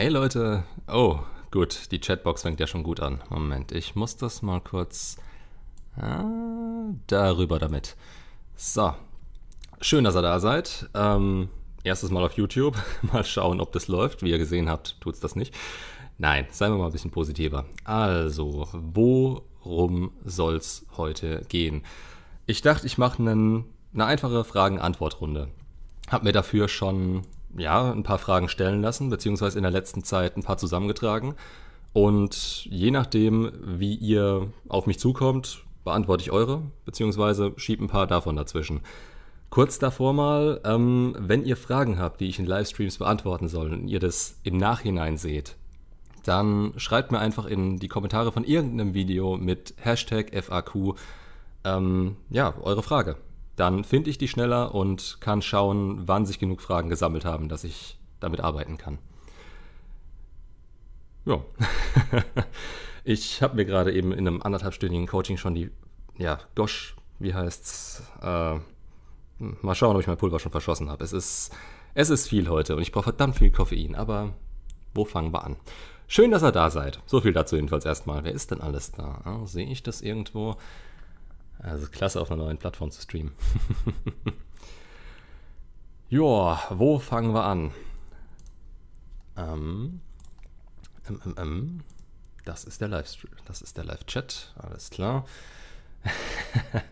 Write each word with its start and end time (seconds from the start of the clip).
Hey 0.00 0.08
Leute. 0.08 0.64
Oh, 0.88 1.18
gut. 1.50 1.92
Die 1.92 2.00
Chatbox 2.00 2.40
fängt 2.40 2.58
ja 2.58 2.66
schon 2.66 2.84
gut 2.84 3.00
an. 3.00 3.20
Moment, 3.28 3.70
ich 3.70 3.96
muss 3.96 4.16
das 4.16 4.40
mal 4.40 4.62
kurz 4.62 5.18
ah, 5.94 6.24
darüber 7.06 7.58
damit. 7.58 7.96
So. 8.56 8.94
Schön, 9.82 10.04
dass 10.04 10.16
ihr 10.16 10.22
da 10.22 10.40
seid. 10.40 10.88
Ähm, 10.94 11.50
erstes 11.84 12.10
Mal 12.10 12.24
auf 12.24 12.32
YouTube. 12.32 12.78
Mal 13.12 13.24
schauen, 13.24 13.60
ob 13.60 13.72
das 13.72 13.88
läuft. 13.88 14.22
Wie 14.22 14.30
ihr 14.30 14.38
gesehen 14.38 14.70
habt, 14.70 14.98
tut 15.02 15.16
es 15.16 15.20
das 15.20 15.36
nicht. 15.36 15.54
Nein, 16.16 16.46
seien 16.48 16.72
wir 16.72 16.78
mal 16.78 16.86
ein 16.86 16.92
bisschen 16.92 17.10
positiver. 17.10 17.66
Also, 17.84 18.68
worum 18.72 20.12
soll 20.24 20.56
es 20.56 20.86
heute 20.96 21.44
gehen? 21.50 21.82
Ich 22.46 22.62
dachte, 22.62 22.86
ich 22.86 22.96
mache 22.96 23.20
eine 23.20 23.64
einfache 23.94 24.44
Fragen-Antwort-Runde. 24.44 25.48
Hab 26.08 26.22
mir 26.22 26.32
dafür 26.32 26.68
schon 26.68 27.26
ja, 27.56 27.90
ein 27.90 28.02
paar 28.02 28.18
Fragen 28.18 28.48
stellen 28.48 28.82
lassen, 28.82 29.10
beziehungsweise 29.10 29.58
in 29.58 29.62
der 29.62 29.72
letzten 29.72 30.04
Zeit 30.04 30.36
ein 30.36 30.42
paar 30.42 30.58
zusammengetragen. 30.58 31.34
Und 31.92 32.66
je 32.66 32.90
nachdem, 32.90 33.50
wie 33.62 33.94
ihr 33.94 34.48
auf 34.68 34.86
mich 34.86 34.98
zukommt, 34.98 35.64
beantworte 35.84 36.22
ich 36.22 36.30
eure, 36.30 36.62
beziehungsweise 36.84 37.52
schiebe 37.56 37.84
ein 37.84 37.88
paar 37.88 38.06
davon 38.06 38.36
dazwischen. 38.36 38.80
Kurz 39.48 39.80
davor 39.80 40.12
mal, 40.12 40.60
ähm, 40.64 41.16
wenn 41.18 41.44
ihr 41.44 41.56
Fragen 41.56 41.98
habt, 41.98 42.20
die 42.20 42.28
ich 42.28 42.38
in 42.38 42.46
Livestreams 42.46 42.98
beantworten 42.98 43.48
soll 43.48 43.72
und 43.72 43.88
ihr 43.88 43.98
das 43.98 44.36
im 44.44 44.56
Nachhinein 44.56 45.16
seht, 45.16 45.56
dann 46.24 46.74
schreibt 46.76 47.10
mir 47.10 47.18
einfach 47.18 47.46
in 47.46 47.78
die 47.78 47.88
Kommentare 47.88 48.30
von 48.30 48.44
irgendeinem 48.44 48.94
Video 48.94 49.36
mit 49.36 49.74
Hashtag 49.78 50.30
FAQ 50.32 50.94
ähm, 51.64 52.16
ja, 52.30 52.54
eure 52.62 52.82
Frage 52.82 53.16
dann 53.60 53.84
finde 53.84 54.08
ich 54.08 54.16
die 54.16 54.26
schneller 54.26 54.74
und 54.74 55.18
kann 55.20 55.42
schauen, 55.42 56.08
wann 56.08 56.24
sich 56.24 56.38
genug 56.38 56.62
Fragen 56.62 56.88
gesammelt 56.88 57.26
haben, 57.26 57.50
dass 57.50 57.62
ich 57.62 57.98
damit 58.18 58.40
arbeiten 58.40 58.78
kann. 58.78 58.98
Ja. 61.26 61.42
ich 63.04 63.42
habe 63.42 63.56
mir 63.56 63.66
gerade 63.66 63.92
eben 63.92 64.12
in 64.12 64.26
einem 64.26 64.40
anderthalbstündigen 64.40 65.06
Coaching 65.06 65.36
schon 65.36 65.54
die, 65.54 65.70
ja, 66.16 66.38
Gosh, 66.54 66.96
wie 67.18 67.34
heißt's? 67.34 68.02
Äh, 68.22 68.56
mal 69.38 69.74
schauen, 69.74 69.94
ob 69.94 70.00
ich 70.00 70.08
mein 70.08 70.16
Pulver 70.16 70.38
schon 70.38 70.52
verschossen 70.52 70.88
habe. 70.88 71.04
Es 71.04 71.12
ist, 71.12 71.54
es 71.92 72.08
ist 72.08 72.28
viel 72.28 72.48
heute 72.48 72.76
und 72.76 72.82
ich 72.82 72.92
brauche 72.92 73.04
verdammt 73.04 73.36
viel 73.36 73.50
Koffein, 73.50 73.94
aber 73.94 74.32
wo 74.94 75.04
fangen 75.04 75.34
wir 75.34 75.44
an? 75.44 75.56
Schön, 76.06 76.30
dass 76.30 76.42
ihr 76.42 76.50
da 76.50 76.70
seid. 76.70 77.00
So 77.04 77.20
viel 77.20 77.34
dazu 77.34 77.56
jedenfalls 77.56 77.84
erstmal. 77.84 78.24
Wer 78.24 78.32
ist 78.32 78.50
denn 78.50 78.62
alles 78.62 78.90
da? 78.92 79.20
Ah, 79.24 79.46
Sehe 79.46 79.66
ich 79.70 79.82
das 79.82 80.00
irgendwo? 80.00 80.56
Also 81.62 81.86
klasse, 81.88 82.20
auf 82.20 82.30
einer 82.30 82.42
neuen 82.42 82.58
Plattform 82.58 82.90
zu 82.90 83.02
streamen. 83.02 83.32
Joa, 86.08 86.60
wo 86.70 86.98
fangen 86.98 87.32
wir 87.34 87.44
an? 87.44 87.72
Ähm, 89.36 90.00
ähm, 91.08 91.20
ähm, 91.24 91.34
ähm, 91.38 91.80
das 92.44 92.64
ist 92.64 92.80
der 92.80 92.88
Livestream, 92.88 93.30
das 93.44 93.62
ist 93.62 93.76
der 93.76 93.84
Live-Chat, 93.84 94.54
alles 94.56 94.90
klar. 94.90 95.24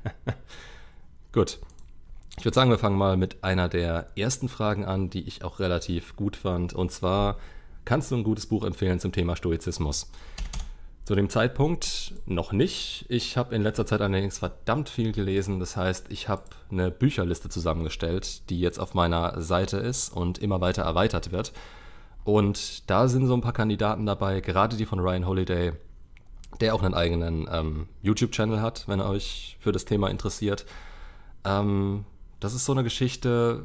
Gut. 1.32 1.58
Ich 2.38 2.44
würde 2.44 2.54
sagen, 2.54 2.70
wir 2.70 2.78
fangen 2.78 2.96
mal 2.96 3.16
mit 3.16 3.42
einer 3.42 3.68
der 3.68 4.12
ersten 4.16 4.48
Fragen 4.48 4.84
an, 4.84 5.10
die 5.10 5.26
ich 5.26 5.42
auch 5.42 5.58
relativ 5.58 6.14
gut 6.14 6.36
fand. 6.36 6.72
Und 6.72 6.92
zwar, 6.92 7.36
kannst 7.84 8.12
du 8.12 8.16
ein 8.16 8.22
gutes 8.22 8.46
Buch 8.46 8.64
empfehlen 8.64 9.00
zum 9.00 9.10
Thema 9.10 9.34
Stoizismus? 9.34 10.08
Zu 11.08 11.14
dem 11.14 11.30
Zeitpunkt 11.30 12.12
noch 12.26 12.52
nicht. 12.52 13.06
Ich 13.08 13.38
habe 13.38 13.54
in 13.54 13.62
letzter 13.62 13.86
Zeit 13.86 14.02
allerdings 14.02 14.40
verdammt 14.40 14.90
viel 14.90 15.12
gelesen. 15.12 15.58
Das 15.58 15.74
heißt, 15.74 16.08
ich 16.10 16.28
habe 16.28 16.42
eine 16.70 16.90
Bücherliste 16.90 17.48
zusammengestellt, 17.48 18.50
die 18.50 18.60
jetzt 18.60 18.78
auf 18.78 18.92
meiner 18.92 19.40
Seite 19.40 19.78
ist 19.78 20.14
und 20.14 20.36
immer 20.36 20.60
weiter 20.60 20.82
erweitert 20.82 21.32
wird. 21.32 21.54
Und 22.24 22.90
da 22.90 23.08
sind 23.08 23.26
so 23.26 23.32
ein 23.32 23.40
paar 23.40 23.54
Kandidaten 23.54 24.04
dabei, 24.04 24.42
gerade 24.42 24.76
die 24.76 24.84
von 24.84 25.00
Ryan 25.00 25.26
Holiday, 25.26 25.72
der 26.60 26.74
auch 26.74 26.82
einen 26.82 26.92
eigenen 26.92 27.48
ähm, 27.50 27.88
YouTube-Channel 28.02 28.60
hat, 28.60 28.86
wenn 28.86 29.00
er 29.00 29.08
euch 29.08 29.56
für 29.60 29.72
das 29.72 29.86
Thema 29.86 30.10
interessiert. 30.10 30.66
Ähm, 31.42 32.04
das 32.38 32.52
ist 32.52 32.66
so 32.66 32.72
eine 32.72 32.84
Geschichte, 32.84 33.62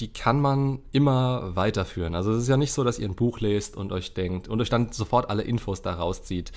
die 0.00 0.12
kann 0.12 0.40
man 0.40 0.80
immer 0.92 1.54
weiterführen. 1.56 2.14
Also 2.14 2.32
es 2.32 2.42
ist 2.42 2.48
ja 2.48 2.56
nicht 2.56 2.72
so, 2.72 2.84
dass 2.84 2.98
ihr 2.98 3.08
ein 3.08 3.14
Buch 3.14 3.40
lest 3.40 3.76
und 3.76 3.92
euch 3.92 4.14
denkt 4.14 4.48
und 4.48 4.60
euch 4.60 4.70
dann 4.70 4.92
sofort 4.92 5.30
alle 5.30 5.42
Infos 5.42 5.82
da 5.82 5.94
rauszieht, 5.94 6.52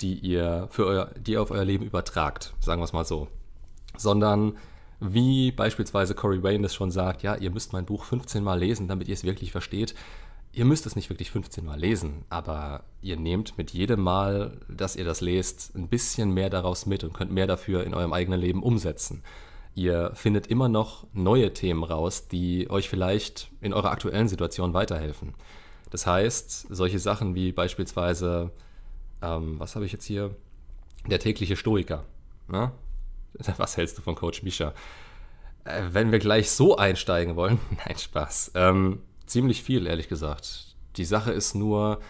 die 0.00 0.14
ihr 0.14 0.68
für 0.70 0.86
euer, 0.86 1.10
die 1.18 1.32
ihr 1.32 1.42
auf 1.42 1.50
euer 1.50 1.64
Leben 1.64 1.84
übertragt, 1.84 2.54
sagen 2.60 2.80
wir 2.80 2.84
es 2.84 2.92
mal 2.92 3.04
so. 3.04 3.28
Sondern 3.96 4.56
wie 5.00 5.52
beispielsweise 5.52 6.14
Corey 6.14 6.42
Wayne 6.42 6.66
es 6.66 6.74
schon 6.74 6.90
sagt, 6.90 7.22
ja, 7.22 7.36
ihr 7.36 7.50
müsst 7.50 7.72
mein 7.72 7.86
Buch 7.86 8.04
15 8.04 8.42
Mal 8.42 8.58
lesen, 8.58 8.88
damit 8.88 9.08
ihr 9.08 9.14
es 9.14 9.24
wirklich 9.24 9.52
versteht. 9.52 9.94
Ihr 10.52 10.64
müsst 10.64 10.86
es 10.86 10.96
nicht 10.96 11.10
wirklich 11.10 11.30
15 11.30 11.64
Mal 11.64 11.78
lesen, 11.78 12.24
aber 12.30 12.84
ihr 13.00 13.16
nehmt 13.16 13.58
mit 13.58 13.70
jedem 13.70 14.00
Mal, 14.00 14.58
dass 14.68 14.96
ihr 14.96 15.04
das 15.04 15.20
lest, 15.20 15.74
ein 15.76 15.88
bisschen 15.88 16.32
mehr 16.32 16.50
daraus 16.50 16.86
mit 16.86 17.04
und 17.04 17.12
könnt 17.12 17.30
mehr 17.30 17.46
dafür 17.46 17.84
in 17.84 17.94
eurem 17.94 18.12
eigenen 18.12 18.40
Leben 18.40 18.62
umsetzen. 18.62 19.22
Ihr 19.78 20.10
findet 20.14 20.48
immer 20.48 20.68
noch 20.68 21.06
neue 21.12 21.52
Themen 21.52 21.84
raus, 21.84 22.26
die 22.26 22.68
euch 22.68 22.88
vielleicht 22.88 23.48
in 23.60 23.72
eurer 23.72 23.92
aktuellen 23.92 24.26
Situation 24.26 24.74
weiterhelfen. 24.74 25.34
Das 25.90 26.04
heißt, 26.04 26.66
solche 26.68 26.98
Sachen 26.98 27.36
wie 27.36 27.52
beispielsweise, 27.52 28.50
ähm, 29.22 29.60
was 29.60 29.76
habe 29.76 29.86
ich 29.86 29.92
jetzt 29.92 30.04
hier? 30.04 30.34
Der 31.06 31.20
tägliche 31.20 31.54
Stoiker. 31.54 32.04
Ne? 32.48 32.72
Was 33.56 33.76
hältst 33.76 33.96
du 33.96 34.02
von 34.02 34.16
Coach 34.16 34.42
Misha? 34.42 34.74
Äh, 35.62 35.82
wenn 35.92 36.10
wir 36.10 36.18
gleich 36.18 36.50
so 36.50 36.76
einsteigen 36.76 37.36
wollen, 37.36 37.60
nein, 37.86 37.96
Spaß. 37.96 38.50
Ähm, 38.56 39.00
ziemlich 39.26 39.62
viel, 39.62 39.86
ehrlich 39.86 40.08
gesagt. 40.08 40.74
Die 40.96 41.04
Sache 41.04 41.30
ist 41.30 41.54
nur, 41.54 42.00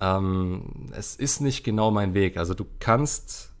ähm, 0.00 0.90
es 0.90 1.14
ist 1.14 1.40
nicht 1.40 1.62
genau 1.62 1.92
mein 1.92 2.14
Weg. 2.14 2.36
Also 2.36 2.52
du 2.54 2.66
kannst 2.80 3.52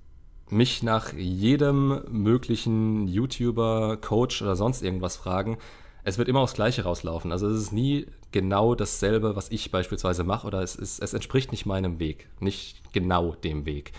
mich 0.48 0.82
nach 0.82 1.12
jedem 1.12 2.02
möglichen 2.08 3.08
YouTuber, 3.08 3.98
Coach 3.98 4.42
oder 4.42 4.56
sonst 4.56 4.82
irgendwas 4.82 5.16
fragen, 5.16 5.58
es 6.04 6.18
wird 6.18 6.28
immer 6.28 6.40
aufs 6.40 6.54
Gleiche 6.54 6.84
rauslaufen. 6.84 7.32
Also 7.32 7.48
es 7.48 7.60
ist 7.60 7.72
nie 7.72 8.06
genau 8.30 8.76
dasselbe, 8.76 9.34
was 9.34 9.50
ich 9.50 9.72
beispielsweise 9.72 10.22
mache, 10.22 10.46
oder 10.46 10.62
es, 10.62 10.76
ist, 10.76 11.00
es 11.00 11.14
entspricht 11.14 11.50
nicht 11.50 11.66
meinem 11.66 11.98
Weg, 11.98 12.28
nicht 12.38 12.92
genau 12.92 13.34
dem 13.34 13.66
Weg. 13.66 13.90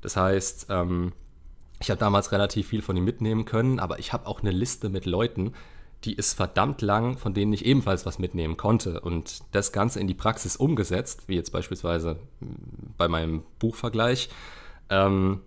Das 0.00 0.16
heißt, 0.16 0.66
ähm, 0.70 1.12
ich 1.80 1.90
habe 1.90 2.00
damals 2.00 2.32
relativ 2.32 2.68
viel 2.68 2.82
von 2.82 2.96
ihm 2.96 3.04
mitnehmen 3.04 3.44
können, 3.44 3.78
aber 3.78 4.00
ich 4.00 4.12
habe 4.12 4.26
auch 4.26 4.40
eine 4.40 4.50
Liste 4.50 4.88
mit 4.88 5.06
Leuten, 5.06 5.52
die 6.04 6.14
ist 6.14 6.34
verdammt 6.34 6.82
lang, 6.82 7.18
von 7.18 7.34
denen 7.34 7.52
ich 7.52 7.64
ebenfalls 7.64 8.04
was 8.04 8.18
mitnehmen 8.18 8.56
konnte. 8.56 9.00
Und 9.00 9.42
das 9.52 9.70
Ganze 9.70 10.00
in 10.00 10.06
die 10.06 10.14
Praxis 10.14 10.56
umgesetzt, 10.56 11.24
wie 11.28 11.36
jetzt 11.36 11.52
beispielsweise 11.52 12.18
bei 12.98 13.06
meinem 13.06 13.44
Buchvergleich, 13.58 14.28
ähm, 14.90 15.40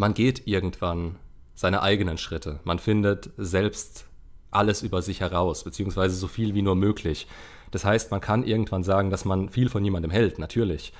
man 0.00 0.14
geht 0.14 0.46
irgendwann 0.46 1.16
seine 1.54 1.82
eigenen 1.82 2.18
Schritte. 2.18 2.58
Man 2.64 2.78
findet 2.78 3.30
selbst 3.36 4.06
alles 4.50 4.82
über 4.82 5.02
sich 5.02 5.20
heraus, 5.20 5.62
beziehungsweise 5.62 6.16
so 6.16 6.26
viel 6.26 6.54
wie 6.54 6.62
nur 6.62 6.74
möglich. 6.74 7.28
Das 7.70 7.84
heißt, 7.84 8.10
man 8.10 8.20
kann 8.20 8.42
irgendwann 8.42 8.82
sagen, 8.82 9.10
dass 9.10 9.24
man 9.24 9.50
viel 9.50 9.68
von 9.68 9.82
niemandem 9.82 10.10
hält, 10.10 10.38
natürlich. 10.38 10.92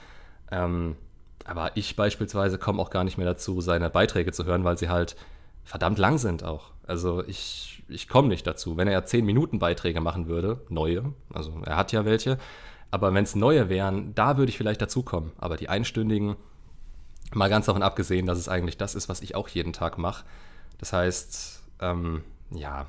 Ähm, 0.53 0.97
aber 1.45 1.77
ich 1.77 1.97
beispielsweise 1.97 2.59
komme 2.59 2.81
auch 2.81 2.91
gar 2.91 3.03
nicht 3.03 3.17
mehr 3.17 3.27
dazu, 3.27 3.61
seine 3.61 3.91
Beiträge 3.91 4.33
zu 4.33 4.45
hören, 4.45 4.63
weil 4.63 4.77
sie 4.77 4.91
halt 4.91 5.17
verdammt 5.65 5.99
lang 5.99 6.19
sind 6.19 6.45
auch. 6.45 6.71
Also 6.87 7.25
ich, 7.27 7.83
ich 7.89 8.07
komme 8.07 8.29
nicht 8.29 8.47
dazu. 8.47 8.77
Wenn 8.77 8.87
er 8.87 9.07
10 9.07 9.25
Minuten 9.25 9.59
Beiträge 9.59 10.01
machen 10.01 10.29
würde, 10.29 10.61
neue, 10.69 11.15
also 11.33 11.61
er 11.65 11.77
hat 11.77 11.91
ja 11.93 12.05
welche, 12.05 12.39
aber 12.91 13.15
wenn 13.15 13.25
es 13.25 13.35
neue 13.35 13.69
wären, 13.69 14.15
da 14.15 14.37
würde 14.37 14.51
ich 14.51 14.59
vielleicht 14.59 14.83
dazukommen. 14.83 15.33
Aber 15.39 15.57
die 15.57 15.69
einstündigen, 15.69 16.37
Mal 17.33 17.49
ganz 17.49 17.67
davon 17.67 17.83
abgesehen, 17.83 18.27
dass 18.27 18.39
es 18.39 18.49
eigentlich 18.49 18.77
das 18.77 18.95
ist, 18.95 19.09
was 19.09 19.23
ich 19.23 19.35
auch 19.35 19.49
jeden 19.49 19.73
Tag 19.73 19.99
mache. 19.99 20.25
Das 20.79 20.93
heißt, 20.93 21.63
ähm, 21.81 22.25
ja, 22.51 22.87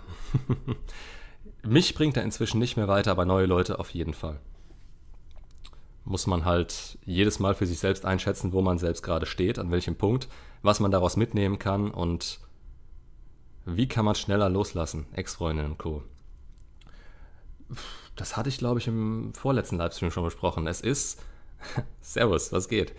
mich 1.64 1.94
bringt 1.94 2.18
er 2.18 2.24
inzwischen 2.24 2.60
nicht 2.60 2.78
mehr 2.78 2.88
weiter, 2.88 3.12
aber 3.12 3.26
neue 3.26 3.46
Leute 3.46 3.80
auf 3.80 3.92
jeden 3.92 4.14
Fall. 4.14 4.40
Muss 6.04 6.26
man 6.26 6.46
halt 6.46 6.98
jedes 7.06 7.40
Mal 7.40 7.54
für 7.54 7.68
sich 7.68 7.78
selbst 7.78 8.06
einschätzen, 8.06 8.54
wo 8.54 8.62
man 8.62 8.80
selbst 8.80 9.04
gerade 9.04 9.28
steht, 9.28 9.60
an 9.60 9.70
welchem 9.70 9.96
Punkt, 9.96 10.28
was 10.64 10.80
man 10.80 10.90
daraus 10.90 11.16
mitnehmen 11.16 11.60
kann 11.60 11.92
und 11.92 12.40
wie 13.66 13.88
kann 13.88 14.06
man 14.06 14.16
schneller 14.16 14.50
loslassen, 14.50 15.06
Ex-Freundinnen 15.14 15.72
und 15.74 15.78
Co. 15.78 16.02
Das 18.16 18.36
hatte 18.36 18.50
ich, 18.50 18.58
glaube 18.58 18.80
ich, 18.80 18.88
im 18.88 19.34
vorletzten 19.36 19.78
Livestream 19.78 20.12
schon 20.12 20.24
besprochen. 20.24 20.66
Es 20.68 20.82
ist. 20.82 21.22
Servus, 22.02 22.52
was 22.52 22.68
geht? 22.68 22.94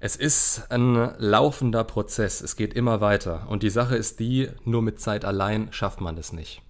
Es 0.00 0.14
ist 0.14 0.70
ein 0.70 0.94
laufender 1.18 1.82
Prozess, 1.82 2.40
es 2.40 2.54
geht 2.54 2.72
immer 2.74 3.00
weiter. 3.00 3.46
Und 3.48 3.64
die 3.64 3.70
Sache 3.70 3.96
ist 3.96 4.20
die, 4.20 4.48
nur 4.64 4.80
mit 4.80 5.00
Zeit 5.00 5.24
allein 5.24 5.72
schafft 5.72 6.00
man 6.00 6.16
es 6.16 6.32
nicht. 6.32 6.62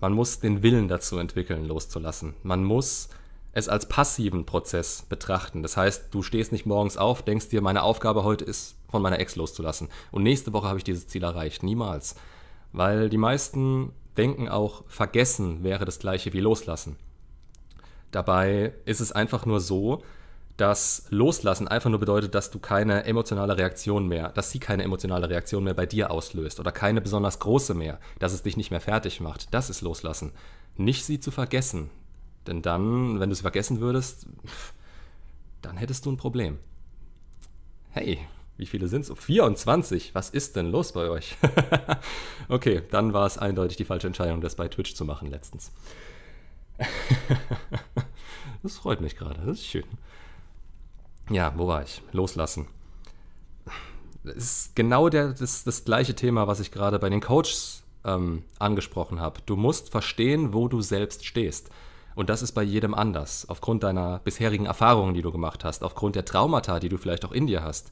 Man 0.00 0.14
muss 0.14 0.40
den 0.40 0.62
Willen 0.62 0.88
dazu 0.88 1.18
entwickeln, 1.18 1.66
loszulassen. 1.66 2.34
Man 2.42 2.64
muss 2.64 3.10
es 3.52 3.68
als 3.68 3.88
passiven 3.88 4.46
Prozess 4.46 5.02
betrachten. 5.06 5.62
Das 5.62 5.76
heißt, 5.76 6.06
du 6.12 6.22
stehst 6.22 6.50
nicht 6.50 6.64
morgens 6.64 6.96
auf, 6.96 7.20
denkst 7.20 7.50
dir, 7.50 7.60
meine 7.60 7.82
Aufgabe 7.82 8.24
heute 8.24 8.46
ist, 8.46 8.76
von 8.90 9.02
meiner 9.02 9.20
Ex 9.20 9.36
loszulassen. 9.36 9.88
Und 10.10 10.22
nächste 10.22 10.54
Woche 10.54 10.68
habe 10.68 10.78
ich 10.78 10.84
dieses 10.84 11.06
Ziel 11.06 11.24
erreicht. 11.24 11.62
Niemals. 11.62 12.16
Weil 12.72 13.10
die 13.10 13.18
meisten 13.18 13.92
denken 14.16 14.48
auch, 14.48 14.84
vergessen 14.88 15.62
wäre 15.62 15.84
das 15.84 15.98
gleiche 15.98 16.32
wie 16.32 16.40
loslassen. 16.40 16.96
Dabei 18.12 18.72
ist 18.86 19.00
es 19.00 19.12
einfach 19.12 19.44
nur 19.44 19.60
so, 19.60 20.02
dass 20.62 21.06
Loslassen 21.10 21.66
einfach 21.66 21.90
nur 21.90 21.98
bedeutet, 21.98 22.36
dass 22.36 22.52
du 22.52 22.60
keine 22.60 23.04
emotionale 23.04 23.58
Reaktion 23.58 24.06
mehr, 24.06 24.28
dass 24.28 24.52
sie 24.52 24.60
keine 24.60 24.84
emotionale 24.84 25.28
Reaktion 25.28 25.64
mehr 25.64 25.74
bei 25.74 25.86
dir 25.86 26.12
auslöst 26.12 26.60
oder 26.60 26.70
keine 26.70 27.00
besonders 27.00 27.40
große 27.40 27.74
mehr, 27.74 27.98
dass 28.20 28.32
es 28.32 28.44
dich 28.44 28.56
nicht 28.56 28.70
mehr 28.70 28.80
fertig 28.80 29.20
macht. 29.20 29.52
Das 29.52 29.70
ist 29.70 29.80
Loslassen. 29.80 30.30
Nicht 30.76 31.04
sie 31.04 31.18
zu 31.18 31.32
vergessen. 31.32 31.90
Denn 32.46 32.62
dann, 32.62 33.18
wenn 33.18 33.28
du 33.28 33.34
sie 33.34 33.42
vergessen 33.42 33.80
würdest, 33.80 34.28
dann 35.62 35.76
hättest 35.76 36.06
du 36.06 36.12
ein 36.12 36.16
Problem. 36.16 36.60
Hey, 37.90 38.20
wie 38.56 38.66
viele 38.66 38.86
sind 38.86 39.00
es? 39.00 39.12
24. 39.12 40.14
Was 40.14 40.30
ist 40.30 40.54
denn 40.54 40.70
los 40.70 40.92
bei 40.92 41.08
euch? 41.08 41.36
okay, 42.48 42.82
dann 42.92 43.12
war 43.12 43.26
es 43.26 43.36
eindeutig 43.36 43.78
die 43.78 43.84
falsche 43.84 44.06
Entscheidung, 44.06 44.40
das 44.40 44.54
bei 44.54 44.68
Twitch 44.68 44.94
zu 44.94 45.04
machen 45.04 45.28
letztens. 45.28 45.72
das 48.62 48.76
freut 48.76 49.00
mich 49.00 49.16
gerade, 49.16 49.40
das 49.44 49.58
ist 49.58 49.66
schön. 49.66 49.86
Ja, 51.30 51.52
wo 51.56 51.66
war 51.66 51.82
ich? 51.82 52.02
Loslassen. 52.12 52.66
Das 54.24 54.36
ist 54.36 54.76
genau 54.76 55.08
der, 55.08 55.32
das, 55.32 55.64
das 55.64 55.84
gleiche 55.84 56.14
Thema, 56.14 56.46
was 56.46 56.60
ich 56.60 56.70
gerade 56.70 56.98
bei 56.98 57.08
den 57.08 57.20
Coaches 57.20 57.82
ähm, 58.04 58.44
angesprochen 58.58 59.20
habe. 59.20 59.40
Du 59.46 59.56
musst 59.56 59.90
verstehen, 59.90 60.52
wo 60.52 60.68
du 60.68 60.80
selbst 60.80 61.24
stehst. 61.24 61.70
Und 62.14 62.28
das 62.28 62.42
ist 62.42 62.52
bei 62.52 62.62
jedem 62.62 62.94
anders, 62.94 63.48
aufgrund 63.48 63.82
deiner 63.82 64.18
bisherigen 64.18 64.66
Erfahrungen, 64.66 65.14
die 65.14 65.22
du 65.22 65.32
gemacht 65.32 65.64
hast, 65.64 65.82
aufgrund 65.82 66.14
der 66.14 66.24
Traumata, 66.24 66.78
die 66.78 66.88
du 66.88 66.98
vielleicht 66.98 67.24
auch 67.24 67.32
in 67.32 67.46
dir 67.46 67.62
hast. 67.64 67.90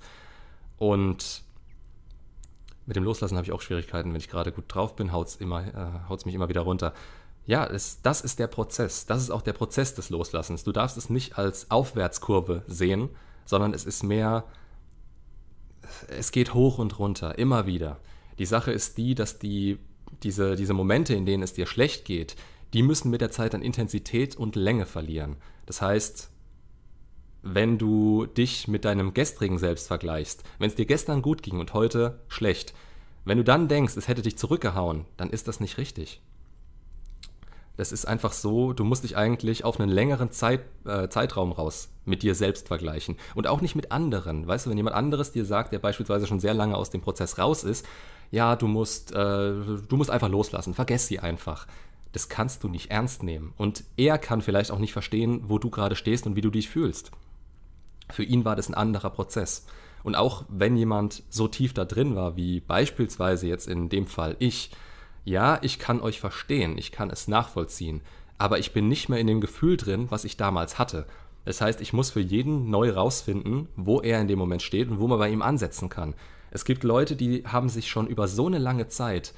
Und 0.79 1.43
mit 2.87 2.97
dem 2.97 3.05
Loslassen 3.05 3.37
habe 3.37 3.47
ich 3.47 3.53
auch 3.53 3.61
Schwierigkeiten. 3.61 4.11
Wenn 4.11 4.21
ich 4.21 4.29
gerade 4.29 4.53
gut 4.53 4.65
drauf 4.69 4.97
bin, 4.97 5.13
haut 5.13 5.29
es 5.29 5.37
äh, 5.37 5.45
mich 5.45 6.35
immer 6.35 6.49
wieder 6.49 6.63
runter. 6.63 6.93
Ja, 7.51 7.67
es, 7.67 8.01
das 8.01 8.21
ist 8.21 8.39
der 8.39 8.47
Prozess. 8.47 9.07
Das 9.07 9.21
ist 9.21 9.31
auch 9.31 9.43
der 9.43 9.55
Prozess 9.55 9.97
des 9.97 10.09
Loslassens. 10.09 10.63
Du 10.63 10.71
darfst 10.71 10.97
es 10.97 11.11
nicht 11.11 11.37
als 11.37 11.69
Aufwärtskurve 11.69 12.63
sehen, 12.69 13.09
sondern 13.45 13.75
es 13.75 13.87
ist 13.87 14.05
mehr, 14.05 14.45
es 16.07 16.31
geht 16.31 16.55
hoch 16.55 16.79
und 16.79 17.01
runter, 17.01 17.39
immer 17.39 17.67
wieder. 17.67 17.99
Die 18.39 18.47
Sache 18.47 18.71
ist 18.71 18.99
die, 18.99 19.17
dass 19.17 19.41
die, 19.41 19.81
diese, 20.23 20.55
diese 20.55 20.75
Momente, 20.75 21.13
in 21.15 21.27
denen 21.27 21.43
es 21.43 21.53
dir 21.53 21.67
schlecht 21.67 22.05
geht, 22.05 22.37
die 22.73 22.85
müssen 22.85 23.11
mit 23.11 23.21
der 23.21 23.33
Zeit 23.33 23.53
an 23.53 23.63
Intensität 23.63 24.37
und 24.37 24.55
Länge 24.55 24.87
verlieren. 24.87 25.35
Das 25.67 25.83
heißt, 25.83 26.31
wenn 27.43 27.79
du 27.79 28.27
dich 28.27 28.69
mit 28.69 28.85
deinem 28.85 29.13
gestrigen 29.13 29.59
Selbst 29.59 29.89
vergleichst, 29.89 30.45
wenn 30.61 30.71
es 30.71 30.77
dir 30.77 30.87
gestern 30.87 31.21
gut 31.21 31.43
ging 31.43 31.59
und 31.59 31.75
heute 31.75 32.21
schlecht, 32.29 32.75
wenn 33.25 33.39
du 33.39 33.43
dann 33.43 33.67
denkst, 33.67 33.97
es 33.97 34.07
hätte 34.07 34.23
dich 34.23 34.39
zurückgehauen, 34.39 35.05
dann 35.17 35.31
ist 35.31 35.49
das 35.49 35.59
nicht 35.59 35.79
richtig. 35.79 36.23
Das 37.81 37.93
ist 37.93 38.05
einfach 38.05 38.35
so, 38.35 38.75
du 38.75 38.85
musst 38.85 39.05
dich 39.05 39.17
eigentlich 39.17 39.65
auf 39.65 39.81
einen 39.81 39.91
längeren 39.91 40.31
Zeit, 40.31 40.61
äh, 40.85 41.09
Zeitraum 41.09 41.51
raus 41.51 41.89
mit 42.05 42.23
dir 42.23 42.35
selbst 42.35 42.69
vergleichen. 42.69 43.17
Und 43.35 43.47
auch 43.47 43.63
nicht 43.63 43.75
mit 43.75 43.91
anderen. 43.91 44.47
Weißt 44.47 44.67
du, 44.67 44.71
wenn 44.71 44.77
jemand 44.77 44.97
anderes 44.97 45.33
dir 45.33 45.47
sagt, 45.47 45.73
der 45.73 45.79
beispielsweise 45.79 46.27
schon 46.27 46.41
sehr 46.41 46.53
lange 46.53 46.77
aus 46.77 46.91
dem 46.91 47.01
Prozess 47.01 47.39
raus 47.39 47.65
ist, 47.65 47.87
ja, 48.31 48.55
du 48.55 48.67
musst, 48.67 49.13
äh, 49.13 49.15
du 49.15 49.97
musst 49.97 50.11
einfach 50.11 50.29
loslassen, 50.29 50.75
vergess 50.75 51.07
sie 51.07 51.21
einfach. 51.21 51.67
Das 52.13 52.29
kannst 52.29 52.65
du 52.65 52.69
nicht 52.69 52.91
ernst 52.91 53.23
nehmen. 53.23 53.55
Und 53.57 53.83
er 53.97 54.19
kann 54.19 54.43
vielleicht 54.43 54.73
auch 54.73 54.79
nicht 54.79 54.93
verstehen, 54.93 55.45
wo 55.49 55.59
du 55.59 55.71
gerade 55.71 55.97
stehst 55.97 56.27
und 56.27 56.37
wie 56.37 56.43
du 56.43 56.51
dich 56.51 56.69
fühlst. 56.69 57.13
Für 58.11 58.25
ihn 58.25 58.45
war 58.45 58.57
das 58.57 58.69
ein 58.69 58.75
anderer 58.75 59.09
Prozess. 59.09 59.65
Und 60.03 60.17
auch 60.17 60.45
wenn 60.51 60.77
jemand 60.77 61.23
so 61.31 61.49
tief 61.49 61.73
da 61.73 61.87
drin 61.87 62.15
war, 62.15 62.37
wie 62.37 62.61
beispielsweise 62.61 63.47
jetzt 63.47 63.69
in 63.69 63.89
dem 63.89 64.07
Fall 64.07 64.37
ich, 64.39 64.71
ja, 65.31 65.59
ich 65.63 65.79
kann 65.79 66.01
euch 66.01 66.21
verstehen, 66.21 66.77
ich 66.77 66.93
kann 66.93 67.09
es 67.09 67.29
nachvollziehen, 67.29 68.03
aber 68.37 68.59
ich 68.59 68.73
bin 68.73 68.89
nicht 68.89 69.09
mehr 69.09 69.19
in 69.19 69.29
dem 69.29 69.41
Gefühl 69.41 69.77
drin, 69.77 70.07
was 70.11 70.25
ich 70.25 70.37
damals 70.37 70.79
hatte. 70.79 71.07
Das 71.45 71.61
heißt, 71.61 71.81
ich 71.81 71.93
muss 71.93 72.11
für 72.11 72.21
jeden 72.21 72.69
neu 72.69 72.91
rausfinden, 72.91 73.69
wo 73.77 74.01
er 74.01 74.21
in 74.21 74.29
dem 74.29 74.39
Moment 74.39 74.63
steht 74.63 74.91
und 74.91 74.99
wo 74.99 75.07
man 75.07 75.19
bei 75.19 75.31
ihm 75.31 75.41
ansetzen 75.41 75.89
kann. 75.89 76.15
Es 76.51 76.65
gibt 76.65 76.85
Leute, 76.85 77.17
die 77.17 77.45
haben 77.47 77.69
sich 77.69 77.89
schon 77.89 78.09
über 78.09 78.29
so 78.29 78.47
eine 78.47 78.59
lange 78.59 78.89
Zeit 78.89 79.33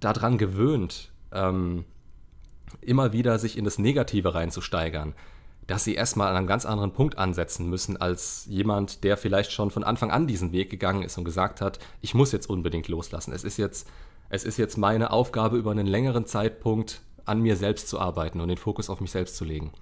daran 0.00 0.38
gewöhnt, 0.38 1.12
ähm, 1.30 1.84
immer 2.80 3.12
wieder 3.12 3.38
sich 3.38 3.58
in 3.58 3.64
das 3.64 3.78
Negative 3.78 4.34
reinzusteigern, 4.34 5.14
dass 5.66 5.84
sie 5.84 5.94
erstmal 5.94 6.28
an 6.28 6.36
einem 6.36 6.46
ganz 6.46 6.64
anderen 6.64 6.92
Punkt 6.92 7.18
ansetzen 7.18 7.68
müssen 7.68 7.98
als 7.98 8.46
jemand, 8.48 9.04
der 9.04 9.16
vielleicht 9.16 9.52
schon 9.52 9.70
von 9.70 9.84
Anfang 9.84 10.10
an 10.10 10.26
diesen 10.26 10.52
Weg 10.52 10.70
gegangen 10.70 11.02
ist 11.02 11.18
und 11.18 11.24
gesagt 11.24 11.60
hat, 11.60 11.78
ich 12.00 12.14
muss 12.14 12.32
jetzt 12.32 12.48
unbedingt 12.48 12.88
loslassen. 12.88 13.32
Es 13.32 13.44
ist 13.44 13.58
jetzt 13.58 13.86
es 14.32 14.44
ist 14.44 14.56
jetzt 14.56 14.78
meine 14.78 15.10
Aufgabe, 15.10 15.58
über 15.58 15.72
einen 15.72 15.86
längeren 15.86 16.24
Zeitpunkt 16.24 17.02
an 17.26 17.42
mir 17.42 17.54
selbst 17.54 17.88
zu 17.88 18.00
arbeiten 18.00 18.40
und 18.40 18.48
den 18.48 18.56
Fokus 18.56 18.88
auf 18.88 19.02
mich 19.02 19.10
selbst 19.10 19.36
zu 19.36 19.44
legen. 19.44 19.72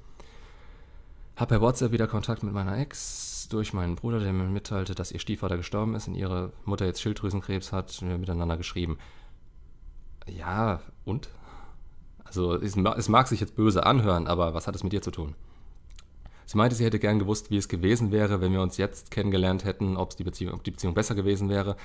Hab 1.37 1.50
per 1.50 1.61
WhatsApp 1.61 1.93
wieder 1.93 2.08
Kontakt 2.08 2.43
mit 2.43 2.52
meiner 2.52 2.76
Ex 2.76 3.47
durch 3.49 3.73
meinen 3.73 3.94
Bruder, 3.94 4.19
der 4.19 4.32
mir 4.32 4.43
mitteilte, 4.43 4.97
dass 4.97 5.12
ihr 5.12 5.20
Stiefvater 5.20 5.56
gestorben 5.56 5.94
ist 5.94 6.08
und 6.08 6.17
ihre 6.17 6.52
Mutter 6.64 6.85
jetzt 6.85 7.00
Schilddrüsenkrebs 7.00 7.70
hat. 7.70 8.02
Wir 8.02 8.11
haben 8.11 8.20
miteinander 8.20 8.56
geschrieben. 8.56 8.99
Ja, 10.26 10.81
und? 11.05 11.29
Also, 12.25 12.56
es, 12.56 12.75
mag 12.75 13.29
sich 13.29 13.38
jetzt 13.38 13.55
böse 13.55 13.87
anhören, 13.87 14.26
aber 14.26 14.52
was 14.52 14.67
hat 14.67 14.75
es 14.75 14.82
mit 14.82 14.93
dir 14.93 15.00
zu 15.00 15.12
tun? 15.12 15.37
Sie 16.44 16.58
meinte, 16.58 16.75
sie 16.75 16.85
hätte 16.85 16.99
gern 16.99 17.20
gewusst, 17.20 17.52
wie 17.52 17.56
es 17.56 17.69
gewesen 17.69 18.11
wäre, 18.11 18.41
wenn 18.41 18.52
wir 18.52 18.62
uns 18.62 18.79
jetzt 18.79 19.12
kennengelernt 19.12 19.64
hätten, 19.64 19.97
ob 19.97 20.17
die 20.17 20.49
ob 20.49 20.64
die 20.64 20.70
Beziehung 20.73 20.94
besser 20.94 21.14
gewesen 21.14 21.49
wäre 21.49 21.76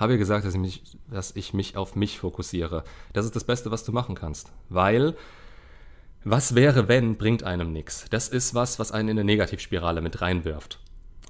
habe 0.00 0.12
ja 0.12 0.18
gesagt, 0.18 0.44
dass 0.44 0.54
ich, 0.54 0.60
mich, 0.60 0.98
dass 1.10 1.36
ich 1.36 1.54
mich 1.54 1.76
auf 1.76 1.94
mich 1.94 2.18
fokussiere. 2.18 2.84
Das 3.12 3.24
ist 3.24 3.36
das 3.36 3.44
Beste, 3.44 3.70
was 3.70 3.84
du 3.84 3.92
machen 3.92 4.14
kannst. 4.14 4.50
Weil, 4.68 5.14
was 6.24 6.54
wäre, 6.54 6.88
wenn, 6.88 7.16
bringt 7.16 7.44
einem 7.44 7.72
nichts. 7.72 8.06
Das 8.10 8.28
ist 8.28 8.54
was, 8.54 8.78
was 8.78 8.92
einen 8.92 9.10
in 9.10 9.18
eine 9.18 9.24
Negativspirale 9.24 10.00
mit 10.00 10.20
reinwirft. 10.20 10.80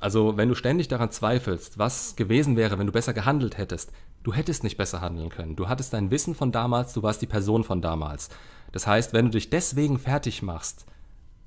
Also, 0.00 0.36
wenn 0.36 0.48
du 0.48 0.54
ständig 0.54 0.88
daran 0.88 1.10
zweifelst, 1.10 1.78
was 1.78 2.16
gewesen 2.16 2.56
wäre, 2.56 2.78
wenn 2.78 2.86
du 2.86 2.92
besser 2.92 3.12
gehandelt 3.12 3.58
hättest, 3.58 3.92
du 4.22 4.32
hättest 4.32 4.64
nicht 4.64 4.78
besser 4.78 5.00
handeln 5.00 5.28
können. 5.28 5.56
Du 5.56 5.68
hattest 5.68 5.92
dein 5.92 6.10
Wissen 6.10 6.34
von 6.34 6.52
damals, 6.52 6.94
du 6.94 7.02
warst 7.02 7.20
die 7.20 7.26
Person 7.26 7.64
von 7.64 7.82
damals. 7.82 8.30
Das 8.72 8.86
heißt, 8.86 9.12
wenn 9.12 9.26
du 9.26 9.32
dich 9.32 9.50
deswegen 9.50 9.98
fertig 9.98 10.42
machst, 10.42 10.86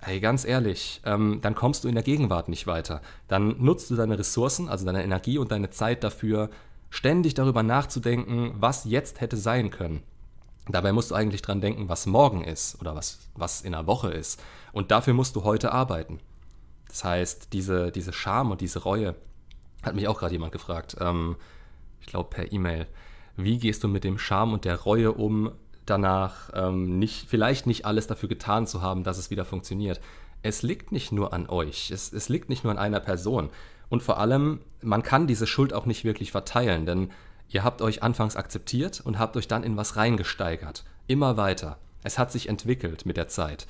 Hey, 0.06 0.20
ganz 0.20 0.44
ehrlich, 0.44 1.02
ähm, 1.06 1.40
dann 1.42 1.56
kommst 1.56 1.86
du 1.86 1.88
in 1.88 1.94
der 1.94 2.04
Gegenwart 2.04 2.50
nicht 2.50 2.68
weiter. 2.68 3.02
Dann 3.30 3.56
nutzt 3.64 3.90
du 3.90 3.96
deine 3.96 4.20
Ressourcen, 4.20 4.68
also 4.68 4.86
deine 4.86 5.02
Energie 5.02 5.38
und 5.38 5.50
deine 5.50 5.70
Zeit 5.70 6.04
dafür, 6.04 6.50
ständig 6.94 7.34
darüber 7.34 7.64
nachzudenken, 7.64 8.54
was 8.60 8.86
jetzt 8.86 9.20
hätte 9.20 9.36
sein 9.36 9.72
können. 9.72 10.04
Dabei 10.68 10.94
musst 10.94 11.10
du 11.10 11.16
eigentlich 11.16 11.42
dran 11.42 11.60
denken, 11.60 11.90
was 11.90 12.06
morgen 12.06 12.44
ist 12.44 12.80
oder 12.80 12.96
was, 12.96 13.18
was 13.34 13.62
in 13.62 13.74
einer 13.74 13.88
Woche 13.88 14.12
ist. 14.12 14.40
Und 14.74 14.92
dafür 14.92 15.16
musst 15.16 15.36
du 15.36 15.44
heute 15.44 15.72
arbeiten. 15.72 16.20
Das 16.88 17.04
heißt, 17.04 17.52
diese, 17.52 17.92
diese 17.92 18.14
Scham 18.14 18.52
und 18.52 18.62
diese 18.62 18.84
Reue, 18.84 19.16
hat 19.82 19.96
mich 19.96 20.08
auch 20.08 20.20
gerade 20.20 20.34
jemand 20.34 20.52
gefragt, 20.52 20.96
ähm, 21.00 21.36
ich 22.00 22.06
glaube 22.06 22.30
per 22.30 22.52
E-Mail, 22.54 22.86
wie 23.38 23.58
gehst 23.58 23.84
du 23.84 23.88
mit 23.88 24.04
dem 24.04 24.20
Scham 24.20 24.54
und 24.54 24.64
der 24.64 24.80
Reue 24.80 25.14
um, 25.14 25.52
danach 25.88 26.52
ähm, 26.54 27.00
nicht, 27.00 27.28
vielleicht 27.28 27.66
nicht 27.66 27.88
alles 27.88 28.06
dafür 28.06 28.30
getan 28.30 28.68
zu 28.68 28.84
haben, 28.84 29.04
dass 29.04 29.18
es 29.18 29.32
wieder 29.32 29.46
funktioniert? 29.46 30.00
Es 30.44 30.62
liegt 30.62 30.92
nicht 30.92 31.12
nur 31.12 31.34
an 31.34 31.50
euch, 31.50 31.90
es, 31.90 32.14
es 32.14 32.30
liegt 32.30 32.50
nicht 32.50 32.64
nur 32.64 32.72
an 32.72 32.78
einer 32.78 33.00
Person. 33.00 33.50
Und 33.94 34.02
vor 34.02 34.20
allem, 34.20 34.62
man 34.82 35.04
kann 35.04 35.28
diese 35.28 35.46
Schuld 35.46 35.72
auch 35.72 35.86
nicht 35.86 36.04
wirklich 36.04 36.32
verteilen, 36.32 36.88
denn 36.88 37.12
ihr 37.48 37.64
habt 37.64 37.80
euch 37.80 38.02
anfangs 38.02 38.36
akzeptiert 38.36 39.00
und 39.02 39.20
habt 39.20 39.38
euch 39.38 39.48
dann 39.48 39.64
in 39.64 39.78
was 39.78 39.98
reingesteigert. 39.98 40.84
Immer 41.06 41.38
weiter. 41.38 41.78
Es 42.02 42.18
hat 42.18 42.32
sich 42.32 42.50
entwickelt 42.50 43.06
mit 43.06 43.18
der 43.18 43.28
Zeit. 43.28 43.68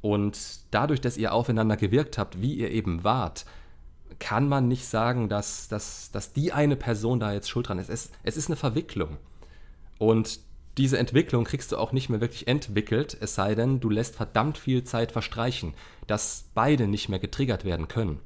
Und 0.00 0.38
dadurch, 0.70 1.02
dass 1.02 1.18
ihr 1.18 1.34
aufeinander 1.34 1.76
gewirkt 1.76 2.16
habt, 2.16 2.40
wie 2.40 2.54
ihr 2.54 2.70
eben 2.70 3.04
wart, 3.04 3.44
kann 4.18 4.48
man 4.48 4.66
nicht 4.66 4.86
sagen, 4.86 5.28
dass, 5.28 5.68
dass, 5.68 6.10
dass 6.10 6.32
die 6.32 6.54
eine 6.54 6.76
Person 6.76 7.20
da 7.20 7.34
jetzt 7.34 7.50
schuld 7.50 7.68
dran 7.68 7.78
ist. 7.78 7.90
Es, 7.90 8.10
es 8.22 8.38
ist 8.38 8.48
eine 8.48 8.56
Verwicklung. 8.56 9.18
Und 9.98 10.40
diese 10.78 10.96
Entwicklung 10.96 11.44
kriegst 11.44 11.70
du 11.70 11.76
auch 11.76 11.92
nicht 11.92 12.08
mehr 12.08 12.22
wirklich 12.22 12.48
entwickelt, 12.48 13.14
es 13.20 13.34
sei 13.34 13.54
denn, 13.54 13.78
du 13.78 13.90
lässt 13.90 14.16
verdammt 14.16 14.56
viel 14.56 14.84
Zeit 14.84 15.12
verstreichen, 15.12 15.74
dass 16.06 16.46
beide 16.54 16.88
nicht 16.88 17.10
mehr 17.10 17.18
getriggert 17.18 17.66
werden 17.66 17.88
können. 17.88 18.20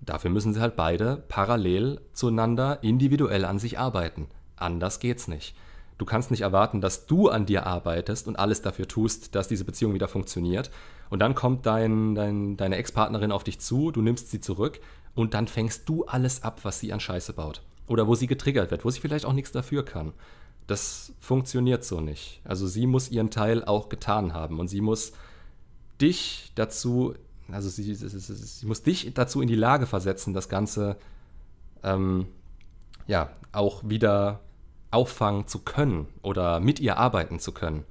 Dafür 0.00 0.30
müssen 0.30 0.54
sie 0.54 0.60
halt 0.60 0.76
beide 0.76 1.22
parallel 1.28 2.00
zueinander 2.12 2.82
individuell 2.82 3.44
an 3.44 3.58
sich 3.58 3.78
arbeiten. 3.78 4.28
Anders 4.56 5.00
geht's 5.00 5.28
nicht. 5.28 5.54
Du 5.98 6.06
kannst 6.06 6.30
nicht 6.30 6.40
erwarten, 6.40 6.80
dass 6.80 7.06
du 7.06 7.28
an 7.28 7.44
dir 7.44 7.66
arbeitest 7.66 8.26
und 8.26 8.38
alles 8.38 8.62
dafür 8.62 8.88
tust, 8.88 9.34
dass 9.34 9.48
diese 9.48 9.66
Beziehung 9.66 9.92
wieder 9.92 10.08
funktioniert. 10.08 10.70
Und 11.10 11.18
dann 11.18 11.34
kommt 11.34 11.66
dein, 11.66 12.14
dein, 12.14 12.56
deine 12.56 12.76
Ex-Partnerin 12.76 13.32
auf 13.32 13.44
dich 13.44 13.60
zu, 13.60 13.90
du 13.90 14.00
nimmst 14.00 14.30
sie 14.30 14.40
zurück 14.40 14.80
und 15.14 15.34
dann 15.34 15.46
fängst 15.46 15.86
du 15.88 16.06
alles 16.06 16.42
ab, 16.42 16.60
was 16.62 16.80
sie 16.80 16.92
an 16.94 17.00
Scheiße 17.00 17.34
baut. 17.34 17.60
Oder 17.86 18.06
wo 18.06 18.14
sie 18.14 18.26
getriggert 18.26 18.70
wird, 18.70 18.84
wo 18.84 18.90
sie 18.90 19.00
vielleicht 19.00 19.26
auch 19.26 19.34
nichts 19.34 19.52
dafür 19.52 19.84
kann. 19.84 20.14
Das 20.66 21.12
funktioniert 21.20 21.84
so 21.84 22.00
nicht. 22.00 22.40
Also 22.44 22.66
sie 22.66 22.86
muss 22.86 23.10
ihren 23.10 23.30
Teil 23.30 23.64
auch 23.64 23.90
getan 23.90 24.32
haben 24.32 24.58
und 24.58 24.68
sie 24.68 24.80
muss 24.80 25.12
dich 26.00 26.52
dazu 26.54 27.14
also 27.52 27.68
sie, 27.68 27.94
sie, 27.94 28.08
sie, 28.08 28.18
sie, 28.18 28.66
muss 28.66 28.82
dich 28.82 29.12
dazu 29.14 29.40
in 29.40 29.48
die 29.48 29.54
Lage 29.54 29.86
versetzen, 29.86 30.34
das 30.34 30.48
Ganze 30.48 30.96
ähm, 31.82 32.26
ja 33.06 33.30
auch 33.52 33.82
wieder 33.84 34.40
auffangen 34.90 35.46
zu 35.46 35.60
können 35.60 36.06
oder 36.22 36.60
mit 36.60 36.80
ihr 36.80 36.96
arbeiten 36.96 37.38
zu 37.38 37.52
können. 37.52 37.84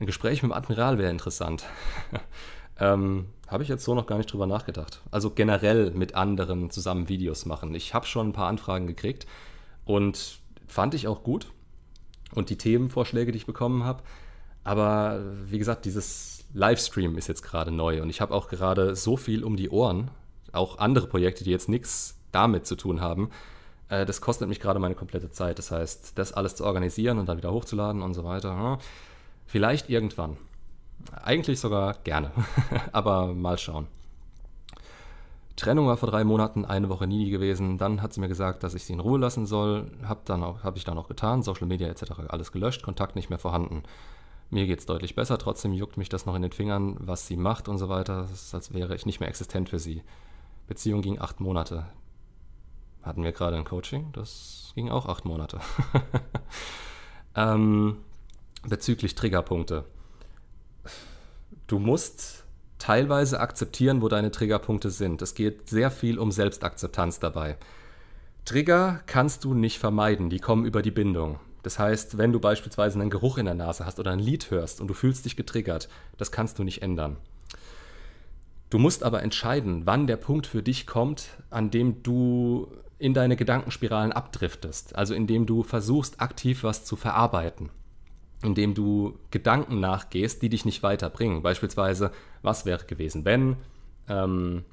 Ein 0.00 0.06
Gespräch 0.06 0.42
mit 0.42 0.50
dem 0.50 0.56
Admiral 0.56 0.98
wäre 0.98 1.10
interessant. 1.10 1.64
ähm, 2.78 3.26
habe 3.48 3.62
ich 3.62 3.68
jetzt 3.68 3.84
so 3.84 3.94
noch 3.94 4.06
gar 4.06 4.16
nicht 4.16 4.32
drüber 4.32 4.46
nachgedacht. 4.46 5.02
Also 5.10 5.30
generell 5.30 5.90
mit 5.90 6.14
anderen 6.14 6.70
zusammen 6.70 7.08
Videos 7.08 7.44
machen. 7.44 7.74
Ich 7.74 7.94
habe 7.94 8.06
schon 8.06 8.30
ein 8.30 8.32
paar 8.32 8.48
Anfragen 8.48 8.86
gekriegt 8.86 9.26
und 9.84 10.40
fand 10.66 10.94
ich 10.94 11.06
auch 11.06 11.22
gut. 11.22 11.52
Und 12.34 12.48
die 12.48 12.56
Themenvorschläge, 12.56 13.30
die 13.30 13.36
ich 13.36 13.46
bekommen 13.46 13.84
habe. 13.84 14.02
Aber 14.64 15.20
wie 15.44 15.58
gesagt, 15.58 15.84
dieses 15.84 16.31
Livestream 16.54 17.16
ist 17.16 17.28
jetzt 17.28 17.42
gerade 17.42 17.70
neu 17.70 18.02
und 18.02 18.10
ich 18.10 18.20
habe 18.20 18.34
auch 18.34 18.48
gerade 18.48 18.94
so 18.94 19.16
viel 19.16 19.44
um 19.44 19.56
die 19.56 19.70
Ohren. 19.70 20.10
Auch 20.52 20.78
andere 20.78 21.06
Projekte, 21.06 21.44
die 21.44 21.50
jetzt 21.50 21.68
nichts 21.68 22.18
damit 22.30 22.66
zu 22.66 22.76
tun 22.76 23.00
haben. 23.00 23.30
Äh, 23.88 24.04
das 24.04 24.20
kostet 24.20 24.48
mich 24.48 24.60
gerade 24.60 24.78
meine 24.78 24.94
komplette 24.94 25.30
Zeit. 25.30 25.58
Das 25.58 25.70
heißt, 25.70 26.18
das 26.18 26.32
alles 26.32 26.56
zu 26.56 26.64
organisieren 26.64 27.18
und 27.18 27.28
dann 27.28 27.38
wieder 27.38 27.52
hochzuladen 27.52 28.02
und 28.02 28.14
so 28.14 28.24
weiter. 28.24 28.56
Hm, 28.56 28.78
vielleicht 29.46 29.88
irgendwann. 29.88 30.36
Eigentlich 31.22 31.58
sogar 31.58 31.94
gerne, 32.04 32.30
aber 32.92 33.34
mal 33.34 33.58
schauen. 33.58 33.88
Trennung 35.56 35.86
war 35.86 35.96
vor 35.96 36.10
drei 36.10 36.24
Monaten 36.24 36.64
eine 36.64 36.88
Woche 36.88 37.06
nie 37.06 37.30
gewesen. 37.30 37.76
Dann 37.76 38.02
hat 38.02 38.12
sie 38.12 38.20
mir 38.20 38.28
gesagt, 38.28 38.62
dass 38.62 38.74
ich 38.74 38.84
sie 38.84 38.94
in 38.94 39.00
Ruhe 39.00 39.18
lassen 39.18 39.46
soll. 39.46 39.90
Habe 40.04 40.20
hab 40.62 40.76
ich 40.76 40.84
dann 40.84 40.98
auch 40.98 41.08
getan. 41.08 41.42
Social 41.42 41.66
Media 41.66 41.88
etc. 41.88 42.12
alles 42.28 42.52
gelöscht, 42.52 42.82
Kontakt 42.82 43.16
nicht 43.16 43.30
mehr 43.30 43.38
vorhanden. 43.38 43.82
Mir 44.52 44.66
geht 44.66 44.78
es 44.78 44.86
deutlich 44.86 45.16
besser. 45.16 45.38
Trotzdem 45.38 45.72
juckt 45.72 45.96
mich 45.96 46.08
das 46.08 46.26
noch 46.26 46.36
in 46.36 46.42
den 46.42 46.52
Fingern, 46.52 46.96
was 47.00 47.26
sie 47.26 47.36
macht 47.36 47.68
und 47.68 47.78
so 47.78 47.88
weiter. 47.88 48.28
Es 48.32 48.32
ist, 48.32 48.54
als 48.54 48.72
wäre 48.72 48.94
ich 48.94 49.06
nicht 49.06 49.18
mehr 49.18 49.28
existent 49.28 49.68
für 49.68 49.80
sie. 49.80 50.02
Beziehung 50.68 51.02
ging 51.02 51.18
acht 51.18 51.40
Monate. 51.40 51.86
Hatten 53.02 53.24
wir 53.24 53.32
gerade 53.32 53.56
ein 53.56 53.64
Coaching? 53.64 54.12
Das 54.12 54.70
ging 54.76 54.90
auch 54.90 55.06
acht 55.06 55.24
Monate. 55.24 55.58
ähm, 57.34 57.96
bezüglich 58.62 59.16
Triggerpunkte 59.16 59.84
du 61.72 61.78
musst 61.78 62.44
teilweise 62.78 63.40
akzeptieren, 63.40 64.02
wo 64.02 64.08
deine 64.08 64.30
Triggerpunkte 64.30 64.90
sind. 64.90 65.22
Es 65.22 65.34
geht 65.34 65.70
sehr 65.70 65.90
viel 65.90 66.18
um 66.18 66.30
Selbstakzeptanz 66.30 67.18
dabei. 67.18 67.56
Trigger 68.44 69.00
kannst 69.06 69.44
du 69.44 69.54
nicht 69.54 69.78
vermeiden, 69.78 70.28
die 70.28 70.38
kommen 70.38 70.66
über 70.66 70.82
die 70.82 70.90
Bindung. 70.90 71.40
Das 71.62 71.78
heißt, 71.78 72.18
wenn 72.18 72.32
du 72.32 72.40
beispielsweise 72.40 72.98
einen 73.00 73.10
Geruch 73.10 73.38
in 73.38 73.44
der 73.44 73.54
Nase 73.54 73.86
hast 73.86 74.00
oder 74.00 74.10
ein 74.10 74.18
Lied 74.18 74.50
hörst 74.50 74.80
und 74.80 74.88
du 74.88 74.94
fühlst 74.94 75.24
dich 75.24 75.36
getriggert, 75.36 75.88
das 76.16 76.32
kannst 76.32 76.58
du 76.58 76.64
nicht 76.64 76.82
ändern. 76.82 77.16
Du 78.70 78.78
musst 78.78 79.02
aber 79.02 79.22
entscheiden, 79.22 79.82
wann 79.84 80.06
der 80.06 80.16
Punkt 80.16 80.46
für 80.46 80.62
dich 80.62 80.86
kommt, 80.86 81.28
an 81.50 81.70
dem 81.70 82.02
du 82.02 82.68
in 82.98 83.14
deine 83.14 83.36
Gedankenspiralen 83.36 84.12
abdriftest, 84.12 84.96
also 84.96 85.14
indem 85.14 85.46
du 85.46 85.62
versuchst, 85.62 86.20
aktiv 86.20 86.62
was 86.62 86.84
zu 86.84 86.96
verarbeiten 86.96 87.70
indem 88.42 88.74
du 88.74 89.18
Gedanken 89.30 89.80
nachgehst, 89.80 90.42
die 90.42 90.48
dich 90.48 90.64
nicht 90.64 90.82
weiterbringen. 90.82 91.42
Beispielsweise, 91.42 92.10
was 92.42 92.66
wäre 92.66 92.84
gewesen, 92.84 93.24
wenn? 93.24 93.56
Ähm, 94.08 94.64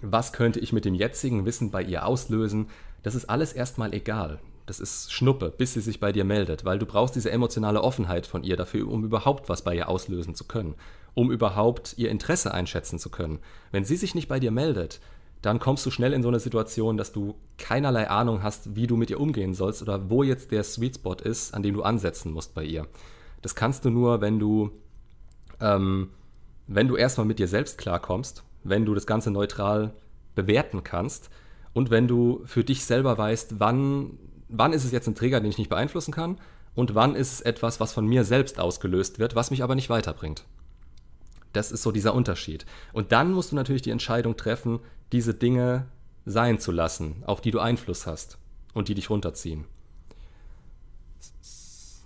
was 0.00 0.32
könnte 0.32 0.58
ich 0.58 0.72
mit 0.72 0.84
dem 0.84 0.94
jetzigen 0.94 1.46
Wissen 1.46 1.70
bei 1.70 1.82
ihr 1.82 2.06
auslösen? 2.06 2.68
Das 3.02 3.14
ist 3.14 3.30
alles 3.30 3.52
erstmal 3.52 3.94
egal. 3.94 4.40
Das 4.66 4.80
ist 4.80 5.12
Schnuppe, 5.12 5.52
bis 5.56 5.74
sie 5.74 5.80
sich 5.80 5.98
bei 5.98 6.12
dir 6.12 6.24
meldet, 6.24 6.64
weil 6.64 6.78
du 6.78 6.86
brauchst 6.86 7.16
diese 7.16 7.30
emotionale 7.30 7.82
Offenheit 7.82 8.26
von 8.26 8.44
ihr 8.44 8.56
dafür, 8.56 8.88
um 8.88 9.04
überhaupt 9.04 9.48
was 9.48 9.62
bei 9.62 9.74
ihr 9.74 9.88
auslösen 9.88 10.34
zu 10.34 10.44
können, 10.44 10.74
um 11.14 11.32
überhaupt 11.32 11.94
ihr 11.96 12.10
Interesse 12.10 12.54
einschätzen 12.54 12.98
zu 12.98 13.10
können. 13.10 13.40
Wenn 13.72 13.84
sie 13.84 13.96
sich 13.96 14.14
nicht 14.14 14.28
bei 14.28 14.38
dir 14.38 14.50
meldet, 14.50 15.00
dann 15.42 15.58
kommst 15.58 15.84
du 15.84 15.90
schnell 15.90 16.12
in 16.12 16.22
so 16.22 16.28
eine 16.28 16.38
Situation, 16.38 16.96
dass 16.96 17.12
du 17.12 17.34
keinerlei 17.58 18.08
Ahnung 18.08 18.44
hast, 18.44 18.76
wie 18.76 18.86
du 18.86 18.96
mit 18.96 19.10
ihr 19.10 19.20
umgehen 19.20 19.54
sollst 19.54 19.82
oder 19.82 20.08
wo 20.08 20.22
jetzt 20.22 20.52
der 20.52 20.62
Sweet 20.62 20.96
Spot 20.96 21.14
ist, 21.14 21.52
an 21.52 21.64
dem 21.64 21.74
du 21.74 21.82
ansetzen 21.82 22.32
musst 22.32 22.54
bei 22.54 22.62
ihr. 22.62 22.86
Das 23.42 23.56
kannst 23.56 23.84
du 23.84 23.90
nur, 23.90 24.20
wenn 24.20 24.38
du, 24.38 24.70
ähm, 25.60 26.10
wenn 26.68 26.86
du 26.86 26.96
erstmal 26.96 27.26
mit 27.26 27.40
dir 27.40 27.48
selbst 27.48 27.76
klarkommst, 27.76 28.44
wenn 28.62 28.84
du 28.84 28.94
das 28.94 29.06
Ganze 29.06 29.32
neutral 29.32 29.92
bewerten 30.36 30.84
kannst 30.84 31.28
und 31.72 31.90
wenn 31.90 32.06
du 32.06 32.42
für 32.44 32.62
dich 32.62 32.84
selber 32.84 33.18
weißt, 33.18 33.58
wann, 33.58 34.18
wann 34.52 34.72
ist 34.72 34.84
es 34.84 34.92
jetzt 34.92 35.08
ein 35.08 35.14
Trigger, 35.14 35.40
den 35.40 35.50
ich 35.50 35.58
nicht 35.58 35.70
beeinflussen 35.70 36.12
kann 36.12 36.38
und 36.74 36.94
wann 36.94 37.16
ist 37.16 37.32
es 37.32 37.40
etwas, 37.40 37.80
was 37.80 37.92
von 37.92 38.06
mir 38.06 38.24
selbst 38.24 38.60
ausgelöst 38.60 39.18
wird, 39.18 39.34
was 39.34 39.50
mich 39.50 39.62
aber 39.62 39.74
nicht 39.74 39.90
weiterbringt. 39.90 40.44
Das 41.52 41.72
ist 41.72 41.82
so 41.82 41.90
dieser 41.90 42.14
Unterschied. 42.14 42.64
Und 42.92 43.12
dann 43.12 43.32
musst 43.32 43.52
du 43.52 43.56
natürlich 43.56 43.82
die 43.82 43.90
Entscheidung 43.90 44.36
treffen, 44.36 44.80
diese 45.10 45.34
Dinge 45.34 45.86
sein 46.24 46.58
zu 46.58 46.70
lassen, 46.70 47.22
auf 47.26 47.40
die 47.40 47.50
du 47.50 47.58
Einfluss 47.58 48.06
hast 48.06 48.38
und 48.74 48.88
die 48.88 48.94
dich 48.94 49.10
runterziehen. 49.10 49.64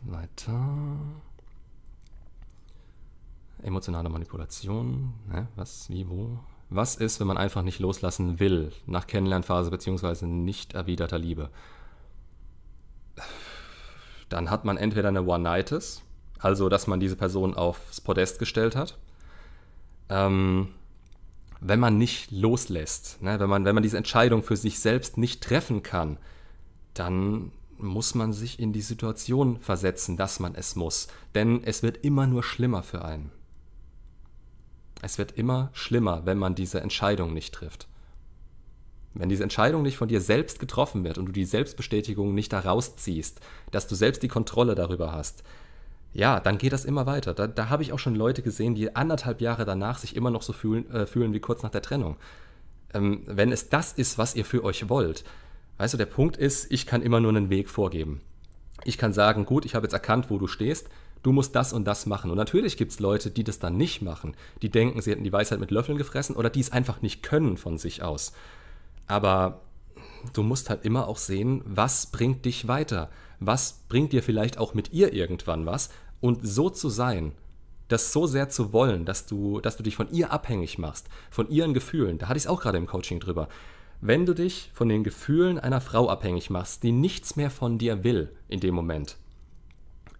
Weiter. 0.03 0.99
Emotionale 3.63 4.09
Manipulation. 4.09 5.15
Ne? 5.29 5.49
Was, 5.57 5.91
wie, 5.91 6.09
wo? 6.09 6.39
Was 6.71 6.97
ist, 6.97 7.21
wenn 7.21 7.27
man 7.27 7.39
einfach 7.39 7.63
nicht 7.63 7.79
loslassen 7.79 8.41
will 8.41 8.73
nach 8.87 9.07
Kennenlernphase 9.07 9.71
bzw. 9.71 10.27
nicht 10.27 10.75
erwiderter 10.75 11.19
Liebe? 11.19 11.51
Dann 14.29 14.51
hat 14.51 14.65
man 14.65 14.77
entweder 14.77 15.09
eine 15.09 15.25
One-Nightis, 15.25 16.03
also 16.39 16.69
dass 16.69 16.87
man 16.87 17.01
diese 17.01 17.17
Person 17.17 17.55
aufs 17.55 18.01
Podest 18.01 18.39
gestellt 18.39 18.77
hat. 18.77 18.99
Ähm, 20.09 20.69
wenn 21.61 21.81
man 21.81 21.99
nicht 21.99 22.31
loslässt, 22.31 23.23
ne, 23.23 23.41
wenn, 23.41 23.49
man, 23.49 23.65
wenn 23.65 23.75
man 23.75 23.83
diese 23.83 23.97
Entscheidung 23.97 24.43
für 24.43 24.57
sich 24.57 24.79
selbst 24.79 25.17
nicht 25.19 25.43
treffen 25.43 25.83
kann, 25.83 26.19
dann 26.95 27.53
muss 27.79 28.15
man 28.15 28.33
sich 28.33 28.59
in 28.59 28.73
die 28.73 28.83
Situation 28.83 29.59
versetzen, 29.61 30.17
dass 30.17 30.41
man 30.41 30.55
es 30.55 30.77
muss. 30.77 31.09
Denn 31.35 31.63
es 31.65 31.83
wird 31.83 31.99
immer 31.99 32.27
nur 32.27 32.43
schlimmer 32.43 32.83
für 32.83 33.05
einen. 33.05 33.33
Es 35.03 35.19
wird 35.19 35.33
immer 35.33 35.71
schlimmer, 35.73 36.25
wenn 36.25 36.39
man 36.39 36.55
diese 36.55 36.81
Entscheidung 36.81 37.35
nicht 37.35 37.55
trifft. 37.55 37.87
Wenn 39.19 39.29
diese 39.29 39.43
Entscheidung 39.43 39.83
nicht 39.83 39.97
von 39.97 40.09
dir 40.09 40.21
selbst 40.21 40.59
getroffen 40.59 41.05
wird 41.05 41.19
und 41.19 41.27
du 41.27 41.33
die 41.33 41.45
Selbstbestätigung 41.45 42.35
nicht 42.35 42.53
daraus 42.53 42.97
ziehst, 42.97 43.41
dass 43.71 43.87
du 43.87 43.95
selbst 43.95 44.23
die 44.23 44.29
Kontrolle 44.29 44.75
darüber 44.75 45.13
hast, 45.13 45.43
ja, 46.13 46.41
dann 46.41 46.59
geht 46.59 46.73
das 46.73 46.85
immer 46.85 47.05
weiter. 47.05 47.35
Da, 47.35 47.47
da 47.47 47.69
habe 47.69 47.83
ich 47.83 47.93
auch 47.93 47.99
schon 47.99 48.15
Leute 48.15 48.43
gesehen, 48.43 48.75
die 48.75 48.97
anderthalb 48.97 49.41
Jahre 49.41 49.65
danach 49.65 49.99
sich 49.99 50.17
immer 50.17 50.31
noch 50.31 50.43
so 50.43 50.53
fühlen, 50.53 50.91
äh, 50.91 51.07
fühlen 51.07 51.35
wie 51.35 51.41
kurz 51.41 51.63
nach 51.63 51.71
der 51.71 51.83
Trennung. 51.83 52.17
Ähm, 52.95 53.23
wenn 53.27 53.53
es 53.53 53.69
das 53.69 53.93
ist, 53.93 54.17
was 54.17 54.35
ihr 54.35 54.45
für 54.45 54.65
euch 54.65 54.89
wollt, 54.89 55.25
weißt 55.77 55.95
du, 55.95 55.99
der 55.99 56.07
Punkt 56.07 56.37
ist, 56.39 56.73
ich 56.73 56.87
kann 56.87 57.03
immer 57.03 57.21
nur 57.21 57.31
einen 57.31 57.51
Weg 57.51 57.69
vorgeben. 57.69 58.23
Ich 58.85 58.97
kann 58.97 59.13
sagen, 59.13 59.45
gut, 59.45 59.65
ich 59.65 59.75
habe 59.75 59.85
jetzt 59.85 59.93
erkannt, 59.93 60.31
wo 60.31 60.39
du 60.39 60.47
stehst, 60.47 60.89
du 61.23 61.33
musst 61.33 61.55
das 61.55 61.73
und 61.73 61.85
das 61.85 62.07
machen. 62.07 62.31
Und 62.31 62.37
natürlich 62.37 62.77
gibt 62.77 62.93
es 62.93 63.01
Leute, 63.01 63.31
die 63.31 63.45
das 63.45 63.59
dann 63.59 63.77
nicht 63.77 64.01
machen, 64.01 64.35
die 64.63 64.71
denken, 64.71 65.03
sie 65.03 65.11
hätten 65.11 65.25
die 65.25 65.33
Weisheit 65.33 65.61
mit 65.61 65.71
Löffeln 65.71 65.99
gefressen 65.99 66.37
oder 66.37 66.49
die 66.49 66.61
es 66.61 66.73
einfach 66.73 67.03
nicht 67.03 67.23
können 67.23 67.57
von 67.57 67.79
sich 67.79 68.03
aus. 68.03 68.33
Aber 69.07 69.61
du 70.33 70.43
musst 70.43 70.71
halt 70.71 70.85
immer 70.85 71.09
auch 71.09 71.19
sehen, 71.19 71.63
was 71.65 72.07
bringt 72.07 72.45
dich 72.45 72.69
weiter? 72.69 73.11
Was 73.41 73.81
bringt 73.89 74.13
dir 74.13 74.23
vielleicht 74.23 74.59
auch 74.59 74.75
mit 74.75 74.93
ihr 74.93 75.13
irgendwann 75.13 75.67
was? 75.67 75.91
Und 76.21 76.47
so 76.47 76.71
zu 76.71 76.89
sein, 76.89 77.33
das 77.89 78.13
so 78.13 78.27
sehr 78.27 78.49
zu 78.49 78.73
wollen, 78.73 79.05
dass 79.05 79.27
du, 79.27 79.61
dass 79.61 79.77
du 79.77 79.83
dich 79.83 79.97
von 79.97 80.11
ihr 80.11 80.33
abhängig 80.33 80.79
machst, 80.79 81.09
von 81.31 81.49
ihren 81.49 81.75
Gefühlen, 81.75 82.19
da 82.19 82.29
hatte 82.29 82.39
ich 82.39 82.45
es 82.45 82.51
auch 82.51 82.61
gerade 82.61 82.79
im 82.79 82.87
Coaching 82.87 83.21
drüber. 83.21 83.49
Wenn 84.01 84.27
du 84.27 84.35
dich 84.35 84.71
von 84.75 84.89
den 84.89 85.05
Gefühlen 85.05 85.59
einer 85.59 85.81
Frau 85.81 86.09
abhängig 86.09 86.51
machst, 86.51 86.83
die 86.83 86.93
nichts 86.93 87.37
mehr 87.37 87.51
von 87.51 87.79
dir 87.79 88.05
will 88.05 88.31
in 88.49 88.61
dem 88.61 88.75
Moment, 88.75 89.17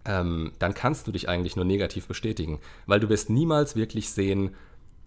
ähm, 0.05 0.53
dann 0.59 0.73
kannst 0.73 1.07
du 1.07 1.11
dich 1.11 1.27
eigentlich 1.27 1.55
nur 1.55 1.65
negativ 1.65 2.07
bestätigen, 2.07 2.59
weil 2.85 2.99
du 2.99 3.09
wirst 3.09 3.29
niemals 3.29 3.75
wirklich 3.75 4.09
sehen, 4.09 4.55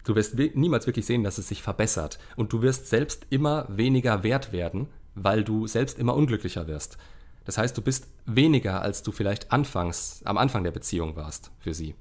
du 0.03 0.15
wirst 0.15 0.35
niemals 0.55 0.87
wirklich 0.87 1.05
sehen, 1.05 1.23
dass 1.23 1.37
es 1.37 1.47
sich 1.47 1.61
verbessert 1.61 2.19
und 2.35 2.53
du 2.53 2.61
wirst 2.61 2.87
selbst 2.87 3.27
immer 3.29 3.65
weniger 3.69 4.23
wert 4.23 4.51
werden, 4.51 4.87
weil 5.15 5.43
du 5.43 5.67
selbst 5.67 5.99
immer 5.99 6.15
unglücklicher 6.15 6.67
wirst. 6.67 6.97
Das 7.45 7.57
heißt, 7.57 7.77
du 7.77 7.81
bist 7.81 8.07
weniger, 8.25 8.81
als 8.81 9.03
du 9.03 9.11
vielleicht 9.11 9.51
anfangs, 9.51 10.21
am 10.25 10.37
Anfang 10.37 10.63
der 10.63 10.71
Beziehung 10.71 11.15
warst 11.15 11.51
für 11.59 11.73
sie. 11.73 11.95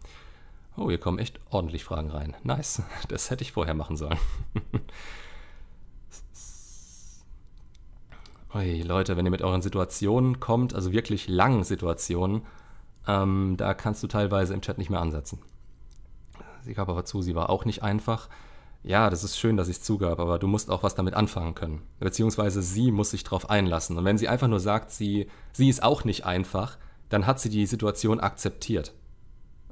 Oh, 0.77 0.89
hier 0.89 0.99
kommen 0.99 1.19
echt 1.19 1.41
ordentlich 1.51 1.83
Fragen 1.85 2.11
rein. 2.11 2.37
Nice. 2.45 2.83
Das 3.09 3.31
hätte 3.31 3.43
ich 3.43 3.53
vorher 3.53 3.75
machen 3.75 3.97
sollen. 3.97 4.19
Ui, 8.55 8.83
Leute, 8.83 9.17
wenn 9.17 9.25
ihr 9.25 9.31
mit 9.31 9.43
euren 9.43 9.63
Situationen 9.63 10.41
kommt, 10.41 10.75
also 10.75 10.91
wirklich 10.93 11.29
langen 11.29 11.63
Situationen, 11.65 12.43
ähm, 13.07 13.55
da 13.57 13.75
kannst 13.75 14.03
du 14.03 14.09
teilweise 14.09 14.55
im 14.55 14.61
Chat 14.61 14.77
nicht 14.79 14.91
mehr 14.91 15.01
ansetzen. 15.01 15.39
Sie 16.63 16.75
gab 16.75 16.89
aber 16.89 17.05
zu, 17.05 17.23
sie 17.23 17.35
war 17.35 17.51
auch 17.51 17.65
nicht 17.65 17.83
einfach 17.83 18.29
ja, 18.83 19.11
das 19.11 19.25
ist 19.25 19.39
schön, 19.39 19.57
dass 19.57 19.69
ich 19.69 19.77
es 19.77 19.83
zugab, 19.83 20.21
aber 20.21 20.39
du 20.39 20.47
musst 20.47 20.71
auch 20.71 20.83
was 20.83 20.95
damit 20.95 21.15
anfangen 21.15 21.55
können. 21.55 21.83
Beziehungsweise 21.99 22.63
sie 22.63 22.91
muss 22.91 23.11
sich 23.11 23.25
darauf 23.25 23.51
einlassen. 23.51 23.99
Und 23.99 24.05
wenn 24.05 24.17
sie 24.17 24.29
einfach 24.29 24.49
nur 24.49 24.61
sagt, 24.61 24.91
sie, 24.91 25.27
sie 25.53 25.69
ist 25.69 25.83
auch 25.83 26.05
nicht 26.05 26.25
einfach, 26.25 26.79
dann 27.11 27.27
hat 27.27 27.41
sie 27.41 27.51
die 27.51 27.67
Situation 27.67 28.21
akzeptiert. 28.21 28.95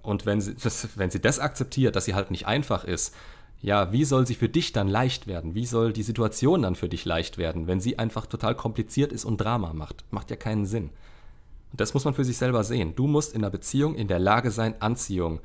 Und 0.03 0.27
wenn 0.27 0.41
sie, 0.41 0.55
das, 0.55 0.89
wenn 0.97 1.11
sie 1.11 1.21
das 1.21 1.39
akzeptiert, 1.39 1.97
dass 1.97 2.05
sie 2.05 2.15
halt 2.15 2.31
nicht 2.31 2.47
einfach 2.47 2.85
ist, 2.85 3.15
ja, 3.61 3.93
wie 3.93 4.05
soll 4.05 4.27
sie 4.27 4.35
für 4.35 4.49
dich 4.49 4.73
dann 4.73 4.89
leicht 4.89 5.27
werden? 5.27 5.55
Wie 5.55 5.67
soll 5.67 5.93
die 5.93 6.03
Situation 6.03 6.63
dann 6.63 6.77
für 6.77 6.89
dich 6.89 7.05
leicht 7.05 7.39
werden, 7.39 7.67
wenn 7.67 7.81
sie 7.81 7.99
einfach 7.99 8.27
total 8.27 8.55
kompliziert 8.55 9.13
ist 9.13 9.25
und 9.25 9.39
Drama 9.39 9.73
macht? 9.73 10.05
Macht 10.11 10.31
ja 10.31 10.37
keinen 10.37 10.67
Sinn. 10.67 10.91
Und 11.73 11.81
das 11.81 11.95
muss 11.95 12.05
man 12.05 12.15
für 12.15 12.25
sich 12.25 12.37
selber 12.37 12.63
sehen. 12.63 12.95
Du 12.95 13.07
musst 13.07 13.35
in 13.35 13.43
der 13.43 13.51
Beziehung 13.51 13.95
in 13.95 14.07
der 14.07 14.21
Lage 14.21 14.51
sein, 14.51 14.81
Anziehung 14.81 15.41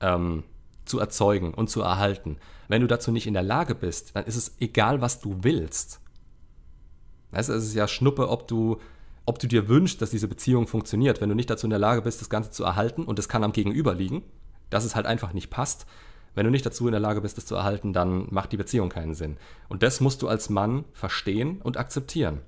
ähm, 0.00 0.42
zu 0.84 0.98
erzeugen 0.98 1.54
und 1.54 1.70
zu 1.70 1.82
erhalten. 1.82 2.38
Wenn 2.68 2.80
du 2.80 2.86
dazu 2.86 3.12
nicht 3.12 3.26
in 3.26 3.34
der 3.34 3.42
Lage 3.42 3.74
bist, 3.74 4.16
dann 4.16 4.24
ist 4.24 4.36
es 4.36 4.56
egal, 4.60 5.00
was 5.00 5.20
du 5.20 5.38
willst. 5.42 6.00
Es 7.32 7.48
ist 7.48 7.74
ja 7.74 7.88
Schnuppe, 7.88 8.28
ob 8.28 8.46
du, 8.48 8.78
ob 9.26 9.38
du 9.38 9.48
dir 9.48 9.68
wünschst, 9.68 10.00
dass 10.00 10.10
diese 10.10 10.28
Beziehung 10.28 10.66
funktioniert. 10.66 11.20
Wenn 11.20 11.28
du 11.28 11.34
nicht 11.34 11.50
dazu 11.50 11.66
in 11.66 11.70
der 11.70 11.78
Lage 11.78 12.02
bist, 12.02 12.20
das 12.20 12.30
Ganze 12.30 12.50
zu 12.50 12.64
erhalten 12.64 13.04
und 13.04 13.18
es 13.18 13.28
kann 13.28 13.44
am 13.44 13.52
Gegenüber 13.52 13.94
liegen, 13.94 14.22
dass 14.70 14.84
es 14.84 14.94
halt 14.94 15.06
einfach 15.06 15.32
nicht 15.32 15.50
passt. 15.50 15.86
Wenn 16.34 16.44
du 16.44 16.50
nicht 16.50 16.66
dazu 16.66 16.86
in 16.86 16.92
der 16.92 17.00
Lage 17.00 17.20
bist, 17.20 17.36
das 17.36 17.46
zu 17.46 17.54
erhalten, 17.54 17.92
dann 17.92 18.26
macht 18.30 18.52
die 18.52 18.56
Beziehung 18.56 18.88
keinen 18.88 19.14
Sinn. 19.14 19.36
Und 19.68 19.82
das 19.82 20.00
musst 20.00 20.22
du 20.22 20.28
als 20.28 20.50
Mann 20.50 20.84
verstehen 20.92 21.60
und 21.62 21.76
akzeptieren. 21.76 22.40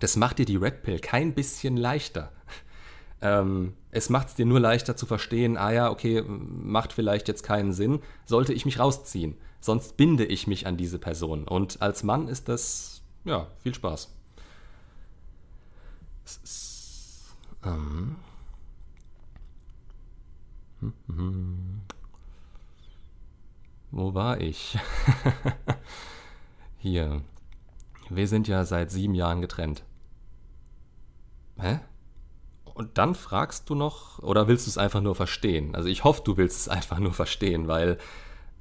Das 0.00 0.16
macht 0.16 0.38
dir 0.38 0.44
die 0.44 0.56
Red 0.56 0.82
Pill 0.82 0.98
kein 0.98 1.34
bisschen 1.34 1.76
leichter. 1.76 2.32
Ähm, 3.22 3.74
es 3.90 4.10
macht 4.10 4.28
es 4.28 4.34
dir 4.34 4.46
nur 4.46 4.60
leichter 4.60 4.96
zu 4.96 5.06
verstehen, 5.06 5.56
ah 5.56 5.72
ja, 5.72 5.90
okay, 5.90 6.22
macht 6.22 6.92
vielleicht 6.92 7.28
jetzt 7.28 7.42
keinen 7.42 7.72
Sinn, 7.72 8.00
sollte 8.26 8.52
ich 8.52 8.66
mich 8.66 8.78
rausziehen. 8.78 9.36
Sonst 9.60 9.96
binde 9.96 10.24
ich 10.24 10.46
mich 10.46 10.66
an 10.66 10.76
diese 10.76 10.98
Person. 10.98 11.48
Und 11.48 11.80
als 11.82 12.02
Mann 12.02 12.28
ist 12.28 12.48
das, 12.48 13.02
ja, 13.24 13.46
viel 13.62 13.74
Spaß. 13.74 14.12
Ähm. 17.64 18.16
Hm, 20.80 20.92
hm, 21.06 21.16
hm. 21.16 21.80
Wo 23.90 24.14
war 24.14 24.40
ich? 24.40 24.78
Hier. 26.78 27.22
Wir 28.10 28.28
sind 28.28 28.46
ja 28.46 28.64
seit 28.64 28.90
sieben 28.90 29.14
Jahren 29.14 29.40
getrennt. 29.40 29.84
Hä? 31.58 31.80
Und 32.76 32.98
dann 32.98 33.14
fragst 33.14 33.70
du 33.70 33.74
noch, 33.74 34.18
oder 34.18 34.48
willst 34.48 34.66
du 34.66 34.70
es 34.70 34.76
einfach 34.76 35.00
nur 35.00 35.14
verstehen? 35.14 35.74
Also 35.74 35.88
ich 35.88 36.04
hoffe, 36.04 36.20
du 36.22 36.36
willst 36.36 36.60
es 36.60 36.68
einfach 36.68 36.98
nur 36.98 37.14
verstehen, 37.14 37.68
weil 37.68 37.96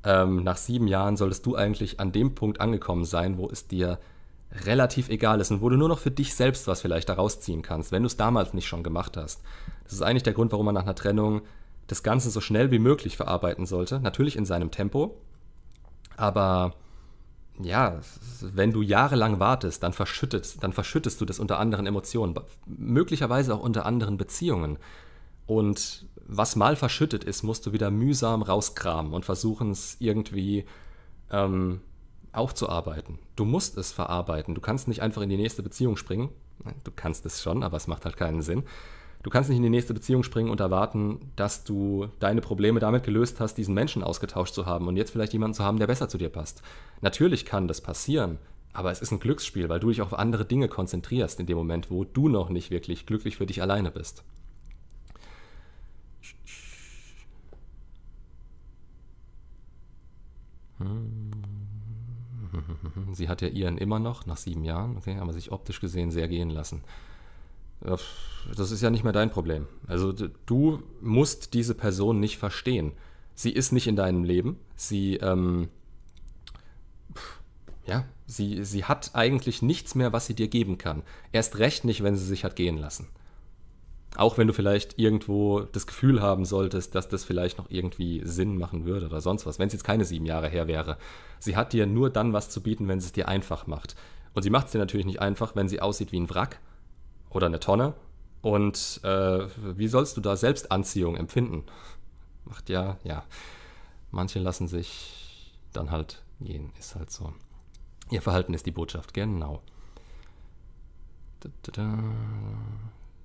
ähm, 0.06 0.42
nach 0.42 0.56
sieben 0.56 0.88
Jahren 0.88 1.18
solltest 1.18 1.46
du 1.46 1.58
eigentlich 1.58 2.00
an 2.00 2.14
dem 2.14 2.34
Punkt 2.34 2.62
angekommen 2.62 3.04
sein, 3.04 3.38
wo 3.38 3.50
es 3.50 3.68
dir 3.68 4.00
relativ 4.64 5.10
egal 5.10 5.42
ist 5.42 5.52
und 5.52 5.62
wo 5.62 5.68
du 5.68 5.76
nur 5.76 5.90
noch 5.90 6.00
für 6.00 6.12
dich 6.12 6.34
selbst 6.34 6.66
was 6.66 6.80
vielleicht 6.80 7.10
daraus 7.10 7.42
ziehen 7.42 7.62
kannst, 7.62 7.92
wenn 7.92 8.04
du 8.04 8.08
es 8.08 8.16
damals 8.16 8.54
nicht 8.54 8.68
schon 8.68 8.84
gemacht 8.84 9.18
hast. 9.18 9.42
Das 9.84 9.92
ist 9.92 10.02
eigentlich 10.02 10.24
der 10.24 10.32
Grund, 10.32 10.54
warum 10.54 10.68
man 10.68 10.76
nach 10.76 10.84
einer 10.84 10.96
Trennung 10.96 11.42
das 11.88 12.02
Ganze 12.02 12.30
so 12.30 12.40
schnell 12.40 12.72
wie 12.72 12.80
möglich 12.80 13.18
verarbeiten 13.18 13.66
sollte. 13.66 14.00
Natürlich 14.00 14.38
in 14.38 14.46
seinem 14.46 14.72
Tempo, 14.72 15.18
aber 16.16 16.74
ja, 17.62 18.00
wenn 18.42 18.72
du 18.72 18.82
jahrelang 18.82 19.40
wartest, 19.40 19.84
dann 19.84 19.94
verschüttest, 19.94 20.64
dann 20.64 20.74
verschüttest 20.74 21.22
du 21.22 21.26
das 21.26 21.40
unter 21.40 21.60
anderen 21.60 21.86
Emotionen, 21.86 22.36
möglicherweise 22.66 23.56
auch 23.56 23.62
unter 23.62 23.86
anderen 23.86 24.18
Beziehungen. 24.18 24.78
Und 25.48 26.06
was 26.28 26.56
mal 26.56 26.76
verschüttet 26.76 27.24
ist, 27.24 27.44
musst 27.44 27.66
du 27.66 27.72
wieder 27.72 27.92
mühsam 27.92 28.42
rauskramen 28.42 29.14
und 29.14 29.26
versuchen 29.26 29.72
es 29.72 29.98
irgendwie 30.00 30.66
ähm, 31.32 31.82
aufzuarbeiten. 32.32 33.20
Du 33.36 33.46
musst 33.46 33.78
es 33.78 33.92
verarbeiten. 33.92 34.56
Du 34.56 34.62
kannst 34.62 34.88
nicht 34.88 35.02
einfach 35.02 35.22
in 35.22 35.30
die 35.30 35.38
nächste 35.38 35.64
Beziehung 35.64 35.98
springen. 35.98 36.30
Du 36.84 36.92
kannst 36.96 37.26
es 37.26 37.42
schon, 37.42 37.64
aber 37.64 37.78
es 37.78 37.88
macht 37.88 38.06
halt 38.06 38.18
keinen 38.18 38.42
Sinn. 38.42 38.64
Du 39.26 39.32
kannst 39.32 39.50
nicht 39.50 39.58
in 39.58 39.64
die 39.64 39.72
nächste 39.72 39.96
Beziehung 39.96 40.22
springen 40.22 40.52
und 40.52 40.60
erwarten, 40.60 41.32
dass 41.36 41.64
du 41.64 42.10
deine 42.20 42.42
Probleme 42.42 42.80
damit 42.80 43.04
gelöst 43.04 43.40
hast, 43.40 43.56
diesen 43.56 43.74
Menschen 43.74 44.04
ausgetauscht 44.04 44.54
zu 44.54 44.68
haben 44.68 44.88
und 44.88 44.98
jetzt 44.98 45.10
vielleicht 45.10 45.34
jemanden 45.34 45.56
zu 45.56 45.64
haben, 45.64 45.80
der 45.80 45.88
besser 45.88 46.08
zu 46.08 46.20
dir 46.20 46.30
passt. 46.30 46.62
Natürlich 47.02 47.44
kann 47.44 47.68
das 47.68 47.82
passieren, 47.82 48.38
aber 48.72 48.92
es 48.92 49.02
ist 49.02 49.12
ein 49.12 49.20
Glücksspiel, 49.20 49.68
weil 49.68 49.80
du 49.80 49.90
dich 49.90 50.04
auf 50.04 50.14
andere 50.14 50.46
Dinge 50.46 50.68
konzentrierst 50.68 51.40
in 51.40 51.48
dem 51.48 51.58
Moment, 51.58 51.90
wo 51.90 52.04
du 52.04 52.30
noch 52.30 52.50
nicht 52.50 52.70
wirklich 52.70 53.08
glücklich 53.08 53.38
für 53.38 53.48
dich 53.48 53.64
alleine 53.64 53.90
bist. 53.90 54.24
Sie 63.14 63.28
hat 63.28 63.42
ja 63.42 63.48
ihren 63.48 63.80
immer 63.80 63.98
noch, 63.98 64.28
nach 64.28 64.38
sieben 64.38 64.64
Jahren, 64.66 64.98
okay, 64.98 65.18
aber 65.18 65.34
sich 65.34 65.52
optisch 65.52 65.82
gesehen 65.82 66.12
sehr 66.12 66.28
gehen 66.28 66.52
lassen 66.52 66.84
das 67.82 68.72
ist 68.72 68.82
ja 68.82 68.90
nicht 68.90 69.04
mehr 69.04 69.14
dein 69.14 69.32
Problem. 69.32 69.68
Also 69.88 70.14
du 70.46 70.82
musst 71.02 71.54
diese 71.54 71.76
Person 71.76 72.20
nicht 72.20 72.38
verstehen. 72.38 72.94
Sie 73.34 73.52
ist 73.52 73.72
nicht 73.72 73.88
in 73.88 73.96
deinem 73.96 74.24
Leben. 74.24 74.58
Sie, 74.76 75.16
ähm, 75.18 75.70
ja, 77.86 78.06
sie, 78.26 78.64
sie 78.64 78.86
hat 78.86 79.12
eigentlich 79.14 79.62
nichts 79.62 79.96
mehr, 79.96 80.14
was 80.14 80.26
sie 80.26 80.36
dir 80.36 80.48
geben 80.48 80.78
kann. 80.78 81.04
Erst 81.32 81.60
recht 81.60 81.86
nicht, 81.86 82.02
wenn 82.02 82.16
sie 82.16 82.26
sich 82.26 82.44
hat 82.44 82.56
gehen 82.56 82.78
lassen. 82.78 83.08
Auch 84.18 84.38
wenn 84.38 84.48
du 84.48 84.54
vielleicht 84.54 84.98
irgendwo 84.98 85.62
das 85.62 85.88
Gefühl 85.88 86.22
haben 86.22 86.46
solltest, 86.46 86.96
dass 86.96 87.10
das 87.10 87.26
vielleicht 87.26 87.58
noch 87.58 87.70
irgendwie 87.70 88.22
Sinn 88.24 88.58
machen 88.58 88.86
würde 88.86 89.08
oder 89.08 89.20
sonst 89.20 89.46
was, 89.46 89.60
wenn 89.60 89.68
es 89.68 89.74
jetzt 89.74 89.84
keine 89.84 90.06
sieben 90.06 90.26
Jahre 90.26 90.48
her 90.48 90.68
wäre. 90.68 90.98
Sie 91.40 91.58
hat 91.58 91.74
dir 91.74 91.86
nur 91.86 92.10
dann 92.10 92.32
was 92.32 92.50
zu 92.50 92.64
bieten, 92.64 92.88
wenn 92.88 93.02
sie 93.02 93.08
es 93.08 93.12
dir 93.12 93.28
einfach 93.28 93.68
macht. 93.68 93.96
Und 94.34 94.44
sie 94.44 94.50
macht 94.50 94.68
es 94.68 94.72
dir 94.72 94.78
natürlich 94.80 95.06
nicht 95.06 95.22
einfach, 95.22 95.56
wenn 95.56 95.68
sie 95.68 95.82
aussieht 95.82 96.14
wie 96.14 96.20
ein 96.20 96.30
Wrack, 96.30 96.60
oder 97.36 97.48
eine 97.48 97.60
Tonne. 97.60 97.94
Und 98.42 99.02
äh, 99.04 99.48
wie 99.78 99.88
sollst 99.88 100.18
du 100.18 100.22
da 100.22 100.36
Selbstanziehung 100.36 101.16
empfinden? 101.16 101.64
Macht 102.46 102.70
ja, 102.70 102.98
ja. 103.04 103.24
Manche 104.12 104.40
lassen 104.40 104.68
sich 104.68 105.54
dann 105.74 105.92
halt 105.92 106.24
gehen, 106.40 106.72
ist 106.80 106.96
halt 106.96 107.12
so. 107.12 107.34
Ihr 108.12 108.22
Verhalten 108.22 108.54
ist 108.54 108.66
die 108.66 108.72
Botschaft, 108.72 109.14
genau. 109.14 109.62
Da, 111.40 111.50
da, 111.64 111.72
da. 111.72 112.04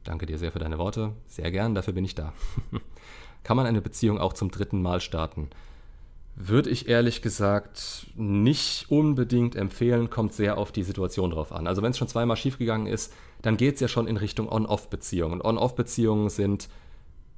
Danke 0.05 0.25
dir 0.25 0.39
sehr 0.39 0.53
für 0.53 0.59
deine 0.59 0.79
Worte. 0.79 1.13
Sehr 1.27 1.51
gern, 1.51 1.75
dafür 1.75 1.93
bin 1.93 2.05
ich 2.05 2.15
da. 2.15 2.33
Kann 3.45 3.57
man 3.57 3.67
eine 3.67 3.83
Beziehung 3.83 4.19
auch 4.19 4.33
zum 4.33 4.51
dritten 4.51 4.81
Mal 4.81 5.01
starten? 5.01 5.51
Würde 6.35 6.71
ich 6.71 6.89
ehrlich 6.89 7.21
gesagt 7.21 8.07
nicht 8.17 8.91
unbedingt 8.91 9.55
empfehlen, 9.55 10.09
kommt 10.09 10.33
sehr 10.33 10.57
auf 10.57 10.73
die 10.73 10.83
Situation 10.83 11.31
drauf 11.31 11.53
an. 11.53 11.67
Also 11.67 11.83
wenn 11.83 11.91
es 11.91 11.99
schon 11.99 12.09
zweimal 12.09 12.37
schiefgegangen 12.37 12.87
ist, 12.87 13.13
dann 13.43 13.57
geht 13.57 13.75
es 13.75 13.81
ja 13.81 13.89
schon 13.89 14.07
in 14.07 14.17
Richtung 14.17 14.49
On-Off-Beziehungen. 14.51 15.41
Und 15.41 15.45
On-Off-Beziehungen 15.45 16.29
sind 16.29 16.69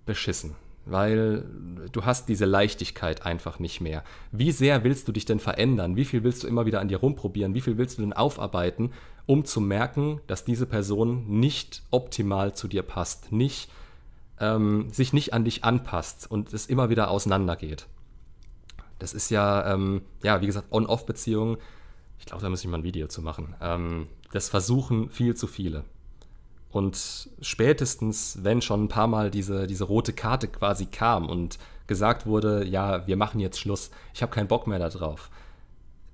beschissen, 0.05 0.55
weil 0.85 1.45
du 1.93 2.05
hast 2.05 2.29
diese 2.29 2.45
Leichtigkeit 2.45 3.25
einfach 3.25 3.59
nicht 3.59 3.81
mehr. 3.81 4.03
Wie 4.33 4.53
sehr 4.53 4.85
willst 4.85 5.07
du 5.07 5.13
dich 5.13 5.25
denn 5.25 5.39
verändern? 5.39 5.97
Wie 5.97 6.05
viel 6.05 6.25
willst 6.25 6.43
du 6.43 6.49
immer 6.49 6.67
wieder 6.67 6.81
an 6.81 6.89
dir 6.89 6.99
rumprobieren? 6.99 7.55
Wie 7.55 7.61
viel 7.61 7.79
willst 7.79 7.99
du 7.99 8.03
denn 8.03 8.13
aufarbeiten, 8.13 8.91
um 9.27 9.45
zu 9.45 9.61
merken, 9.61 10.21
dass 10.27 10.45
diese 10.45 10.67
Person 10.67 11.25
nicht 11.29 11.83
optimal 11.91 12.55
zu 12.55 12.67
dir 12.67 12.83
passt, 12.83 13.31
nicht, 13.31 13.71
ähm, 14.41 14.91
sich 14.91 15.13
nicht 15.13 15.33
an 15.33 15.45
dich 15.45 15.63
anpasst 15.63 16.29
und 16.29 16.53
es 16.53 16.67
immer 16.67 16.91
wieder 16.91 17.11
auseinandergeht? 17.11 17.87
Das 18.99 19.15
ist 19.15 19.31
ja, 19.31 19.73
ähm, 19.73 20.03
ja, 20.23 20.41
wie 20.41 20.47
gesagt, 20.47 20.73
On-Off-Beziehungen. 20.73 21.57
Ich 22.19 22.27
glaube, 22.27 22.43
da 22.43 22.49
muss 22.49 22.63
ich 22.63 22.71
mal 22.71 22.79
ein 22.79 22.85
Video 22.85 23.09
zu 23.09 23.21
machen. 23.21 23.55
Ähm, 23.61 24.07
das 24.33 24.49
versuchen 24.49 25.11
viel 25.11 25.37
zu 25.37 25.47
viele. 25.47 25.85
Und 26.71 27.29
spätestens, 27.43 28.39
wenn 28.43 28.63
schon 28.63 28.85
ein 28.85 28.89
paar 28.89 29.07
Mal 29.07 29.31
diese, 29.31 29.67
diese 29.67 29.85
rote 29.85 30.15
Karte 30.15 30.49
quasi 30.49 30.87
kam 30.87 31.29
und 31.29 31.59
gesagt 31.87 32.25
wurde, 32.25 32.65
ja, 32.67 33.07
wir 33.07 33.17
machen 33.17 33.41
jetzt 33.41 33.61
Schluss, 33.61 33.91
ich 34.15 34.23
habe 34.23 34.33
keinen 34.33 34.49
Bock 34.49 34.67
mehr 34.67 34.79
darauf. 34.79 35.31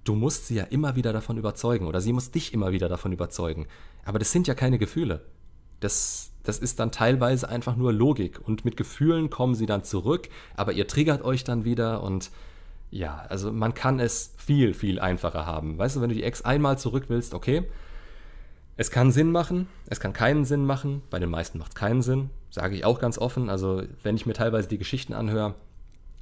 Du 0.02 0.16
musst 0.16 0.48
sie 0.48 0.56
ja 0.56 0.64
immer 0.64 0.96
wieder 0.96 1.12
davon 1.12 1.38
überzeugen 1.38 1.86
oder 1.86 2.00
sie 2.00 2.12
muss 2.12 2.32
dich 2.32 2.52
immer 2.52 2.72
wieder 2.72 2.88
davon 2.88 3.12
überzeugen. 3.12 3.68
Aber 4.04 4.18
das 4.18 4.32
sind 4.32 4.48
ja 4.48 4.54
keine 4.54 4.78
Gefühle. 4.78 5.24
Das, 5.78 6.32
das 6.42 6.58
ist 6.58 6.80
dann 6.80 6.90
teilweise 6.90 7.48
einfach 7.48 7.76
nur 7.76 7.92
Logik. 7.92 8.40
Und 8.44 8.64
mit 8.64 8.76
Gefühlen 8.76 9.30
kommen 9.30 9.54
sie 9.54 9.66
dann 9.66 9.84
zurück, 9.84 10.28
aber 10.56 10.72
ihr 10.72 10.88
triggert 10.88 11.22
euch 11.22 11.44
dann 11.44 11.64
wieder 11.64 12.02
und 12.02 12.32
ja, 12.90 13.26
also 13.28 13.52
man 13.52 13.74
kann 13.74 14.00
es 14.00 14.34
viel, 14.38 14.74
viel 14.74 14.98
einfacher 14.98 15.46
haben. 15.46 15.78
Weißt 15.78 15.94
du, 15.94 16.00
wenn 16.00 16.08
du 16.08 16.14
die 16.14 16.24
Ex 16.24 16.42
einmal 16.42 16.78
zurück 16.78 17.04
willst, 17.08 17.34
okay, 17.34 17.64
es 18.78 18.92
kann 18.92 19.10
Sinn 19.10 19.32
machen, 19.32 19.66
es 19.88 19.98
kann 19.98 20.12
keinen 20.12 20.44
Sinn 20.44 20.64
machen. 20.64 21.02
Bei 21.10 21.18
den 21.18 21.30
meisten 21.30 21.58
macht 21.58 21.72
es 21.72 21.74
keinen 21.74 22.00
Sinn, 22.00 22.30
sage 22.48 22.76
ich 22.76 22.84
auch 22.84 23.00
ganz 23.00 23.18
offen. 23.18 23.50
Also 23.50 23.82
wenn 24.04 24.14
ich 24.14 24.24
mir 24.24 24.34
teilweise 24.34 24.68
die 24.68 24.78
Geschichten 24.78 25.14
anhöre, 25.14 25.56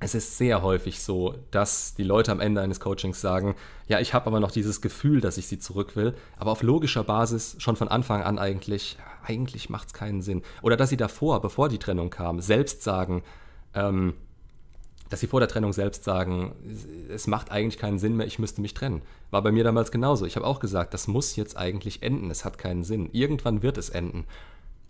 es 0.01 0.15
ist 0.15 0.39
sehr 0.39 0.63
häufig 0.63 1.03
so, 1.03 1.35
dass 1.51 1.95
die 1.95 2.03
Leute 2.03 2.33
am 2.33 2.41
Ende 2.41 2.63
eines 2.63 2.81
Coachings 2.81 3.21
sagen, 3.21 3.57
ja, 3.89 4.01
ich 4.01 4.15
habe 4.15 4.27
aber 4.29 4.41
noch 4.41 4.51
dieses 4.51 4.81
Gefühl, 4.81 5.21
dass 5.21 5.37
ich 5.37 5.49
sie 5.49 5.59
zurück 5.59 5.97
will, 5.97 6.15
aber 6.39 6.51
auf 6.51 6.63
logischer 6.63 7.05
Basis 7.05 7.57
schon 7.59 7.77
von 7.77 7.89
Anfang 7.89 8.23
an 8.23 8.39
eigentlich, 8.39 8.97
eigentlich 9.23 9.69
macht 9.69 9.89
es 9.89 9.95
keinen 9.95 10.23
Sinn. 10.23 10.43
Oder 10.63 10.79
dass 10.79 10.89
sie 10.89 10.97
davor, 10.97 11.43
bevor 11.43 11.69
die 11.69 11.79
Trennung 11.79 12.09
kam, 12.09 12.41
selbst 12.41 12.83
sagen, 12.83 13.23
ähm, 13.75 14.15
dass 15.09 15.21
sie 15.21 15.27
vor 15.27 15.41
der 15.41 15.49
Trennung 15.49 15.73
selbst 15.73 16.05
sagen, 16.05 16.55
es 17.09 17.27
macht 17.27 17.51
eigentlich 17.51 17.79
keinen 17.79 17.99
Sinn 17.99 18.17
mehr, 18.17 18.27
ich 18.27 18.39
müsste 18.39 18.61
mich 18.61 18.75
trennen. 18.75 19.03
War 19.31 19.43
bei 19.43 19.53
mir 19.53 19.65
damals 19.65 19.91
genauso. 19.91 20.27
Ich 20.27 20.37
habe 20.37 20.47
auch 20.47 20.61
gesagt, 20.61 20.95
das 20.95 21.09
muss 21.09 21.37
jetzt 21.37 21.57
eigentlich 21.57 22.03
enden, 22.03 22.31
es 22.31 22.45
hat 22.45 22.59
keinen 22.59 22.85
Sinn. 22.85 23.09
Irgendwann 23.13 23.63
wird 23.63 23.79
es 23.79 23.89
enden. 23.89 24.25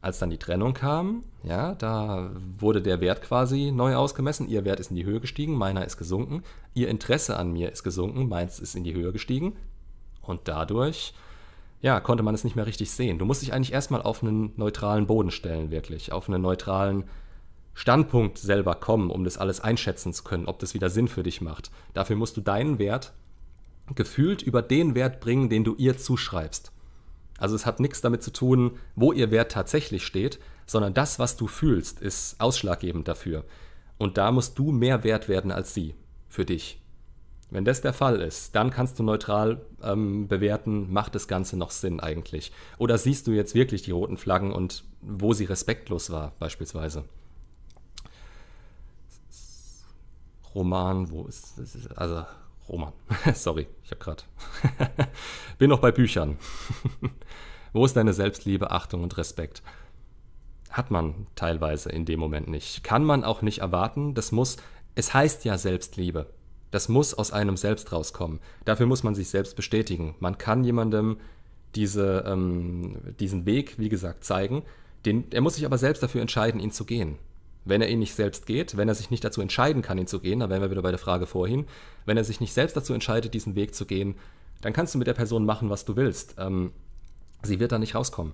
Als 0.03 0.19
dann 0.19 0.31
die 0.31 0.39
Trennung 0.39 0.75
kam, 0.75 1.25
ja, 1.43 1.75
da 1.75 2.31
wurde 2.59 2.81
der 2.81 3.01
Wert 3.01 3.23
quasi 3.23 3.73
neu 3.73 3.97
ausgemessen. 3.97 4.49
Ihr 4.49 4.65
Wert 4.65 4.79
ist 4.79 4.91
in 4.91 4.97
die 4.97 5.05
Höhe 5.05 5.21
gestiegen, 5.21 5.55
meiner 5.55 5.85
ist 5.85 5.97
gesunken. 5.97 6.43
Ihr 6.75 6.89
Interesse 6.89 7.37
an 7.37 7.53
mir 7.53 7.73
ist 7.73 7.83
gesunken, 7.83 8.29
meins 8.29 8.61
ist 8.61 8.77
in 8.77 8.85
die 8.85 8.95
Höhe 8.95 9.13
gestiegen. 9.13 9.57
Und 10.23 10.43
dadurch 10.45 11.15
ja, 11.81 12.01
konnte 12.01 12.23
man 12.23 12.35
es 12.35 12.45
nicht 12.45 12.57
mehr 12.57 12.67
richtig 12.67 12.91
sehen. 12.91 13.19
Du 13.19 13.25
musst 13.25 13.43
dich 13.43 13.53
eigentlich 13.53 13.73
erstmal 13.73 14.03
auf 14.03 14.23
einen 14.23 14.53
neutralen 14.57 15.07
Boden 15.07 15.31
stellen, 15.31 15.71
wirklich, 15.71 16.13
auf 16.13 16.29
einen 16.29 16.43
neutralen 16.43 17.05
Standpunkt 17.79 18.39
selber 18.39 18.75
kommen, 18.75 19.11
um 19.11 19.23
das 19.23 19.37
alles 19.37 19.61
einschätzen 19.61 20.15
zu 20.15 20.25
können, 20.25 20.47
ob 20.47 20.59
das 20.59 20.73
wieder 20.73 20.89
Sinn 20.89 21.09
für 21.09 21.23
dich 21.23 21.43
macht. 21.43 21.71
Dafür 21.93 22.17
musst 22.17 22.35
du 22.39 22.41
deinen 22.41 22.79
Wert 22.79 23.13
gefühlt 23.95 24.41
über 24.41 24.63
den 24.63 24.95
Wert 24.95 25.21
bringen, 25.21 25.51
den 25.51 25.63
du 25.63 25.75
ihr 25.77 25.99
zuschreibst. 25.99 26.73
Also 27.39 27.55
es 27.55 27.67
hat 27.67 27.79
nichts 27.79 28.01
damit 28.01 28.23
zu 28.23 28.33
tun, 28.33 28.79
wo 28.95 29.13
ihr 29.13 29.31
Wert 29.31 29.53
tatsächlich 29.53 30.07
steht, 30.07 30.41
sondern 30.65 30.95
das, 30.95 31.19
was 31.19 31.37
du 31.37 31.47
fühlst, 31.47 32.01
ist 32.01 32.41
ausschlaggebend 32.41 33.09
dafür. 33.09 33.45
Und 33.99 34.17
da 34.17 34.33
musst 34.33 34.59
du 34.59 34.73
mehr 34.73 35.05
wert 35.05 35.29
werden 35.29 35.53
als 35.53 35.75
sie, 35.75 35.95
für 36.31 36.47
dich. 36.47 36.81
Wenn 37.51 37.67
das 37.67 37.83
der 37.83 37.93
Fall 37.93 38.23
ist, 38.23 38.57
dann 38.57 38.71
kannst 38.71 38.99
du 38.99 39.03
neutral 39.03 39.67
ähm, 39.83 40.29
bewerten, 40.29 40.91
macht 40.91 41.15
das 41.15 41.29
Ganze 41.29 41.59
noch 41.59 41.71
Sinn 41.71 42.01
eigentlich? 42.01 42.53
Oder 42.79 42.97
siehst 42.97 43.27
du 43.27 43.33
jetzt 43.33 43.55
wirklich 43.55 43.83
die 43.83 43.93
roten 43.93 44.17
Flaggen 44.17 44.51
und 44.51 44.85
wo 45.03 45.35
sie 45.35 45.45
respektlos 45.45 46.09
war, 46.09 46.33
beispielsweise? 46.39 47.05
Roman, 50.57 51.11
wo 51.11 51.27
ist, 51.27 51.61
also 51.97 52.25
Roman, 52.67 52.93
sorry, 53.35 53.67
ich 53.85 53.91
habe 53.91 54.01
gerade, 54.03 54.23
bin 55.59 55.69
noch 55.69 55.81
bei 55.81 55.93
Büchern. 55.93 56.39
wo 57.75 57.85
ist 57.85 57.95
deine 57.95 58.15
Selbstliebe, 58.15 58.71
Achtung 58.71 59.03
und 59.03 59.17
Respekt? 59.19 59.63
Hat 60.71 60.91
man 60.91 61.27
teilweise 61.35 61.91
in 61.91 62.07
dem 62.07 62.19
Moment 62.19 62.49
nicht. 62.49 62.83
Kann 62.83 63.05
man 63.05 63.23
auch 63.23 63.43
nicht 63.43 63.59
erwarten. 63.59 64.15
Das 64.15 64.33
muss, 64.33 64.57
es 64.95 65.13
heißt 65.13 65.45
ja 65.45 65.59
Selbstliebe. 65.59 66.27
Das 66.71 66.89
muss 66.89 67.15
aus 67.15 67.33
einem 67.33 67.57
selbst 67.57 67.93
rauskommen. 67.93 68.41
Dafür 68.65 68.87
muss 68.87 69.03
man 69.03 69.15
sich 69.15 69.29
selbst 69.29 69.57
bestätigen. 69.57 70.15
Man 70.21 70.39
kann 70.39 70.65
jemandem 70.65 71.19
diese, 71.75 72.25
ähm, 72.27 72.97
diesen 73.21 73.47
Weg, 73.47 73.79
wie 73.79 73.91
gesagt, 73.91 74.25
zeigen. 74.25 74.63
Den, 75.05 75.31
er 75.33 75.43
muss 75.43 75.55
sich 75.55 75.67
aber 75.67 75.79
selbst 75.79 76.03
dafür 76.03 76.23
entscheiden, 76.23 76.61
ihn 76.61 76.73
zu 76.73 76.85
gehen. 76.85 77.19
Wenn 77.67 77.83
er 77.83 77.89
ihn 77.89 77.99
nicht 77.99 78.15
selbst 78.15 78.47
geht, 78.47 78.77
wenn 78.77 78.89
er 78.89 78.95
sich 78.95 79.11
nicht 79.11 79.25
dazu 79.25 79.43
entscheiden 79.43 79.83
kann, 79.83 79.99
ihn 79.99 80.07
zu 80.07 80.21
gehen, 80.21 80.41
da 80.41 80.49
wären 80.49 80.63
wir 80.63 80.71
wieder 80.71 80.83
bei 80.83 80.93
der 80.93 81.01
Frage 81.01 81.27
vorhin, 81.27 81.67
wenn 82.05 82.17
er 82.17 82.25
sich 82.25 82.41
nicht 82.41 82.53
selbst 82.53 82.77
dazu 82.77 82.95
entscheidet, 82.95 83.35
diesen 83.35 83.57
Weg 83.57 83.75
zu 83.75 83.87
gehen, 83.87 84.15
dann 84.63 84.73
kannst 84.73 84.95
du 84.95 84.99
mit 84.99 85.09
der 85.09 85.15
Person 85.15 85.45
machen, 85.45 85.69
was 85.69 85.85
du 85.85 85.97
willst. 85.97 86.37
Ähm, 86.39 86.73
sie 87.43 87.61
wird 87.61 87.73
da 87.73 87.79
nicht 87.79 87.95
rauskommen. 87.95 88.33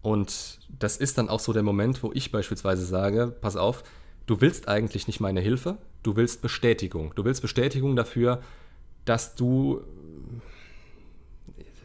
Und 0.00 0.58
das 0.78 0.96
ist 0.96 1.18
dann 1.18 1.28
auch 1.28 1.38
so 1.38 1.52
der 1.52 1.62
Moment, 1.62 2.02
wo 2.02 2.10
ich 2.12 2.32
beispielsweise 2.32 2.84
sage, 2.84 3.36
pass 3.40 3.56
auf, 3.56 3.84
du 4.26 4.40
willst 4.40 4.68
eigentlich 4.68 5.06
nicht 5.06 5.20
meine 5.20 5.40
Hilfe, 5.40 5.76
du 6.02 6.16
willst 6.16 6.42
Bestätigung. 6.42 7.12
Du 7.14 7.24
willst 7.24 7.42
Bestätigung 7.42 7.94
dafür, 7.94 8.40
dass 9.04 9.34
du, 9.34 9.82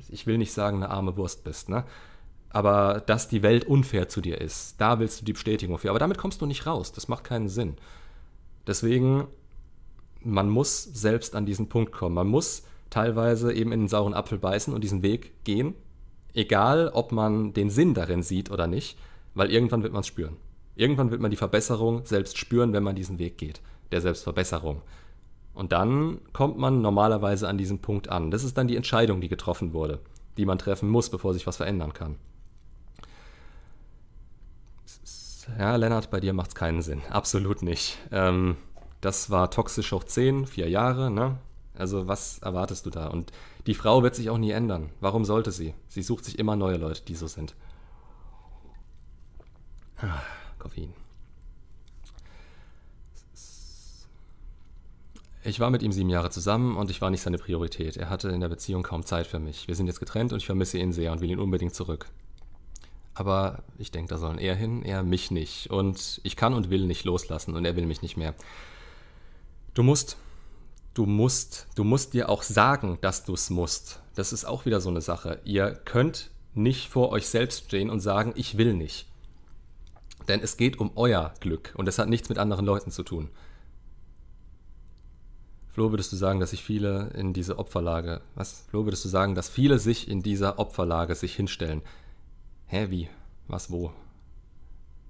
ich 0.10 0.26
will 0.26 0.38
nicht 0.38 0.54
sagen, 0.54 0.78
eine 0.78 0.90
arme 0.90 1.18
Wurst 1.18 1.44
bist, 1.44 1.70
ne? 1.70 1.84
Aber 2.50 3.04
dass 3.06 3.28
die 3.28 3.44
Welt 3.44 3.66
unfair 3.66 4.08
zu 4.08 4.22
dir 4.22 4.40
ist. 4.40 4.80
Da 4.80 5.00
willst 5.00 5.22
du 5.22 5.26
die 5.26 5.34
Bestätigung 5.34 5.78
für. 5.78 5.90
Aber 5.90 6.00
damit 6.00 6.18
kommst 6.18 6.42
du 6.42 6.46
nicht 6.46 6.66
raus. 6.66 6.92
Das 6.92 7.08
macht 7.08 7.24
keinen 7.24 7.50
Sinn. 7.50 7.76
Deswegen, 8.66 9.28
man 10.22 10.50
muss 10.50 10.84
selbst 10.84 11.36
an 11.36 11.46
diesen 11.46 11.70
Punkt 11.70 11.92
kommen. 11.92 12.16
Man 12.16 12.28
muss 12.28 12.64
teilweise 12.90 13.54
eben 13.54 13.72
in 13.72 13.82
den 13.82 13.88
sauren 13.88 14.14
Apfel 14.14 14.38
beißen 14.38 14.74
und 14.74 14.84
diesen 14.84 15.04
Weg 15.04 15.44
gehen 15.44 15.76
Egal, 16.38 16.92
ob 16.94 17.12
man 17.12 17.54
den 17.54 17.72
Sinn 17.72 17.96
darin 17.96 18.22
sieht 18.22 18.52
oder 18.52 18.68
nicht, 18.68 18.96
weil 19.34 19.52
irgendwann 19.52 19.82
wird 19.82 19.92
man 19.92 20.02
es 20.02 20.08
spüren. 20.08 20.38
Irgendwann 20.76 21.10
wird 21.10 21.20
man 21.20 21.32
die 21.32 21.38
Verbesserung 21.38 22.06
selbst 22.06 22.38
spüren, 22.38 22.74
wenn 22.74 22.84
man 22.84 22.96
diesen 22.96 23.18
Weg 23.18 23.40
geht, 23.40 23.60
der 23.92 24.02
Selbstverbesserung. 24.02 24.84
Und 25.56 25.72
dann 25.72 26.20
kommt 26.34 26.60
man 26.60 26.84
normalerweise 26.84 27.48
an 27.48 27.58
diesen 27.58 27.80
Punkt 27.80 28.10
an. 28.10 28.30
Das 28.30 28.44
ist 28.44 28.56
dann 28.56 28.68
die 28.68 28.76
Entscheidung, 28.76 29.20
die 29.20 29.30
getroffen 29.30 29.74
wurde, 29.74 30.00
die 30.38 30.46
man 30.46 30.60
treffen 30.60 30.90
muss, 30.90 31.10
bevor 31.10 31.34
sich 31.34 31.48
was 31.48 31.58
verändern 31.58 31.94
kann. 31.94 32.18
Ja, 35.58 35.76
Lennart, 35.76 36.12
bei 36.12 36.20
dir 36.20 36.34
macht 36.34 36.50
es 36.50 36.56
keinen 36.56 36.82
Sinn. 36.82 37.02
Absolut 37.10 37.62
nicht. 37.62 37.98
Ähm, 38.12 38.58
das 39.02 39.30
war 39.30 39.50
toxisch 39.52 39.92
hoch 39.92 40.04
10, 40.04 40.46
vier 40.46 40.70
Jahre, 40.70 41.10
ne? 41.10 41.38
Also 41.74 42.08
was 42.08 42.40
erwartest 42.40 42.86
du 42.86 42.90
da? 42.90 43.08
Und 43.08 43.32
die 43.68 43.76
Frau 43.76 44.02
wird 44.04 44.16
sich 44.16 44.30
auch 44.30 44.38
nie 44.38 44.52
ändern. 44.52 44.90
Warum 45.00 45.26
sollte 45.26 45.52
sie? 45.52 45.74
Sie 45.88 46.02
sucht 46.02 46.26
sich 46.26 46.40
immer 46.40 46.56
neue 46.56 46.78
Leute, 46.78 47.04
die 47.04 47.16
so 47.16 47.28
sind. 47.28 47.56
Ah, 49.98 50.22
Koffein. 50.60 50.94
Ich 55.44 55.60
war 55.60 55.70
mit 55.70 55.82
ihm 55.82 55.92
sieben 55.92 56.10
Jahre 56.10 56.30
zusammen 56.30 56.76
und 56.76 56.90
ich 56.90 57.00
war 57.00 57.10
nicht 57.10 57.22
seine 57.22 57.38
Priorität. 57.38 57.96
Er 57.96 58.10
hatte 58.10 58.30
in 58.30 58.42
der 58.42 58.50
Beziehung 58.50 58.84
kaum 58.84 59.06
Zeit 59.06 59.28
für 59.28 59.40
mich. 59.40 59.68
Wir 59.68 59.76
sind 59.76 59.88
jetzt 59.88 60.00
getrennt 60.00 60.34
und 60.34 60.40
ich 60.40 60.46
vermisse 60.46 60.78
ihn 60.78 60.92
sehr 60.92 61.12
und 61.12 61.22
will 61.22 61.32
ihn 61.32 61.40
unbedingt 61.40 61.74
zurück. 61.74 62.08
Aber 63.18 63.64
ich 63.78 63.92
denke, 63.92 64.10
da 64.10 64.18
sollen 64.18 64.38
er 64.38 64.56
hin, 64.56 64.84
er 64.84 65.02
mich 65.02 65.32
nicht. 65.32 65.72
Und 65.72 66.22
ich 66.24 66.36
kann 66.36 66.54
und 66.54 66.70
will 66.70 66.86
nicht 66.86 67.04
loslassen 67.04 67.56
und 67.56 67.66
er 67.66 67.76
will 67.76 67.86
mich 67.86 68.02
nicht 68.02 68.18
mehr. 68.18 68.36
Du 69.74 69.84
musst 69.84 70.18
du 70.98 71.06
musst, 71.06 71.68
du 71.76 71.84
musst 71.84 72.14
dir 72.14 72.28
auch 72.30 72.42
sagen, 72.42 72.98
dass 73.02 73.24
du 73.24 73.34
es 73.34 73.50
musst. 73.50 74.02
Das 74.16 74.34
ist 74.34 74.46
auch 74.46 74.66
wieder 74.66 74.82
so 74.82 74.90
eine 74.90 75.02
Sache. 75.02 75.40
Ihr 75.46 75.72
könnt 75.72 76.32
nicht 76.56 76.90
vor 76.90 77.10
euch 77.12 77.28
selbst 77.28 77.66
stehen 77.66 77.92
und 77.92 78.00
sagen, 78.00 78.34
ich 78.36 78.58
will 78.58 78.74
nicht. 78.74 79.08
Denn 80.28 80.42
es 80.42 80.58
geht 80.58 80.80
um 80.80 80.92
euer 80.96 81.34
Glück 81.40 81.74
und 81.78 81.88
es 81.88 82.00
hat 82.00 82.10
nichts 82.10 82.30
mit 82.30 82.40
anderen 82.40 82.66
Leuten 82.66 82.90
zu 82.90 83.04
tun. 83.04 83.30
Flo, 85.70 85.92
würdest 85.92 86.12
du 86.12 86.16
sagen, 86.16 86.40
dass 86.40 86.50
sich 86.50 86.64
viele 86.64 87.12
in 87.14 87.34
diese 87.34 87.60
Opferlage, 87.60 88.22
was? 88.34 88.66
Flo, 88.70 88.86
würdest 88.86 89.06
du 89.06 89.10
sagen, 89.10 89.36
dass 89.36 89.50
viele 89.50 89.78
sich 89.78 90.10
in 90.10 90.24
dieser 90.24 90.58
Opferlage 90.58 91.14
sich 91.14 91.36
hinstellen? 91.36 91.84
Hä, 92.68 92.88
wie? 92.90 93.10
Was, 93.48 93.72
wo? 93.72 93.92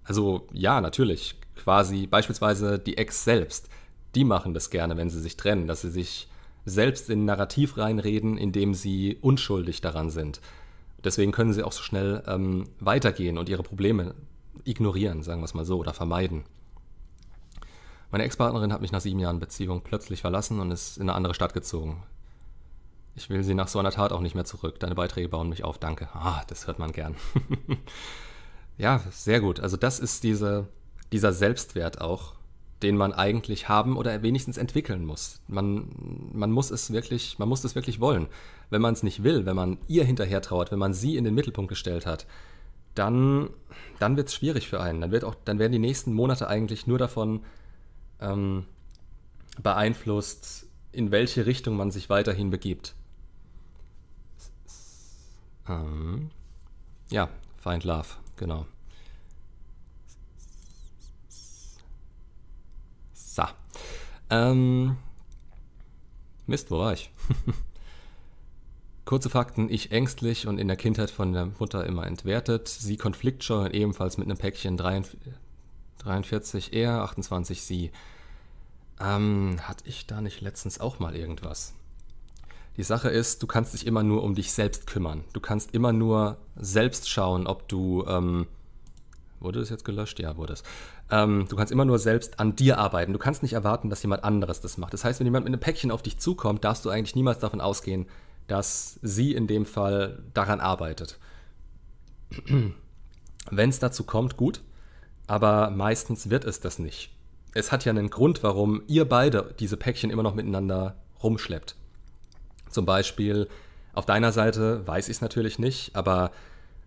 Also, 0.04 0.48
ja, 0.54 0.80
natürlich. 0.80 1.36
Quasi 1.56 2.08
beispielsweise 2.08 2.80
die 2.80 2.98
Ex 2.98 3.24
selbst 3.24 3.70
die 4.18 4.24
machen 4.24 4.56
das 4.56 4.72
gerne, 4.72 4.98
wenn 4.98 5.12
sie 5.12 5.20
sich 5.20 5.38
trennen, 5.38 5.68
dass 5.68 5.82
sie 5.82 5.92
sich 5.92 6.28
selbst 6.66 7.10
in 7.10 7.26
Narrativ 7.26 7.78
reinreden, 7.78 8.38
in 8.38 8.52
dem 8.52 8.74
sie 8.74 9.18
unschuldig 9.22 9.80
daran 9.80 10.10
sind. 10.10 10.42
Deswegen 11.04 11.32
können 11.32 11.54
sie 11.54 11.64
auch 11.64 11.72
so 11.72 11.84
schnell 11.84 12.24
ähm, 12.28 12.66
weitergehen 12.80 13.38
und 13.38 13.48
ihre 13.48 13.62
Probleme 13.62 14.16
ignorieren, 14.64 15.22
sagen 15.22 15.42
wir 15.42 15.46
es 15.46 15.54
mal 15.54 15.66
so, 15.66 15.78
oder 15.78 15.94
vermeiden. 15.94 16.44
Meine 18.10 18.24
Ex-Partnerin 18.24 18.74
hat 18.74 18.82
mich 18.82 18.92
nach 18.92 19.02
sieben 19.02 19.20
Jahren 19.20 19.40
Beziehung 19.40 19.82
plötzlich 19.82 20.22
verlassen 20.22 20.60
und 20.60 20.72
ist 20.72 20.98
in 20.98 21.04
eine 21.04 21.14
andere 21.14 21.36
Stadt 21.36 21.54
gezogen. 21.54 22.04
Ich 23.18 23.32
will 23.32 23.44
sie 23.44 23.56
nach 23.56 23.68
so 23.68 23.80
einer 23.80 23.90
Tat 23.90 24.12
auch 24.12 24.22
nicht 24.22 24.36
mehr 24.36 24.46
zurück. 24.46 24.80
Deine 24.80 24.94
Beiträge 24.94 25.28
bauen 25.28 25.50
mich 25.50 25.64
auf, 25.64 25.80
danke. 25.80 26.08
Ah, 26.14 26.44
das 26.48 26.68
hört 26.68 26.78
man 26.78 26.92
gern. 26.92 27.16
ja, 28.78 29.02
sehr 29.10 29.42
gut. 29.42 29.60
Also 29.60 29.76
das 29.76 30.00
ist 30.00 30.24
diese, 30.24 30.68
dieser 31.12 31.34
Selbstwert 31.34 32.00
auch, 32.00 32.36
den 32.84 32.96
man 32.96 33.14
eigentlich 33.14 33.70
haben 33.70 33.98
oder 33.98 34.22
wenigstens 34.22 34.58
entwickeln 34.58 35.04
muss. 35.04 35.42
Man, 35.48 36.30
man 36.32 36.52
muss 36.52 36.70
es 36.70 36.94
wirklich, 36.94 37.40
man 37.40 37.50
muss 37.50 37.64
es 37.64 37.74
wirklich 37.74 38.00
wollen. 38.00 38.28
Wenn 38.70 38.84
man 38.84 38.94
es 38.94 39.02
nicht 39.02 39.24
will, 39.24 39.48
wenn 39.48 39.56
man 39.56 39.80
ihr 39.88 40.04
hinterher 40.04 40.44
trauert, 40.44 40.72
wenn 40.72 40.78
man 40.78 40.94
sie 40.94 41.18
in 41.18 41.24
den 41.24 41.34
Mittelpunkt 41.34 41.70
gestellt 41.70 42.06
hat, 42.06 42.28
dann, 42.94 43.50
dann 43.98 44.16
wird 44.16 44.28
es 44.28 44.36
schwierig 44.36 44.68
für 44.68 44.80
einen. 44.80 45.02
Dann, 45.02 45.12
wird 45.12 45.24
auch, 45.24 45.34
dann 45.44 45.58
werden 45.58 45.72
die 45.72 45.80
nächsten 45.80 46.14
Monate 46.14 46.48
eigentlich 46.48 46.86
nur 46.86 47.00
davon 47.00 47.42
ähm, 48.22 48.66
beeinflusst, 49.60 50.68
in 50.92 51.10
welche 51.10 51.48
Richtung 51.48 51.78
man 51.78 51.90
sich 51.90 52.12
weiterhin 52.12 52.52
begibt. 52.52 52.94
Ähm, 55.70 56.30
ja, 57.10 57.30
Find 57.58 57.84
Love, 57.84 58.08
genau. 58.36 58.66
So. 63.14 63.44
Ähm, 64.30 64.98
Mist, 66.46 66.72
wo 66.72 66.80
war 66.80 66.94
ich? 66.94 67.12
Kurze 69.06 69.30
Fakten, 69.30 69.70
ich 69.70 69.92
ängstlich 69.92 70.48
und 70.48 70.58
in 70.60 70.68
der 70.68 70.78
Kindheit 70.78 71.10
von 71.10 71.34
der 71.34 71.46
Mutter 71.60 71.86
immer 71.86 72.06
entwertet. 72.06 72.68
Sie 72.68 72.98
konfliktscheu 72.98 73.66
und 73.66 73.74
ebenfalls 73.74 74.18
mit 74.18 74.28
einem 74.28 74.38
Päckchen 74.38 74.78
43 74.78 76.74
er, 76.74 77.04
28 77.04 77.64
sie. 77.64 77.92
Ähm, 79.00 79.60
hatte 79.62 79.84
ich 79.88 80.08
da 80.08 80.22
nicht 80.22 80.42
letztens 80.42 80.80
auch 80.80 81.00
mal 81.00 81.16
irgendwas? 81.16 81.74
Die 82.78 82.84
Sache 82.84 83.10
ist, 83.10 83.42
du 83.42 83.48
kannst 83.48 83.74
dich 83.74 83.88
immer 83.88 84.04
nur 84.04 84.24
um 84.24 84.36
dich 84.36 84.52
selbst 84.52 84.88
kümmern. 84.88 85.24
Du 85.34 85.40
kannst 85.40 85.74
immer 85.74 85.94
nur 85.94 86.38
selbst 86.56 87.10
schauen, 87.10 87.48
ob 87.48 87.68
du 87.68 88.06
ähm, 88.08 88.48
Wurde 89.40 89.60
das 89.60 89.70
jetzt 89.70 89.86
gelöscht? 89.86 90.20
Ja, 90.20 90.36
wurde 90.38 90.54
es. 90.54 90.64
Ähm, 91.12 91.46
du 91.48 91.56
kannst 91.56 91.72
immer 91.72 91.86
nur 91.86 92.00
selbst 92.00 92.40
an 92.40 92.56
dir 92.56 92.80
arbeiten. 92.80 93.14
Du 93.14 93.20
kannst 93.20 93.44
nicht 93.44 93.54
erwarten, 93.54 93.90
dass 93.90 94.02
jemand 94.02 94.24
anderes 94.24 94.62
das 94.62 94.78
macht. 94.78 94.94
Das 94.94 95.04
heißt, 95.04 95.20
wenn 95.20 95.28
jemand 95.28 95.46
mit 95.46 95.54
einem 95.54 95.60
Päckchen 95.60 95.92
auf 95.92 96.02
dich 96.02 96.18
zukommt, 96.18 96.64
darfst 96.64 96.86
du 96.86 96.90
eigentlich 96.90 97.16
niemals 97.16 97.40
davon 97.40 97.62
ausgehen, 97.62 98.08
dass 98.48 99.00
sie 99.02 99.34
in 99.34 99.48
dem 99.48 99.66
Fall 99.66 100.24
daran 100.34 100.60
arbeitet. 100.60 101.20
wenn 103.52 103.70
es 103.70 103.80
dazu 103.80 104.04
kommt, 104.04 104.38
gut. 104.38 104.62
Aber 105.28 105.70
meistens 105.70 106.30
wird 106.30 106.46
es 106.46 106.60
das 106.60 106.80
nicht. 106.80 107.12
Es 107.54 107.72
hat 107.72 107.86
ja 107.86 107.92
einen 107.92 108.10
Grund, 108.10 108.44
warum 108.44 108.82
ihr 108.88 109.06
beide 109.06 109.54
diese 109.60 109.78
Päckchen 109.78 110.10
immer 110.10 110.24
noch 110.24 110.36
miteinander 110.36 110.96
rumschleppt. 111.22 111.76
Zum 112.78 112.86
Beispiel 112.86 113.48
Auf 113.94 114.06
deiner 114.06 114.32
Seite 114.32 114.86
weiß 114.86 115.10
ich 115.10 115.16
es 115.16 115.22
natürlich 115.22 115.58
nicht, 115.58 115.96
aber 115.96 116.30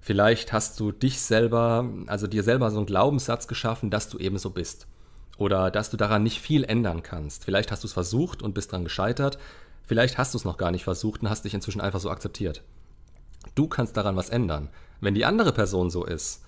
vielleicht 0.00 0.52
hast 0.52 0.78
du 0.78 0.92
dich 0.92 1.20
selber, 1.20 1.84
also 2.06 2.28
dir 2.28 2.44
selber 2.44 2.70
so 2.70 2.76
einen 2.76 2.86
Glaubenssatz 2.86 3.48
geschaffen, 3.48 3.90
dass 3.90 4.08
du 4.08 4.16
eben 4.18 4.38
so 4.38 4.50
bist. 4.50 4.86
Oder 5.36 5.72
dass 5.72 5.90
du 5.90 5.96
daran 5.96 6.22
nicht 6.22 6.40
viel 6.40 6.62
ändern 6.62 7.02
kannst. 7.02 7.44
Vielleicht 7.44 7.72
hast 7.72 7.82
du 7.82 7.88
es 7.88 7.92
versucht 7.92 8.40
und 8.40 8.54
bist 8.54 8.72
daran 8.72 8.84
gescheitert. 8.84 9.36
Vielleicht 9.82 10.16
hast 10.16 10.32
du 10.32 10.38
es 10.38 10.44
noch 10.44 10.58
gar 10.58 10.70
nicht 10.70 10.84
versucht 10.84 11.22
und 11.22 11.28
hast 11.28 11.44
dich 11.44 11.54
inzwischen 11.54 11.80
einfach 11.80 11.98
so 11.98 12.08
akzeptiert. 12.08 12.62
Du 13.56 13.66
kannst 13.66 13.96
daran 13.96 14.14
was 14.14 14.30
ändern. 14.30 14.68
Wenn 15.00 15.16
die 15.16 15.24
andere 15.24 15.52
Person 15.52 15.90
so 15.90 16.04
ist, 16.04 16.44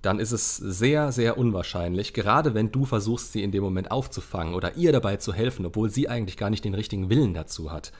dann 0.00 0.20
ist 0.20 0.32
es 0.32 0.56
sehr, 0.56 1.12
sehr 1.12 1.36
unwahrscheinlich, 1.36 2.14
gerade 2.14 2.54
wenn 2.54 2.72
du 2.72 2.86
versuchst, 2.86 3.32
sie 3.32 3.42
in 3.42 3.52
dem 3.52 3.62
Moment 3.62 3.90
aufzufangen 3.90 4.54
oder 4.54 4.76
ihr 4.76 4.92
dabei 4.92 5.16
zu 5.16 5.34
helfen, 5.34 5.66
obwohl 5.66 5.90
sie 5.90 6.08
eigentlich 6.08 6.38
gar 6.38 6.48
nicht 6.48 6.64
den 6.64 6.74
richtigen 6.74 7.10
Willen 7.10 7.34
dazu 7.34 7.70
hat. 7.72 7.92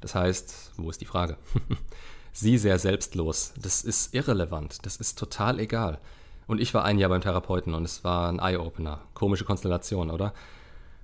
Das 0.00 0.14
heißt, 0.14 0.72
wo 0.76 0.90
ist 0.90 1.00
die 1.00 1.06
Frage? 1.06 1.36
sie 2.32 2.58
sehr 2.58 2.78
selbstlos. 2.78 3.52
Das 3.60 3.82
ist 3.82 4.14
irrelevant. 4.14 4.84
Das 4.86 4.96
ist 4.96 5.18
total 5.18 5.58
egal. 5.58 5.98
Und 6.46 6.60
ich 6.60 6.72
war 6.72 6.84
ein 6.84 6.98
Jahr 6.98 7.10
beim 7.10 7.20
Therapeuten 7.20 7.74
und 7.74 7.84
es 7.84 8.04
war 8.04 8.28
ein 8.28 8.38
Eye-Opener. 8.38 9.02
Komische 9.14 9.44
Konstellation, 9.44 10.10
oder? 10.10 10.32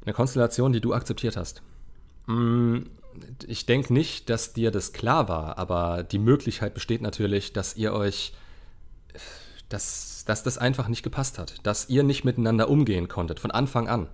Eine 0.05 0.15
Konstellation, 0.15 0.73
die 0.73 0.81
du 0.81 0.95
akzeptiert 0.95 1.37
hast. 1.37 1.63
Mm, 2.27 2.79
ich 3.47 3.67
denke 3.67 3.93
nicht, 3.93 4.31
dass 4.31 4.53
dir 4.53 4.71
das 4.71 4.93
klar 4.93 5.29
war, 5.29 5.59
aber 5.59 6.03
die 6.03 6.19
Möglichkeit 6.19 6.75
besteht 6.75 7.03
natürlich, 7.03 7.53
dass 7.53 7.77
ihr 7.77 7.93
euch, 7.93 8.33
dass, 9.69 10.25
dass 10.27 10.43
das 10.43 10.59
einfach 10.59 10.89
nicht 10.89 11.03
gepasst 11.03 11.39
hat, 11.39 11.67
dass 11.67 11.89
ihr 11.89 12.03
nicht 12.03 12.25
miteinander 12.25 12.69
umgehen 12.69 13.09
konntet 13.09 13.41
von 13.41 13.51
Anfang 13.51 13.89
an. 13.89 14.09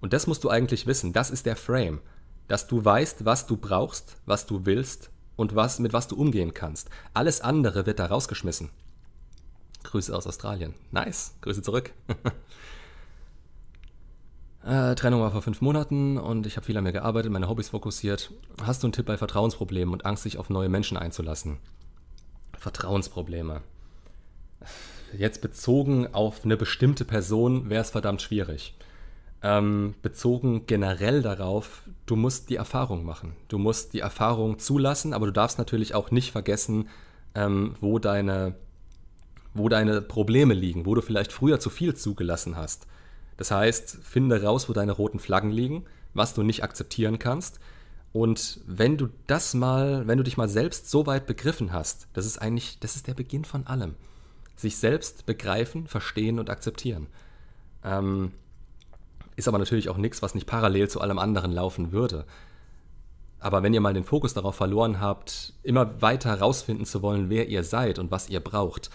Und 0.00 0.12
das 0.12 0.28
musst 0.28 0.44
du 0.44 0.50
eigentlich 0.50 0.86
wissen. 0.86 1.12
Das 1.12 1.30
ist 1.30 1.44
der 1.44 1.56
Frame, 1.56 2.00
dass 2.48 2.66
du 2.66 2.84
weißt, 2.84 3.24
was 3.24 3.46
du 3.46 3.56
brauchst, 3.56 4.16
was 4.26 4.46
du 4.46 4.66
willst 4.66 5.10
und 5.36 5.54
was, 5.54 5.78
mit 5.78 5.92
was 5.92 6.08
du 6.08 6.16
umgehen 6.16 6.54
kannst. 6.54 6.90
Alles 7.14 7.40
andere 7.40 7.86
wird 7.86 7.98
da 7.98 8.06
rausgeschmissen. 8.06 8.70
Grüße 9.84 10.14
aus 10.14 10.26
Australien. 10.26 10.74
Nice. 10.90 11.34
Grüße 11.42 11.62
zurück. 11.62 11.92
Äh, 14.64 14.96
Trennung 14.96 15.22
war 15.22 15.30
vor 15.30 15.40
fünf 15.40 15.62
Monaten 15.62 16.18
und 16.18 16.46
ich 16.46 16.56
habe 16.56 16.66
viel 16.66 16.76
an 16.76 16.84
mir 16.84 16.92
gearbeitet, 16.92 17.30
meine 17.30 17.48
Hobbys 17.48 17.70
fokussiert. 17.70 18.32
Hast 18.60 18.82
du 18.82 18.88
einen 18.88 18.92
Tipp 18.92 19.06
bei 19.06 19.16
Vertrauensproblemen 19.16 19.94
und 19.94 20.04
Angst, 20.04 20.24
sich 20.24 20.36
auf 20.36 20.50
neue 20.50 20.68
Menschen 20.68 20.98
einzulassen? 20.98 21.58
Vertrauensprobleme. 22.58 23.62
Jetzt 25.16 25.40
bezogen 25.40 26.12
auf 26.12 26.44
eine 26.44 26.56
bestimmte 26.56 27.04
Person 27.04 27.70
wäre 27.70 27.80
es 27.80 27.90
verdammt 27.90 28.20
schwierig. 28.20 28.74
Ähm, 29.40 29.94
bezogen 30.02 30.66
generell 30.66 31.22
darauf, 31.22 31.82
du 32.06 32.16
musst 32.16 32.50
die 32.50 32.56
Erfahrung 32.56 33.04
machen. 33.04 33.36
Du 33.46 33.58
musst 33.58 33.92
die 33.92 34.00
Erfahrung 34.00 34.58
zulassen, 34.58 35.12
aber 35.12 35.26
du 35.26 35.32
darfst 35.32 35.58
natürlich 35.58 35.94
auch 35.94 36.10
nicht 36.10 36.32
vergessen, 36.32 36.88
ähm, 37.36 37.74
wo, 37.80 38.00
deine, 38.00 38.56
wo 39.54 39.68
deine 39.68 40.02
Probleme 40.02 40.54
liegen, 40.54 40.86
wo 40.86 40.94
du 40.96 41.02
vielleicht 41.02 41.32
früher 41.32 41.60
zu 41.60 41.70
viel 41.70 41.94
zugelassen 41.94 42.56
hast. 42.56 42.88
Das 43.36 43.52
heißt, 43.52 43.98
finde 44.02 44.42
raus, 44.42 44.68
wo 44.68 44.72
deine 44.72 44.92
roten 44.92 45.20
Flaggen 45.20 45.52
liegen, 45.52 45.84
was 46.14 46.34
du 46.34 46.42
nicht 46.42 46.64
akzeptieren 46.64 47.20
kannst. 47.20 47.60
Und 48.12 48.60
wenn 48.66 48.96
du 48.96 49.08
das 49.28 49.54
mal, 49.54 50.08
wenn 50.08 50.18
du 50.18 50.24
dich 50.24 50.36
mal 50.36 50.48
selbst 50.48 50.90
so 50.90 51.06
weit 51.06 51.26
begriffen 51.26 51.72
hast, 51.72 52.08
das 52.14 52.26
ist 52.26 52.38
eigentlich, 52.38 52.80
das 52.80 52.96
ist 52.96 53.06
der 53.06 53.14
Beginn 53.14 53.44
von 53.44 53.66
allem. 53.66 53.94
Sich 54.56 54.78
selbst 54.78 55.26
begreifen, 55.26 55.86
verstehen 55.86 56.40
und 56.40 56.50
akzeptieren. 56.50 57.06
Ähm, 57.84 58.32
ist 59.38 59.46
aber 59.46 59.58
natürlich 59.58 59.88
auch 59.88 59.96
nichts, 59.96 60.20
was 60.20 60.34
nicht 60.34 60.46
parallel 60.46 60.88
zu 60.88 61.00
allem 61.00 61.18
anderen 61.18 61.52
laufen 61.52 61.92
würde. 61.92 62.26
Aber 63.38 63.62
wenn 63.62 63.72
ihr 63.72 63.80
mal 63.80 63.94
den 63.94 64.04
Fokus 64.04 64.34
darauf 64.34 64.56
verloren 64.56 65.00
habt, 65.00 65.52
immer 65.62 66.02
weiter 66.02 66.30
herausfinden 66.30 66.84
zu 66.84 67.02
wollen, 67.02 67.30
wer 67.30 67.48
ihr 67.48 67.62
seid 67.62 68.00
und 68.00 68.10
was 68.10 68.28
ihr 68.28 68.40
braucht, 68.40 68.90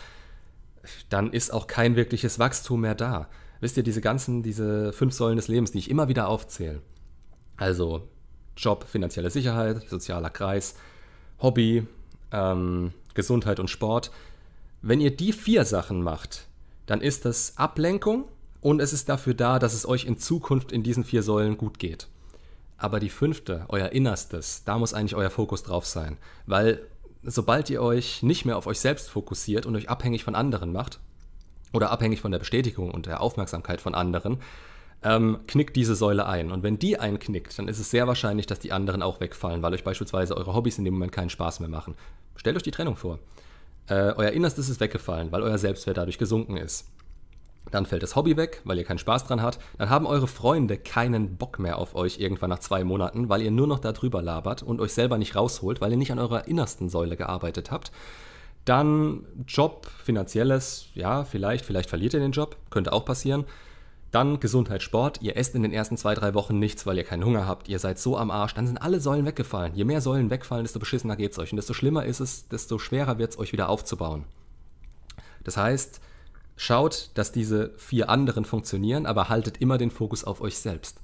dann 1.10 1.32
ist 1.32 1.54
auch 1.54 1.66
kein 1.66 1.96
wirkliches 1.96 2.40
Wachstum 2.40 2.82
mehr 2.82 2.94
da. 2.94 3.30
Wisst 3.62 3.78
ihr, 3.78 3.84
diese 3.84 4.02
ganzen, 4.02 4.44
diese 4.44 4.92
fünf 4.92 5.14
Säulen 5.14 5.38
des 5.38 5.48
Lebens, 5.48 5.72
die 5.72 5.80
ich 5.80 5.90
immer 5.90 6.10
wieder 6.10 6.28
aufzähle. 6.28 6.82
Also 7.56 8.10
Job, 8.58 8.84
finanzielle 8.84 9.30
Sicherheit, 9.30 9.88
sozialer 9.88 10.30
Kreis, 10.30 10.76
Hobby, 11.42 11.88
ähm, 12.34 12.92
Gesundheit 13.14 13.62
und 13.62 13.70
Sport. 13.70 14.12
Wenn 14.82 15.00
ihr 15.00 15.16
die 15.16 15.32
vier 15.32 15.64
Sachen 15.64 16.04
macht, 16.04 16.48
dann 16.86 17.00
ist 17.00 17.24
das 17.24 17.58
Ablenkung 17.58 18.26
und 18.64 18.80
es 18.80 18.94
ist 18.94 19.10
dafür 19.10 19.34
da, 19.34 19.60
dass 19.60 19.74
es 19.74 19.88
euch 19.88 20.06
in 20.06 20.18
Zukunft 20.18 20.72
in 20.72 20.84
diesen 20.84 21.04
vier 21.04 21.22
Säulen 21.22 21.58
gut 21.58 21.80
geht. 21.80 22.08
Aber 22.78 23.00
die 23.00 23.10
fünfte, 23.10 23.66
euer 23.68 23.90
Innerstes, 23.90 24.64
da 24.64 24.78
muss 24.78 24.94
eigentlich 24.94 25.16
euer 25.16 25.30
Fokus 25.30 25.64
drauf 25.64 25.86
sein. 25.86 26.18
Weil 26.46 26.82
sobald 27.24 27.70
ihr 27.70 27.82
euch 27.82 28.24
nicht 28.24 28.46
mehr 28.46 28.58
auf 28.58 28.68
euch 28.68 28.80
selbst 28.80 29.10
fokussiert 29.10 29.66
und 29.66 29.76
euch 29.76 29.90
abhängig 29.90 30.24
von 30.24 30.36
anderen 30.36 30.72
macht, 30.72 31.00
oder 31.74 31.92
abhängig 31.92 32.22
von 32.22 32.32
der 32.32 32.40
Bestätigung 32.40 32.92
und 32.92 33.08
der 33.08 33.20
Aufmerksamkeit 33.20 33.82
von 33.82 33.96
anderen, 33.96 34.38
ähm, 35.04 35.40
knickt 35.48 35.76
diese 35.76 35.96
Säule 35.96 36.26
ein. 36.26 36.52
Und 36.52 36.64
wenn 36.64 36.80
die 36.80 36.98
einknickt, 36.98 37.58
dann 37.60 37.68
ist 37.68 37.80
es 37.80 37.92
sehr 37.92 38.08
wahrscheinlich, 38.08 38.46
dass 38.46 38.60
die 38.60 38.72
anderen 38.72 39.02
auch 39.02 39.20
wegfallen, 39.20 39.62
weil 39.62 39.74
euch 39.74 39.84
beispielsweise 39.84 40.38
eure 40.38 40.54
Hobbys 40.54 40.78
in 40.78 40.86
dem 40.86 40.94
Moment 40.94 41.12
keinen 41.12 41.30
Spaß 41.30 41.60
mehr 41.60 41.70
machen. 41.70 41.96
Stellt 42.38 42.56
euch 42.56 42.64
die 42.64 42.72
Trennung 42.72 42.96
vor. 42.96 43.20
Äh, 43.88 44.14
euer 44.16 44.32
Innerstes 44.32 44.70
ist 44.70 44.80
weggefallen, 44.80 45.32
weil 45.32 45.42
euer 45.42 45.58
Selbstwert 45.58 45.98
dadurch 45.98 46.18
gesunken 46.18 46.56
ist. 46.56 46.86
Dann 47.74 47.88
fällt 47.88 48.04
das 48.04 48.16
Hobby 48.16 48.38
weg, 48.38 48.62
weil 48.66 48.78
ihr 48.78 48.84
keinen 48.84 49.00
Spaß 49.00 49.26
dran 49.26 49.42
habt. 49.42 49.58
Dann 49.80 49.90
haben 49.90 50.06
eure 50.06 50.28
Freunde 50.28 50.78
keinen 50.78 51.38
Bock 51.38 51.58
mehr 51.58 51.80
auf 51.80 51.96
euch 51.96 52.20
irgendwann 52.20 52.52
nach 52.52 52.60
zwei 52.60 52.84
Monaten, 52.84 53.30
weil 53.30 53.42
ihr 53.42 53.50
nur 53.50 53.66
noch 53.66 53.80
darüber 53.80 54.22
labert 54.22 54.62
und 54.62 54.80
euch 54.80 54.94
selber 54.94 55.18
nicht 55.18 55.36
rausholt, 55.36 55.82
weil 55.82 55.90
ihr 55.90 55.98
nicht 55.98 56.12
an 56.12 56.20
eurer 56.20 56.48
innersten 56.48 56.88
Säule 56.88 57.18
gearbeitet 57.18 57.72
habt. 57.72 57.92
Dann 58.64 59.26
Job, 59.48 59.88
finanzielles, 60.04 60.86
ja, 60.94 61.24
vielleicht, 61.24 61.66
vielleicht 61.66 61.90
verliert 61.90 62.14
ihr 62.14 62.20
den 62.20 62.32
Job, 62.32 62.58
könnte 62.70 62.94
auch 62.94 63.06
passieren. 63.06 63.46
Dann 64.12 64.40
Gesundheit, 64.40 64.84
Sport. 64.84 65.24
Ihr 65.24 65.36
esst 65.36 65.56
in 65.56 65.64
den 65.64 65.74
ersten 65.74 65.98
zwei, 65.98 66.14
drei 66.14 66.36
Wochen 66.36 66.60
nichts, 66.60 66.86
weil 66.86 67.00
ihr 67.00 67.04
keinen 67.04 67.26
Hunger 67.26 67.48
habt. 67.48 67.70
Ihr 67.70 67.80
seid 67.80 67.98
so 67.98 68.20
am 68.20 68.30
Arsch. 68.30 68.54
Dann 68.54 68.68
sind 68.68 68.78
alle 68.78 69.00
Säulen 69.00 69.26
weggefallen. 69.26 69.74
Je 69.74 69.84
mehr 69.84 70.02
Säulen 70.02 70.30
wegfallen, 70.30 70.64
desto 70.64 70.78
beschissener 70.78 71.16
geht's 71.16 71.40
euch. 71.40 71.52
Und 71.52 71.56
desto 71.56 71.74
schlimmer 71.74 72.06
ist 72.06 72.20
es, 72.20 72.48
desto 72.48 72.78
schwerer 72.78 73.18
wird 73.18 73.32
es 73.32 73.40
euch 73.40 73.52
wieder 73.52 73.70
aufzubauen. 73.70 74.26
Das 75.44 75.58
heißt, 75.58 76.00
schaut, 76.56 77.12
dass 77.16 77.32
diese 77.32 77.74
vier 77.78 78.10
anderen 78.10 78.46
funktionieren, 78.46 79.06
aber 79.06 79.30
haltet 79.30 79.58
immer 79.58 79.78
den 79.78 79.92
Fokus 79.92 80.24
auf 80.24 80.42
euch 80.42 80.58
selbst. 80.58 81.00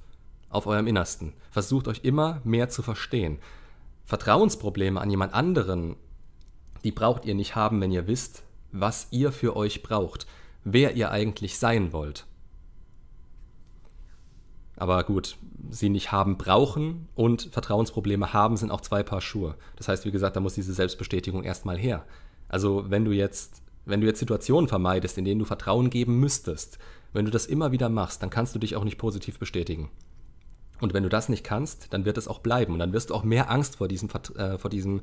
Auf 0.48 0.66
eurem 0.66 0.86
Innersten. 0.86 1.32
Versucht 1.50 1.88
euch 1.88 2.00
immer 2.02 2.40
mehr 2.44 2.68
zu 2.68 2.82
verstehen. 2.82 3.38
Vertrauensprobleme 4.04 5.00
an 5.00 5.10
jemand 5.10 5.34
anderen 5.34 5.96
die 6.84 6.92
braucht 6.92 7.24
ihr 7.24 7.34
nicht 7.34 7.54
haben, 7.56 7.80
wenn 7.80 7.90
ihr 7.90 8.06
wisst, 8.06 8.42
was 8.72 9.08
ihr 9.10 9.32
für 9.32 9.56
euch 9.56 9.82
braucht, 9.82 10.26
wer 10.64 10.96
ihr 10.96 11.10
eigentlich 11.10 11.58
sein 11.58 11.92
wollt. 11.92 12.26
Aber 14.76 15.04
gut, 15.04 15.36
sie 15.68 15.90
nicht 15.90 16.10
haben 16.10 16.38
brauchen 16.38 17.08
und 17.14 17.50
Vertrauensprobleme 17.52 18.32
haben 18.32 18.56
sind 18.56 18.70
auch 18.70 18.80
zwei 18.80 19.02
Paar 19.02 19.20
Schuhe. 19.20 19.56
Das 19.76 19.88
heißt, 19.88 20.06
wie 20.06 20.10
gesagt, 20.10 20.36
da 20.36 20.40
muss 20.40 20.54
diese 20.54 20.72
Selbstbestätigung 20.72 21.44
erstmal 21.44 21.76
her. 21.76 22.06
Also, 22.48 22.88
wenn 22.88 23.04
du 23.04 23.12
jetzt, 23.12 23.62
wenn 23.84 24.00
du 24.00 24.06
jetzt 24.06 24.18
Situationen 24.18 24.68
vermeidest, 24.68 25.18
in 25.18 25.24
denen 25.24 25.38
du 25.38 25.44
Vertrauen 25.44 25.90
geben 25.90 26.18
müsstest, 26.20 26.78
wenn 27.12 27.24
du 27.24 27.30
das 27.30 27.46
immer 27.46 27.72
wieder 27.72 27.88
machst, 27.88 28.22
dann 28.22 28.30
kannst 28.30 28.54
du 28.54 28.58
dich 28.58 28.76
auch 28.76 28.84
nicht 28.84 28.98
positiv 28.98 29.38
bestätigen. 29.38 29.90
Und 30.80 30.94
wenn 30.94 31.02
du 31.02 31.08
das 31.08 31.28
nicht 31.28 31.44
kannst, 31.44 31.92
dann 31.92 32.04
wird 32.04 32.16
es 32.16 32.28
auch 32.28 32.38
bleiben 32.38 32.72
und 32.72 32.78
dann 32.78 32.92
wirst 32.92 33.10
du 33.10 33.14
auch 33.14 33.24
mehr 33.24 33.50
Angst 33.50 33.76
vor 33.76 33.88
diesem, 33.88 34.08
äh, 34.36 34.58
vor 34.58 34.70
diesem 34.70 35.00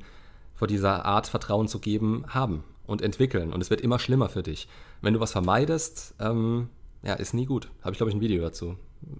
vor 0.58 0.66
dieser 0.66 1.04
Art 1.04 1.28
Vertrauen 1.28 1.68
zu 1.68 1.78
geben, 1.78 2.24
haben 2.28 2.64
und 2.84 3.00
entwickeln. 3.00 3.52
Und 3.52 3.60
es 3.60 3.70
wird 3.70 3.80
immer 3.80 4.00
schlimmer 4.00 4.28
für 4.28 4.42
dich. 4.42 4.66
Wenn 5.00 5.14
du 5.14 5.20
was 5.20 5.30
vermeidest, 5.30 6.16
ähm, 6.18 6.68
ja, 7.02 7.14
ist 7.14 7.32
nie 7.32 7.46
gut. 7.46 7.70
Habe 7.82 7.92
ich, 7.92 7.98
glaube 7.98 8.10
ich, 8.10 8.16
ein 8.16 8.20
Video 8.20 8.42
dazu. 8.42 8.76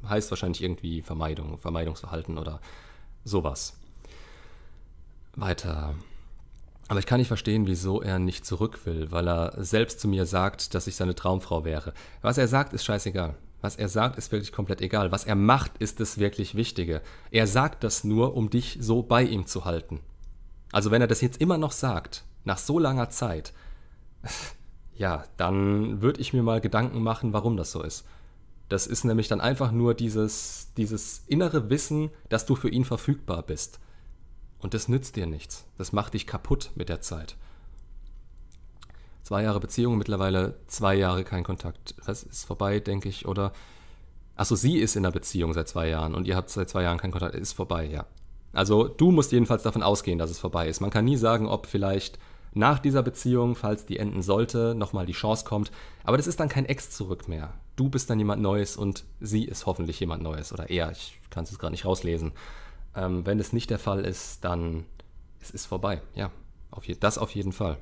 Heißt 0.09 0.31
wahrscheinlich 0.31 0.65
irgendwie 0.65 1.01
Vermeidung, 1.01 1.59
Vermeidungsverhalten 1.59 2.39
oder 2.39 2.61
sowas. 3.25 3.79
Weiter. 5.37 5.95
Aber 6.89 6.99
ich 7.01 7.07
kann 7.07 7.19
nicht 7.19 7.29
verstehen, 7.29 7.67
wieso 7.67 8.01
er 8.01 8.19
nicht 8.19 8.47
zurück 8.47 8.81
will, 8.85 9.11
weil 9.11 9.29
er 9.29 9.63
selbst 9.63 10.01
zu 10.01 10.09
mir 10.09 10.25
sagt, 10.25 10.75
dass 10.75 10.87
ich 10.87 10.97
seine 10.97 11.15
Traumfrau 11.15 11.65
wäre. 11.65 11.93
Was 12.23 12.39
er 12.39 12.49
sagt, 12.49 12.73
ist 12.73 12.85
scheißegal. 12.85 13.37
Was 13.61 13.77
er 13.77 13.89
sagt, 13.89 14.17
ist 14.17 14.33
wirklich 14.33 14.53
komplett 14.53 14.81
egal. 14.81 15.13
Was 15.13 15.25
er 15.25 15.35
macht, 15.35 15.79
ist 15.79 16.01
das 16.01 16.19
wirklich 16.19 16.55
Wichtige. 16.55 17.03
Er 17.31 17.47
sagt 17.47 17.85
das 17.85 18.05
nur, 18.05 18.35
um 18.35 18.49
dich 18.49 18.79
so 18.81 19.03
bei 19.03 19.23
ihm 19.23 19.47
zu 19.47 19.67
halten. 19.67 20.01
Also 20.73 20.91
wenn 20.91 21.03
er 21.03 21.09
das 21.09 21.21
jetzt 21.21 21.41
immer 21.41 21.59
noch 21.59 21.73
sagt, 21.73 22.25
nach 22.45 22.59
so 22.59 22.79
langer 22.79 23.11
Zeit, 23.11 23.53
ja, 24.95 25.25
dann 25.37 26.01
würde 26.01 26.21
ich 26.21 26.33
mir 26.33 26.43
mal 26.43 26.61
Gedanken 26.61 27.03
machen, 27.03 27.35
warum 27.35 27.57
das 27.57 27.71
so 27.71 27.83
ist. 27.83 28.07
Das 28.71 28.87
ist 28.87 29.05
nämlich 29.05 29.29
dann 29.29 29.41
einfach 29.41 29.73
nur 29.73 29.95
dieses, 29.95 30.69
dieses 30.77 31.23
innere 31.27 31.69
Wissen, 31.69 32.11
dass 32.29 32.47
du 32.47 32.55
für 32.55 32.69
ihn 32.69 32.85
verfügbar 32.85 33.43
bist. 33.43 33.79
Und 34.61 34.75
das 34.75 34.89
nützt 34.89 35.17
dir 35.17 35.27
nichts. 35.27 35.65
Das 35.77 35.93
macht 35.93 36.15
dich 36.15 36.27
kaputt 36.27 36.71
mit 36.75 36.89
der 36.89 37.01
Zeit. 37.01 37.37
Zwei 39.23 39.43
Jahre 39.43 39.61
Beziehung, 39.61 39.99
mittlerweile 39.99 40.55
zwei 40.67 40.95
Jahre 40.95 41.23
kein 41.23 41.45
Kontakt. 41.45 41.95
Das 42.07 42.23
ist 42.23 42.45
vorbei, 42.45 42.81
denke 42.81 43.09
ich. 43.09 43.27
Oder, 43.27 43.53
achso, 44.37 44.57
sie 44.57 44.79
ist 44.79 44.97
in 44.97 45.05
einer 45.05 45.13
Beziehung 45.13 45.53
seit 45.53 45.69
zwei 45.69 45.89
Jahren 45.89 46.15
und 46.15 46.27
ihr 46.27 46.35
habt 46.35 46.51
seit 46.51 46.69
zwei 46.69 46.83
Jahren 46.83 46.99
keinen 46.99 47.13
Kontakt. 47.13 47.35
Ist 47.35 47.53
vorbei, 47.53 47.85
ja. 47.87 48.07
Also 48.53 48.89
du 48.89 49.11
musst 49.11 49.33
jedenfalls 49.33 49.63
davon 49.63 49.83
ausgehen, 49.83 50.19
dass 50.19 50.31
es 50.31 50.39
vorbei 50.39 50.69
ist. 50.69 50.81
Man 50.81 50.91
kann 50.91 51.05
nie 51.05 51.17
sagen, 51.17 51.47
ob 51.47 51.67
vielleicht 51.67 52.19
nach 52.55 52.79
dieser 52.79 53.03
Beziehung, 53.03 53.55
falls 53.55 53.87
die 53.87 53.99
enden 53.99 54.23
sollte, 54.23 54.75
nochmal 54.75 55.07
die 55.07 55.13
Chance 55.13 55.45
kommt. 55.45 55.71
Aber 56.05 56.17
das 56.17 56.27
ist 56.27 56.41
dann 56.41 56.49
kein 56.49 56.65
Ex 56.65 56.91
zurück 56.91 57.29
mehr. 57.29 57.53
Du 57.77 57.89
bist 57.89 58.09
dann 58.11 58.19
jemand 58.19 58.43
Neues 58.43 58.77
und 58.77 59.05
sie 59.21 59.45
ist 59.45 59.67
hoffentlich 59.67 60.01
jemand 60.01 60.23
Neues. 60.23 60.53
Oder 60.53 60.71
er, 60.71 60.91
ich 60.91 61.21
kann 61.31 61.45
es 61.45 61.59
gerade 61.59 61.73
nicht 61.73 61.85
rauslesen. 61.85 62.33
Ähm, 62.95 63.27
wenn 63.27 63.39
es 63.39 63.53
nicht 63.53 63.71
der 63.71 63.79
Fall 63.79 64.05
ist, 64.05 64.45
dann 64.45 64.85
es 65.41 65.51
ist 65.51 65.67
vorbei. 65.67 66.03
Ja, 66.15 66.31
auf 66.71 66.87
je, 66.87 66.97
das 66.99 67.19
auf 67.19 67.31
jeden 67.31 67.53
Fall. 67.53 67.79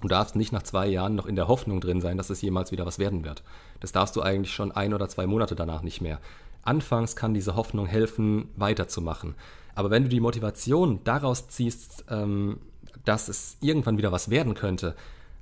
Du 0.00 0.08
darfst 0.08 0.36
nicht 0.36 0.52
nach 0.52 0.62
zwei 0.62 0.86
Jahren 0.86 1.14
noch 1.14 1.26
in 1.26 1.36
der 1.36 1.48
Hoffnung 1.48 1.80
drin 1.80 2.00
sein, 2.00 2.18
dass 2.18 2.30
es 2.30 2.42
jemals 2.42 2.72
wieder 2.72 2.84
was 2.84 2.98
werden 2.98 3.24
wird. 3.24 3.42
Das 3.80 3.92
darfst 3.92 4.14
du 4.16 4.22
eigentlich 4.22 4.52
schon 4.52 4.72
ein 4.72 4.92
oder 4.92 5.08
zwei 5.08 5.26
Monate 5.26 5.54
danach 5.54 5.82
nicht 5.82 6.00
mehr. 6.00 6.20
Anfangs 6.62 7.16
kann 7.16 7.34
diese 7.34 7.56
Hoffnung 7.56 7.86
helfen, 7.86 8.48
weiterzumachen. 8.56 9.34
Aber 9.74 9.90
wenn 9.90 10.04
du 10.04 10.08
die 10.08 10.20
Motivation 10.20 11.00
daraus 11.04 11.48
ziehst, 11.48 12.04
ähm, 12.10 12.58
dass 13.04 13.28
es 13.28 13.56
irgendwann 13.60 13.98
wieder 13.98 14.12
was 14.12 14.30
werden 14.30 14.54
könnte, 14.54 14.94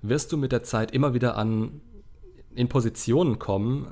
wirst 0.02 0.32
du 0.32 0.36
mit 0.36 0.52
der 0.52 0.62
Zeit 0.62 0.90
immer 0.90 1.14
wieder 1.14 1.36
an 1.36 1.80
in 2.54 2.68
Positionen 2.68 3.38
kommen, 3.38 3.88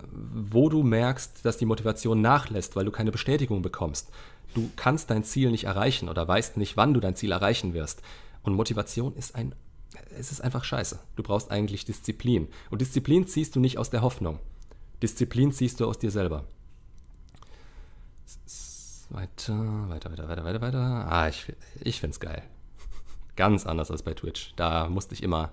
wo 0.50 0.68
du 0.68 0.82
merkst, 0.82 1.44
dass 1.44 1.56
die 1.56 1.66
Motivation 1.66 2.20
nachlässt, 2.20 2.76
weil 2.76 2.84
du 2.84 2.90
keine 2.90 3.10
Bestätigung 3.10 3.62
bekommst. 3.62 4.10
Du 4.54 4.70
kannst 4.76 5.10
dein 5.10 5.24
Ziel 5.24 5.50
nicht 5.50 5.64
erreichen 5.64 6.08
oder 6.08 6.26
weißt 6.26 6.56
nicht, 6.56 6.76
wann 6.76 6.94
du 6.94 7.00
dein 7.00 7.16
Ziel 7.16 7.32
erreichen 7.32 7.74
wirst. 7.74 8.02
Und 8.42 8.54
Motivation 8.54 9.14
ist 9.14 9.34
ein 9.34 9.54
es 10.16 10.30
ist 10.30 10.40
einfach 10.40 10.64
scheiße. 10.64 10.98
Du 11.16 11.22
brauchst 11.22 11.50
eigentlich 11.50 11.84
Disziplin. 11.84 12.48
Und 12.70 12.80
Disziplin 12.80 13.26
ziehst 13.26 13.56
du 13.56 13.60
nicht 13.60 13.78
aus 13.78 13.90
der 13.90 14.02
Hoffnung. 14.02 14.38
Disziplin 15.02 15.52
ziehst 15.52 15.80
du 15.80 15.86
aus 15.86 15.98
dir 15.98 16.10
selber. 16.10 16.44
Weiter, 19.10 19.88
weiter, 19.88 20.12
weiter, 20.12 20.28
weiter, 20.28 20.44
weiter, 20.44 20.60
weiter. 20.60 20.78
Ah, 21.10 21.28
ich, 21.28 21.52
ich 21.80 22.00
finde 22.00 22.14
es 22.14 22.20
geil. 22.20 22.42
Ganz 23.36 23.66
anders 23.66 23.90
als 23.90 24.02
bei 24.02 24.14
Twitch. 24.14 24.52
Da 24.56 24.88
musste 24.88 25.14
ich 25.14 25.22
immer. 25.22 25.52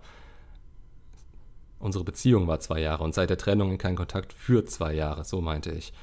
Unsere 1.80 2.04
Beziehung 2.04 2.48
war 2.48 2.60
zwei 2.60 2.80
Jahre 2.80 3.04
und 3.04 3.14
seit 3.14 3.30
der 3.30 3.38
Trennung 3.38 3.72
in 3.72 3.78
keinen 3.78 3.96
Kontakt 3.96 4.34
für 4.34 4.66
zwei 4.66 4.94
Jahre, 4.94 5.24
so 5.24 5.42
meinte 5.42 5.72
ich. 5.72 5.94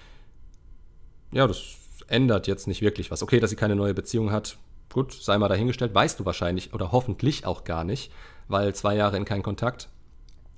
Ja, 1.33 1.49
das 1.49 1.77
ändert 2.09 2.47
jetzt 2.47 2.67
nicht 2.67 2.83
wirklich 2.83 3.11
was. 3.11 3.23
Okay, 3.23 3.41
dass 3.41 3.51
sie 3.51 3.57
keine 3.57 3.77
neue 3.77 3.95
Beziehung 3.95 4.31
hat, 4.33 4.59
gut, 4.93 5.13
sei 5.13 5.39
mal 5.39 5.49
dahingestellt, 5.49 5.95
weißt 5.95 6.21
du 6.21 6.25
wahrscheinlich 6.25 6.73
oder 6.73 6.93
hoffentlich 6.93 7.47
auch 7.47 7.65
gar 7.65 7.85
nicht, 7.85 8.13
weil 8.49 8.75
zwei 8.75 8.97
Jahre 8.97 9.17
in 9.17 9.25
keinen 9.25 9.43
Kontakt 9.43 9.89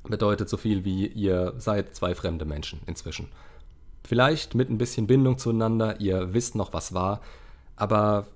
bedeutet 0.05 0.49
so 0.49 0.57
viel 0.57 0.85
wie 0.85 1.07
ihr 1.07 1.55
seid 1.57 1.95
zwei 1.95 2.15
fremde 2.15 2.45
Menschen 2.45 2.81
inzwischen. 2.87 3.29
Vielleicht 4.05 4.55
mit 4.55 4.71
ein 4.71 4.79
bisschen 4.79 5.07
Bindung 5.07 5.39
zueinander, 5.39 6.01
ihr 6.01 6.33
wisst 6.33 6.55
noch, 6.55 6.73
was 6.73 6.95
war, 6.95 7.21
aber 7.75 8.27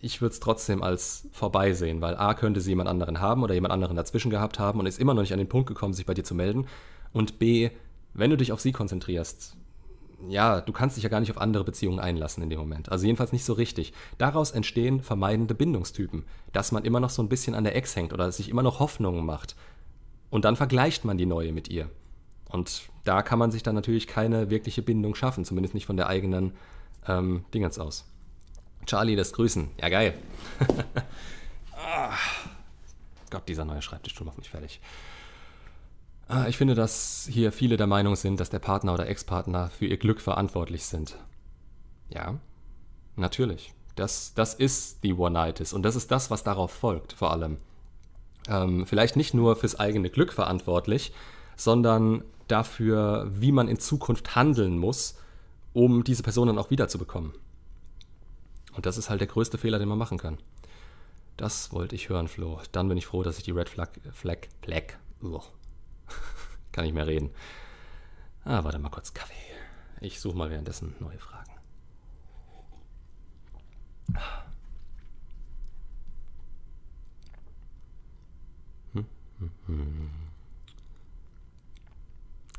ich 0.00 0.20
würde 0.20 0.34
es 0.34 0.40
trotzdem 0.40 0.82
als 0.82 1.26
vorbei 1.32 1.72
sehen, 1.72 2.00
weil 2.02 2.16
A 2.16 2.34
könnte 2.34 2.60
sie 2.60 2.70
jemand 2.70 2.88
anderen 2.88 3.20
haben 3.20 3.42
oder 3.42 3.54
jemand 3.54 3.72
anderen 3.72 3.96
dazwischen 3.96 4.30
gehabt 4.30 4.58
haben 4.58 4.78
und 4.78 4.86
ist 4.86 5.00
immer 5.00 5.14
noch 5.14 5.22
nicht 5.22 5.32
an 5.32 5.38
den 5.38 5.48
Punkt 5.48 5.68
gekommen, 5.68 5.94
sich 5.94 6.06
bei 6.06 6.14
dir 6.14 6.24
zu 6.24 6.34
melden. 6.34 6.66
Und 7.12 7.38
B, 7.38 7.70
wenn 8.12 8.30
du 8.30 8.36
dich 8.36 8.52
auf 8.52 8.60
sie 8.60 8.72
konzentrierst, 8.72 9.56
ja, 10.28 10.60
du 10.60 10.72
kannst 10.72 10.96
dich 10.96 11.04
ja 11.04 11.10
gar 11.10 11.20
nicht 11.20 11.30
auf 11.30 11.40
andere 11.40 11.64
Beziehungen 11.64 12.00
einlassen 12.00 12.42
in 12.42 12.50
dem 12.50 12.58
Moment. 12.58 12.90
Also 12.90 13.06
jedenfalls 13.06 13.32
nicht 13.32 13.44
so 13.44 13.52
richtig. 13.52 13.92
Daraus 14.18 14.50
entstehen 14.50 15.02
vermeidende 15.02 15.54
Bindungstypen, 15.54 16.24
dass 16.52 16.72
man 16.72 16.84
immer 16.84 17.00
noch 17.00 17.10
so 17.10 17.22
ein 17.22 17.28
bisschen 17.28 17.54
an 17.54 17.64
der 17.64 17.76
Ex 17.76 17.96
hängt 17.96 18.12
oder 18.12 18.30
sich 18.32 18.48
immer 18.48 18.62
noch 18.62 18.80
Hoffnungen 18.80 19.24
macht. 19.24 19.56
Und 20.30 20.44
dann 20.44 20.56
vergleicht 20.56 21.04
man 21.04 21.18
die 21.18 21.26
neue 21.26 21.52
mit 21.52 21.68
ihr. 21.68 21.90
Und 22.48 22.88
da 23.04 23.22
kann 23.22 23.38
man 23.38 23.50
sich 23.50 23.62
dann 23.62 23.74
natürlich 23.74 24.06
keine 24.06 24.50
wirkliche 24.50 24.82
Bindung 24.82 25.14
schaffen, 25.14 25.44
zumindest 25.44 25.74
nicht 25.74 25.86
von 25.86 25.96
der 25.96 26.08
eigenen 26.08 26.52
ähm, 27.06 27.44
Dingens 27.54 27.78
aus. 27.78 28.06
Charlie, 28.86 29.16
das 29.16 29.32
Grüßen. 29.32 29.68
Ja, 29.80 29.88
geil. 29.88 30.14
ah. 31.76 32.12
Gott, 33.30 33.48
dieser 33.48 33.64
neue 33.64 33.82
Schreibtischstuhl 33.82 34.26
macht 34.26 34.38
mich 34.38 34.50
fertig. 34.50 34.80
Ah, 36.28 36.46
ich 36.48 36.56
finde, 36.56 36.74
dass 36.74 37.28
hier 37.30 37.52
viele 37.52 37.76
der 37.76 37.86
Meinung 37.86 38.16
sind, 38.16 38.40
dass 38.40 38.50
der 38.50 38.58
Partner 38.58 38.94
oder 38.94 39.06
Ex-Partner 39.08 39.70
für 39.70 39.86
ihr 39.86 39.96
Glück 39.96 40.20
verantwortlich 40.20 40.84
sind. 40.84 41.16
Ja, 42.08 42.38
natürlich. 43.14 43.72
Das, 43.94 44.34
das 44.34 44.54
ist 44.54 45.04
die 45.04 45.14
One-Nightis 45.14 45.72
und 45.72 45.82
das 45.82 45.96
ist 45.96 46.10
das, 46.10 46.30
was 46.30 46.42
darauf 46.42 46.72
folgt, 46.72 47.12
vor 47.12 47.30
allem. 47.30 47.58
Ähm, 48.48 48.86
vielleicht 48.86 49.16
nicht 49.16 49.34
nur 49.34 49.56
fürs 49.56 49.78
eigene 49.78 50.10
Glück 50.10 50.32
verantwortlich, 50.32 51.12
sondern 51.56 52.22
dafür, 52.48 53.28
wie 53.32 53.52
man 53.52 53.68
in 53.68 53.78
Zukunft 53.78 54.34
handeln 54.36 54.78
muss, 54.78 55.16
um 55.72 56.04
diese 56.04 56.22
Person 56.22 56.48
dann 56.48 56.58
auch 56.58 56.70
wiederzubekommen. 56.70 57.32
Und 58.74 58.84
das 58.84 58.98
ist 58.98 59.10
halt 59.10 59.20
der 59.20 59.28
größte 59.28 59.58
Fehler, 59.58 59.78
den 59.78 59.88
man 59.88 59.98
machen 59.98 60.18
kann. 60.18 60.38
Das 61.36 61.72
wollte 61.72 61.94
ich 61.94 62.08
hören, 62.08 62.28
Flo. 62.28 62.60
Dann 62.72 62.88
bin 62.88 62.98
ich 62.98 63.06
froh, 63.06 63.22
dass 63.22 63.38
ich 63.38 63.44
die 63.44 63.50
Red 63.52 63.68
Flag, 63.68 63.90
Flag, 64.12 64.48
Flag, 64.62 64.94
Ugh. 65.22 65.42
kann 66.72 66.84
nicht 66.84 66.94
mehr 66.94 67.06
reden. 67.06 67.30
Ah, 68.44 68.62
warte 68.64 68.78
mal 68.78 68.90
kurz, 68.90 69.12
Kaffee. 69.12 69.34
Ich 70.00 70.20
suche 70.20 70.36
mal 70.36 70.50
währenddessen 70.50 70.94
neue 71.00 71.18
Fragen. 71.18 71.52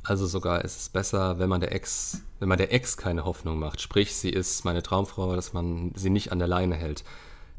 Also 0.04 0.26
sogar 0.26 0.64
ist 0.64 0.80
es 0.80 0.90
besser, 0.90 1.38
wenn 1.38 1.50
man 1.50 1.60
der 1.60 1.74
Ex, 1.74 2.22
wenn 2.40 2.48
man 2.48 2.58
der 2.58 2.72
Ex 2.74 2.96
keine 2.96 3.26
Hoffnung 3.26 3.60
macht. 3.60 3.82
Sprich, 3.82 4.16
sie 4.16 4.30
ist 4.30 4.64
meine 4.64 4.82
Traumfrau, 4.82 5.36
dass 5.36 5.52
man 5.52 5.92
sie 5.96 6.10
nicht 6.10 6.32
an 6.32 6.40
der 6.40 6.48
Leine 6.48 6.76
hält. 6.76 7.04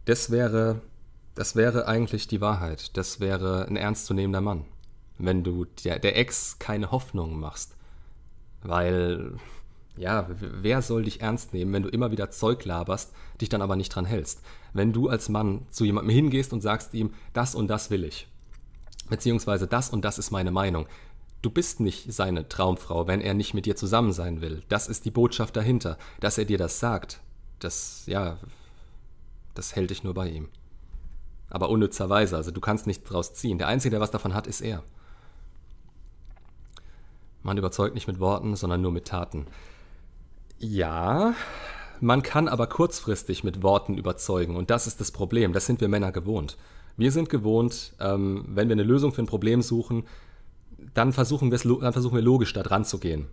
Das 0.07 0.31
wäre, 0.31 0.81
das 1.35 1.57
wäre 1.57 1.87
eigentlich 1.87 2.27
die 2.27 2.40
Wahrheit. 2.40 2.96
Das 2.96 3.20
wäre 3.20 3.66
ein 3.66 3.77
ernstzunehmender 3.77 4.40
Mann, 4.40 4.64
wenn 5.18 5.44
du 5.44 5.64
der, 5.85 5.98
der 5.98 6.16
Ex 6.16 6.59
keine 6.59 6.90
Hoffnung 6.90 7.38
machst. 7.38 7.76
Weil, 8.62 9.37
ja, 9.96 10.26
wer 10.28 10.83
soll 10.83 11.04
dich 11.04 11.20
ernst 11.20 11.52
nehmen, 11.52 11.72
wenn 11.72 11.83
du 11.83 11.88
immer 11.88 12.11
wieder 12.11 12.31
Zeug 12.31 12.64
laberst, 12.64 13.12
dich 13.40 13.48
dann 13.48 13.62
aber 13.62 13.76
nicht 13.76 13.94
dran 13.94 14.04
hältst? 14.04 14.42
Wenn 14.72 14.92
du 14.92 15.09
als 15.09 15.28
Mann 15.28 15.66
zu 15.70 15.85
jemandem 15.85 16.14
hingehst 16.14 16.52
und 16.52 16.61
sagst 16.61 16.94
ihm, 16.94 17.12
das 17.33 17.54
und 17.54 17.68
das 17.68 17.90
will 17.90 18.04
ich. 18.04 18.28
Beziehungsweise 19.09 19.66
das 19.66 19.90
und 19.90 20.04
das 20.04 20.18
ist 20.18 20.31
meine 20.31 20.50
Meinung 20.50 20.87
Du 21.40 21.50
bist 21.50 21.78
nicht 21.78 22.12
seine 22.12 22.48
Traumfrau, 22.48 23.07
wenn 23.07 23.20
er 23.20 23.33
nicht 23.33 23.54
mit 23.54 23.64
dir 23.64 23.76
zusammen 23.76 24.12
sein 24.12 24.40
will. 24.40 24.62
Das 24.68 24.88
ist 24.88 25.04
die 25.04 25.12
Botschaft 25.12 25.54
dahinter. 25.54 25.96
Dass 26.18 26.37
er 26.37 26.44
dir 26.44 26.59
das 26.59 26.81
sagt, 26.81 27.20
das, 27.61 28.04
ja, 28.07 28.38
das 29.54 29.76
hält 29.76 29.90
dich 29.90 30.02
nur 30.02 30.14
bei 30.14 30.28
ihm. 30.28 30.48
Aber 31.48 31.70
unnützerweise, 31.70 32.37
also 32.37 32.50
du 32.50 32.61
kannst 32.61 32.88
nichts 32.88 33.09
draus 33.09 33.35
ziehen. 33.35 33.59
Der 33.59 33.68
Einzige, 33.68 33.92
der 33.92 34.00
was 34.00 34.11
davon 34.11 34.35
hat, 34.35 34.48
ist 34.48 34.61
er. 34.61 34.83
Man 37.48 37.56
überzeugt 37.56 37.94
nicht 37.94 38.06
mit 38.06 38.20
Worten, 38.20 38.56
sondern 38.56 38.82
nur 38.82 38.92
mit 38.92 39.06
Taten. 39.06 39.46
Ja, 40.58 41.32
man 41.98 42.22
kann 42.22 42.46
aber 42.46 42.66
kurzfristig 42.66 43.42
mit 43.42 43.62
Worten 43.62 43.96
überzeugen 43.96 44.54
und 44.54 44.68
das 44.68 44.87
ist 44.87 45.00
das 45.00 45.12
Problem. 45.12 45.54
Das 45.54 45.64
sind 45.64 45.80
wir 45.80 45.88
Männer 45.88 46.12
gewohnt. 46.12 46.58
Wir 46.98 47.11
sind 47.11 47.30
gewohnt, 47.30 47.94
ähm, 48.00 48.44
wenn 48.48 48.68
wir 48.68 48.74
eine 48.74 48.82
Lösung 48.82 49.12
für 49.12 49.22
ein 49.22 49.26
Problem 49.26 49.62
suchen, 49.62 50.04
dann 50.92 51.14
versuchen, 51.14 51.50
dann 51.50 51.92
versuchen 51.94 52.16
wir 52.16 52.22
logisch 52.22 52.52
da 52.52 52.62
dran 52.62 52.84
zu 52.84 52.98
gehen. 52.98 53.28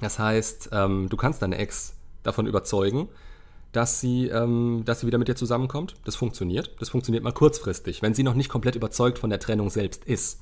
Das 0.00 0.18
heißt, 0.18 0.70
ähm, 0.72 1.08
du 1.08 1.16
kannst 1.16 1.40
deine 1.40 1.58
Ex 1.58 1.94
davon 2.24 2.48
überzeugen, 2.48 3.08
dass 3.70 4.00
sie, 4.00 4.26
ähm, 4.26 4.82
dass 4.84 5.00
sie 5.00 5.06
wieder 5.06 5.18
mit 5.18 5.28
dir 5.28 5.36
zusammenkommt. 5.36 5.94
Das 6.04 6.16
funktioniert. 6.16 6.74
Das 6.80 6.88
funktioniert 6.88 7.22
mal 7.22 7.32
kurzfristig, 7.32 8.02
wenn 8.02 8.14
sie 8.14 8.24
noch 8.24 8.34
nicht 8.34 8.48
komplett 8.48 8.74
überzeugt 8.74 9.18
von 9.18 9.30
der 9.30 9.38
Trennung 9.38 9.70
selbst 9.70 10.04
ist. 10.06 10.40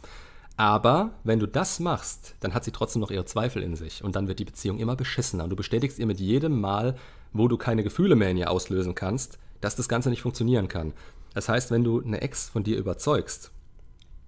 Aber 0.57 1.11
wenn 1.25 1.38
du 1.38 1.47
das 1.47 1.81
machst, 1.81 2.35
dann 2.40 2.55
hat 2.55 2.64
sie 2.64 2.73
trotzdem 2.73 3.01
noch 3.01 3.11
ihre 3.11 3.27
Zweifel 3.27 3.62
in 3.62 3.77
sich 3.77 4.03
und 4.03 4.16
dann 4.16 4.27
wird 4.27 4.38
die 4.38 4.45
Beziehung 4.45 4.79
immer 4.79 4.97
beschissener. 4.97 5.45
Und 5.45 5.51
du 5.51 5.57
bestätigst 5.57 5.99
ihr 5.99 6.07
mit 6.07 6.19
jedem 6.19 6.61
Mal, 6.61 6.97
wo 7.33 7.49
du 7.49 7.59
keine 7.59 7.83
Gefühle 7.83 8.16
mehr 8.16 8.30
in 8.30 8.39
ihr 8.39 8.51
auslösen 8.51 8.95
kannst, 8.95 9.39
dass 9.61 9.76
das 9.76 9.89
Ganze 9.89 10.09
nicht 10.09 10.22
funktionieren 10.22 10.68
kann. 10.68 10.95
Das 11.35 11.49
heißt, 11.49 11.70
wenn 11.70 11.85
du 11.85 12.01
eine 12.01 12.22
Ex 12.22 12.49
von 12.49 12.64
dir 12.64 12.78
überzeugst 12.78 13.51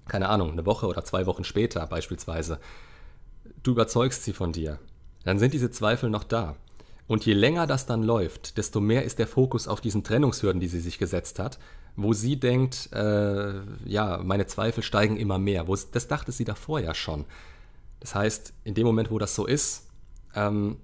keine 0.09 0.29
Ahnung, 0.29 0.53
eine 0.53 0.67
Woche 0.67 0.87
oder 0.87 1.05
zwei 1.05 1.27
Wochen 1.27 1.45
später 1.45 1.87
beispielsweise, 1.87 2.59
du 3.63 3.73
überzeugst 3.73 4.25
sie 4.25 4.33
von 4.33 4.53
dir, 4.53 4.79
dann 5.25 5.39
sind 5.39 5.55
diese 5.55 5.71
Zweifel 5.71 6.11
noch 6.11 6.25
da. 6.25 6.57
Und 7.07 7.25
je 7.25 7.35
länger 7.35 7.67
das 7.67 7.87
dann 7.87 8.03
läuft, 8.03 8.59
desto 8.59 8.81
mehr 8.81 9.05
ist 9.05 9.19
der 9.19 9.27
Fokus 9.27 9.69
auf 9.69 9.81
diesen 9.81 10.05
Trennungshürden, 10.05 10.61
die 10.61 10.69
sie 10.69 10.81
sich 10.81 10.99
gesetzt 10.99 11.39
hat, 11.39 11.59
wo 11.99 12.13
sie 12.13 12.39
denkt, 12.39 12.91
äh, 12.93 13.61
ja, 13.85 14.21
meine 14.23 14.47
Zweifel 14.47 14.85
steigen 14.85 15.17
immer 15.17 15.39
mehr. 15.39 15.67
Wo, 15.67 15.75
das 15.75 16.07
dachte 16.07 16.31
sie 16.31 16.45
davor 16.45 16.79
ja 16.79 16.95
schon. 16.95 17.25
Das 17.99 18.15
heißt, 18.15 18.53
in 18.63 18.75
dem 18.75 18.87
Moment, 18.87 19.11
wo 19.11 19.19
das 19.19 19.35
so 19.35 19.47
ist, 19.47 19.89
ähm, 20.37 20.77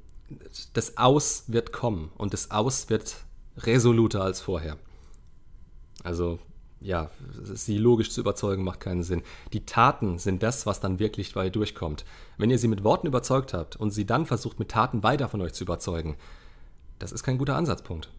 das 0.73 0.99
Aus 0.99 1.45
wird 1.47 1.73
kommen 1.73 2.11
und 2.17 2.33
das 2.33 2.51
Aus 2.51 2.91
wird 2.91 3.15
resoluter 3.59 4.23
als 4.25 4.41
vorher. 4.41 4.77
Also 6.03 6.41
ja, 6.81 7.11
sie 7.45 7.79
logisch 7.79 8.11
zu 8.11 8.21
überzeugen, 8.21 8.65
macht 8.65 8.81
keinen 8.81 9.05
Sinn. 9.05 9.23
Die 9.53 9.65
Taten 9.65 10.19
sind 10.19 10.43
das, 10.43 10.67
was 10.67 10.81
dann 10.81 10.99
wirklich 10.99 11.33
bei 11.33 11.49
durchkommt. 11.49 12.05
Wenn 12.39 12.51
ihr 12.51 12.59
sie 12.59 12.69
mit 12.69 12.83
Worten 12.83 13.07
überzeugt 13.07 13.55
habt 13.55 13.77
und 13.77 13.93
sie 13.93 14.05
dann 14.05 14.27
versucht, 14.27 14.59
mit 14.59 14.73
Taten 14.73 15.05
weiter 15.05 15.29
von 15.29 15.41
euch 15.43 15.53
zu 15.53 15.63
überzeugen, 15.63 16.17
das 16.99 17.13
ist 17.13 17.23
kein 17.23 17.39
guter 17.39 17.55
Ansatzpunkt. 17.55 18.11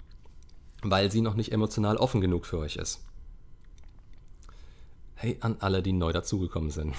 Weil 0.92 1.12
sie 1.12 1.22
noch 1.22 1.36
nicht 1.36 1.52
emotional 1.52 1.98
offen 1.98 2.22
genug 2.22 2.46
für 2.46 2.60
euch 2.60 2.76
ist. 2.76 3.04
Hey 5.16 5.38
an 5.40 5.58
alle, 5.60 5.82
die 5.82 5.94
neu 5.94 6.12
dazugekommen 6.12 6.72
sind. 6.72 6.96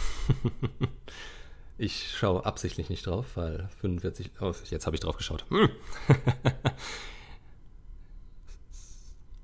ich 1.79 2.17
schaue 2.17 2.47
absichtlich 2.47 2.89
nicht 2.89 3.07
drauf, 3.07 3.37
weil 3.37 3.69
45. 3.81 4.31
Oh, 4.41 4.53
jetzt 4.71 4.87
habe 4.87 4.97
ich 4.97 5.01
drauf 5.01 5.17
geschaut. 5.17 5.45
Hm. 5.51 5.69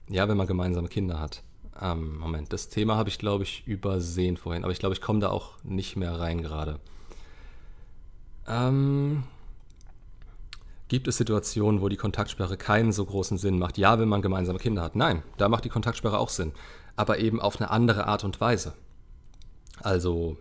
ja, 0.09 0.29
wenn 0.29 0.37
man 0.37 0.47
gemeinsame 0.47 0.89
Kinder 0.89 1.21
hat. 1.21 1.43
Ähm, 1.81 2.19
Moment, 2.19 2.53
das 2.53 2.69
Thema 2.69 2.97
habe 2.97 3.09
ich, 3.09 3.19
glaube 3.19 3.45
ich, 3.45 3.67
übersehen 3.67 4.37
vorhin, 4.37 4.65
aber 4.65 4.73
ich 4.73 4.79
glaube, 4.79 4.95
ich 4.95 5.01
komme 5.01 5.21
da 5.21 5.31
auch 5.31 5.53
nicht 5.63 5.97
mehr 5.97 6.19
rein 6.19 6.43
gerade. 6.43 6.81
Ähm, 8.47 9.25
gibt 10.93 11.09
es 11.09 11.17
Situationen, 11.17 11.81
wo 11.81 11.89
die 11.89 11.97
Kontaktsperre 11.97 12.59
keinen 12.59 12.93
so 12.93 13.07
großen 13.07 13.39
Sinn 13.39 13.59
macht? 13.59 13.79
Ja, 13.79 13.99
wenn 13.99 14.11
man 14.11 14.21
gemeinsame 14.21 14.59
Kinder 14.59 14.83
hat. 14.83 14.95
Nein, 14.95 15.23
da 15.39 15.49
macht 15.49 15.65
die 15.65 15.71
Kontaktsperre 15.71 16.19
auch 16.19 16.29
Sinn, 16.29 16.53
aber 16.97 17.19
eben 17.19 17.41
auf 17.41 17.59
eine 17.59 17.71
andere 17.71 18.07
Art 18.07 18.25
und 18.25 18.43
Weise. 18.43 18.75
Also 19.81 20.37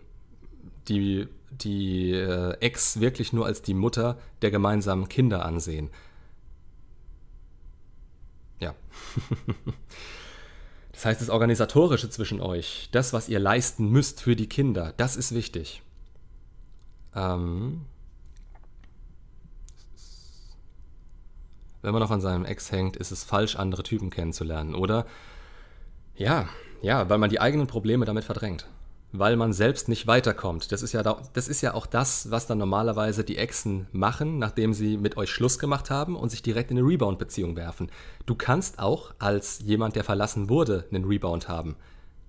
die, 0.88 1.26
die 1.50 2.10
äh, 2.12 2.52
Ex 2.60 3.00
wirklich 3.00 3.32
nur 3.32 3.46
als 3.46 3.62
die 3.62 3.72
Mutter 3.72 4.18
der 4.42 4.50
gemeinsamen 4.50 5.08
Kinder 5.08 5.46
ansehen. 5.46 5.88
Ja. 8.60 8.74
Das 10.92 11.06
heißt, 11.06 11.22
das 11.22 11.30
Organisatorische 11.30 12.10
zwischen 12.10 12.40
euch, 12.40 12.88
das, 12.92 13.12
was 13.12 13.28
ihr 13.28 13.40
leisten 13.40 13.88
müsst 13.88 14.20
für 14.20 14.36
die 14.36 14.48
Kinder, 14.48 14.94
das 14.98 15.16
ist 15.16 15.34
wichtig. 15.34 15.82
Ähm, 17.16 17.86
wenn 21.82 21.92
man 21.92 22.00
noch 22.00 22.10
an 22.10 22.20
seinem 22.20 22.44
Ex 22.44 22.72
hängt, 22.72 22.96
ist 22.96 23.10
es 23.10 23.24
falsch, 23.24 23.56
andere 23.56 23.82
Typen 23.82 24.10
kennenzulernen, 24.10 24.74
oder? 24.74 25.06
Ja, 26.16 26.48
ja, 26.80 27.08
weil 27.08 27.18
man 27.18 27.30
die 27.30 27.40
eigenen 27.40 27.66
Probleme 27.66 28.04
damit 28.04 28.24
verdrängt 28.24 28.66
weil 29.12 29.36
man 29.36 29.52
selbst 29.52 29.88
nicht 29.88 30.06
weiterkommt. 30.06 30.72
Das 30.72 30.82
ist 30.82 30.92
ja, 30.92 31.02
das 31.02 31.48
ist 31.48 31.60
ja 31.60 31.74
auch 31.74 31.86
das, 31.86 32.30
was 32.30 32.46
dann 32.46 32.58
normalerweise 32.58 33.24
die 33.24 33.36
Exen 33.36 33.86
machen, 33.92 34.38
nachdem 34.38 34.72
sie 34.72 34.96
mit 34.96 35.18
euch 35.18 35.30
Schluss 35.30 35.58
gemacht 35.58 35.90
haben 35.90 36.16
und 36.16 36.30
sich 36.30 36.42
direkt 36.42 36.70
in 36.70 36.78
eine 36.78 36.86
Rebound-Beziehung 36.86 37.54
werfen. 37.54 37.90
Du 38.24 38.34
kannst 38.34 38.78
auch 38.78 39.12
als 39.18 39.60
jemand, 39.60 39.96
der 39.96 40.04
verlassen 40.04 40.48
wurde, 40.48 40.86
einen 40.90 41.04
Rebound 41.04 41.48
haben. 41.48 41.76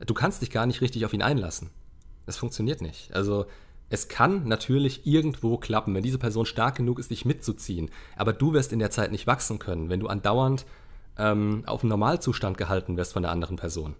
Du 0.05 0.13
kannst 0.13 0.41
dich 0.41 0.51
gar 0.51 0.65
nicht 0.65 0.81
richtig 0.81 1.05
auf 1.05 1.13
ihn 1.13 1.21
einlassen. 1.21 1.69
Das 2.25 2.37
funktioniert 2.37 2.81
nicht. 2.81 3.13
Also 3.13 3.45
es 3.89 4.07
kann 4.07 4.47
natürlich 4.47 5.05
irgendwo 5.05 5.57
klappen, 5.57 5.93
wenn 5.93 6.03
diese 6.03 6.17
Person 6.17 6.45
stark 6.45 6.75
genug 6.75 6.99
ist, 6.99 7.11
dich 7.11 7.25
mitzuziehen. 7.25 7.91
Aber 8.15 8.33
du 8.33 8.53
wirst 8.53 8.73
in 8.73 8.79
der 8.79 8.91
Zeit 8.91 9.11
nicht 9.11 9.27
wachsen 9.27 9.59
können, 9.59 9.89
wenn 9.89 9.99
du 9.99 10.07
andauernd 10.07 10.65
ähm, 11.17 11.63
auf 11.65 11.83
einen 11.83 11.89
Normalzustand 11.89 12.57
gehalten 12.57 12.97
wirst 12.97 13.13
von 13.13 13.23
der 13.23 13.31
anderen 13.31 13.57
Person. 13.57 13.95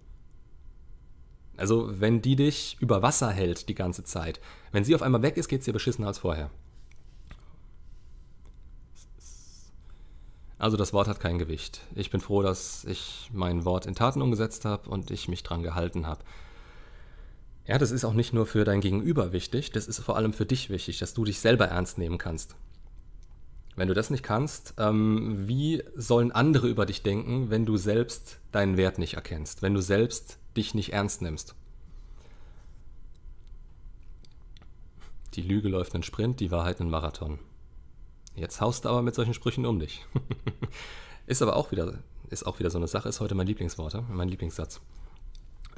Also, 1.56 2.00
wenn 2.00 2.20
die 2.20 2.34
dich 2.34 2.76
über 2.80 3.02
Wasser 3.02 3.30
hält 3.30 3.68
die 3.68 3.76
ganze 3.76 4.02
Zeit, 4.02 4.40
wenn 4.72 4.84
sie 4.84 4.94
auf 4.94 5.02
einmal 5.02 5.22
weg 5.22 5.36
ist, 5.36 5.48
geht 5.48 5.60
es 5.60 5.66
dir 5.66 5.72
beschissener 5.72 6.08
als 6.08 6.18
vorher. 6.18 6.50
Also 10.58 10.76
das 10.78 10.92
Wort 10.94 11.08
hat 11.08 11.20
kein 11.20 11.38
Gewicht. 11.38 11.82
Ich 11.94 12.10
bin 12.10 12.20
froh, 12.20 12.40
dass 12.40 12.84
ich 12.84 13.28
mein 13.34 13.64
Wort 13.66 13.84
in 13.84 13.94
Taten 13.94 14.22
umgesetzt 14.22 14.64
habe 14.64 14.88
und 14.88 15.10
ich 15.10 15.28
mich 15.28 15.42
dran 15.42 15.62
gehalten 15.62 16.06
habe. 16.06 16.24
Ja, 17.66 17.78
das 17.78 17.90
ist 17.90 18.04
auch 18.04 18.12
nicht 18.12 18.34
nur 18.34 18.46
für 18.46 18.64
dein 18.64 18.82
Gegenüber 18.82 19.32
wichtig, 19.32 19.72
das 19.72 19.86
ist 19.86 20.00
vor 20.00 20.16
allem 20.16 20.34
für 20.34 20.44
dich 20.44 20.68
wichtig, 20.68 20.98
dass 20.98 21.14
du 21.14 21.24
dich 21.24 21.40
selber 21.40 21.66
ernst 21.66 21.96
nehmen 21.96 22.18
kannst. 22.18 22.56
Wenn 23.76 23.88
du 23.88 23.94
das 23.94 24.10
nicht 24.10 24.22
kannst, 24.22 24.74
ähm, 24.78 25.48
wie 25.48 25.82
sollen 25.96 26.30
andere 26.30 26.68
über 26.68 26.86
dich 26.86 27.02
denken, 27.02 27.50
wenn 27.50 27.66
du 27.66 27.76
selbst 27.76 28.38
deinen 28.52 28.76
Wert 28.76 28.98
nicht 28.98 29.14
erkennst, 29.14 29.62
wenn 29.62 29.74
du 29.74 29.80
selbst 29.80 30.38
dich 30.56 30.74
nicht 30.74 30.92
ernst 30.92 31.22
nimmst? 31.22 31.54
Die 35.34 35.42
Lüge 35.42 35.68
läuft 35.68 35.94
einen 35.94 36.04
Sprint, 36.04 36.38
die 36.38 36.52
Wahrheit 36.52 36.80
einen 36.80 36.90
Marathon. 36.90 37.40
Jetzt 38.36 38.60
haust 38.60 38.84
du 38.84 38.90
aber 38.90 39.02
mit 39.02 39.14
solchen 39.14 39.34
Sprüchen 39.34 39.66
um 39.66 39.80
dich. 39.80 40.06
ist 41.26 41.42
aber 41.42 41.56
auch 41.56 41.72
wieder, 41.72 41.98
ist 42.30 42.46
auch 42.46 42.60
wieder 42.60 42.70
so 42.70 42.78
eine 42.78 42.88
Sache, 42.88 43.08
ist 43.08 43.20
heute 43.20 43.34
mein 43.34 43.46
Lieblingswort, 43.46 44.08
mein 44.08 44.28
Lieblingssatz. 44.28 44.80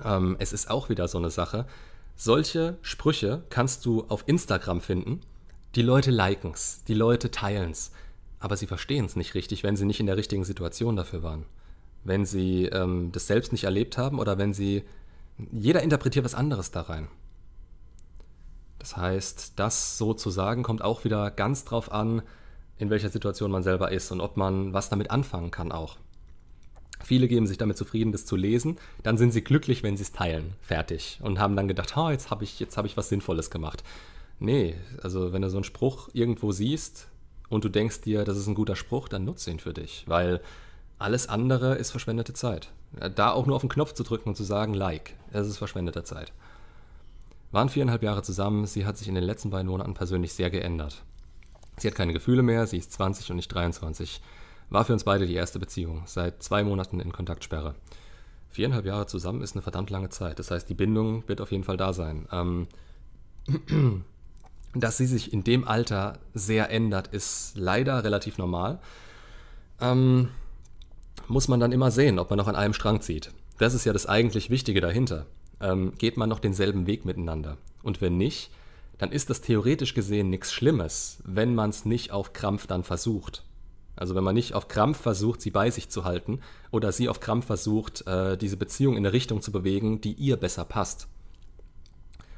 Ähm, 0.04 0.36
es 0.38 0.52
ist 0.52 0.70
auch 0.70 0.88
wieder 0.88 1.08
so 1.08 1.18
eine 1.18 1.30
Sache. 1.30 1.66
Solche 2.16 2.78
Sprüche 2.82 3.44
kannst 3.50 3.84
du 3.84 4.04
auf 4.08 4.24
Instagram 4.26 4.80
finden 4.80 5.20
die 5.76 5.82
Leute 5.82 6.10
liken 6.10 6.52
es, 6.52 6.82
die 6.84 6.94
Leute 6.94 7.30
teilen 7.30 7.70
es, 7.70 7.92
aber 8.40 8.56
sie 8.56 8.66
verstehen 8.66 9.04
es 9.04 9.14
nicht 9.14 9.34
richtig, 9.34 9.62
wenn 9.62 9.76
sie 9.76 9.84
nicht 9.84 10.00
in 10.00 10.06
der 10.06 10.16
richtigen 10.16 10.44
Situation 10.44 10.96
dafür 10.96 11.22
waren. 11.22 11.44
Wenn 12.02 12.24
sie 12.24 12.64
ähm, 12.64 13.12
das 13.12 13.26
selbst 13.26 13.52
nicht 13.52 13.64
erlebt 13.64 13.98
haben 13.98 14.18
oder 14.18 14.38
wenn 14.38 14.54
sie. 14.54 14.84
Jeder 15.52 15.82
interpretiert 15.82 16.24
was 16.24 16.34
anderes 16.34 16.70
da 16.70 16.82
rein. 16.82 17.08
Das 18.78 18.96
heißt, 18.96 19.52
das 19.56 19.98
so 19.98 20.14
zu 20.14 20.30
sagen, 20.30 20.62
kommt 20.62 20.80
auch 20.80 21.04
wieder 21.04 21.30
ganz 21.30 21.66
drauf 21.66 21.92
an, 21.92 22.22
in 22.78 22.88
welcher 22.88 23.10
Situation 23.10 23.50
man 23.50 23.62
selber 23.62 23.92
ist 23.92 24.10
und 24.12 24.22
ob 24.22 24.38
man 24.38 24.72
was 24.72 24.88
damit 24.88 25.10
anfangen 25.10 25.50
kann 25.50 25.72
auch. 25.72 25.98
Viele 27.04 27.28
geben 27.28 27.46
sich 27.46 27.58
damit 27.58 27.76
zufrieden, 27.76 28.12
das 28.12 28.24
zu 28.24 28.36
lesen, 28.36 28.78
dann 29.02 29.18
sind 29.18 29.32
sie 29.32 29.42
glücklich, 29.42 29.82
wenn 29.82 29.96
sie 29.96 30.02
es 30.02 30.12
teilen, 30.12 30.54
fertig 30.60 31.18
und 31.22 31.38
haben 31.38 31.56
dann 31.56 31.68
gedacht, 31.68 31.96
oh, 31.96 32.10
jetzt 32.10 32.30
habe 32.30 32.44
ich, 32.44 32.66
hab 32.74 32.84
ich 32.84 32.96
was 32.96 33.08
Sinnvolles 33.08 33.50
gemacht. 33.50 33.84
Nee, 34.38 34.74
also 35.02 35.32
wenn 35.32 35.42
du 35.42 35.50
so 35.50 35.56
einen 35.56 35.64
Spruch 35.64 36.08
irgendwo 36.12 36.52
siehst 36.52 37.08
und 37.48 37.64
du 37.64 37.68
denkst 37.68 38.02
dir, 38.02 38.24
das 38.24 38.36
ist 38.36 38.46
ein 38.46 38.54
guter 38.54 38.76
Spruch, 38.76 39.08
dann 39.08 39.24
nutze 39.24 39.50
ihn 39.50 39.60
für 39.60 39.72
dich, 39.72 40.04
weil 40.06 40.40
alles 40.98 41.28
andere 41.28 41.74
ist 41.76 41.90
verschwendete 41.90 42.32
Zeit. 42.32 42.70
Da 43.14 43.32
auch 43.32 43.46
nur 43.46 43.56
auf 43.56 43.62
den 43.62 43.68
Knopf 43.68 43.92
zu 43.92 44.02
drücken 44.02 44.30
und 44.30 44.36
zu 44.36 44.44
sagen, 44.44 44.74
like, 44.74 45.14
das 45.32 45.46
ist 45.46 45.58
verschwendete 45.58 46.04
Zeit. 46.04 46.32
Waren 47.52 47.68
viereinhalb 47.68 48.02
Jahre 48.02 48.22
zusammen, 48.22 48.66
sie 48.66 48.86
hat 48.86 48.96
sich 48.96 49.08
in 49.08 49.14
den 49.14 49.24
letzten 49.24 49.50
beiden 49.50 49.70
Monaten 49.70 49.94
persönlich 49.94 50.32
sehr 50.32 50.50
geändert. 50.50 51.02
Sie 51.78 51.86
hat 51.86 51.94
keine 51.94 52.12
Gefühle 52.12 52.42
mehr, 52.42 52.66
sie 52.66 52.78
ist 52.78 52.92
20 52.92 53.30
und 53.30 53.36
nicht 53.36 53.48
23. 53.48 54.20
War 54.70 54.84
für 54.84 54.92
uns 54.92 55.04
beide 55.04 55.26
die 55.26 55.34
erste 55.34 55.58
Beziehung, 55.58 56.02
seit 56.06 56.42
zwei 56.42 56.64
Monaten 56.64 57.00
in 57.00 57.12
Kontaktsperre. 57.12 57.74
Viereinhalb 58.50 58.86
Jahre 58.86 59.06
zusammen 59.06 59.42
ist 59.42 59.54
eine 59.54 59.62
verdammt 59.62 59.90
lange 59.90 60.08
Zeit. 60.08 60.38
Das 60.38 60.50
heißt, 60.50 60.68
die 60.68 60.74
Bindung 60.74 61.28
wird 61.28 61.40
auf 61.40 61.52
jeden 61.52 61.64
Fall 61.64 61.76
da 61.76 61.92
sein. 61.92 62.26
Ähm, 62.32 62.66
dass 64.74 64.96
sie 64.96 65.06
sich 65.06 65.32
in 65.32 65.44
dem 65.44 65.66
Alter 65.66 66.18
sehr 66.34 66.70
ändert, 66.70 67.08
ist 67.08 67.52
leider 67.56 68.02
relativ 68.02 68.38
normal. 68.38 68.80
Ähm, 69.80 70.30
muss 71.28 71.48
man 71.48 71.60
dann 71.60 71.72
immer 71.72 71.90
sehen, 71.90 72.18
ob 72.18 72.30
man 72.30 72.38
noch 72.38 72.48
an 72.48 72.56
einem 72.56 72.74
Strang 72.74 73.00
zieht. 73.00 73.32
Das 73.58 73.74
ist 73.74 73.84
ja 73.84 73.92
das 73.92 74.06
eigentlich 74.06 74.50
Wichtige 74.50 74.80
dahinter. 74.80 75.26
Ähm, 75.60 75.92
geht 75.98 76.16
man 76.16 76.28
noch 76.28 76.40
denselben 76.40 76.86
Weg 76.86 77.04
miteinander? 77.04 77.56
Und 77.82 78.00
wenn 78.00 78.16
nicht, 78.16 78.50
dann 78.98 79.12
ist 79.12 79.30
das 79.30 79.40
theoretisch 79.40 79.94
gesehen 79.94 80.30
nichts 80.30 80.52
Schlimmes, 80.52 81.18
wenn 81.24 81.54
man 81.54 81.70
es 81.70 81.84
nicht 81.84 82.10
auf 82.10 82.32
Krampf 82.32 82.66
dann 82.66 82.84
versucht. 82.84 83.44
Also 83.96 84.14
wenn 84.14 84.24
man 84.24 84.34
nicht 84.34 84.54
auf 84.54 84.68
Krampf 84.68 85.00
versucht, 85.00 85.40
sie 85.40 85.50
bei 85.50 85.70
sich 85.70 85.88
zu 85.88 86.04
halten 86.04 86.40
oder 86.70 86.92
sie 86.92 87.08
auf 87.08 87.20
Krampf 87.20 87.46
versucht, 87.46 88.06
äh, 88.06 88.36
diese 88.36 88.58
Beziehung 88.58 88.94
in 88.94 89.04
eine 89.04 89.12
Richtung 89.12 89.40
zu 89.40 89.50
bewegen, 89.50 90.00
die 90.00 90.12
ihr 90.12 90.36
besser 90.36 90.64
passt. 90.66 91.08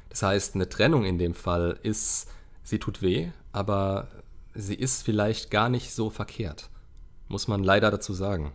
Das 0.07 0.23
heißt, 0.23 0.55
eine 0.55 0.69
Trennung 0.69 1.05
in 1.05 1.17
dem 1.17 1.33
Fall 1.33 1.77
ist, 1.83 2.29
sie 2.63 2.79
tut 2.79 3.01
weh, 3.01 3.29
aber 3.51 4.07
sie 4.55 4.75
ist 4.75 5.03
vielleicht 5.03 5.51
gar 5.51 5.69
nicht 5.69 5.93
so 5.93 6.09
verkehrt. 6.09 6.69
Muss 7.27 7.47
man 7.47 7.63
leider 7.63 7.91
dazu 7.91 8.13
sagen. 8.13 8.53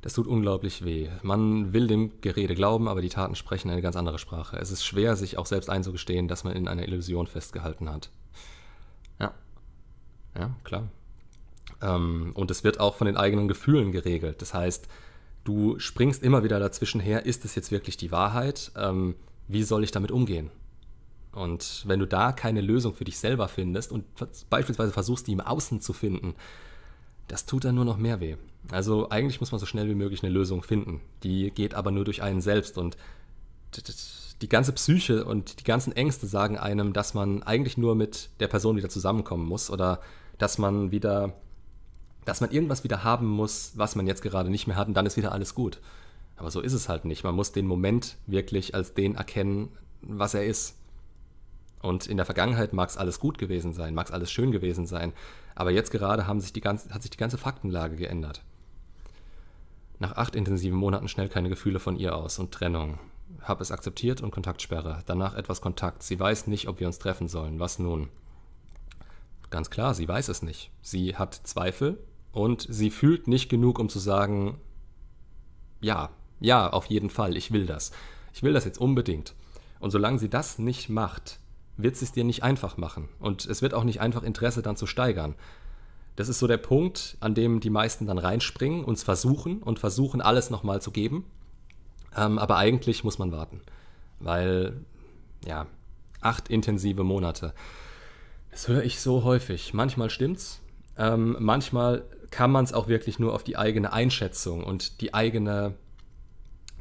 Das 0.00 0.12
tut 0.12 0.26
unglaublich 0.26 0.84
weh. 0.84 1.08
Man 1.22 1.72
will 1.72 1.86
dem 1.86 2.20
Gerede 2.20 2.54
glauben, 2.54 2.88
aber 2.88 3.00
die 3.00 3.08
Taten 3.08 3.34
sprechen 3.34 3.70
eine 3.70 3.82
ganz 3.82 3.96
andere 3.96 4.18
Sprache. 4.18 4.58
Es 4.58 4.70
ist 4.70 4.84
schwer, 4.84 5.16
sich 5.16 5.38
auch 5.38 5.46
selbst 5.46 5.70
einzugestehen, 5.70 6.28
dass 6.28 6.44
man 6.44 6.54
in 6.54 6.68
einer 6.68 6.82
Illusion 6.82 7.26
festgehalten 7.26 7.90
hat. 7.90 8.10
Ja. 9.18 9.32
Ja, 10.38 10.54
klar. 10.62 10.88
Ähm, 11.84 12.32
und 12.34 12.50
es 12.50 12.64
wird 12.64 12.80
auch 12.80 12.96
von 12.96 13.06
den 13.06 13.16
eigenen 13.16 13.46
Gefühlen 13.46 13.92
geregelt. 13.92 14.40
Das 14.40 14.54
heißt, 14.54 14.88
du 15.44 15.78
springst 15.78 16.22
immer 16.22 16.42
wieder 16.42 16.58
dazwischen 16.58 17.00
her, 17.00 17.26
ist 17.26 17.44
es 17.44 17.54
jetzt 17.54 17.70
wirklich 17.70 17.96
die 17.96 18.10
Wahrheit? 18.10 18.72
Ähm, 18.76 19.14
wie 19.46 19.62
soll 19.62 19.84
ich 19.84 19.90
damit 19.90 20.10
umgehen? 20.10 20.50
Und 21.32 21.84
wenn 21.86 22.00
du 22.00 22.06
da 22.06 22.32
keine 22.32 22.60
Lösung 22.60 22.94
für 22.94 23.04
dich 23.04 23.18
selber 23.18 23.48
findest 23.48 23.92
und 23.92 24.04
beispielsweise 24.48 24.92
versuchst, 24.92 25.26
die 25.26 25.32
im 25.32 25.40
Außen 25.40 25.80
zu 25.80 25.92
finden, 25.92 26.34
das 27.28 27.44
tut 27.44 27.64
dann 27.64 27.74
nur 27.74 27.84
noch 27.84 27.98
mehr 27.98 28.20
weh. 28.20 28.36
Also 28.70 29.10
eigentlich 29.10 29.40
muss 29.40 29.52
man 29.52 29.58
so 29.58 29.66
schnell 29.66 29.88
wie 29.88 29.94
möglich 29.94 30.22
eine 30.22 30.32
Lösung 30.32 30.62
finden. 30.62 31.00
Die 31.22 31.50
geht 31.50 31.74
aber 31.74 31.90
nur 31.90 32.04
durch 32.04 32.22
einen 32.22 32.40
selbst 32.40 32.78
und 32.78 32.96
die 34.40 34.48
ganze 34.48 34.72
Psyche 34.72 35.24
und 35.24 35.60
die 35.60 35.64
ganzen 35.64 35.92
Ängste 35.92 36.26
sagen 36.26 36.56
einem, 36.56 36.92
dass 36.92 37.14
man 37.14 37.42
eigentlich 37.42 37.76
nur 37.76 37.94
mit 37.96 38.30
der 38.40 38.48
Person 38.48 38.76
wieder 38.76 38.88
zusammenkommen 38.88 39.46
muss 39.46 39.70
oder 39.70 40.00
dass 40.38 40.58
man 40.58 40.90
wieder, 40.92 41.34
dass 42.24 42.40
man 42.40 42.50
irgendwas 42.50 42.84
wieder 42.84 43.04
haben 43.04 43.26
muss, 43.26 43.72
was 43.76 43.96
man 43.96 44.06
jetzt 44.06 44.22
gerade 44.22 44.50
nicht 44.50 44.66
mehr 44.66 44.76
hat 44.76 44.88
und 44.88 44.94
dann 44.94 45.06
ist 45.06 45.16
wieder 45.16 45.32
alles 45.32 45.54
gut. 45.54 45.80
Aber 46.36 46.50
so 46.50 46.60
ist 46.60 46.72
es 46.72 46.88
halt 46.88 47.04
nicht. 47.04 47.24
Man 47.24 47.34
muss 47.34 47.52
den 47.52 47.66
Moment 47.66 48.16
wirklich 48.26 48.74
als 48.74 48.94
den 48.94 49.14
erkennen, 49.14 49.68
was 50.02 50.34
er 50.34 50.44
ist. 50.44 50.76
Und 51.80 52.06
in 52.06 52.16
der 52.16 52.26
Vergangenheit 52.26 52.72
mag 52.72 52.88
es 52.88 52.96
alles 52.96 53.20
gut 53.20 53.38
gewesen 53.38 53.72
sein, 53.72 53.94
mag 53.94 54.06
es 54.06 54.12
alles 54.12 54.32
schön 54.32 54.52
gewesen 54.52 54.86
sein. 54.86 55.12
Aber 55.54 55.70
jetzt 55.70 55.90
gerade 55.90 56.26
haben 56.26 56.40
sich 56.40 56.52
die 56.52 56.60
ganze, 56.60 56.92
hat 56.92 57.02
sich 57.02 57.10
die 57.10 57.18
ganze 57.18 57.38
Faktenlage 57.38 57.96
geändert. 57.96 58.42
Nach 59.98 60.16
acht 60.16 60.34
intensiven 60.34 60.78
Monaten 60.78 61.08
schnell 61.08 61.28
keine 61.28 61.48
Gefühle 61.48 61.78
von 61.78 61.96
ihr 61.96 62.16
aus 62.16 62.38
und 62.38 62.52
Trennung. 62.52 62.98
Hab 63.42 63.60
es 63.60 63.70
akzeptiert 63.70 64.22
und 64.22 64.30
Kontaktsperre. 64.30 65.02
Danach 65.06 65.34
etwas 65.34 65.60
Kontakt. 65.60 66.02
Sie 66.02 66.18
weiß 66.18 66.46
nicht, 66.46 66.68
ob 66.68 66.80
wir 66.80 66.86
uns 66.86 66.98
treffen 66.98 67.28
sollen. 67.28 67.60
Was 67.60 67.78
nun? 67.78 68.08
Ganz 69.50 69.70
klar, 69.70 69.94
sie 69.94 70.08
weiß 70.08 70.28
es 70.28 70.42
nicht. 70.42 70.70
Sie 70.82 71.16
hat 71.16 71.34
Zweifel 71.34 71.98
und 72.34 72.66
sie 72.68 72.90
fühlt 72.90 73.28
nicht 73.28 73.48
genug, 73.48 73.78
um 73.78 73.88
zu 73.88 74.00
sagen, 74.00 74.58
ja, 75.80 76.10
ja, 76.40 76.68
auf 76.68 76.86
jeden 76.86 77.08
Fall, 77.08 77.36
ich 77.36 77.52
will 77.52 77.64
das. 77.64 77.92
Ich 78.32 78.42
will 78.42 78.52
das 78.52 78.64
jetzt 78.64 78.80
unbedingt. 78.80 79.34
Und 79.78 79.92
solange 79.92 80.18
sie 80.18 80.28
das 80.28 80.58
nicht 80.58 80.88
macht, 80.88 81.38
wird 81.76 81.96
sie 81.96 82.04
es 82.04 82.12
dir 82.12 82.24
nicht 82.24 82.42
einfach 82.42 82.76
machen. 82.76 83.08
Und 83.20 83.46
es 83.46 83.62
wird 83.62 83.72
auch 83.72 83.84
nicht 83.84 84.00
einfach 84.00 84.24
Interesse 84.24 84.62
dann 84.62 84.76
zu 84.76 84.86
steigern. 84.86 85.36
Das 86.16 86.28
ist 86.28 86.40
so 86.40 86.48
der 86.48 86.56
Punkt, 86.56 87.16
an 87.20 87.34
dem 87.34 87.60
die 87.60 87.70
meisten 87.70 88.06
dann 88.06 88.18
reinspringen, 88.18 88.84
uns 88.84 89.04
versuchen 89.04 89.62
und 89.62 89.78
versuchen, 89.78 90.20
alles 90.20 90.50
nochmal 90.50 90.82
zu 90.82 90.90
geben. 90.90 91.24
Ähm, 92.16 92.38
aber 92.38 92.56
eigentlich 92.56 93.04
muss 93.04 93.18
man 93.18 93.30
warten. 93.30 93.60
Weil, 94.18 94.84
ja, 95.46 95.66
acht 96.20 96.48
intensive 96.48 97.04
Monate. 97.04 97.54
Das 98.50 98.66
höre 98.66 98.82
ich 98.82 99.00
so 99.00 99.22
häufig. 99.22 99.72
Manchmal 99.72 100.10
stimmt's. 100.10 100.60
Ähm, 100.96 101.36
manchmal 101.40 102.04
kann 102.30 102.50
man 102.50 102.64
es 102.64 102.72
auch 102.72 102.88
wirklich 102.88 103.18
nur 103.18 103.34
auf 103.34 103.44
die 103.44 103.56
eigene 103.56 103.92
Einschätzung 103.92 104.64
und 104.64 105.00
die 105.00 105.14
eigene, 105.14 105.74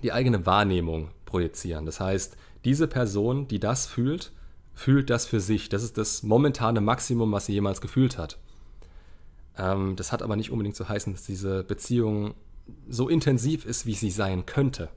die 0.02 0.12
eigene 0.12 0.46
Wahrnehmung 0.46 1.10
projizieren. 1.26 1.86
Das 1.86 2.00
heißt, 2.00 2.38
diese 2.66 2.88
Person, 2.88 3.48
die 3.48 3.60
das 3.60 3.86
fühlt, 3.86 4.32
fühlt 4.74 5.10
das 5.10 5.26
für 5.26 5.40
sich. 5.40 5.70
Das 5.70 5.84
ist 5.84 5.98
das 5.98 6.24
momentane 6.24 6.82
Maximum, 6.82 7.32
was 7.32 7.46
sie 7.46 7.54
jemals 7.54 7.82
gefühlt 7.82 8.18
hat. 8.18 8.38
Ähm, 9.58 9.96
das 9.96 10.12
hat 10.12 10.22
aber 10.22 10.36
nicht 10.36 10.52
unbedingt 10.52 10.76
zu 10.76 10.88
heißen, 10.88 11.14
dass 11.14 11.24
diese 11.24 11.64
Beziehung 11.64 12.34
so 12.88 13.10
intensiv 13.10 13.66
ist, 13.66 13.86
wie 13.86 13.94
sie 13.94 14.10
sein 14.10 14.46
könnte. 14.46 14.90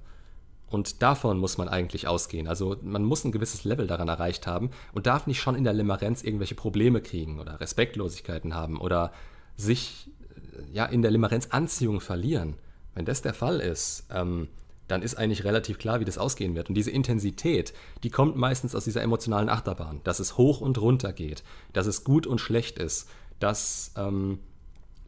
Und 0.68 1.03
davon 1.03 1.38
muss 1.38 1.59
man 1.59 1.68
eigentlich 1.68 2.09
ausgehen. 2.09 2.49
Also 2.49 2.76
man 2.82 3.05
muss 3.05 3.24
ein 3.24 3.32
gewisses 3.32 3.64
Level 3.64 3.86
daran 3.86 4.09
erreicht 4.09 4.47
haben 4.47 4.70
und 4.92 5.07
darf 5.07 5.26
nicht 5.26 5.40
schon 5.40 5.55
in 5.55 5.64
der 5.64 5.72
Limerenz 5.72 6.22
irgendwelche 6.22 6.57
Probleme 6.57 7.01
kriegen 7.01 7.38
oder 7.38 7.61
Respektlosigkeiten 7.61 8.55
haben 8.55 8.80
oder 8.80 9.12
sich 9.57 10.11
ja 10.73 10.87
in 10.87 11.03
der 11.03 11.11
Limerenz 11.11 11.49
Anziehung 11.51 12.01
verlieren. 12.01 12.55
Wenn 12.95 13.05
das 13.05 13.23
der 13.23 13.35
Fall 13.35 13.61
ist, 13.61 14.05
ähm, 14.11 14.49
dann 14.89 15.03
ist 15.03 15.17
eigentlich 15.17 15.45
relativ 15.45 15.79
klar, 15.79 16.01
wie 16.01 16.05
das 16.05 16.19
ausgehen 16.19 16.55
wird. 16.55 16.69
Und 16.69 16.75
diese 16.75 16.91
Intensität, 16.91 17.75
die 18.03 18.11
kommt 18.11 18.37
meistens 18.37 18.75
aus 18.75 18.85
dieser 18.85 19.03
emotionalen 19.03 19.49
Achterbahn, 19.49 20.01
dass 20.05 20.21
es 20.21 20.37
hoch 20.39 20.61
und 20.61 20.79
runter 20.79 21.13
geht, 21.13 21.43
dass 21.73 21.87
es 21.87 22.05
gut 22.05 22.27
und 22.27 22.41
schlecht 22.41 22.79
ist, 22.79 23.09
dass, 23.41 23.93
ähm, 23.97 24.39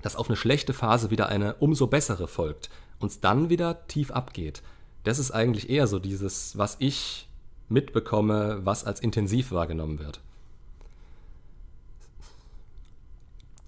dass 0.03 0.17
auf 0.17 0.29
eine 0.29 0.37
schlechte 0.37 0.73
Phase 0.73 1.11
wieder 1.11 1.29
eine 1.29 1.55
umso 1.55 1.87
bessere 1.87 2.29
folgt 2.29 2.71
und 2.99 3.11
es 3.11 3.21
dann 3.21 3.51
wieder 3.51 3.87
tief 3.87 4.11
abgeht. 4.11 4.63
Das 5.05 5.19
ist 5.19 5.31
eigentlich 5.31 5.71
eher 5.71 5.87
so 5.87 5.99
dieses, 5.99 6.59
was 6.59 6.77
ich 6.81 7.29
mitbekomme, 7.69 8.61
was 8.65 8.85
als 8.85 9.01
intensiv 9.01 9.53
wahrgenommen 9.53 9.99
wird. 9.99 10.21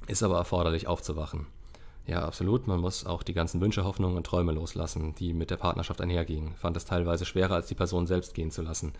Ist 0.06 0.22
aber 0.22 0.38
erforderlich 0.38 0.88
aufzuwachen. 0.88 1.46
Ja, 2.06 2.24
absolut. 2.24 2.66
Man 2.66 2.80
muss 2.80 3.06
auch 3.06 3.22
die 3.22 3.34
ganzen 3.34 3.60
Wünsche, 3.60 3.84
Hoffnungen 3.84 4.16
und 4.16 4.26
Träume 4.26 4.52
loslassen, 4.52 5.14
die 5.14 5.32
mit 5.32 5.50
der 5.50 5.56
Partnerschaft 5.56 6.00
einhergingen. 6.00 6.54
Fand 6.56 6.76
es 6.76 6.84
teilweise 6.84 7.24
schwerer, 7.24 7.54
als 7.54 7.68
die 7.68 7.74
Person 7.74 8.06
selbst 8.06 8.34
gehen 8.34 8.50
zu 8.50 8.62
lassen. 8.62 8.92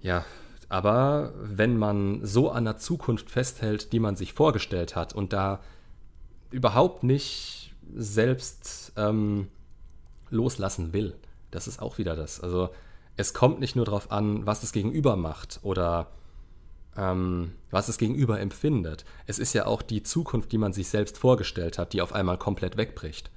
Ja, 0.00 0.24
aber 0.68 1.32
wenn 1.36 1.76
man 1.76 2.24
so 2.24 2.50
an 2.50 2.64
der 2.64 2.76
Zukunft 2.76 3.30
festhält, 3.30 3.92
die 3.92 4.00
man 4.00 4.16
sich 4.16 4.32
vorgestellt 4.32 4.96
hat 4.96 5.14
und 5.14 5.32
da 5.32 5.60
überhaupt 6.50 7.02
nicht 7.02 7.74
selbst 7.94 8.92
ähm, 8.96 9.48
loslassen 10.30 10.92
will, 10.92 11.14
das 11.50 11.68
ist 11.68 11.80
auch 11.80 11.98
wieder 11.98 12.16
das. 12.16 12.40
Also 12.40 12.70
es 13.16 13.34
kommt 13.34 13.60
nicht 13.60 13.76
nur 13.76 13.84
darauf 13.84 14.10
an, 14.10 14.46
was 14.46 14.60
das 14.60 14.72
Gegenüber 14.72 15.16
macht 15.16 15.60
oder 15.62 16.08
ähm, 16.96 17.52
was 17.70 17.86
das 17.86 17.98
Gegenüber 17.98 18.40
empfindet. 18.40 19.04
Es 19.26 19.38
ist 19.38 19.52
ja 19.52 19.66
auch 19.66 19.82
die 19.82 20.02
Zukunft, 20.02 20.52
die 20.52 20.58
man 20.58 20.72
sich 20.72 20.88
selbst 20.88 21.18
vorgestellt 21.18 21.78
hat, 21.78 21.92
die 21.92 22.02
auf 22.02 22.12
einmal 22.12 22.38
komplett 22.38 22.76
wegbricht. 22.76 23.30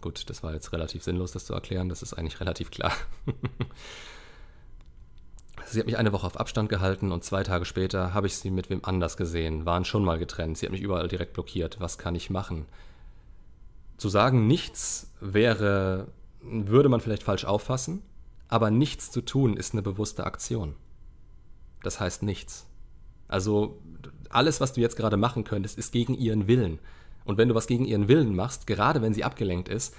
Gut, 0.00 0.28
das 0.28 0.42
war 0.42 0.52
jetzt 0.52 0.72
relativ 0.72 1.02
sinnlos, 1.02 1.32
das 1.32 1.46
zu 1.46 1.54
erklären. 1.54 1.88
Das 1.88 2.02
ist 2.02 2.14
eigentlich 2.14 2.40
relativ 2.40 2.70
klar. 2.70 2.92
sie 5.66 5.80
hat 5.80 5.86
mich 5.86 5.96
eine 5.96 6.12
Woche 6.12 6.26
auf 6.26 6.38
Abstand 6.38 6.68
gehalten 6.68 7.12
und 7.12 7.24
zwei 7.24 7.42
Tage 7.42 7.64
später 7.64 8.12
habe 8.14 8.26
ich 8.26 8.36
sie 8.36 8.50
mit 8.50 8.70
wem 8.70 8.84
anders 8.84 9.16
gesehen, 9.16 9.64
waren 9.64 9.84
schon 9.84 10.04
mal 10.04 10.18
getrennt. 10.18 10.58
Sie 10.58 10.66
hat 10.66 10.72
mich 10.72 10.82
überall 10.82 11.08
direkt 11.08 11.32
blockiert. 11.32 11.80
Was 11.80 11.98
kann 11.98 12.14
ich 12.14 12.30
machen? 12.30 12.66
Zu 13.96 14.08
sagen, 14.08 14.46
nichts 14.46 15.12
wäre, 15.20 16.08
würde 16.42 16.88
man 16.88 17.00
vielleicht 17.00 17.22
falsch 17.22 17.44
auffassen, 17.44 18.02
aber 18.48 18.70
nichts 18.70 19.10
zu 19.10 19.22
tun 19.22 19.56
ist 19.56 19.72
eine 19.72 19.82
bewusste 19.82 20.24
Aktion 20.24 20.74
das 21.86 22.00
heißt 22.00 22.22
nichts. 22.22 22.66
Also 23.28 23.78
alles, 24.28 24.60
was 24.60 24.72
du 24.72 24.80
jetzt 24.80 24.96
gerade 24.96 25.16
machen 25.16 25.44
könntest, 25.44 25.78
ist 25.78 25.92
gegen 25.92 26.14
ihren 26.14 26.46
Willen. 26.46 26.78
Und 27.24 27.38
wenn 27.38 27.48
du 27.48 27.54
was 27.54 27.66
gegen 27.66 27.84
ihren 27.84 28.08
Willen 28.08 28.34
machst, 28.34 28.66
gerade 28.66 29.02
wenn 29.02 29.14
sie 29.14 29.24
abgelenkt 29.24 29.68
ist, 29.68 29.94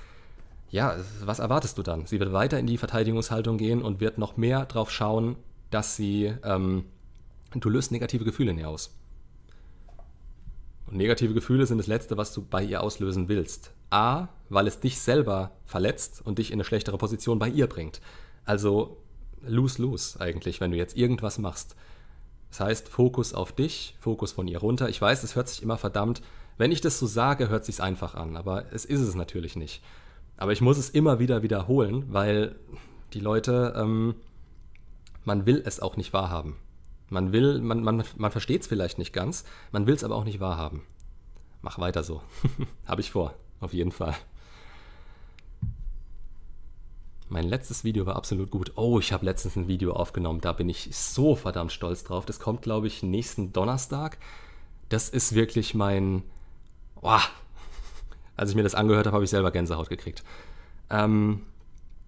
ja, 0.70 0.98
was 1.24 1.40
erwartest 1.40 1.78
du 1.78 1.84
dann? 1.84 2.06
Sie 2.06 2.20
wird 2.20 2.34
weiter 2.34 2.60
in 2.60 2.68
die 2.68 2.78
Verteidigungshaltung 2.78 3.58
gehen 3.58 3.82
und 3.82 4.02
wird 4.02 4.18
noch 4.18 4.36
mehr 4.38 4.66
drauf 4.66 4.92
schauen, 4.92 5.38
dass 5.70 5.96
sie, 5.96 6.34
ähm, 6.44 6.86
du 7.56 7.70
löst 7.70 7.92
negative 7.92 8.26
Gefühle 8.26 8.52
in 8.52 8.60
ihr 8.60 8.70
aus. 8.70 8.94
Und 10.88 10.98
negative 10.98 11.34
Gefühle 11.34 11.66
sind 11.66 11.78
das 11.78 11.88
Letzte, 11.88 12.18
was 12.18 12.34
du 12.34 12.42
bei 12.42 12.64
ihr 12.64 12.82
auslösen 12.82 13.30
willst. 13.30 13.72
A, 13.90 14.28
weil 14.50 14.68
es 14.68 14.80
dich 14.80 15.00
selber 15.00 15.52
verletzt 15.66 16.22
und 16.24 16.38
dich 16.38 16.52
in 16.52 16.56
eine 16.56 16.64
schlechtere 16.64 16.98
Position 16.98 17.40
bei 17.40 17.50
ihr 17.50 17.68
bringt. 17.68 18.02
Also 18.46 18.98
lose-lose 19.42 20.20
eigentlich, 20.20 20.62
wenn 20.62 20.72
du 20.72 20.78
jetzt 20.78 20.98
irgendwas 20.98 21.38
machst. 21.38 21.76
Das 22.50 22.60
heißt, 22.62 22.90
Fokus 22.90 23.34
auf 23.34 23.52
dich, 23.52 23.96
Fokus 24.00 24.32
von 24.32 24.48
ihr 24.48 24.60
runter. 24.60 24.90
Ich 24.90 25.02
weiß, 25.02 25.24
es 25.24 25.36
hört 25.36 25.50
sich 25.50 25.62
immer 25.62 25.78
verdammt, 25.78 26.22
wenn 26.58 26.72
ich 26.72 26.82
das 26.82 26.98
so 26.98 27.06
sage, 27.06 27.50
hört 27.50 27.66
sich 27.66 27.82
einfach 27.82 28.16
an, 28.16 28.36
aber 28.36 28.66
es 28.72 28.84
ist 28.84 29.02
es 29.02 29.16
natürlich 29.16 29.56
nicht. 29.56 29.82
Aber 30.38 30.52
ich 30.52 30.62
muss 30.62 30.78
es 30.78 30.90
immer 30.90 31.20
wieder 31.20 31.44
wiederholen, 31.44 32.06
weil 32.10 32.56
die 33.14 33.20
Leute, 33.20 33.74
ähm, 33.78 34.16
man 35.24 35.46
will 35.46 35.62
es 35.66 35.80
auch 35.80 35.98
nicht 35.98 36.14
wahrhaben. 36.14 36.56
Man 37.10 37.32
will, 37.32 37.62
man, 37.62 37.84
man, 37.84 38.04
man 38.18 38.32
versteht 38.32 38.62
es 38.62 38.68
vielleicht 38.68 38.98
nicht 38.98 39.14
ganz, 39.14 39.46
man 39.72 39.88
will 39.88 39.96
es 39.96 40.04
aber 40.04 40.16
auch 40.16 40.24
nicht 40.24 40.40
wahrhaben. 40.40 40.82
Mach 41.62 41.80
weiter 41.80 42.04
so. 42.04 42.22
Habe 42.86 43.02
ich 43.02 43.12
vor, 43.12 43.34
auf 43.60 43.74
jeden 43.74 43.92
Fall. 43.92 44.16
Mein 47.30 47.48
letztes 47.48 47.84
Video 47.84 48.06
war 48.06 48.16
absolut 48.16 48.52
gut. 48.52 48.72
Oh, 48.76 49.00
ich 49.00 49.12
habe 49.12 49.26
letztens 49.26 49.58
ein 49.58 49.68
Video 49.68 49.94
aufgenommen, 49.94 50.40
da 50.40 50.54
bin 50.54 50.70
ich 50.70 50.90
so 50.94 51.36
verdammt 51.36 51.74
stolz 51.74 52.04
drauf. 52.06 52.26
Das 52.26 52.40
kommt, 52.40 52.62
glaube 52.62 52.88
ich, 52.88 53.04
nächsten 53.04 53.52
Donnerstag. 53.52 54.18
Das 54.90 55.10
ist 55.10 55.36
wirklich 55.36 55.74
mein... 55.74 56.24
Boah. 57.02 57.22
Als 58.38 58.50
ich 58.50 58.56
mir 58.56 58.64
das 58.64 58.76
angehört 58.76 59.08
habe, 59.08 59.16
habe 59.16 59.24
ich 59.26 59.30
selber 59.30 59.52
Gänsehaut 59.52 59.90
gekriegt. 59.90 60.24
Ähm, 60.90 61.42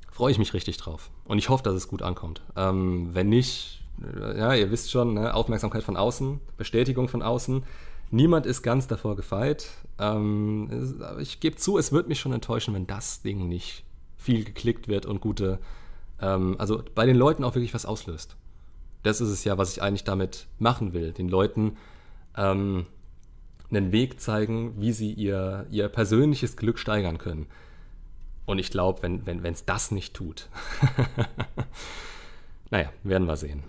freue 0.09 0.31
ich 0.31 0.37
mich 0.37 0.53
richtig 0.53 0.77
drauf. 0.77 1.09
Und 1.25 1.37
ich 1.37 1.49
hoffe, 1.49 1.63
dass 1.63 1.73
es 1.73 1.87
gut 1.87 2.01
ankommt. 2.01 2.41
Ähm, 2.55 3.09
wenn 3.13 3.27
nicht, 3.27 3.81
ja, 4.37 4.53
ihr 4.53 4.71
wisst 4.71 4.91
schon, 4.91 5.15
ne? 5.15 5.33
Aufmerksamkeit 5.33 5.83
von 5.83 5.97
außen, 5.97 6.39
Bestätigung 6.55 7.09
von 7.09 7.21
außen. 7.21 7.63
Niemand 8.11 8.45
ist 8.45 8.61
ganz 8.61 8.87
davor 8.87 9.15
gefeit. 9.15 9.69
Ähm, 9.97 11.17
ich 11.19 11.39
gebe 11.39 11.57
zu, 11.57 11.77
es 11.77 11.91
wird 11.91 12.07
mich 12.07 12.19
schon 12.19 12.31
enttäuschen, 12.31 12.73
wenn 12.73 12.87
das 12.87 13.21
Ding 13.21 13.47
nicht 13.49 13.83
viel 14.19 14.43
geklickt 14.43 14.87
wird 14.87 15.07
und 15.07 15.21
gute, 15.21 15.57
ähm, 16.21 16.55
also 16.59 16.83
bei 16.93 17.07
den 17.07 17.15
Leuten 17.15 17.43
auch 17.43 17.55
wirklich 17.55 17.73
was 17.73 17.87
auslöst. 17.87 18.35
Das 19.01 19.21
ist 19.21 19.29
es 19.29 19.45
ja, 19.45 19.57
was 19.57 19.71
ich 19.71 19.81
eigentlich 19.81 20.03
damit 20.03 20.45
machen 20.59 20.93
will. 20.93 21.13
Den 21.13 21.29
Leuten 21.29 21.77
ähm, 22.35 22.85
einen 23.71 23.91
Weg 23.91 24.19
zeigen, 24.19 24.79
wie 24.79 24.91
sie 24.91 25.11
ihr, 25.13 25.65
ihr 25.71 25.87
persönliches 25.87 26.57
Glück 26.57 26.77
steigern 26.77 27.17
können. 27.17 27.47
Und 28.45 28.59
ich 28.59 28.71
glaube, 28.71 29.03
wenn 29.03 29.19
es 29.19 29.43
wenn, 29.43 29.55
das 29.65 29.91
nicht 29.91 30.15
tut, 30.15 30.49
naja, 32.71 32.91
werden 33.03 33.27
wir 33.27 33.37
sehen. 33.37 33.63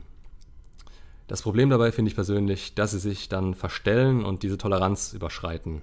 Das 1.28 1.42
Problem 1.42 1.70
dabei 1.70 1.92
finde 1.92 2.08
ich 2.08 2.16
persönlich, 2.16 2.74
dass 2.74 2.90
sie 2.90 2.98
sich 2.98 3.28
dann 3.28 3.54
verstellen 3.54 4.24
und 4.24 4.42
diese 4.42 4.58
Toleranz 4.58 5.12
überschreiten. 5.12 5.82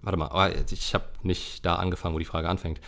Warte 0.00 0.18
mal, 0.18 0.30
oh, 0.32 0.64
ich 0.72 0.94
habe 0.94 1.04
nicht 1.22 1.64
da 1.64 1.76
angefangen, 1.76 2.14
wo 2.14 2.18
die 2.18 2.24
Frage 2.24 2.48
anfängt. 2.48 2.80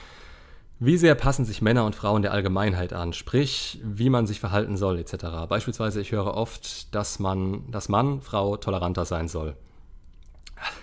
Wie 0.81 0.97
sehr 0.97 1.14
passen 1.14 1.45
sich 1.45 1.62
Männer 1.62 1.85
und 1.85 1.95
Frauen 1.95 2.22
der 2.22 2.33
Allgemeinheit 2.33 2.93
an, 2.93 3.12
sprich, 3.12 3.81
wie 3.85 4.11
man 4.11 4.27
sich 4.27 4.41
verhalten 4.41 4.77
soll, 4.77 4.99
etc. 4.99 5.47
Beispielsweise, 5.49 6.01
ich 6.01 6.11
höre 6.12 6.35
oft, 6.35 6.95
dass 6.95 7.20
man, 7.20 7.70
dass 7.70 7.89
Mann, 7.89 8.20
Frau 8.20 8.57
toleranter 8.57 9.05
sein 9.05 9.29
soll. 9.29 9.57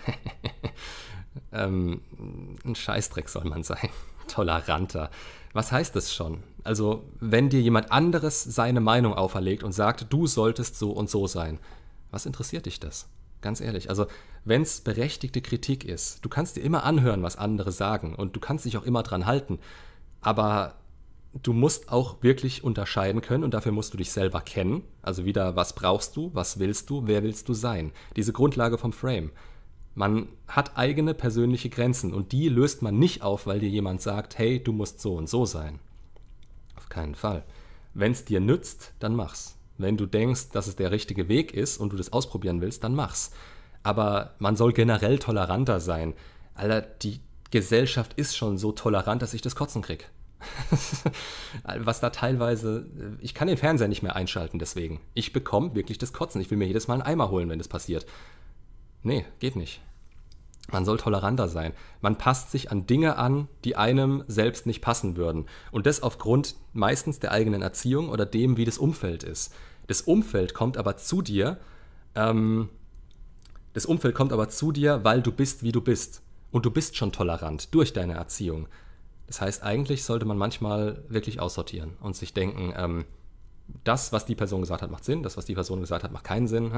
ähm, 1.52 2.00
ein 2.64 2.74
Scheißdreck 2.74 3.28
soll 3.28 3.44
man 3.44 3.62
sein. 3.62 3.90
Toleranter. 4.28 5.10
Was 5.52 5.72
heißt 5.72 5.94
das 5.94 6.14
schon? 6.14 6.42
Also, 6.64 7.04
wenn 7.20 7.50
dir 7.50 7.60
jemand 7.60 7.92
anderes 7.92 8.42
seine 8.42 8.80
Meinung 8.80 9.12
auferlegt 9.12 9.62
und 9.62 9.72
sagt, 9.72 10.06
du 10.10 10.26
solltest 10.26 10.78
so 10.78 10.92
und 10.92 11.10
so 11.10 11.26
sein, 11.26 11.58
was 12.10 12.24
interessiert 12.24 12.64
dich 12.64 12.80
das? 12.80 13.08
Ganz 13.42 13.60
ehrlich. 13.60 13.90
Also, 13.90 14.06
wenn 14.44 14.62
es 14.62 14.80
berechtigte 14.80 15.40
Kritik 15.40 15.84
ist, 15.84 16.24
du 16.24 16.28
kannst 16.28 16.56
dir 16.56 16.62
immer 16.62 16.84
anhören, 16.84 17.22
was 17.22 17.36
andere 17.36 17.72
sagen 17.72 18.14
und 18.14 18.34
du 18.34 18.40
kannst 18.40 18.64
dich 18.64 18.76
auch 18.76 18.82
immer 18.82 19.02
dran 19.02 19.26
halten. 19.26 19.58
Aber 20.20 20.74
du 21.42 21.52
musst 21.52 21.90
auch 21.90 22.22
wirklich 22.22 22.64
unterscheiden 22.64 23.20
können 23.20 23.44
und 23.44 23.54
dafür 23.54 23.72
musst 23.72 23.94
du 23.94 23.98
dich 23.98 24.12
selber 24.12 24.40
kennen. 24.40 24.82
Also 25.00 25.24
wieder, 25.24 25.56
was 25.56 25.74
brauchst 25.74 26.16
du, 26.16 26.30
was 26.34 26.58
willst 26.58 26.90
du, 26.90 27.06
wer 27.06 27.22
willst 27.22 27.48
du 27.48 27.54
sein? 27.54 27.92
Diese 28.16 28.32
Grundlage 28.32 28.78
vom 28.78 28.92
Frame. 28.92 29.30
Man 29.94 30.28
hat 30.48 30.76
eigene 30.76 31.14
persönliche 31.14 31.68
Grenzen 31.68 32.14
und 32.14 32.32
die 32.32 32.48
löst 32.48 32.82
man 32.82 32.98
nicht 32.98 33.22
auf, 33.22 33.46
weil 33.46 33.60
dir 33.60 33.68
jemand 33.68 34.00
sagt, 34.00 34.38
hey, 34.38 34.62
du 34.62 34.72
musst 34.72 35.00
so 35.00 35.14
und 35.14 35.28
so 35.28 35.44
sein. 35.44 35.78
Auf 36.76 36.88
keinen 36.88 37.14
Fall. 37.14 37.44
Wenn 37.94 38.12
es 38.12 38.24
dir 38.24 38.40
nützt, 38.40 38.94
dann 38.98 39.14
mach's. 39.14 39.56
Wenn 39.78 39.96
du 39.96 40.06
denkst, 40.06 40.50
dass 40.50 40.66
es 40.66 40.76
der 40.76 40.90
richtige 40.90 41.28
Weg 41.28 41.52
ist 41.52 41.78
und 41.78 41.92
du 41.92 41.96
das 41.96 42.12
ausprobieren 42.12 42.60
willst, 42.60 42.84
dann 42.84 42.94
mach's. 42.94 43.32
Aber 43.82 44.34
man 44.38 44.56
soll 44.56 44.72
generell 44.72 45.18
toleranter 45.18 45.80
sein. 45.80 46.14
Alter, 46.54 46.82
die 46.82 47.20
Gesellschaft 47.50 48.14
ist 48.14 48.36
schon 48.36 48.58
so 48.58 48.72
tolerant, 48.72 49.22
dass 49.22 49.34
ich 49.34 49.42
das 49.42 49.56
Kotzen 49.56 49.82
krieg. 49.82 50.08
Was 51.78 52.00
da 52.00 52.10
teilweise. 52.10 52.86
Ich 53.20 53.34
kann 53.34 53.48
den 53.48 53.56
Fernseher 53.56 53.88
nicht 53.88 54.02
mehr 54.02 54.16
einschalten, 54.16 54.58
deswegen. 54.58 55.00
Ich 55.14 55.32
bekomme 55.32 55.74
wirklich 55.74 55.98
das 55.98 56.12
Kotzen. 56.12 56.40
Ich 56.40 56.50
will 56.50 56.58
mir 56.58 56.66
jedes 56.66 56.88
Mal 56.88 56.94
einen 56.94 57.02
Eimer 57.02 57.30
holen, 57.30 57.48
wenn 57.48 57.58
das 57.58 57.68
passiert. 57.68 58.06
Nee, 59.02 59.24
geht 59.40 59.56
nicht. 59.56 59.80
Man 60.70 60.84
soll 60.84 60.96
toleranter 60.96 61.48
sein. 61.48 61.72
Man 62.00 62.18
passt 62.18 62.50
sich 62.50 62.70
an 62.70 62.86
Dinge 62.86 63.16
an, 63.16 63.48
die 63.64 63.76
einem 63.76 64.24
selbst 64.28 64.66
nicht 64.66 64.80
passen 64.80 65.16
würden. 65.16 65.46
Und 65.72 65.86
das 65.86 66.02
aufgrund 66.02 66.54
meistens 66.72 67.18
der 67.18 67.32
eigenen 67.32 67.62
Erziehung 67.62 68.08
oder 68.08 68.26
dem, 68.26 68.56
wie 68.56 68.64
das 68.64 68.78
Umfeld 68.78 69.24
ist. 69.24 69.52
Das 69.88 70.02
Umfeld 70.02 70.54
kommt 70.54 70.76
aber 70.76 70.96
zu 70.96 71.20
dir. 71.20 71.58
Ähm, 72.14 72.68
das 73.72 73.86
Umfeld 73.86 74.14
kommt 74.14 74.32
aber 74.32 74.48
zu 74.48 74.72
dir, 74.72 75.04
weil 75.04 75.22
du 75.22 75.32
bist, 75.32 75.62
wie 75.62 75.72
du 75.72 75.80
bist. 75.80 76.22
Und 76.50 76.66
du 76.66 76.70
bist 76.70 76.96
schon 76.96 77.12
tolerant 77.12 77.74
durch 77.74 77.92
deine 77.92 78.14
Erziehung. 78.14 78.68
Das 79.26 79.40
heißt, 79.40 79.62
eigentlich 79.62 80.04
sollte 80.04 80.26
man 80.26 80.36
manchmal 80.36 81.02
wirklich 81.08 81.40
aussortieren 81.40 81.96
und 82.00 82.14
sich 82.14 82.34
denken, 82.34 82.74
ähm, 82.76 83.04
das, 83.84 84.12
was 84.12 84.26
die 84.26 84.34
Person 84.34 84.60
gesagt 84.60 84.82
hat, 84.82 84.90
macht 84.90 85.04
Sinn, 85.04 85.22
das, 85.22 85.36
was 85.36 85.46
die 85.46 85.54
Person 85.54 85.80
gesagt 85.80 86.04
hat, 86.04 86.12
macht 86.12 86.24
keinen 86.24 86.48
Sinn. 86.48 86.70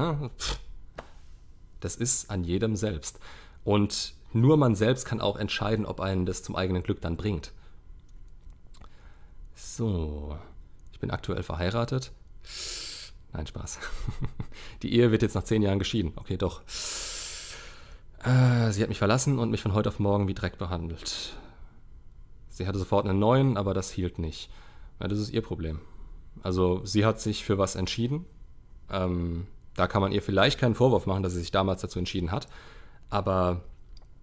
Das 1.81 1.95
ist 1.97 2.29
an 2.29 2.45
jedem 2.45 2.75
selbst. 2.75 3.19
Und 3.65 4.13
nur 4.31 4.55
man 4.57 4.75
selbst 4.75 5.05
kann 5.05 5.19
auch 5.19 5.37
entscheiden, 5.37 5.85
ob 5.85 5.99
einen 5.99 6.25
das 6.25 6.43
zum 6.43 6.55
eigenen 6.55 6.83
Glück 6.83 7.01
dann 7.01 7.17
bringt. 7.17 7.51
So, 9.55 10.37
ich 10.93 10.99
bin 10.99 11.11
aktuell 11.11 11.43
verheiratet. 11.43 12.11
Nein, 13.35 13.47
Spaß. 13.47 13.79
Die 14.81 14.93
Ehe 14.93 15.11
wird 15.11 15.21
jetzt 15.21 15.35
nach 15.35 15.43
zehn 15.43 15.61
Jahren 15.61 15.79
geschieden. 15.79 16.13
Okay, 16.15 16.37
doch. 16.37 16.61
Äh, 18.23 18.71
sie 18.71 18.81
hat 18.81 18.87
mich 18.87 18.97
verlassen 18.97 19.39
und 19.39 19.51
mich 19.51 19.61
von 19.61 19.73
heute 19.73 19.89
auf 19.89 19.99
morgen 19.99 20.29
wie 20.29 20.33
Dreck 20.33 20.57
behandelt. 20.57 21.35
Sie 22.47 22.65
hatte 22.65 22.79
sofort 22.79 23.05
einen 23.05 23.19
neuen, 23.19 23.57
aber 23.57 23.73
das 23.73 23.91
hielt 23.91 24.19
nicht. 24.19 24.49
Ja, 25.01 25.09
das 25.09 25.19
ist 25.19 25.31
ihr 25.31 25.41
Problem. 25.41 25.81
Also 26.43 26.85
sie 26.85 27.05
hat 27.05 27.19
sich 27.19 27.43
für 27.43 27.57
was 27.57 27.75
entschieden. 27.75 28.23
Ähm, 28.89 29.47
da 29.75 29.87
kann 29.87 30.01
man 30.01 30.13
ihr 30.13 30.21
vielleicht 30.21 30.57
keinen 30.57 30.75
Vorwurf 30.75 31.05
machen, 31.05 31.21
dass 31.21 31.33
sie 31.33 31.39
sich 31.39 31.51
damals 31.51 31.81
dazu 31.81 31.99
entschieden 31.99 32.31
hat. 32.31 32.47
Aber 33.09 33.63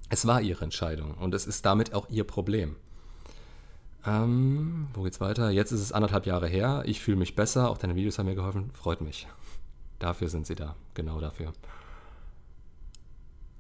es 0.09 0.27
war 0.27 0.41
ihre 0.41 0.65
Entscheidung 0.65 1.15
und 1.15 1.35
es 1.35 1.47
ist 1.47 1.67
damit 1.67 1.93
auch 1.93 2.09
ihr 2.09 2.25
Problem. 2.25 2.77
Ähm, 4.05 4.89
wo 4.95 5.03
geht's 5.03 5.21
weiter? 5.21 5.51
Jetzt 5.51 5.73
ist 5.73 5.81
es 5.81 5.93
anderthalb 5.93 6.27
Jahre 6.27 6.49
her. 6.49 6.83
Ich 6.87 7.01
fühle 7.01 7.17
mich 7.17 7.37
besser. 7.37 7.71
Auch 7.71 7.79
deine 7.79 7.95
Videos 7.95 8.19
haben 8.19 8.27
mir 8.27 8.35
geholfen. 8.35 8.71
Freut 8.73 9.01
mich. 9.01 9.29
Dafür 9.99 10.29
sind 10.29 10.47
sie 10.47 10.57
da. 10.57 10.75
Genau 10.95 11.21
dafür. 11.21 11.53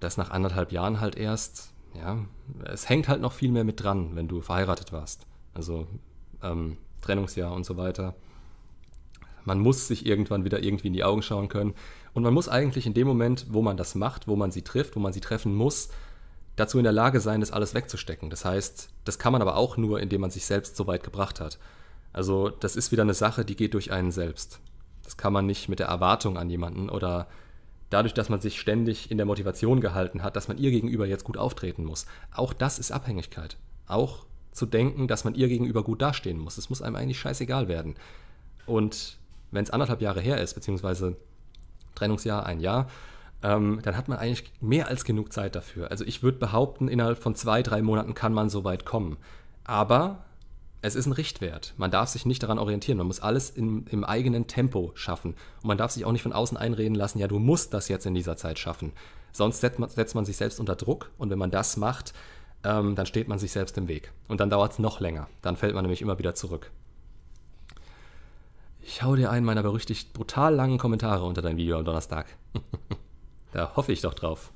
Das 0.00 0.16
nach 0.16 0.30
anderthalb 0.30 0.72
Jahren 0.72 1.00
halt 1.00 1.16
erst. 1.16 1.72
Ja, 1.94 2.18
es 2.64 2.88
hängt 2.88 3.06
halt 3.08 3.20
noch 3.20 3.32
viel 3.32 3.52
mehr 3.52 3.64
mit 3.64 3.82
dran, 3.82 4.16
wenn 4.16 4.26
du 4.26 4.40
verheiratet 4.40 4.92
warst. 4.92 5.26
Also 5.54 5.86
ähm, 6.42 6.78
Trennungsjahr 7.02 7.52
und 7.52 7.64
so 7.64 7.76
weiter. 7.76 8.14
Man 9.44 9.60
muss 9.60 9.88
sich 9.88 10.06
irgendwann 10.06 10.44
wieder 10.44 10.62
irgendwie 10.62 10.88
in 10.88 10.94
die 10.94 11.04
Augen 11.04 11.22
schauen 11.22 11.48
können. 11.48 11.74
Und 12.14 12.22
man 12.22 12.34
muss 12.34 12.48
eigentlich 12.48 12.86
in 12.86 12.94
dem 12.94 13.06
Moment, 13.06 13.46
wo 13.50 13.62
man 13.62 13.76
das 13.76 13.94
macht, 13.94 14.26
wo 14.26 14.36
man 14.36 14.50
sie 14.50 14.62
trifft, 14.62 14.96
wo 14.96 15.00
man 15.00 15.12
sie 15.12 15.20
treffen 15.20 15.54
muss, 15.54 15.90
dazu 16.56 16.78
in 16.78 16.84
der 16.84 16.92
Lage 16.92 17.20
sein, 17.20 17.40
das 17.40 17.50
alles 17.50 17.74
wegzustecken. 17.74 18.30
Das 18.30 18.44
heißt, 18.44 18.90
das 19.04 19.18
kann 19.18 19.32
man 19.32 19.42
aber 19.42 19.56
auch 19.56 19.76
nur, 19.76 20.00
indem 20.00 20.20
man 20.20 20.30
sich 20.30 20.44
selbst 20.44 20.76
so 20.76 20.86
weit 20.86 21.02
gebracht 21.02 21.40
hat. 21.40 21.58
Also 22.12 22.50
das 22.50 22.76
ist 22.76 22.92
wieder 22.92 23.02
eine 23.02 23.14
Sache, 23.14 23.44
die 23.44 23.56
geht 23.56 23.74
durch 23.74 23.90
einen 23.90 24.10
selbst. 24.10 24.60
Das 25.04 25.16
kann 25.16 25.32
man 25.32 25.46
nicht 25.46 25.68
mit 25.68 25.78
der 25.78 25.86
Erwartung 25.88 26.36
an 26.36 26.50
jemanden 26.50 26.90
oder 26.90 27.26
dadurch, 27.90 28.14
dass 28.14 28.28
man 28.28 28.40
sich 28.40 28.60
ständig 28.60 29.10
in 29.10 29.16
der 29.16 29.26
Motivation 29.26 29.80
gehalten 29.80 30.22
hat, 30.22 30.36
dass 30.36 30.48
man 30.48 30.58
ihr 30.58 30.70
gegenüber 30.70 31.06
jetzt 31.06 31.24
gut 31.24 31.36
auftreten 31.36 31.84
muss. 31.84 32.06
Auch 32.34 32.52
das 32.52 32.78
ist 32.78 32.92
Abhängigkeit. 32.92 33.56
Auch 33.86 34.26
zu 34.52 34.66
denken, 34.66 35.08
dass 35.08 35.24
man 35.24 35.34
ihr 35.34 35.48
gegenüber 35.48 35.82
gut 35.82 36.02
dastehen 36.02 36.38
muss. 36.38 36.58
Es 36.58 36.70
muss 36.70 36.82
einem 36.82 36.96
eigentlich 36.96 37.18
scheißegal 37.18 37.68
werden. 37.68 37.96
Und 38.66 39.18
wenn 39.50 39.64
es 39.64 39.70
anderthalb 39.70 40.00
Jahre 40.00 40.20
her 40.20 40.40
ist, 40.40 40.54
beziehungsweise 40.54 41.16
Trennungsjahr, 41.94 42.46
ein 42.46 42.60
Jahr, 42.60 42.88
ähm, 43.42 43.80
dann 43.82 43.96
hat 43.96 44.08
man 44.08 44.18
eigentlich 44.18 44.52
mehr 44.60 44.88
als 44.88 45.04
genug 45.04 45.32
Zeit 45.32 45.54
dafür. 45.54 45.90
Also 45.90 46.04
ich 46.04 46.22
würde 46.22 46.38
behaupten, 46.38 46.88
innerhalb 46.88 47.18
von 47.18 47.34
zwei, 47.34 47.62
drei 47.62 47.82
Monaten 47.82 48.14
kann 48.14 48.32
man 48.32 48.48
so 48.48 48.64
weit 48.64 48.84
kommen. 48.84 49.16
Aber 49.64 50.24
es 50.80 50.96
ist 50.96 51.06
ein 51.06 51.12
Richtwert. 51.12 51.74
Man 51.76 51.90
darf 51.90 52.08
sich 52.08 52.26
nicht 52.26 52.42
daran 52.42 52.58
orientieren. 52.58 52.98
Man 52.98 53.06
muss 53.06 53.20
alles 53.20 53.50
in, 53.50 53.86
im 53.86 54.04
eigenen 54.04 54.48
Tempo 54.48 54.92
schaffen. 54.94 55.34
Und 55.62 55.68
man 55.68 55.78
darf 55.78 55.92
sich 55.92 56.04
auch 56.04 56.12
nicht 56.12 56.22
von 56.22 56.32
außen 56.32 56.56
einreden 56.56 56.96
lassen, 56.96 57.18
ja, 57.18 57.28
du 57.28 57.38
musst 57.38 57.72
das 57.72 57.88
jetzt 57.88 58.06
in 58.06 58.14
dieser 58.14 58.36
Zeit 58.36 58.58
schaffen. 58.58 58.92
Sonst 59.32 59.60
setzt 59.60 59.78
man, 59.78 59.88
setzt 59.88 60.14
man 60.14 60.24
sich 60.24 60.36
selbst 60.36 60.60
unter 60.60 60.76
Druck. 60.76 61.10
Und 61.18 61.30
wenn 61.30 61.38
man 61.38 61.50
das 61.50 61.76
macht, 61.76 62.12
ähm, 62.64 62.94
dann 62.94 63.06
steht 63.06 63.28
man 63.28 63.38
sich 63.38 63.52
selbst 63.52 63.78
im 63.78 63.88
Weg. 63.88 64.12
Und 64.28 64.40
dann 64.40 64.50
dauert 64.50 64.72
es 64.72 64.78
noch 64.78 65.00
länger. 65.00 65.28
Dann 65.40 65.56
fällt 65.56 65.74
man 65.74 65.84
nämlich 65.84 66.02
immer 66.02 66.18
wieder 66.18 66.34
zurück. 66.34 66.70
Ich 68.80 69.02
hau 69.02 69.14
dir 69.14 69.30
einen 69.30 69.46
meiner 69.46 69.62
berüchtigt 69.62 70.12
brutal 70.12 70.54
langen 70.54 70.78
Kommentare 70.78 71.24
unter 71.24 71.42
dein 71.42 71.56
Video 71.56 71.78
am 71.78 71.84
Donnerstag. 71.84 72.26
Da 73.52 73.76
hoffe 73.76 73.92
ich 73.92 74.00
doch 74.00 74.14
drauf. 74.14 74.50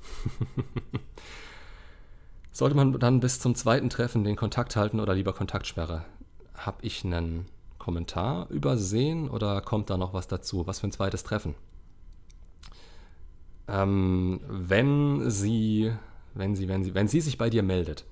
Sollte 2.51 2.75
man 2.75 2.99
dann 2.99 3.19
bis 3.19 3.39
zum 3.39 3.53
zweiten 3.55 3.89
Treffen 3.89 4.23
den 4.23 4.35
Kontakt 4.35 4.75
halten 4.75 4.99
oder 4.99 5.13
lieber 5.13 5.33
Kontaktsperre? 5.33 6.03
Habe 6.55 6.77
ich 6.81 7.05
einen 7.05 7.45
Kommentar 7.77 8.49
übersehen 8.49 9.29
oder 9.29 9.61
kommt 9.61 9.91
da 9.91 9.97
noch 9.97 10.13
was 10.13 10.27
dazu? 10.27 10.65
Was 10.65 10.79
für 10.79 10.87
ein 10.87 10.91
zweites 10.91 11.23
Treffen? 11.23 11.53
Ähm, 13.67 14.41
wenn 14.47 15.29
sie, 15.29 15.93
wenn 16.33 16.55
sie, 16.55 16.67
wenn 16.67 16.83
sie, 16.83 16.95
wenn 16.95 17.07
sie 17.07 17.21
sich 17.21 17.37
bei 17.37 17.51
dir 17.51 17.61
meldet 17.61 18.05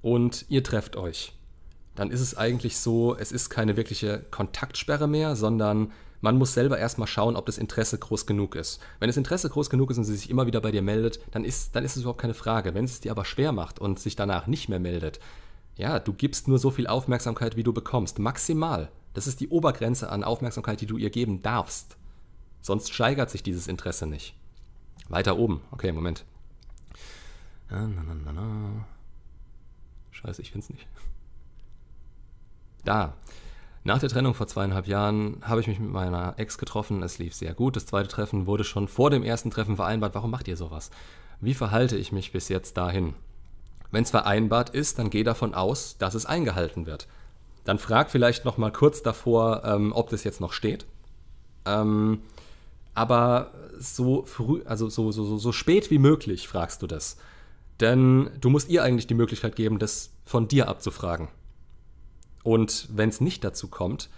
und 0.00 0.44
ihr 0.48 0.62
trefft 0.62 0.96
euch, 0.96 1.32
dann 1.94 2.10
ist 2.10 2.20
es 2.20 2.36
eigentlich 2.36 2.78
so, 2.78 3.16
es 3.16 3.32
ist 3.32 3.50
keine 3.50 3.76
wirkliche 3.76 4.24
Kontaktsperre 4.30 5.08
mehr, 5.08 5.34
sondern 5.34 5.92
man 6.22 6.38
muss 6.38 6.54
selber 6.54 6.78
erstmal 6.78 7.08
schauen, 7.08 7.36
ob 7.36 7.46
das 7.46 7.58
Interesse 7.58 7.98
groß 7.98 8.26
genug 8.26 8.54
ist. 8.54 8.80
Wenn 9.00 9.08
das 9.08 9.16
Interesse 9.16 9.50
groß 9.50 9.68
genug 9.68 9.90
ist 9.90 9.98
und 9.98 10.04
sie 10.04 10.14
sich 10.14 10.30
immer 10.30 10.46
wieder 10.46 10.60
bei 10.60 10.70
dir 10.70 10.80
meldet, 10.80 11.20
dann 11.32 11.44
ist, 11.44 11.74
dann 11.76 11.84
ist 11.84 11.96
es 11.96 12.02
überhaupt 12.02 12.20
keine 12.20 12.32
Frage. 12.32 12.74
Wenn 12.74 12.84
es 12.84 13.00
dir 13.00 13.10
aber 13.10 13.24
schwer 13.24 13.52
macht 13.52 13.80
und 13.80 13.98
sich 13.98 14.16
danach 14.16 14.46
nicht 14.46 14.68
mehr 14.68 14.78
meldet, 14.78 15.20
ja, 15.76 15.98
du 15.98 16.12
gibst 16.12 16.48
nur 16.48 16.58
so 16.58 16.70
viel 16.70 16.86
Aufmerksamkeit, 16.86 17.56
wie 17.56 17.64
du 17.64 17.72
bekommst. 17.72 18.20
Maximal. 18.20 18.90
Das 19.14 19.26
ist 19.26 19.40
die 19.40 19.48
Obergrenze 19.48 20.10
an 20.10 20.22
Aufmerksamkeit, 20.22 20.80
die 20.80 20.86
du 20.86 20.96
ihr 20.96 21.10
geben 21.10 21.42
darfst. 21.42 21.96
Sonst 22.60 22.94
steigert 22.94 23.28
sich 23.28 23.42
dieses 23.42 23.66
Interesse 23.66 24.06
nicht. 24.06 24.34
Weiter 25.08 25.36
oben. 25.36 25.60
Okay, 25.72 25.90
Moment. 25.90 26.24
Scheiße, 30.12 30.40
ich 30.40 30.52
find's 30.52 30.70
nicht. 30.70 30.86
Da. 32.84 33.14
Nach 33.84 33.98
der 33.98 34.08
Trennung 34.08 34.34
vor 34.34 34.46
zweieinhalb 34.46 34.86
Jahren 34.86 35.38
habe 35.42 35.60
ich 35.60 35.66
mich 35.66 35.80
mit 35.80 35.90
meiner 35.90 36.34
Ex 36.36 36.56
getroffen. 36.56 37.02
Es 37.02 37.18
lief 37.18 37.34
sehr 37.34 37.52
gut. 37.52 37.74
Das 37.74 37.86
zweite 37.86 38.08
Treffen 38.08 38.46
wurde 38.46 38.62
schon 38.62 38.86
vor 38.86 39.10
dem 39.10 39.24
ersten 39.24 39.50
Treffen 39.50 39.74
vereinbart. 39.74 40.14
Warum 40.14 40.30
macht 40.30 40.46
ihr 40.46 40.56
sowas? 40.56 40.90
Wie 41.40 41.54
verhalte 41.54 41.96
ich 41.96 42.12
mich 42.12 42.30
bis 42.30 42.48
jetzt 42.48 42.76
dahin? 42.76 43.14
Wenn 43.90 44.04
es 44.04 44.10
vereinbart 44.10 44.70
ist, 44.70 45.00
dann 45.00 45.10
geh 45.10 45.24
davon 45.24 45.52
aus, 45.52 45.98
dass 45.98 46.14
es 46.14 46.26
eingehalten 46.26 46.86
wird. 46.86 47.08
Dann 47.64 47.78
frag 47.78 48.10
vielleicht 48.10 48.44
noch 48.44 48.56
mal 48.56 48.70
kurz 48.70 49.02
davor, 49.02 49.62
ähm, 49.64 49.92
ob 49.92 50.10
das 50.10 50.22
jetzt 50.22 50.40
noch 50.40 50.52
steht. 50.52 50.86
Ähm, 51.64 52.20
aber 52.94 53.50
so 53.78 54.24
früh, 54.24 54.62
also 54.64 54.88
so, 54.88 55.10
so, 55.10 55.24
so, 55.24 55.38
so 55.38 55.50
spät 55.52 55.90
wie 55.90 55.98
möglich 55.98 56.46
fragst 56.46 56.82
du 56.82 56.86
das. 56.86 57.16
Denn 57.80 58.30
du 58.40 58.48
musst 58.48 58.68
ihr 58.68 58.84
eigentlich 58.84 59.08
die 59.08 59.14
Möglichkeit 59.14 59.56
geben, 59.56 59.80
das 59.80 60.10
von 60.24 60.46
dir 60.46 60.68
abzufragen. 60.68 61.28
Und 62.42 62.88
wenn 62.92 63.08
es 63.08 63.20
nicht 63.20 63.44
dazu 63.44 63.68
kommt, 63.68 64.08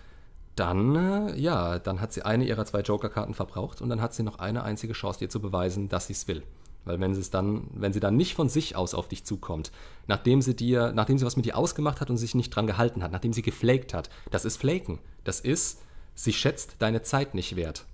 dann, 0.57 0.95
äh, 0.95 1.37
ja, 1.37 1.79
dann 1.79 2.01
hat 2.01 2.13
sie 2.13 2.23
eine 2.23 2.45
ihrer 2.45 2.65
zwei 2.65 2.81
Joker-Karten 2.81 3.35
verbraucht 3.35 3.83
und 3.83 3.89
dann 3.89 4.01
hat 4.01 4.15
sie 4.15 4.23
noch 4.23 4.39
eine 4.39 4.63
einzige 4.63 4.93
Chance, 4.93 5.19
dir 5.19 5.29
zu 5.29 5.41
beweisen, 5.41 5.89
dass 5.89 6.07
sie 6.07 6.13
es 6.13 6.29
will. 6.29 6.43
Weil 6.85 7.01
wenn 7.01 7.15
sie 7.15 7.21
es 7.21 7.31
dann, 7.31 7.67
wenn 7.73 7.93
sie 7.93 8.01
dann 8.01 8.17
nicht 8.17 8.35
von 8.35 8.49
sich 8.49 8.77
aus 8.77 8.95
auf 8.95 9.09
dich 9.09 9.25
zukommt, 9.25 9.73
nachdem 10.07 10.43
sie 10.43 10.55
dir, 10.55 10.93
nachdem 10.93 11.19
sie 11.19 11.25
was 11.25 11.37
mit 11.37 11.47
dir 11.47 11.57
ausgemacht 11.57 12.01
hat 12.01 12.11
und 12.11 12.19
sich 12.19 12.35
nicht 12.35 12.51
dran 12.51 12.67
gehalten 12.67 13.03
hat, 13.03 13.11
nachdem 13.11 13.33
sie 13.33 13.43
geflaked 13.43 13.95
hat, 13.95 14.11
das 14.31 14.45
ist 14.45 14.59
Flaken. 14.59 14.99
Das 15.25 15.41
ist, 15.41 15.81
sie 16.15 16.33
schätzt 16.33 16.77
deine 16.81 17.03
Zeit 17.03 17.35
nicht 17.35 17.57
wert. 17.57 17.87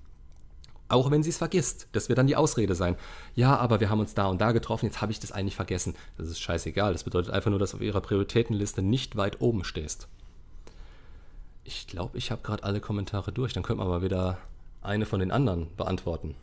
Auch 0.88 1.12
wenn 1.12 1.22
sie 1.22 1.30
es 1.30 1.38
vergisst. 1.38 1.86
Das 1.92 2.08
wird 2.08 2.18
dann 2.18 2.26
die 2.26 2.34
Ausrede 2.34 2.74
sein. 2.74 2.96
Ja, 3.36 3.56
aber 3.56 3.78
wir 3.78 3.90
haben 3.90 4.00
uns 4.00 4.14
da 4.14 4.26
und 4.26 4.40
da 4.40 4.50
getroffen, 4.50 4.86
jetzt 4.86 5.00
habe 5.00 5.12
ich 5.12 5.20
das 5.20 5.30
eigentlich 5.30 5.54
vergessen. 5.54 5.94
Das 6.18 6.26
ist 6.26 6.40
scheißegal. 6.40 6.92
Das 6.92 7.04
bedeutet 7.04 7.32
einfach 7.32 7.50
nur, 7.50 7.60
dass 7.60 7.70
du 7.70 7.76
auf 7.76 7.82
ihrer 7.82 8.00
Prioritätenliste 8.00 8.82
nicht 8.82 9.14
weit 9.14 9.40
oben 9.40 9.62
stehst. 9.62 10.08
Ich 11.64 11.86
glaube, 11.86 12.18
ich 12.18 12.30
habe 12.30 12.42
gerade 12.42 12.64
alle 12.64 12.80
Kommentare 12.80 13.32
durch. 13.32 13.52
Dann 13.52 13.62
könnte 13.62 13.82
man 13.82 13.88
mal 13.88 14.02
wieder 14.02 14.38
eine 14.82 15.06
von 15.06 15.20
den 15.20 15.30
anderen 15.30 15.74
beantworten. 15.76 16.34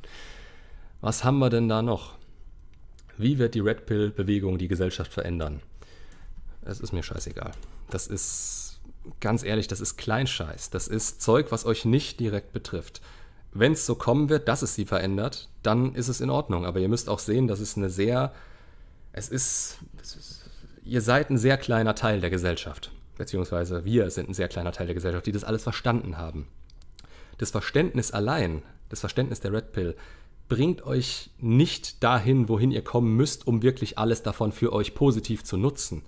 Was 1.00 1.24
haben 1.24 1.38
wir 1.38 1.50
denn 1.50 1.68
da 1.68 1.82
noch? 1.82 2.14
Wie 3.16 3.38
wird 3.38 3.54
die 3.54 3.60
Red 3.60 3.86
Pill-Bewegung 3.86 4.58
die 4.58 4.68
Gesellschaft 4.68 5.12
verändern? 5.12 5.60
Es 6.62 6.80
ist 6.80 6.92
mir 6.92 7.02
scheißegal. 7.02 7.52
Das 7.88 8.06
ist, 8.06 8.80
ganz 9.20 9.42
ehrlich, 9.42 9.66
das 9.68 9.80
ist 9.80 9.96
Kleinscheiß. 9.96 10.70
Das 10.70 10.88
ist 10.88 11.22
Zeug, 11.22 11.50
was 11.50 11.64
euch 11.64 11.84
nicht 11.84 12.20
direkt 12.20 12.52
betrifft. 12.52 13.00
Wenn 13.52 13.72
es 13.72 13.86
so 13.86 13.94
kommen 13.94 14.28
wird, 14.28 14.46
dass 14.48 14.62
es 14.62 14.74
sie 14.74 14.84
verändert, 14.84 15.48
dann 15.62 15.94
ist 15.94 16.08
es 16.08 16.20
in 16.20 16.30
Ordnung. 16.30 16.66
Aber 16.66 16.78
ihr 16.78 16.88
müsst 16.88 17.08
auch 17.08 17.18
sehen, 17.18 17.48
dass 17.48 17.60
es 17.60 17.76
eine 17.76 17.90
sehr, 17.90 18.32
es 19.12 19.28
ist, 19.28 19.78
es 20.00 20.16
ist 20.16 20.40
ihr 20.84 21.00
seid 21.00 21.30
ein 21.30 21.38
sehr 21.38 21.56
kleiner 21.56 21.94
Teil 21.94 22.20
der 22.20 22.30
Gesellschaft. 22.30 22.90
Beziehungsweise 23.20 23.84
wir 23.84 24.08
sind 24.08 24.30
ein 24.30 24.34
sehr 24.34 24.48
kleiner 24.48 24.72
Teil 24.72 24.86
der 24.86 24.94
Gesellschaft, 24.94 25.26
die 25.26 25.32
das 25.32 25.44
alles 25.44 25.62
verstanden 25.62 26.16
haben. 26.16 26.46
Das 27.36 27.50
Verständnis 27.50 28.12
allein, 28.12 28.62
das 28.88 29.00
Verständnis 29.00 29.40
der 29.40 29.52
Red 29.52 29.72
Pill, 29.72 29.94
bringt 30.48 30.86
euch 30.86 31.28
nicht 31.38 32.02
dahin, 32.02 32.48
wohin 32.48 32.70
ihr 32.70 32.82
kommen 32.82 33.14
müsst, 33.16 33.46
um 33.46 33.60
wirklich 33.60 33.98
alles 33.98 34.22
davon 34.22 34.52
für 34.52 34.72
euch 34.72 34.94
positiv 34.94 35.44
zu 35.44 35.58
nutzen. 35.58 36.00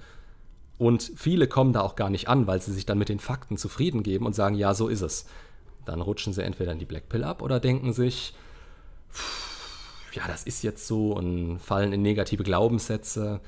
Und 0.78 1.12
viele 1.14 1.48
kommen 1.48 1.74
da 1.74 1.82
auch 1.82 1.96
gar 1.96 2.08
nicht 2.08 2.28
an, 2.28 2.46
weil 2.46 2.62
sie 2.62 2.72
sich 2.72 2.86
dann 2.86 2.96
mit 2.96 3.10
den 3.10 3.20
Fakten 3.20 3.58
zufrieden 3.58 4.02
geben 4.02 4.24
und 4.24 4.34
sagen, 4.34 4.54
ja, 4.54 4.72
so 4.72 4.88
ist 4.88 5.02
es. 5.02 5.26
Dann 5.84 6.00
rutschen 6.00 6.32
sie 6.32 6.42
entweder 6.42 6.72
in 6.72 6.78
die 6.78 6.86
Black 6.86 7.10
Pill 7.10 7.24
ab 7.24 7.42
oder 7.42 7.60
denken 7.60 7.92
sich, 7.92 8.32
ja, 10.14 10.26
das 10.28 10.44
ist 10.44 10.62
jetzt 10.62 10.86
so 10.86 11.12
und 11.12 11.58
fallen 11.58 11.92
in 11.92 12.00
negative 12.00 12.42
Glaubenssätze 12.42 13.42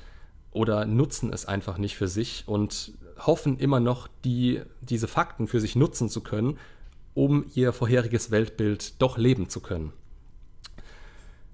oder 0.51 0.85
nutzen 0.85 1.33
es 1.33 1.47
einfach 1.47 1.79
nicht 1.79 1.95
für 1.95 2.07
sich 2.07 2.43
und 2.45 2.93
hoffen 3.17 3.57
immer 3.57 3.79
noch, 3.79 4.07
die, 4.23 4.61
diese 4.81 5.07
Fakten 5.07 5.47
für 5.47 5.59
sich 5.59 5.75
nutzen 5.75 6.09
zu 6.09 6.21
können, 6.21 6.57
um 7.13 7.45
ihr 7.53 7.71
vorheriges 7.73 8.31
Weltbild 8.31 9.01
doch 9.01 9.17
leben 9.17 9.49
zu 9.49 9.61
können. 9.61 9.93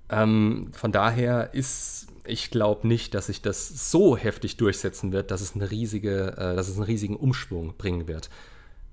Ähm, 0.10 0.70
von 0.74 0.92
daher 0.92 1.54
ist, 1.54 2.08
ich 2.26 2.52
glaube 2.52 2.88
nicht, 2.88 3.14
dass 3.14 3.28
sich 3.28 3.42
das 3.42 3.92
so 3.92 4.18
heftig 4.18 4.58
durchsetzen 4.58 5.12
wird, 5.12 5.32
dass 5.32 5.42
es, 5.42 5.56
eine 5.56 5.72
riesige, 5.72 6.36
äh, 6.38 6.56
dass 6.56 6.68
es 6.68 6.76
einen 6.76 6.84
riesigen 6.84 7.16
Umschwung 7.16 7.76
bringen 7.78 8.08
wird. 8.08 8.30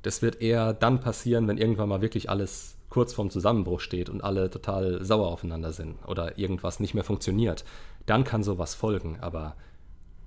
Das 0.02 0.22
wird 0.22 0.40
eher 0.40 0.72
dann 0.72 1.00
passieren, 1.00 1.48
wenn 1.48 1.58
irgendwann 1.58 1.88
mal 1.88 2.02
wirklich 2.02 2.30
alles 2.30 2.76
kurz 2.88 3.12
vorm 3.12 3.30
Zusammenbruch 3.30 3.80
steht 3.80 4.08
und 4.08 4.22
alle 4.22 4.48
total 4.50 5.04
sauer 5.04 5.28
aufeinander 5.28 5.72
sind 5.72 5.96
oder 6.06 6.38
irgendwas 6.38 6.80
nicht 6.80 6.94
mehr 6.94 7.04
funktioniert. 7.04 7.64
Dann 8.06 8.24
kann 8.24 8.42
sowas 8.42 8.74
folgen, 8.74 9.18
aber 9.20 9.56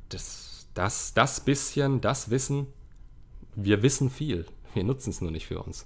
das, 0.09 0.50
das, 0.73 1.13
das 1.13 1.41
bisschen, 1.41 2.01
das 2.01 2.29
Wissen, 2.29 2.67
wir 3.55 3.83
wissen 3.83 4.09
viel, 4.09 4.45
wir 4.73 4.83
nutzen 4.83 5.09
es 5.09 5.21
nur 5.21 5.31
nicht 5.31 5.47
für 5.47 5.61
uns. 5.61 5.85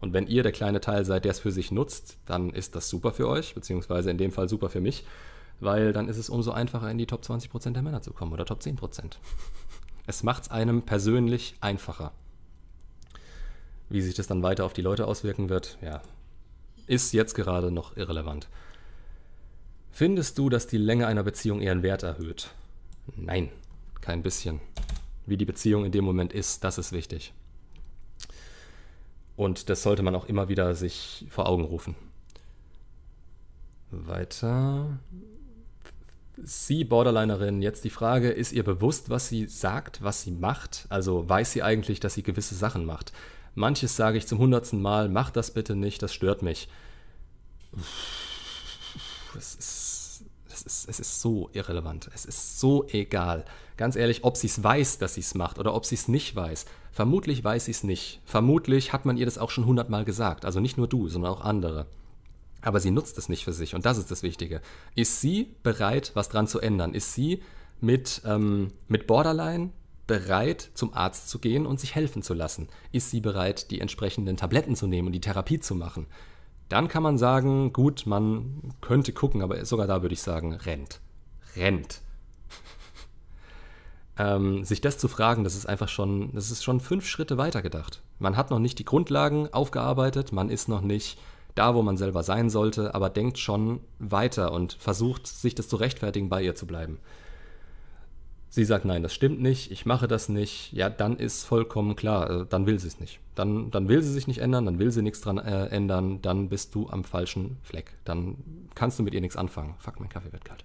Und 0.00 0.12
wenn 0.12 0.26
ihr 0.26 0.42
der 0.42 0.52
kleine 0.52 0.80
Teil 0.80 1.04
seid, 1.04 1.24
der 1.24 1.32
es 1.32 1.40
für 1.40 1.52
sich 1.52 1.70
nutzt, 1.70 2.16
dann 2.24 2.50
ist 2.50 2.74
das 2.74 2.88
super 2.88 3.12
für 3.12 3.28
euch, 3.28 3.54
beziehungsweise 3.54 4.10
in 4.10 4.18
dem 4.18 4.32
Fall 4.32 4.48
super 4.48 4.70
für 4.70 4.80
mich, 4.80 5.04
weil 5.60 5.92
dann 5.92 6.08
ist 6.08 6.16
es 6.16 6.30
umso 6.30 6.52
einfacher, 6.52 6.90
in 6.90 6.98
die 6.98 7.06
Top 7.06 7.22
20% 7.22 7.72
der 7.72 7.82
Männer 7.82 8.00
zu 8.00 8.12
kommen 8.12 8.32
oder 8.32 8.46
Top 8.46 8.60
10%. 8.60 9.16
Es 10.06 10.22
macht 10.22 10.44
es 10.44 10.50
einem 10.50 10.82
persönlich 10.82 11.54
einfacher. 11.60 12.12
Wie 13.90 14.00
sich 14.00 14.14
das 14.14 14.26
dann 14.26 14.42
weiter 14.42 14.64
auf 14.64 14.72
die 14.72 14.82
Leute 14.82 15.06
auswirken 15.06 15.48
wird, 15.50 15.76
ja, 15.82 16.00
ist 16.86 17.12
jetzt 17.12 17.34
gerade 17.34 17.70
noch 17.70 17.96
irrelevant. 17.96 18.48
Findest 19.92 20.38
du, 20.38 20.48
dass 20.48 20.66
die 20.66 20.78
Länge 20.78 21.06
einer 21.06 21.24
Beziehung 21.24 21.60
ihren 21.60 21.82
Wert 21.82 22.04
erhöht? 22.04 22.50
Nein, 23.16 23.50
kein 24.00 24.22
bisschen. 24.22 24.60
Wie 25.26 25.36
die 25.36 25.44
Beziehung 25.44 25.84
in 25.84 25.92
dem 25.92 26.04
Moment 26.04 26.32
ist, 26.32 26.64
das 26.64 26.78
ist 26.78 26.92
wichtig. 26.92 27.32
Und 29.36 29.70
das 29.70 29.82
sollte 29.82 30.02
man 30.02 30.14
auch 30.14 30.26
immer 30.26 30.48
wieder 30.48 30.74
sich 30.74 31.26
vor 31.30 31.48
Augen 31.48 31.64
rufen. 31.64 31.94
Weiter. 33.90 34.98
Sie, 36.42 36.84
Borderlinerin, 36.84 37.60
jetzt 37.62 37.84
die 37.84 37.90
Frage, 37.90 38.30
ist 38.30 38.52
ihr 38.52 38.64
bewusst, 38.64 39.10
was 39.10 39.28
sie 39.28 39.46
sagt, 39.46 40.02
was 40.02 40.22
sie 40.22 40.30
macht? 40.30 40.86
Also 40.88 41.28
weiß 41.28 41.52
sie 41.52 41.62
eigentlich, 41.62 42.00
dass 42.00 42.14
sie 42.14 42.22
gewisse 42.22 42.54
Sachen 42.54 42.84
macht? 42.84 43.12
Manches 43.54 43.96
sage 43.96 44.18
ich 44.18 44.26
zum 44.26 44.38
hundertsten 44.38 44.80
Mal, 44.80 45.08
mach 45.08 45.30
das 45.30 45.52
bitte 45.52 45.74
nicht, 45.74 46.02
das 46.02 46.14
stört 46.14 46.42
mich. 46.42 46.68
Es 49.36 49.54
ist, 49.54 49.79
es 50.60 50.84
ist, 50.84 50.88
es 50.88 51.00
ist 51.00 51.20
so 51.20 51.50
irrelevant, 51.52 52.10
es 52.14 52.24
ist 52.24 52.60
so 52.60 52.86
egal. 52.88 53.44
Ganz 53.76 53.96
ehrlich, 53.96 54.24
ob 54.24 54.36
sie 54.36 54.46
es 54.46 54.62
weiß, 54.62 54.98
dass 54.98 55.14
sie 55.14 55.20
es 55.20 55.34
macht 55.34 55.58
oder 55.58 55.74
ob 55.74 55.86
sie 55.86 55.94
es 55.94 56.08
nicht 56.08 56.36
weiß. 56.36 56.66
Vermutlich 56.92 57.42
weiß 57.42 57.66
sie 57.66 57.70
es 57.70 57.84
nicht. 57.84 58.20
Vermutlich 58.24 58.92
hat 58.92 59.06
man 59.06 59.16
ihr 59.16 59.24
das 59.24 59.38
auch 59.38 59.50
schon 59.50 59.66
hundertmal 59.66 60.04
gesagt. 60.04 60.44
Also 60.44 60.60
nicht 60.60 60.76
nur 60.76 60.88
du, 60.88 61.08
sondern 61.08 61.32
auch 61.32 61.40
andere. 61.40 61.86
Aber 62.62 62.80
sie 62.80 62.90
nutzt 62.90 63.16
es 63.16 63.28
nicht 63.28 63.44
für 63.44 63.52
sich 63.52 63.74
und 63.74 63.86
das 63.86 63.98
ist 63.98 64.10
das 64.10 64.22
Wichtige. 64.22 64.60
Ist 64.94 65.20
sie 65.20 65.54
bereit, 65.62 66.12
was 66.14 66.28
dran 66.28 66.46
zu 66.46 66.60
ändern? 66.60 66.94
Ist 66.94 67.14
sie 67.14 67.42
mit, 67.80 68.22
ähm, 68.26 68.68
mit 68.88 69.06
Borderline 69.06 69.70
bereit, 70.06 70.70
zum 70.74 70.92
Arzt 70.92 71.28
zu 71.30 71.38
gehen 71.38 71.66
und 71.66 71.80
sich 71.80 71.94
helfen 71.94 72.22
zu 72.22 72.34
lassen? 72.34 72.68
Ist 72.92 73.10
sie 73.10 73.20
bereit, 73.20 73.70
die 73.70 73.80
entsprechenden 73.80 74.36
Tabletten 74.36 74.76
zu 74.76 74.86
nehmen 74.86 75.06
und 75.06 75.12
die 75.12 75.20
Therapie 75.20 75.60
zu 75.60 75.74
machen? 75.74 76.06
Dann 76.70 76.86
kann 76.86 77.02
man 77.02 77.18
sagen, 77.18 77.72
gut, 77.72 78.06
man 78.06 78.72
könnte 78.80 79.12
gucken, 79.12 79.42
aber 79.42 79.62
sogar 79.64 79.88
da 79.88 80.02
würde 80.02 80.14
ich 80.14 80.22
sagen, 80.22 80.54
rennt. 80.54 81.00
Rennt 81.56 82.00
ähm, 84.18 84.64
sich 84.64 84.80
das 84.80 84.96
zu 84.96 85.08
fragen, 85.08 85.42
das 85.42 85.56
ist 85.56 85.66
einfach 85.66 85.88
schon, 85.88 86.32
das 86.32 86.52
ist 86.52 86.62
schon 86.62 86.78
fünf 86.78 87.06
Schritte 87.06 87.36
weiter 87.36 87.60
gedacht. 87.60 88.02
Man 88.20 88.36
hat 88.36 88.50
noch 88.50 88.60
nicht 88.60 88.78
die 88.78 88.84
Grundlagen 88.84 89.52
aufgearbeitet, 89.52 90.32
man 90.32 90.48
ist 90.48 90.68
noch 90.68 90.80
nicht 90.80 91.18
da, 91.56 91.74
wo 91.74 91.82
man 91.82 91.96
selber 91.96 92.22
sein 92.22 92.50
sollte, 92.50 92.94
aber 92.94 93.10
denkt 93.10 93.38
schon 93.38 93.80
weiter 93.98 94.52
und 94.52 94.74
versucht, 94.74 95.26
sich 95.26 95.56
das 95.56 95.66
zu 95.66 95.74
rechtfertigen, 95.74 96.28
bei 96.28 96.40
ihr 96.40 96.54
zu 96.54 96.68
bleiben. 96.68 97.00
Sie 98.52 98.64
sagt, 98.64 98.84
nein, 98.84 99.04
das 99.04 99.14
stimmt 99.14 99.40
nicht, 99.40 99.70
ich 99.70 99.86
mache 99.86 100.08
das 100.08 100.28
nicht, 100.28 100.72
ja, 100.72 100.90
dann 100.90 101.16
ist 101.16 101.44
vollkommen 101.44 101.94
klar, 101.94 102.30
äh, 102.30 102.46
dann 102.46 102.66
will 102.66 102.80
sie 102.80 102.88
es 102.88 102.98
nicht. 102.98 103.20
Dann, 103.36 103.70
dann 103.70 103.88
will 103.88 104.02
sie 104.02 104.12
sich 104.12 104.26
nicht 104.26 104.38
ändern, 104.38 104.66
dann 104.66 104.80
will 104.80 104.90
sie 104.90 105.02
nichts 105.02 105.20
dran 105.20 105.38
äh, 105.38 105.66
ändern, 105.66 106.20
dann 106.20 106.48
bist 106.48 106.74
du 106.74 106.88
am 106.90 107.04
falschen 107.04 107.58
Fleck. 107.62 107.92
Dann 108.04 108.36
kannst 108.74 108.98
du 108.98 109.04
mit 109.04 109.14
ihr 109.14 109.20
nichts 109.20 109.36
anfangen. 109.36 109.76
Fuck, 109.78 110.00
mein 110.00 110.08
Kaffee 110.08 110.32
wird 110.32 110.44
kalt. 110.44 110.64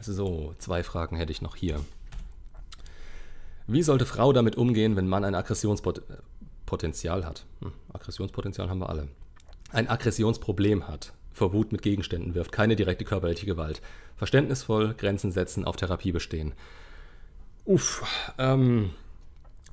So, 0.00 0.54
zwei 0.58 0.82
Fragen 0.82 1.16
hätte 1.16 1.32
ich 1.32 1.40
noch 1.40 1.54
hier. 1.54 1.80
Wie 3.68 3.82
sollte 3.82 4.06
Frau 4.06 4.32
damit 4.32 4.56
umgehen, 4.56 4.96
wenn 4.96 5.08
Mann 5.08 5.24
ein 5.24 5.34
Aggressionspotenzial 5.36 7.24
hat? 7.24 7.44
Hm, 7.60 7.72
Aggressionspotenzial 7.92 8.68
haben 8.68 8.80
wir 8.80 8.88
alle. 8.88 9.08
Ein 9.70 9.88
Aggressionsproblem 9.88 10.86
hat, 10.86 11.12
vor 11.36 11.52
Wut 11.52 11.70
mit 11.70 11.82
Gegenständen 11.82 12.34
wirft, 12.34 12.50
keine 12.50 12.76
direkte 12.76 13.04
körperliche 13.04 13.44
Gewalt. 13.44 13.82
Verständnisvoll, 14.16 14.94
Grenzen 14.94 15.32
setzen, 15.32 15.66
auf 15.66 15.76
Therapie 15.76 16.12
bestehen. 16.12 16.54
Uff, 17.66 18.02
ähm, 18.38 18.90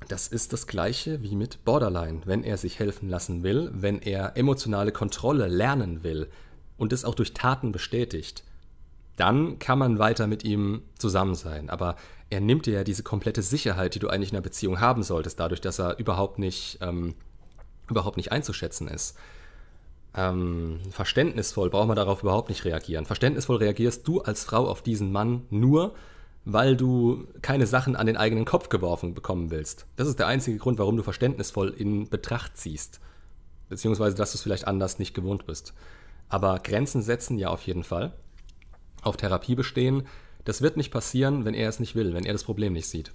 das 0.08 0.28
ist 0.28 0.52
das 0.52 0.66
gleiche 0.66 1.22
wie 1.22 1.34
mit 1.34 1.64
Borderline. 1.64 2.20
Wenn 2.26 2.44
er 2.44 2.58
sich 2.58 2.78
helfen 2.78 3.08
lassen 3.08 3.42
will, 3.42 3.70
wenn 3.72 4.02
er 4.02 4.36
emotionale 4.36 4.92
Kontrolle 4.92 5.48
lernen 5.48 6.04
will 6.04 6.28
und 6.76 6.92
es 6.92 7.06
auch 7.06 7.14
durch 7.14 7.32
Taten 7.32 7.72
bestätigt, 7.72 8.44
dann 9.16 9.58
kann 9.58 9.78
man 9.78 9.98
weiter 9.98 10.26
mit 10.26 10.44
ihm 10.44 10.82
zusammen 10.98 11.34
sein. 11.34 11.70
Aber 11.70 11.96
er 12.28 12.40
nimmt 12.40 12.66
dir 12.66 12.74
ja 12.74 12.84
diese 12.84 13.02
komplette 13.02 13.40
Sicherheit, 13.40 13.94
die 13.94 14.00
du 14.00 14.08
eigentlich 14.08 14.32
in 14.32 14.36
einer 14.36 14.42
Beziehung 14.42 14.80
haben 14.80 15.02
solltest, 15.02 15.40
dadurch, 15.40 15.62
dass 15.62 15.78
er 15.78 15.98
überhaupt 15.98 16.38
nicht, 16.38 16.78
ähm, 16.82 17.14
überhaupt 17.88 18.18
nicht 18.18 18.32
einzuschätzen 18.32 18.86
ist. 18.88 19.16
Ähm, 20.16 20.80
verständnisvoll 20.90 21.70
braucht 21.70 21.88
man 21.88 21.96
darauf 21.96 22.22
überhaupt 22.22 22.48
nicht 22.48 22.64
reagieren. 22.64 23.04
Verständnisvoll 23.04 23.56
reagierst 23.56 24.06
du 24.06 24.20
als 24.20 24.44
Frau 24.44 24.68
auf 24.68 24.82
diesen 24.82 25.10
Mann 25.10 25.42
nur, 25.50 25.94
weil 26.44 26.76
du 26.76 27.26
keine 27.42 27.66
Sachen 27.66 27.96
an 27.96 28.06
den 28.06 28.16
eigenen 28.16 28.44
Kopf 28.44 28.68
geworfen 28.68 29.14
bekommen 29.14 29.50
willst. 29.50 29.86
Das 29.96 30.06
ist 30.06 30.18
der 30.18 30.26
einzige 30.26 30.58
Grund, 30.58 30.78
warum 30.78 30.96
du 30.96 31.02
verständnisvoll 31.02 31.70
in 31.70 32.08
Betracht 32.08 32.56
ziehst. 32.56 33.00
Beziehungsweise, 33.68 34.14
dass 34.14 34.32
du 34.32 34.36
es 34.36 34.42
vielleicht 34.42 34.68
anders 34.68 34.98
nicht 34.98 35.14
gewohnt 35.14 35.46
bist. 35.46 35.74
Aber 36.28 36.58
Grenzen 36.58 37.02
setzen 37.02 37.38
ja 37.38 37.48
auf 37.48 37.62
jeden 37.62 37.84
Fall 37.84 38.12
auf 39.02 39.16
Therapie 39.16 39.54
bestehen. 39.54 40.06
Das 40.44 40.62
wird 40.62 40.76
nicht 40.76 40.90
passieren, 40.90 41.44
wenn 41.44 41.54
er 41.54 41.68
es 41.68 41.80
nicht 41.80 41.94
will, 41.94 42.14
wenn 42.14 42.24
er 42.24 42.32
das 42.32 42.44
Problem 42.44 42.72
nicht 42.72 42.88
sieht. 42.88 43.12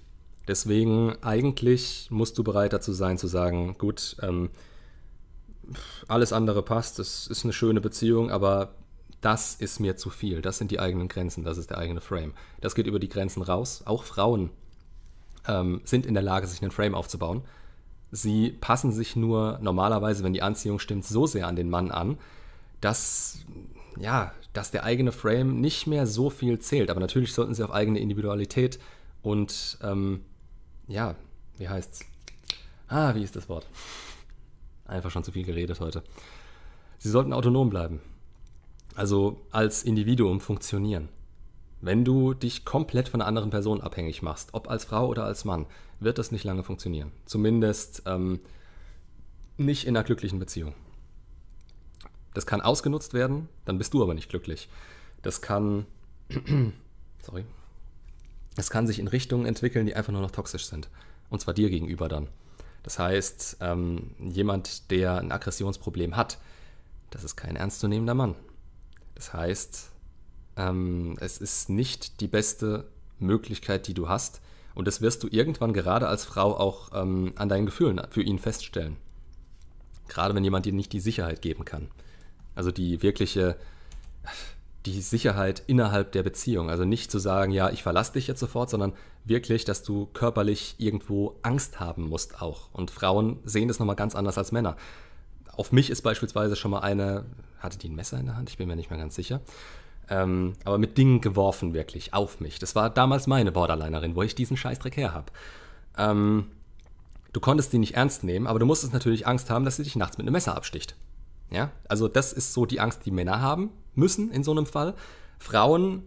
Deswegen 0.48 1.16
eigentlich 1.22 2.08
musst 2.10 2.36
du 2.38 2.44
bereit 2.44 2.72
dazu 2.72 2.92
sein 2.92 3.18
zu 3.18 3.26
sagen, 3.26 3.76
gut, 3.78 4.16
ähm, 4.22 4.50
alles 6.08 6.32
andere 6.32 6.62
passt, 6.62 6.98
es 6.98 7.26
ist 7.26 7.44
eine 7.44 7.52
schöne 7.52 7.80
Beziehung, 7.80 8.30
aber 8.30 8.74
das 9.20 9.54
ist 9.54 9.80
mir 9.80 9.96
zu 9.96 10.10
viel. 10.10 10.42
Das 10.42 10.58
sind 10.58 10.70
die 10.70 10.80
eigenen 10.80 11.08
Grenzen, 11.08 11.44
das 11.44 11.58
ist 11.58 11.70
der 11.70 11.78
eigene 11.78 12.00
Frame. 12.00 12.32
Das 12.60 12.74
geht 12.74 12.86
über 12.86 12.98
die 12.98 13.08
Grenzen 13.08 13.42
raus. 13.42 13.82
Auch 13.84 14.04
Frauen 14.04 14.50
ähm, 15.46 15.80
sind 15.84 16.06
in 16.06 16.14
der 16.14 16.22
Lage, 16.22 16.46
sich 16.46 16.62
einen 16.62 16.70
Frame 16.70 16.94
aufzubauen. 16.94 17.42
Sie 18.10 18.50
passen 18.50 18.92
sich 18.92 19.16
nur 19.16 19.58
normalerweise, 19.62 20.24
wenn 20.24 20.32
die 20.32 20.42
Anziehung 20.42 20.78
stimmt, 20.78 21.04
so 21.04 21.26
sehr 21.26 21.46
an 21.46 21.56
den 21.56 21.70
Mann 21.70 21.90
an, 21.90 22.18
dass, 22.80 23.44
ja, 23.98 24.32
dass 24.52 24.70
der 24.70 24.84
eigene 24.84 25.12
Frame 25.12 25.60
nicht 25.60 25.86
mehr 25.86 26.06
so 26.06 26.30
viel 26.30 26.58
zählt. 26.58 26.90
Aber 26.90 27.00
natürlich 27.00 27.32
sollten 27.32 27.54
sie 27.54 27.62
auf 27.62 27.72
eigene 27.72 28.00
Individualität 28.00 28.80
und, 29.22 29.78
ähm, 29.82 30.24
ja, 30.88 31.14
wie 31.58 31.68
heißt's? 31.68 32.00
Ah, 32.88 33.14
wie 33.14 33.22
ist 33.22 33.36
das 33.36 33.48
Wort? 33.48 33.66
Einfach 34.90 35.10
schon 35.10 35.24
zu 35.24 35.32
viel 35.32 35.44
geredet 35.44 35.80
heute. 35.80 36.02
Sie 36.98 37.10
sollten 37.10 37.32
autonom 37.32 37.70
bleiben. 37.70 38.00
Also 38.96 39.40
als 39.52 39.84
Individuum 39.84 40.40
funktionieren. 40.40 41.08
Wenn 41.80 42.04
du 42.04 42.34
dich 42.34 42.64
komplett 42.64 43.08
von 43.08 43.20
einer 43.20 43.28
anderen 43.28 43.50
Person 43.50 43.80
abhängig 43.80 44.20
machst, 44.20 44.52
ob 44.52 44.68
als 44.68 44.84
Frau 44.84 45.06
oder 45.06 45.24
als 45.24 45.44
Mann, 45.44 45.66
wird 46.00 46.18
das 46.18 46.32
nicht 46.32 46.44
lange 46.44 46.64
funktionieren. 46.64 47.12
Zumindest 47.24 48.02
ähm, 48.04 48.40
nicht 49.56 49.86
in 49.86 49.96
einer 49.96 50.04
glücklichen 50.04 50.40
Beziehung. 50.40 50.74
Das 52.34 52.46
kann 52.46 52.60
ausgenutzt 52.60 53.14
werden, 53.14 53.48
dann 53.64 53.78
bist 53.78 53.94
du 53.94 54.02
aber 54.02 54.14
nicht 54.14 54.28
glücklich. 54.28 54.68
Das 55.22 55.40
kann, 55.40 55.86
sorry, 57.22 57.44
das 58.56 58.70
kann 58.70 58.86
sich 58.86 58.98
in 58.98 59.08
Richtungen 59.08 59.46
entwickeln, 59.46 59.86
die 59.86 59.94
einfach 59.94 60.12
nur 60.12 60.22
noch 60.22 60.30
toxisch 60.32 60.66
sind. 60.66 60.90
Und 61.28 61.40
zwar 61.40 61.54
dir 61.54 61.70
gegenüber 61.70 62.08
dann. 62.08 62.28
Das 62.82 62.98
heißt, 62.98 63.58
ähm, 63.60 64.14
jemand, 64.18 64.90
der 64.90 65.18
ein 65.18 65.32
Aggressionsproblem 65.32 66.16
hat, 66.16 66.38
das 67.10 67.24
ist 67.24 67.36
kein 67.36 67.56
ernstzunehmender 67.56 68.14
Mann. 68.14 68.34
Das 69.14 69.32
heißt, 69.34 69.90
ähm, 70.56 71.16
es 71.20 71.38
ist 71.38 71.68
nicht 71.68 72.20
die 72.20 72.28
beste 72.28 72.88
Möglichkeit, 73.18 73.86
die 73.86 73.94
du 73.94 74.08
hast. 74.08 74.40
Und 74.74 74.86
das 74.86 75.00
wirst 75.00 75.22
du 75.22 75.28
irgendwann 75.30 75.72
gerade 75.72 76.08
als 76.08 76.24
Frau 76.24 76.56
auch 76.56 76.90
ähm, 76.94 77.32
an 77.36 77.48
deinen 77.48 77.66
Gefühlen 77.66 78.00
für 78.10 78.22
ihn 78.22 78.38
feststellen. 78.38 78.96
Gerade 80.08 80.34
wenn 80.34 80.44
jemand 80.44 80.66
dir 80.66 80.72
nicht 80.72 80.92
die 80.92 81.00
Sicherheit 81.00 81.42
geben 81.42 81.64
kann. 81.64 81.88
Also 82.54 82.70
die 82.70 83.02
wirkliche, 83.02 83.56
die 84.86 85.00
Sicherheit 85.02 85.62
innerhalb 85.66 86.12
der 86.12 86.22
Beziehung. 86.22 86.70
Also 86.70 86.84
nicht 86.84 87.10
zu 87.10 87.18
sagen, 87.18 87.52
ja, 87.52 87.70
ich 87.70 87.82
verlasse 87.82 88.14
dich 88.14 88.26
jetzt 88.26 88.40
sofort, 88.40 88.70
sondern 88.70 88.92
wirklich, 89.24 89.64
dass 89.64 89.82
du 89.82 90.06
körperlich 90.06 90.76
irgendwo 90.78 91.36
Angst 91.42 91.80
haben 91.80 92.08
musst 92.08 92.40
auch. 92.40 92.72
Und 92.72 92.90
Frauen 92.90 93.38
sehen 93.44 93.68
das 93.68 93.78
nochmal 93.78 93.96
ganz 93.96 94.14
anders 94.14 94.38
als 94.38 94.52
Männer. 94.52 94.76
Auf 95.52 95.72
mich 95.72 95.90
ist 95.90 96.02
beispielsweise 96.02 96.56
schon 96.56 96.70
mal 96.70 96.80
eine, 96.80 97.26
hatte 97.58 97.78
die 97.78 97.88
ein 97.88 97.94
Messer 97.94 98.18
in 98.18 98.26
der 98.26 98.36
Hand? 98.36 98.48
Ich 98.48 98.56
bin 98.56 98.68
mir 98.68 98.76
nicht 98.76 98.90
mehr 98.90 98.98
ganz 98.98 99.14
sicher. 99.14 99.40
Ähm, 100.08 100.54
aber 100.64 100.78
mit 100.78 100.96
Dingen 100.96 101.20
geworfen 101.20 101.74
wirklich 101.74 102.14
auf 102.14 102.40
mich. 102.40 102.58
Das 102.58 102.74
war 102.74 102.88
damals 102.88 103.26
meine 103.26 103.52
Borderlinerin, 103.52 104.16
wo 104.16 104.22
ich 104.22 104.34
diesen 104.34 104.56
Scheißdreck 104.56 104.96
her 104.96 105.12
habe. 105.12 105.26
Ähm, 105.98 106.46
du 107.32 107.40
konntest 107.40 107.72
die 107.72 107.78
nicht 107.78 107.94
ernst 107.94 108.24
nehmen, 108.24 108.46
aber 108.46 108.58
du 108.58 108.66
musstest 108.66 108.92
natürlich 108.92 109.26
Angst 109.26 109.50
haben, 109.50 109.64
dass 109.64 109.76
sie 109.76 109.84
dich 109.84 109.96
nachts 109.96 110.16
mit 110.16 110.26
einem 110.26 110.32
Messer 110.32 110.56
absticht. 110.56 110.96
Ja, 111.50 111.70
also 111.88 112.08
das 112.08 112.32
ist 112.32 112.54
so 112.54 112.64
die 112.64 112.80
Angst, 112.80 113.04
die 113.04 113.10
Männer 113.10 113.40
haben 113.40 113.70
müssen 113.94 114.30
in 114.30 114.44
so 114.44 114.50
einem 114.50 114.66
Fall. 114.66 114.94
Frauen, 115.38 116.04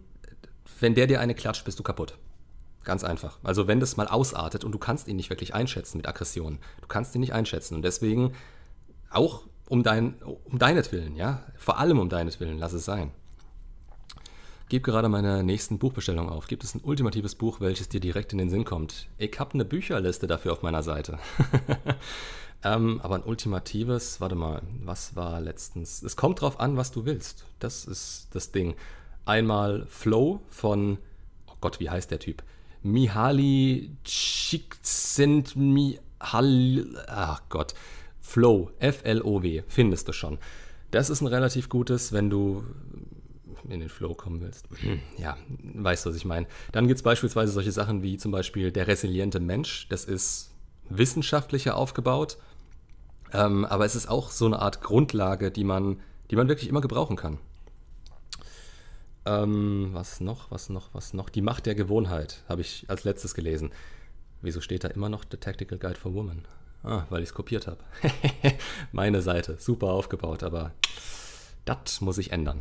wenn 0.80 0.94
der 0.94 1.06
dir 1.06 1.20
eine 1.20 1.34
klatscht, 1.34 1.64
bist 1.64 1.78
du 1.78 1.82
kaputt. 1.82 2.16
Ganz 2.84 3.04
einfach. 3.04 3.38
Also 3.42 3.66
wenn 3.66 3.80
das 3.80 3.96
mal 3.96 4.08
ausartet 4.08 4.64
und 4.64 4.72
du 4.72 4.78
kannst 4.78 5.08
ihn 5.08 5.16
nicht 5.16 5.30
wirklich 5.30 5.54
einschätzen 5.54 5.96
mit 5.96 6.06
Aggressionen, 6.06 6.58
du 6.80 6.86
kannst 6.86 7.14
ihn 7.14 7.20
nicht 7.20 7.32
einschätzen 7.32 7.74
und 7.74 7.82
deswegen 7.82 8.34
auch 9.10 9.42
um 9.68 9.82
dein, 9.82 10.14
um 10.44 10.58
deinetwillen, 10.58 11.16
ja, 11.16 11.42
vor 11.56 11.78
allem 11.78 11.98
um 11.98 12.10
deinetwillen, 12.10 12.58
lass 12.58 12.74
es 12.74 12.84
sein 12.84 13.12
gebe 14.68 14.90
gerade 14.90 15.08
meine 15.08 15.44
nächsten 15.44 15.78
Buchbestellungen 15.78 16.30
auf. 16.32 16.46
Gibt 16.46 16.64
es 16.64 16.74
ein 16.74 16.80
ultimatives 16.82 17.34
Buch, 17.34 17.60
welches 17.60 17.88
dir 17.88 18.00
direkt 18.00 18.32
in 18.32 18.38
den 18.38 18.50
Sinn 18.50 18.64
kommt? 18.64 19.06
Ich 19.18 19.38
habe 19.38 19.54
eine 19.54 19.64
Bücherliste 19.64 20.26
dafür 20.26 20.52
auf 20.52 20.62
meiner 20.62 20.82
Seite. 20.82 21.18
ähm, 22.64 23.00
aber 23.02 23.16
ein 23.16 23.22
ultimatives, 23.22 24.20
warte 24.20 24.34
mal, 24.34 24.62
was 24.82 25.16
war 25.16 25.40
letztens? 25.40 26.02
Es 26.02 26.16
kommt 26.16 26.40
drauf 26.40 26.60
an, 26.60 26.76
was 26.76 26.90
du 26.90 27.04
willst. 27.04 27.44
Das 27.58 27.84
ist 27.84 28.28
das 28.32 28.52
Ding. 28.52 28.74
Einmal 29.26 29.86
Flow 29.88 30.40
von, 30.48 30.98
oh 31.46 31.54
Gott, 31.60 31.80
wie 31.80 31.90
heißt 31.90 32.10
der 32.10 32.18
Typ? 32.18 32.42
Mihaly 32.82 33.96
Csikszentmihalyi, 34.04 36.86
ach 37.06 37.42
Gott, 37.48 37.74
Flow, 38.20 38.70
F-L-O-W, 38.78 39.62
findest 39.68 40.08
du 40.08 40.12
schon. 40.12 40.38
Das 40.90 41.10
ist 41.10 41.20
ein 41.20 41.26
relativ 41.26 41.68
gutes, 41.68 42.12
wenn 42.12 42.30
du 42.30 42.64
in 43.68 43.80
den 43.80 43.88
Flow 43.88 44.14
kommen 44.14 44.40
willst. 44.40 44.68
Ja, 45.18 45.36
weißt 45.58 46.04
du, 46.04 46.10
was 46.10 46.16
ich 46.16 46.24
meine. 46.24 46.46
Dann 46.72 46.86
gibt 46.86 46.98
es 46.98 47.02
beispielsweise 47.02 47.52
solche 47.52 47.72
Sachen 47.72 48.02
wie 48.02 48.16
zum 48.16 48.32
Beispiel 48.32 48.72
der 48.72 48.86
resiliente 48.86 49.40
Mensch. 49.40 49.88
Das 49.88 50.04
ist 50.04 50.50
wissenschaftlicher 50.88 51.76
aufgebaut, 51.76 52.36
ähm, 53.34 53.64
aber 53.64 53.84
es 53.84 53.96
ist 53.96 54.08
auch 54.08 54.30
so 54.30 54.46
eine 54.46 54.60
Art 54.60 54.80
Grundlage, 54.80 55.50
die 55.50 55.64
man, 55.64 56.00
die 56.30 56.36
man 56.36 56.48
wirklich 56.48 56.68
immer 56.68 56.80
gebrauchen 56.80 57.16
kann. 57.16 57.38
Ähm, 59.26 59.90
was 59.92 60.20
noch, 60.20 60.50
was 60.50 60.68
noch, 60.68 60.90
was 60.92 61.14
noch? 61.14 61.28
Die 61.30 61.42
Macht 61.42 61.66
der 61.66 61.74
Gewohnheit 61.74 62.44
habe 62.48 62.60
ich 62.60 62.84
als 62.88 63.04
letztes 63.04 63.34
gelesen. 63.34 63.72
Wieso 64.40 64.60
steht 64.60 64.84
da 64.84 64.88
immer 64.88 65.08
noch 65.08 65.24
The 65.28 65.36
Tactical 65.36 65.78
Guide 65.78 65.98
for 65.98 66.14
Women? 66.14 66.46
Ah, 66.84 67.04
weil 67.10 67.22
ich 67.22 67.30
es 67.30 67.34
kopiert 67.34 67.66
habe. 67.66 67.78
Meine 68.92 69.20
Seite, 69.20 69.56
super 69.58 69.88
aufgebaut, 69.88 70.42
aber 70.42 70.72
das 71.64 72.00
muss 72.02 72.18
ich 72.18 72.30
ändern. 72.30 72.60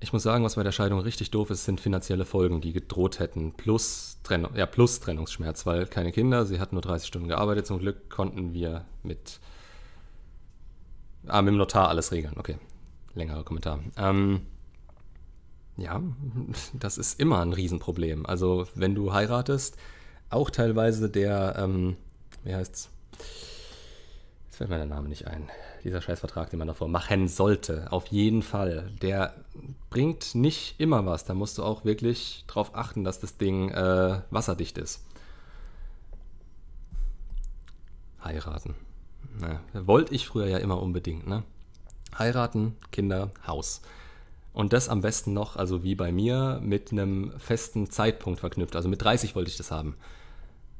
Ich 0.00 0.12
muss 0.12 0.22
sagen, 0.22 0.44
was 0.44 0.56
bei 0.56 0.62
der 0.62 0.72
Scheidung 0.72 1.00
richtig 1.00 1.30
doof 1.30 1.50
ist, 1.50 1.64
sind 1.64 1.80
finanzielle 1.80 2.24
Folgen, 2.24 2.60
die 2.60 2.72
gedroht 2.72 3.18
hätten. 3.18 3.52
Plus, 3.54 4.11
Trennung, 4.22 4.54
ja, 4.54 4.66
plus 4.66 5.00
Trennungsschmerz, 5.00 5.66
weil 5.66 5.86
keine 5.86 6.12
Kinder, 6.12 6.46
sie 6.46 6.60
hat 6.60 6.72
nur 6.72 6.82
30 6.82 7.08
Stunden 7.08 7.28
gearbeitet. 7.28 7.66
Zum 7.66 7.78
Glück 7.78 8.08
konnten 8.08 8.54
wir 8.54 8.84
mit, 9.02 9.40
ah, 11.26 11.42
mit 11.42 11.52
dem 11.52 11.58
Notar 11.58 11.88
alles 11.88 12.12
regeln. 12.12 12.34
Okay, 12.36 12.58
längerer 13.14 13.44
Kommentar. 13.44 13.80
Ähm, 13.96 14.42
ja, 15.76 16.00
das 16.74 16.98
ist 16.98 17.18
immer 17.18 17.40
ein 17.40 17.52
Riesenproblem. 17.52 18.26
Also, 18.26 18.66
wenn 18.74 18.94
du 18.94 19.12
heiratest, 19.12 19.76
auch 20.30 20.50
teilweise 20.50 21.10
der, 21.10 21.56
ähm, 21.58 21.96
wie 22.44 22.54
heißt's? 22.54 22.90
Jetzt 24.52 24.58
fällt 24.58 24.68
mir 24.68 24.76
der 24.76 24.84
Name 24.84 25.08
nicht 25.08 25.26
ein 25.26 25.48
dieser 25.82 26.02
Scheißvertrag, 26.02 26.50
den 26.50 26.58
man 26.58 26.68
davor 26.68 26.86
machen 26.86 27.26
sollte. 27.26 27.90
Auf 27.90 28.08
jeden 28.08 28.42
Fall. 28.42 28.92
Der 29.00 29.32
bringt 29.88 30.34
nicht 30.34 30.78
immer 30.78 31.06
was. 31.06 31.24
Da 31.24 31.32
musst 31.32 31.56
du 31.56 31.62
auch 31.62 31.86
wirklich 31.86 32.44
drauf 32.48 32.72
achten, 32.74 33.02
dass 33.02 33.18
das 33.18 33.38
Ding 33.38 33.70
äh, 33.70 34.20
wasserdicht 34.28 34.76
ist. 34.76 35.06
Heiraten. 38.22 38.74
Na, 39.40 39.62
wollte 39.72 40.14
ich 40.14 40.26
früher 40.26 40.48
ja 40.48 40.58
immer 40.58 40.82
unbedingt, 40.82 41.26
ne? 41.26 41.44
Heiraten, 42.18 42.76
Kinder, 42.90 43.30
Haus. 43.46 43.80
Und 44.52 44.74
das 44.74 44.90
am 44.90 45.00
besten 45.00 45.32
noch, 45.32 45.56
also 45.56 45.82
wie 45.82 45.94
bei 45.94 46.12
mir, 46.12 46.60
mit 46.62 46.92
einem 46.92 47.32
festen 47.38 47.88
Zeitpunkt 47.88 48.40
verknüpft. 48.40 48.76
Also 48.76 48.90
mit 48.90 49.00
30 49.00 49.34
wollte 49.34 49.50
ich 49.50 49.56
das 49.56 49.70
haben. 49.70 49.96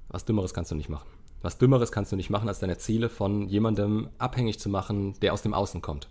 Was 0.09 0.27
Dümmeres 0.27 0.53
kannst 0.53 0.71
du 0.71 0.75
nicht 0.75 0.91
machen. 0.91 1.09
Was 1.43 1.59
Dümmeres 1.59 1.93
kannst 1.93 2.13
du 2.13 2.17
nicht 2.17 2.31
machen, 2.31 2.49
als 2.49 2.61
deine 2.61 2.79
Ziele 2.79 3.09
von 3.09 3.49
jemandem 3.49 4.09
abhängig 4.19 4.59
zu 4.61 4.69
machen, 4.69 5.19
der 5.21 5.33
aus 5.33 5.43
dem 5.43 5.55
Außen 5.55 5.83
kommt. 5.83 6.09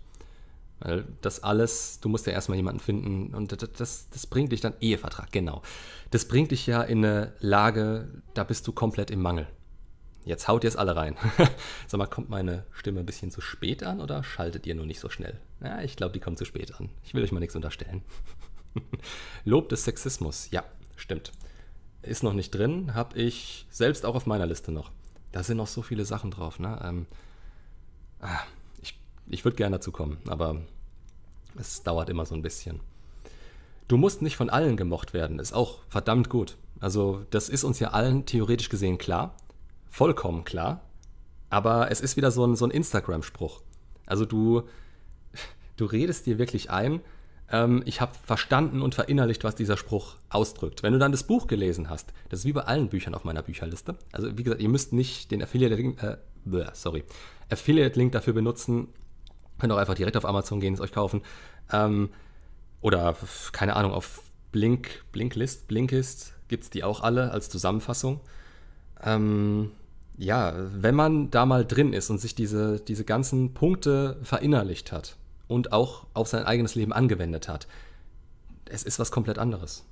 Weil 0.80 1.04
das 1.20 1.42
alles, 1.42 2.00
du 2.00 2.08
musst 2.08 2.26
ja 2.26 2.32
erstmal 2.32 2.56
jemanden 2.56 2.80
finden 2.80 3.34
und 3.34 3.52
das, 3.52 3.72
das, 3.72 4.08
das 4.10 4.26
bringt 4.26 4.52
dich 4.52 4.60
dann, 4.60 4.74
Ehevertrag, 4.80 5.30
genau. 5.30 5.62
Das 6.10 6.26
bringt 6.26 6.50
dich 6.50 6.66
ja 6.66 6.82
in 6.82 7.04
eine 7.04 7.32
Lage, 7.40 8.08
da 8.34 8.44
bist 8.44 8.66
du 8.66 8.72
komplett 8.72 9.10
im 9.10 9.22
Mangel. 9.22 9.46
Jetzt 10.24 10.46
haut 10.46 10.64
ihr 10.64 10.68
es 10.68 10.76
alle 10.76 10.94
rein. 10.94 11.16
Sag 11.86 11.98
mal, 11.98 12.06
kommt 12.06 12.30
meine 12.30 12.64
Stimme 12.72 13.00
ein 13.00 13.06
bisschen 13.06 13.30
zu 13.30 13.40
spät 13.40 13.82
an 13.82 14.00
oder 14.00 14.22
schaltet 14.22 14.66
ihr 14.66 14.74
nur 14.74 14.86
nicht 14.86 15.00
so 15.00 15.08
schnell? 15.08 15.40
Ja, 15.62 15.80
ich 15.82 15.96
glaube, 15.96 16.12
die 16.12 16.20
kommt 16.20 16.38
zu 16.38 16.44
spät 16.44 16.74
an. 16.78 16.90
Ich 17.02 17.14
will 17.14 17.22
euch 17.22 17.32
mal 17.32 17.40
nichts 17.40 17.56
unterstellen. 17.56 18.02
Lob 19.44 19.68
des 19.68 19.84
Sexismus, 19.84 20.50
ja, 20.50 20.64
stimmt. 20.96 21.32
Ist 22.02 22.22
noch 22.22 22.34
nicht 22.34 22.50
drin, 22.50 22.94
habe 22.94 23.18
ich 23.18 23.66
selbst 23.70 24.04
auch 24.04 24.14
auf 24.14 24.26
meiner 24.26 24.46
Liste 24.46 24.72
noch. 24.72 24.90
Da 25.32 25.42
sind 25.42 25.56
noch 25.56 25.66
so 25.66 25.82
viele 25.82 26.04
Sachen 26.04 26.30
drauf. 26.30 26.58
Ne? 26.58 26.78
Ähm, 26.84 27.06
ah, 28.20 28.40
ich 28.80 28.98
ich 29.26 29.44
würde 29.44 29.56
gerne 29.56 29.76
dazu 29.76 29.92
kommen, 29.92 30.18
aber 30.28 30.60
es 31.58 31.82
dauert 31.82 32.08
immer 32.10 32.26
so 32.26 32.34
ein 32.34 32.42
bisschen. 32.42 32.80
Du 33.88 33.96
musst 33.96 34.22
nicht 34.22 34.36
von 34.36 34.50
allen 34.50 34.76
gemocht 34.76 35.12
werden, 35.12 35.38
ist 35.38 35.52
auch 35.52 35.80
verdammt 35.88 36.28
gut. 36.28 36.56
Also 36.80 37.24
das 37.30 37.48
ist 37.48 37.64
uns 37.64 37.78
ja 37.78 37.90
allen 37.90 38.26
theoretisch 38.26 38.68
gesehen 38.68 38.98
klar, 38.98 39.34
vollkommen 39.90 40.44
klar, 40.44 40.80
aber 41.50 41.90
es 41.90 42.00
ist 42.00 42.16
wieder 42.16 42.30
so 42.30 42.44
ein, 42.44 42.56
so 42.56 42.64
ein 42.64 42.70
Instagram-Spruch. 42.70 43.60
Also 44.06 44.24
du, 44.24 44.62
du 45.76 45.84
redest 45.84 46.26
dir 46.26 46.38
wirklich 46.38 46.70
ein, 46.70 47.00
ähm, 47.52 47.82
ich 47.84 48.00
habe 48.00 48.12
verstanden 48.24 48.82
und 48.82 48.94
verinnerlicht, 48.94 49.44
was 49.44 49.54
dieser 49.54 49.76
Spruch 49.76 50.16
ausdrückt. 50.30 50.82
Wenn 50.82 50.94
du 50.94 50.98
dann 50.98 51.12
das 51.12 51.22
Buch 51.22 51.46
gelesen 51.46 51.90
hast, 51.90 52.12
das 52.30 52.40
ist 52.40 52.46
wie 52.46 52.52
bei 52.52 52.62
allen 52.62 52.88
Büchern 52.88 53.14
auf 53.14 53.24
meiner 53.24 53.42
Bücherliste. 53.42 53.96
Also 54.10 54.36
wie 54.36 54.42
gesagt, 54.42 54.62
ihr 54.62 54.70
müsst 54.70 54.92
nicht 54.92 55.30
den 55.30 55.42
Affiliate-Link, 55.42 56.02
äh, 56.02 56.16
sorry, 56.72 57.04
Affiliate-Link 57.50 58.12
dafür 58.12 58.32
benutzen. 58.32 58.88
Könnt 59.58 59.72
auch 59.72 59.76
einfach 59.76 59.94
direkt 59.94 60.16
auf 60.16 60.24
Amazon 60.24 60.60
gehen, 60.60 60.74
es 60.74 60.80
euch 60.80 60.92
kaufen. 60.92 61.20
Ähm, 61.70 62.08
oder, 62.80 63.14
keine 63.52 63.76
Ahnung, 63.76 63.92
auf 63.92 64.22
Blink, 64.50 65.04
Blinklist, 65.12 65.68
Blinkist 65.68 66.34
gibt 66.48 66.64
es 66.64 66.70
die 66.70 66.84
auch 66.84 67.02
alle 67.02 67.30
als 67.30 67.48
Zusammenfassung. 67.48 68.20
Ähm, 69.02 69.70
ja, 70.16 70.54
wenn 70.74 70.94
man 70.94 71.30
da 71.30 71.46
mal 71.46 71.64
drin 71.64 71.92
ist 71.92 72.10
und 72.10 72.18
sich 72.18 72.34
diese, 72.34 72.80
diese 72.80 73.04
ganzen 73.04 73.54
Punkte 73.54 74.18
verinnerlicht 74.22 74.90
hat 74.92 75.16
und 75.52 75.72
auch 75.72 76.06
auf 76.14 76.28
sein 76.28 76.44
eigenes 76.44 76.74
Leben 76.74 76.92
angewendet 76.92 77.48
hat, 77.48 77.66
es 78.64 78.82
ist 78.82 78.98
was 78.98 79.10
komplett 79.10 79.38
anderes. 79.38 79.84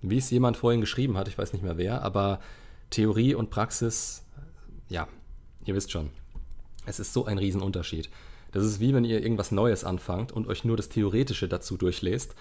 Wie 0.00 0.18
es 0.18 0.30
jemand 0.30 0.56
vorhin 0.56 0.80
geschrieben 0.80 1.18
hat, 1.18 1.28
ich 1.28 1.36
weiß 1.36 1.52
nicht 1.52 1.62
mehr 1.62 1.76
wer, 1.76 2.02
aber 2.02 2.40
Theorie 2.90 3.34
und 3.34 3.50
Praxis, 3.50 4.22
ja, 4.88 5.08
ihr 5.64 5.74
wisst 5.74 5.90
schon, 5.90 6.10
es 6.86 7.00
ist 7.00 7.12
so 7.12 7.26
ein 7.26 7.38
Riesenunterschied. 7.38 8.08
Das 8.52 8.64
ist 8.64 8.80
wie 8.80 8.94
wenn 8.94 9.04
ihr 9.04 9.22
irgendwas 9.22 9.50
Neues 9.50 9.84
anfangt 9.84 10.32
und 10.32 10.46
euch 10.46 10.64
nur 10.64 10.76
das 10.76 10.88
Theoretische 10.88 11.48
dazu 11.48 11.76
durchlest. 11.76 12.34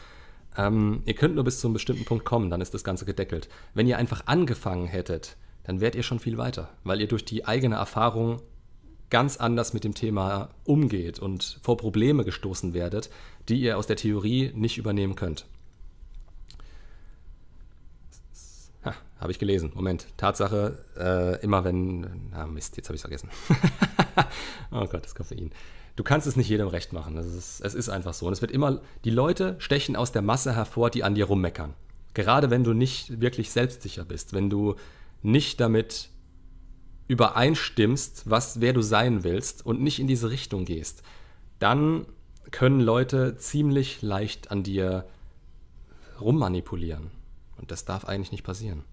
Ähm, 0.55 1.01
ihr 1.05 1.15
könnt 1.15 1.35
nur 1.35 1.43
bis 1.43 1.59
zu 1.59 1.67
einem 1.67 1.73
bestimmten 1.73 2.05
Punkt 2.05 2.23
kommen, 2.23 2.49
dann 2.49 2.61
ist 2.61 2.73
das 2.73 2.83
Ganze 2.83 3.05
gedeckelt. 3.05 3.49
Wenn 3.73 3.88
ihr 3.88 3.97
einfach 3.97 4.23
angefangen 4.27 4.88
hättet, 4.88 5.35
dann 5.63 5.81
wärt 5.81 5.95
ihr 5.95 6.03
schon 6.03 6.19
viel 6.19 6.38
weiter, 6.38 6.69
weil 6.83 7.01
ihr 7.01 7.07
durch 7.07 7.25
die 7.25 7.45
eigene 7.45 7.75
Erfahrung 7.75 8.41
ganz 9.10 9.38
anders 9.38 9.74
mit 9.74 9.84
dem 9.84 9.93
Thema 9.93 10.49
umgeht 10.66 11.20
und 11.20 11.60
vor 11.62 11.78
Probleme 11.78 12.24
gestoßen 12.26 12.74
werdet, 12.74 13.10
die 13.47 13.60
ihr 13.62 13.78
aus 13.78 13.88
der 13.88 13.95
Theorie 13.95 14.51
nicht 14.53 14.78
übernehmen 14.78 15.16
könnt. 15.16 15.45
Habe 19.20 19.32
ich 19.32 19.39
gelesen. 19.39 19.72
Moment. 19.74 20.08
Tatsache, 20.18 20.78
äh, 20.97 21.41
immer 21.41 21.64
wenn. 21.64 22.32
Ah, 22.34 22.45
Mist, 22.45 22.78
jetzt 22.78 22.88
habe 22.88 22.95
ich 22.95 22.99
es 22.99 23.01
vergessen. 23.01 23.30
oh 24.72 24.86
Gott, 24.86 25.05
das 25.05 25.16
Koffein. 25.16 25.51
Du 25.95 26.03
kannst 26.03 26.28
es 26.28 26.36
nicht 26.36 26.49
jedem 26.49 26.68
recht 26.68 26.93
machen. 26.93 27.18
Ist, 27.18 27.62
es 27.62 27.74
ist 27.74 27.89
einfach 27.89 28.14
so. 28.14 28.28
Und 28.28 28.34
es 28.34 28.41
wird 28.41 28.51
immer. 28.51 28.80
Die 29.05 29.10
Leute 29.10 29.55
stechen 29.58 29.95
aus 29.95 30.12
der 30.12 30.22
Masse 30.22 30.55
hervor, 30.55 30.91
die 30.91 31.03
an 31.03 31.16
dir 31.16 31.26
rummeckern. 31.26 31.74
Gerade 32.14 32.51
wenn 32.51 32.64
du 32.64 32.74
nicht 32.74 33.20
wirklich 33.20 33.49
selbstsicher 33.51 34.05
bist, 34.05 34.34
wenn 34.34 34.49
du 34.49 34.76
nicht 35.24 35.60
damit 35.60 36.10
übereinstimmst, 37.08 38.30
was, 38.30 38.60
wer 38.62 38.74
du 38.74 38.82
sein 38.82 39.24
willst 39.24 39.66
und 39.66 39.82
nicht 39.82 39.99
in 39.99 40.08
diese 40.08 40.30
Richtung 40.30 40.66
gehst, 40.66 41.03
dann 41.60 42.05
können 42.51 42.80
Leute 42.80 43.38
ziemlich 43.38 44.01
leicht 44.01 44.51
an 44.51 44.64
dir 44.64 45.05
rummanipulieren. 46.20 47.12
Und 47.58 47.72
das 47.72 47.86
darf 47.86 48.05
eigentlich 48.05 48.32
nicht 48.32 48.43
passieren. 48.43 48.84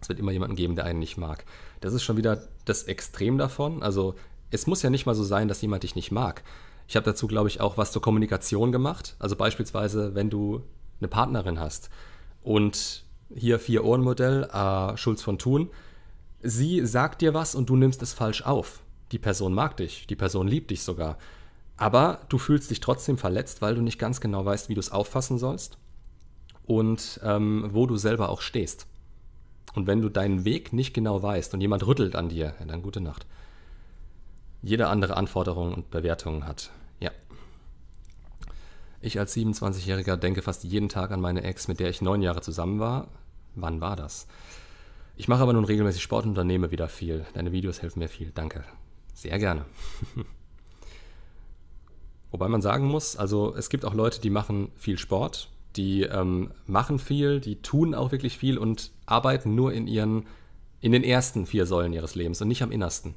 Es 0.00 0.08
wird 0.08 0.18
immer 0.18 0.32
jemanden 0.32 0.56
geben, 0.56 0.76
der 0.76 0.84
einen 0.84 0.98
nicht 0.98 1.16
mag. 1.16 1.44
Das 1.80 1.94
ist 1.94 2.02
schon 2.02 2.16
wieder 2.16 2.42
das 2.64 2.84
Extrem 2.84 3.38
davon. 3.38 3.82
Also 3.82 4.14
es 4.50 4.66
muss 4.66 4.82
ja 4.82 4.90
nicht 4.90 5.06
mal 5.06 5.14
so 5.14 5.24
sein, 5.24 5.48
dass 5.48 5.62
jemand 5.62 5.82
dich 5.82 5.94
nicht 5.94 6.10
mag. 6.10 6.42
Ich 6.86 6.96
habe 6.96 7.06
dazu, 7.06 7.26
glaube 7.26 7.48
ich, 7.48 7.60
auch 7.60 7.78
was 7.78 7.92
zur 7.92 8.02
Kommunikation 8.02 8.72
gemacht. 8.72 9.16
Also 9.18 9.36
beispielsweise, 9.36 10.14
wenn 10.14 10.30
du 10.30 10.62
eine 11.00 11.08
Partnerin 11.08 11.58
hast 11.58 11.88
und 12.42 13.04
hier 13.34 13.58
Vier-Ohren-Modell, 13.58 14.44
äh, 14.44 14.96
Schulz 14.96 15.22
von 15.22 15.38
Thun, 15.38 15.70
sie 16.44 16.86
sagt 16.86 17.22
dir 17.22 17.34
was 17.34 17.54
und 17.54 17.68
du 17.68 17.76
nimmst 17.76 18.02
es 18.02 18.12
falsch 18.12 18.42
auf. 18.42 18.80
Die 19.12 19.18
Person 19.18 19.54
mag 19.54 19.76
dich, 19.76 20.06
die 20.06 20.16
Person 20.16 20.46
liebt 20.46 20.70
dich 20.70 20.82
sogar. 20.82 21.18
Aber 21.76 22.20
du 22.28 22.38
fühlst 22.38 22.70
dich 22.70 22.80
trotzdem 22.80 23.18
verletzt, 23.18 23.62
weil 23.62 23.74
du 23.74 23.82
nicht 23.82 23.98
ganz 23.98 24.20
genau 24.20 24.44
weißt, 24.44 24.68
wie 24.68 24.74
du 24.74 24.80
es 24.80 24.92
auffassen 24.92 25.38
sollst 25.38 25.78
und 26.66 27.20
ähm, 27.24 27.68
wo 27.72 27.86
du 27.86 27.96
selber 27.96 28.28
auch 28.28 28.40
stehst. 28.40 28.86
Und 29.74 29.86
wenn 29.86 30.00
du 30.00 30.08
deinen 30.08 30.44
Weg 30.44 30.72
nicht 30.72 30.94
genau 30.94 31.22
weißt 31.22 31.52
und 31.54 31.60
jemand 31.60 31.84
rüttelt 31.86 32.14
an 32.14 32.28
dir, 32.28 32.54
dann 32.66 32.82
gute 32.82 33.00
Nacht. 33.00 33.26
Jede 34.62 34.86
andere 34.86 35.16
Anforderung 35.16 35.74
und 35.74 35.90
Bewertung 35.90 36.46
hat. 36.46 36.70
Ja. 37.00 37.10
Ich 39.00 39.18
als 39.18 39.36
27-Jähriger 39.36 40.16
denke 40.16 40.42
fast 40.42 40.64
jeden 40.64 40.88
Tag 40.88 41.10
an 41.10 41.20
meine 41.20 41.42
Ex, 41.42 41.66
mit 41.66 41.80
der 41.80 41.90
ich 41.90 42.02
neun 42.02 42.22
Jahre 42.22 42.40
zusammen 42.40 42.78
war. 42.78 43.08
Wann 43.56 43.80
war 43.80 43.96
das? 43.96 44.26
Ich 45.16 45.28
mache 45.28 45.42
aber 45.42 45.52
nun 45.52 45.64
regelmäßig 45.64 46.02
Sport 46.02 46.24
und 46.24 46.30
unternehme 46.30 46.70
wieder 46.70 46.88
viel. 46.88 47.24
Deine 47.34 47.52
Videos 47.52 47.82
helfen 47.82 48.00
mir 48.00 48.08
viel. 48.08 48.32
Danke. 48.34 48.64
Sehr 49.14 49.38
gerne. 49.38 49.64
Wobei 52.32 52.48
man 52.48 52.62
sagen 52.62 52.86
muss, 52.86 53.16
also 53.16 53.54
es 53.54 53.68
gibt 53.68 53.84
auch 53.84 53.94
Leute, 53.94 54.20
die 54.20 54.30
machen 54.30 54.72
viel 54.76 54.98
Sport, 54.98 55.50
die 55.76 56.02
ähm, 56.02 56.50
machen 56.66 56.98
viel, 56.98 57.40
die 57.40 57.62
tun 57.62 57.94
auch 57.94 58.10
wirklich 58.10 58.38
viel 58.38 58.58
und 58.58 58.90
arbeiten 59.06 59.54
nur 59.54 59.72
in 59.72 59.86
ihren, 59.86 60.26
in 60.80 60.90
den 60.90 61.04
ersten 61.04 61.46
vier 61.46 61.64
Säulen 61.64 61.92
ihres 61.92 62.16
Lebens 62.16 62.42
und 62.42 62.48
nicht 62.48 62.64
am 62.64 62.72
innersten. 62.72 63.14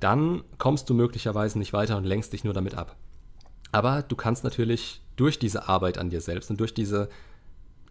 Dann 0.00 0.42
kommst 0.58 0.90
du 0.90 0.94
möglicherweise 0.94 1.58
nicht 1.58 1.72
weiter 1.72 1.96
und 1.96 2.04
lenkst 2.04 2.32
dich 2.32 2.42
nur 2.42 2.54
damit 2.54 2.74
ab. 2.74 2.96
Aber 3.70 4.02
du 4.02 4.16
kannst 4.16 4.42
natürlich 4.42 5.02
durch 5.14 5.38
diese 5.38 5.68
Arbeit 5.68 5.98
an 5.98 6.10
dir 6.10 6.20
selbst 6.20 6.50
und 6.50 6.58
durch 6.58 6.74
diese 6.74 7.08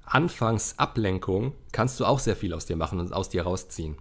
Anfangsablenkung 0.07 1.53
kannst 1.71 1.99
du 1.99 2.05
auch 2.05 2.19
sehr 2.19 2.35
viel 2.35 2.53
aus 2.53 2.65
dir 2.65 2.75
machen 2.75 2.99
und 2.99 3.13
aus 3.13 3.29
dir 3.29 3.43
rausziehen. 3.43 3.97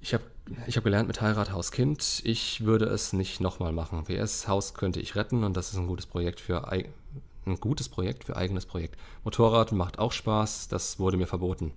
Ich 0.00 0.14
habe 0.14 0.24
ich 0.66 0.76
hab 0.76 0.84
gelernt 0.84 1.06
mit 1.06 1.20
Heirat, 1.20 1.52
Haus, 1.52 1.70
Kind. 1.70 2.22
Ich 2.24 2.64
würde 2.64 2.86
es 2.86 3.12
nicht 3.12 3.40
nochmal 3.40 3.72
machen. 3.72 4.08
WS 4.08 4.48
Haus 4.48 4.74
könnte 4.74 5.00
ich 5.00 5.14
retten 5.14 5.44
und 5.44 5.56
das 5.56 5.72
ist 5.72 5.78
ein 5.78 5.86
gutes 5.86 6.06
Projekt 6.06 6.40
für 6.40 6.68
ein 6.68 7.60
gutes 7.60 7.88
Projekt 7.88 8.24
für 8.24 8.36
eigenes 8.36 8.66
Projekt. 8.66 8.98
Motorrad 9.24 9.72
macht 9.72 9.98
auch 9.98 10.12
Spaß, 10.12 10.68
das 10.68 10.98
wurde 10.98 11.16
mir 11.16 11.26
verboten. 11.26 11.72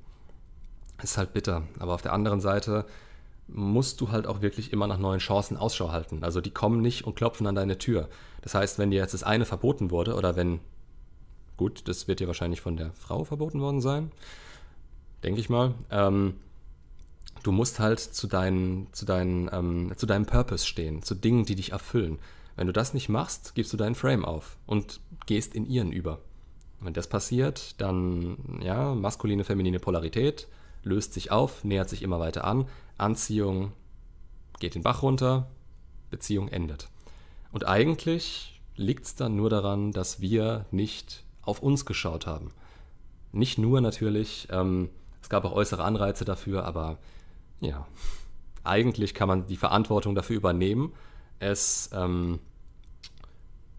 Ist 1.01 1.17
halt 1.17 1.33
bitter. 1.33 1.63
Aber 1.79 1.93
auf 1.93 2.01
der 2.01 2.13
anderen 2.13 2.41
Seite 2.41 2.85
musst 3.47 4.01
du 4.01 4.11
halt 4.11 4.27
auch 4.27 4.41
wirklich 4.41 4.73
immer 4.73 4.87
nach 4.87 4.97
neuen 4.97 5.19
Chancen 5.19 5.57
Ausschau 5.57 5.91
halten. 5.91 6.23
Also 6.23 6.41
die 6.41 6.51
kommen 6.51 6.81
nicht 6.81 7.05
und 7.05 7.15
klopfen 7.15 7.47
an 7.47 7.55
deine 7.55 7.77
Tür. 7.77 8.09
Das 8.41 8.55
heißt, 8.55 8.79
wenn 8.79 8.91
dir 8.91 9.01
jetzt 9.01 9.13
das 9.13 9.23
eine 9.23 9.45
verboten 9.45 9.91
wurde 9.91 10.15
oder 10.15 10.35
wenn, 10.35 10.59
gut, 11.57 11.87
das 11.87 12.07
wird 12.07 12.19
dir 12.19 12.27
wahrscheinlich 12.27 12.61
von 12.61 12.77
der 12.77 12.91
Frau 12.93 13.23
verboten 13.23 13.61
worden 13.61 13.81
sein, 13.81 14.11
denke 15.23 15.39
ich 15.39 15.49
mal, 15.49 15.73
ähm, 15.91 16.35
du 17.43 17.51
musst 17.51 17.79
halt 17.79 17.99
zu, 17.99 18.27
deinen, 18.27 18.87
zu, 18.91 19.05
deinen, 19.05 19.49
ähm, 19.51 19.91
zu 19.95 20.05
deinem 20.05 20.25
Purpose 20.25 20.65
stehen, 20.65 21.03
zu 21.03 21.15
Dingen, 21.15 21.45
die 21.45 21.55
dich 21.55 21.71
erfüllen. 21.71 22.19
Wenn 22.55 22.67
du 22.67 22.73
das 22.73 22.93
nicht 22.93 23.09
machst, 23.09 23.55
gibst 23.55 23.73
du 23.73 23.77
deinen 23.77 23.95
Frame 23.95 24.25
auf 24.25 24.57
und 24.65 24.99
gehst 25.25 25.53
in 25.55 25.67
ihren 25.67 25.91
über. 25.91 26.19
Wenn 26.79 26.93
das 26.93 27.07
passiert, 27.07 27.79
dann, 27.81 28.37
ja, 28.61 28.95
maskuline, 28.95 29.43
feminine 29.43 29.79
Polarität 29.79 30.47
löst 30.83 31.13
sich 31.13 31.31
auf, 31.31 31.63
nähert 31.63 31.89
sich 31.89 32.01
immer 32.03 32.19
weiter 32.19 32.45
an, 32.45 32.67
Anziehung 32.97 33.71
geht 34.59 34.75
den 34.75 34.83
Bach 34.83 35.01
runter, 35.01 35.47
Beziehung 36.09 36.47
endet. 36.47 36.89
Und 37.51 37.67
eigentlich 37.67 38.61
liegt 38.75 39.05
es 39.05 39.15
dann 39.15 39.35
nur 39.35 39.49
daran, 39.49 39.91
dass 39.91 40.21
wir 40.21 40.65
nicht 40.71 41.24
auf 41.45 41.61
uns 41.61 41.85
geschaut 41.85 42.27
haben. 42.27 42.51
Nicht 43.31 43.57
nur 43.57 43.81
natürlich, 43.81 44.47
ähm, 44.51 44.89
es 45.21 45.29
gab 45.29 45.45
auch 45.45 45.53
äußere 45.53 45.83
Anreize 45.83 46.25
dafür, 46.25 46.65
aber 46.65 46.97
ja, 47.59 47.87
eigentlich 48.63 49.13
kann 49.13 49.27
man 49.27 49.47
die 49.47 49.57
Verantwortung 49.57 50.15
dafür 50.15 50.37
übernehmen 50.37 50.93
es, 51.39 51.89
ähm, 51.93 52.39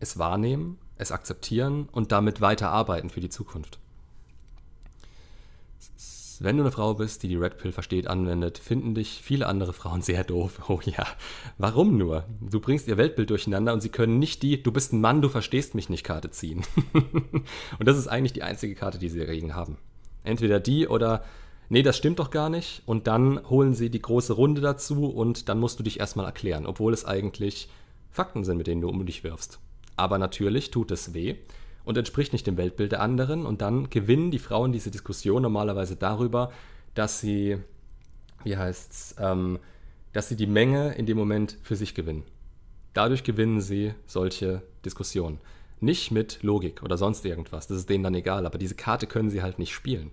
es 0.01 0.19
wahrnehmen, 0.19 0.79
es 0.97 1.13
akzeptieren 1.13 1.89
und 1.91 2.13
damit 2.13 2.41
weiterarbeiten 2.41 3.11
für 3.11 3.21
die 3.21 3.29
Zukunft. 3.29 3.79
Wenn 6.41 6.57
du 6.57 6.63
eine 6.63 6.73
Frau 6.73 6.95
bist, 6.95 7.23
die 7.23 7.29
die 7.29 7.37
Red 7.37 7.59
Pill 7.59 7.73
versteht, 7.73 8.07
anwendet, 8.07 8.59
finden 8.59 8.95
dich 8.95 9.21
viele 9.23 9.47
andere 9.47 9.73
Frauen 9.73 10.03
sehr 10.03 10.25
doof. 10.25 10.61
Oh 10.69 10.81
ja, 10.85 11.07
warum 11.59 11.97
nur? 11.97 12.25
Du 12.41 12.61
bringst 12.61 12.89
ihr 12.89 12.97
Weltbild 12.97 13.31
durcheinander 13.31 13.73
und 13.73 13.81
sie 13.81 13.89
können 13.89 14.19
nicht 14.19 14.43
die 14.43 14.63
Du 14.63 14.73
bist 14.73 14.93
ein 14.93 15.01
Mann, 15.01 15.23
du 15.23 15.29
verstehst 15.29 15.75
mich 15.75 15.89
nicht 15.89 16.05
Karte 16.05 16.31
ziehen. 16.31 16.65
und 16.93 17.89
das 17.89 17.97
ist 17.97 18.09
eigentlich 18.09 18.33
die 18.33 18.43
einzige 18.43 18.75
Karte, 18.75 18.99
die 18.99 19.09
sie 19.09 19.19
dagegen 19.19 19.55
haben. 19.55 19.79
Entweder 20.25 20.61
die 20.61 20.89
oder 20.89 21.25
nee, 21.69 21.83
das 21.83 21.97
stimmt 21.97 22.19
doch 22.19 22.31
gar 22.31 22.51
nicht. 22.51 22.83
Und 22.85 23.07
dann 23.07 23.49
holen 23.49 23.75
sie 23.75 23.91
die 23.91 24.03
große 24.03 24.33
Runde 24.33 24.61
dazu 24.61 25.07
und 25.07 25.49
dann 25.49 25.61
musst 25.61 25.79
du 25.79 25.85
dich 25.85 26.01
erstmal 26.01 26.27
erklären, 26.27 26.67
obwohl 26.67 26.93
es 26.93 27.05
eigentlich 27.05 27.69
Fakten 28.11 28.45
sind, 28.45 28.59
mit 28.59 28.67
denen 28.67 28.81
du 28.81 28.89
um 28.89 29.07
dich 29.07 29.25
wirfst. 29.25 29.61
Aber 29.97 30.19
natürlich 30.19 30.71
tut 30.71 30.91
es 30.91 31.15
weh 31.15 31.37
und 31.87 31.97
entspricht 31.97 32.35
nicht 32.35 32.47
dem 32.47 32.59
Weltbild 32.59 32.93
der 32.93 33.01
anderen. 33.01 33.47
Und 33.47 33.63
dann 33.63 33.89
gewinnen 33.89 34.31
die 34.31 34.39
Frauen 34.39 34.73
diese 34.73 34.91
Diskussion 34.91 35.41
normalerweise 35.41 35.97
darüber, 35.97 36.53
dass 36.95 37.21
sie, 37.21 37.57
wie 38.45 38.57
heißt's, 38.59 39.15
ähm, 39.19 39.59
dass 40.13 40.29
sie 40.29 40.37
die 40.37 40.49
Menge 40.49 40.93
in 40.95 41.07
dem 41.07 41.17
Moment 41.17 41.57
für 41.63 41.77
sich 41.77 41.95
gewinnen. 41.95 42.25
Dadurch 42.93 43.25
gewinnen 43.25 43.61
sie 43.61 43.95
solche 44.07 44.63
Diskussionen. 44.85 45.39
Nicht 45.81 46.11
mit 46.11 46.43
Logik 46.43 46.83
oder 46.83 46.97
sonst 46.97 47.25
irgendwas, 47.25 47.67
das 47.67 47.79
ist 47.79 47.91
denen 47.91 48.03
dann 48.03 48.15
egal, 48.15 48.47
aber 48.47 48.59
diese 48.59 48.75
Karte 48.75 49.07
können 49.07 49.31
sie 49.31 49.43
halt 49.43 49.59
nicht 49.59 49.73
spielen. 49.73 50.11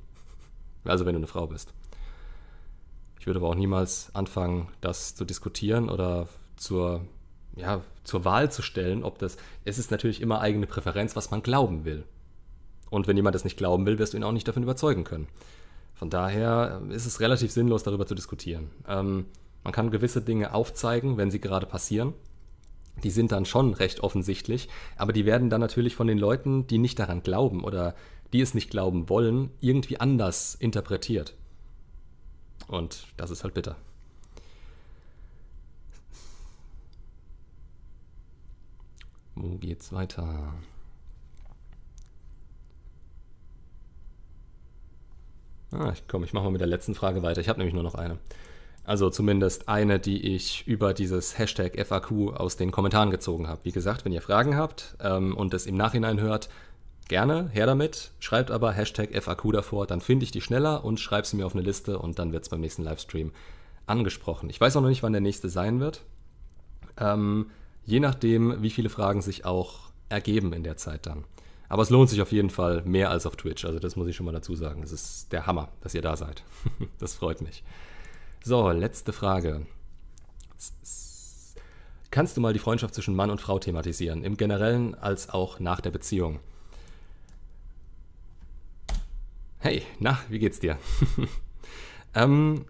Also 0.83 1.05
wenn 1.05 1.13
du 1.13 1.19
eine 1.19 1.27
Frau 1.27 1.47
bist. 1.47 1.73
Ich 3.19 3.25
würde 3.25 3.39
aber 3.39 3.47
auch 3.47 3.55
niemals 3.55 4.13
anfangen, 4.13 4.67
das 4.81 5.15
zu 5.15 5.23
diskutieren 5.23 5.89
oder 5.89 6.27
zur, 6.57 7.07
ja, 7.55 7.81
zur 8.03 8.25
Wahl 8.25 8.51
zu 8.51 8.61
stellen, 8.61 9.03
ob 9.03 9.19
das. 9.19 9.37
Es 9.65 9.77
ist 9.77 9.91
natürlich 9.91 10.21
immer 10.21 10.41
eigene 10.41 10.67
Präferenz, 10.67 11.15
was 11.15 11.31
man 11.31 11.43
glauben 11.43 11.85
will. 11.85 12.03
Und 12.89 13.07
wenn 13.07 13.17
jemand 13.17 13.35
das 13.35 13.43
nicht 13.43 13.57
glauben 13.57 13.85
will, 13.85 13.97
wirst 13.99 14.13
du 14.13 14.17
ihn 14.17 14.23
auch 14.23 14.31
nicht 14.31 14.47
davon 14.47 14.63
überzeugen 14.63 15.03
können. 15.03 15.27
Von 15.95 16.09
daher 16.09 16.81
ist 16.89 17.05
es 17.05 17.19
relativ 17.19 17.51
sinnlos, 17.51 17.83
darüber 17.83 18.05
zu 18.05 18.15
diskutieren. 18.15 18.69
Ähm, 18.87 19.25
man 19.63 19.73
kann 19.73 19.91
gewisse 19.91 20.21
Dinge 20.21 20.53
aufzeigen, 20.53 21.17
wenn 21.17 21.31
sie 21.31 21.39
gerade 21.39 21.65
passieren. 21.65 22.13
Die 23.03 23.09
sind 23.09 23.31
dann 23.31 23.45
schon 23.45 23.73
recht 23.73 24.01
offensichtlich, 24.01 24.69
aber 24.97 25.13
die 25.13 25.25
werden 25.25 25.49
dann 25.49 25.61
natürlich 25.61 25.95
von 25.95 26.07
den 26.07 26.19
Leuten, 26.19 26.67
die 26.67 26.77
nicht 26.77 26.99
daran 26.99 27.23
glauben 27.23 27.63
oder 27.63 27.95
die 28.33 28.41
es 28.41 28.53
nicht 28.53 28.69
glauben 28.69 29.09
wollen, 29.09 29.49
irgendwie 29.61 29.99
anders 29.99 30.55
interpretiert. 30.55 31.33
Und 32.67 33.07
das 33.17 33.31
ist 33.31 33.43
halt 33.43 33.53
bitter. 33.53 33.75
Wo 39.35 39.57
geht's 39.57 39.91
weiter? 39.91 40.53
Ah, 45.71 45.91
ich 45.91 46.07
komm, 46.07 46.23
ich 46.23 46.33
mache 46.33 46.43
mal 46.45 46.51
mit 46.51 46.61
der 46.61 46.67
letzten 46.67 46.93
Frage 46.93 47.23
weiter. 47.23 47.41
Ich 47.41 47.49
habe 47.49 47.59
nämlich 47.59 47.73
nur 47.73 47.83
noch 47.83 47.95
eine. 47.95 48.19
Also 48.85 49.09
zumindest 49.09 49.69
eine, 49.69 49.99
die 49.99 50.35
ich 50.35 50.67
über 50.67 50.93
dieses 50.93 51.37
Hashtag 51.37 51.79
FAQ 51.79 52.35
aus 52.35 52.57
den 52.57 52.71
Kommentaren 52.71 53.11
gezogen 53.11 53.47
habe. 53.47 53.61
Wie 53.63 53.71
gesagt, 53.71 54.05
wenn 54.05 54.11
ihr 54.11 54.21
Fragen 54.21 54.57
habt 54.57 54.97
ähm, 54.99 55.35
und 55.35 55.53
es 55.53 55.65
im 55.65 55.75
Nachhinein 55.75 56.19
hört, 56.19 56.49
gerne, 57.07 57.49
her 57.53 57.65
damit. 57.65 58.11
Schreibt 58.19 58.51
aber 58.51 58.73
Hashtag 58.73 59.09
FAQ 59.19 59.53
davor, 59.53 59.87
dann 59.87 60.01
finde 60.01 60.25
ich 60.25 60.31
die 60.31 60.41
schneller 60.41 60.83
und 60.83 60.99
schreibe 60.99 61.25
sie 61.25 61.37
mir 61.37 61.45
auf 61.45 61.55
eine 61.55 61.63
Liste 61.63 61.97
und 61.97 62.19
dann 62.19 62.33
wird 62.33 62.43
es 62.43 62.49
beim 62.49 62.61
nächsten 62.61 62.83
Livestream 62.83 63.31
angesprochen. 63.85 64.49
Ich 64.49 64.59
weiß 64.59 64.75
auch 64.75 64.81
noch 64.81 64.89
nicht, 64.89 65.03
wann 65.03 65.13
der 65.13 65.21
nächste 65.21 65.49
sein 65.49 65.79
wird. 65.79 66.03
Ähm, 66.97 67.49
je 67.85 67.99
nachdem, 67.99 68.61
wie 68.61 68.69
viele 68.69 68.89
Fragen 68.89 69.21
sich 69.21 69.45
auch 69.45 69.91
ergeben 70.09 70.53
in 70.53 70.63
der 70.63 70.77
Zeit 70.77 71.05
dann. 71.05 71.25
Aber 71.69 71.81
es 71.81 71.89
lohnt 71.89 72.09
sich 72.09 72.21
auf 72.21 72.31
jeden 72.31 72.49
Fall 72.49 72.83
mehr 72.83 73.09
als 73.09 73.25
auf 73.25 73.35
Twitch. 73.35 73.65
Also 73.65 73.79
das 73.79 73.95
muss 73.95 74.07
ich 74.07 74.15
schon 74.15 74.25
mal 74.25 74.31
dazu 74.31 74.55
sagen. 74.55 74.83
Es 74.83 74.91
ist 74.91 75.31
der 75.31 75.47
Hammer, 75.47 75.69
dass 75.81 75.95
ihr 75.95 76.01
da 76.01 76.15
seid. 76.15 76.43
das 76.99 77.15
freut 77.15 77.41
mich. 77.41 77.63
So, 78.43 78.69
letzte 78.69 79.13
Frage. 79.13 79.65
Kannst 82.11 82.37
du 82.37 82.41
mal 82.41 82.53
die 82.53 82.59
Freundschaft 82.59 82.93
zwischen 82.93 83.15
Mann 83.15 83.31
und 83.31 83.41
Frau 83.41 83.57
thematisieren, 83.57 84.23
im 84.23 84.37
generellen 84.37 84.93
als 84.93 85.29
auch 85.29 85.59
nach 85.59 85.81
der 85.81 85.89
Beziehung? 85.89 86.39
Hey, 89.57 89.81
na, 89.97 90.19
wie 90.29 90.39
geht's 90.39 90.59
dir? 90.59 90.77
ähm, 92.13 92.65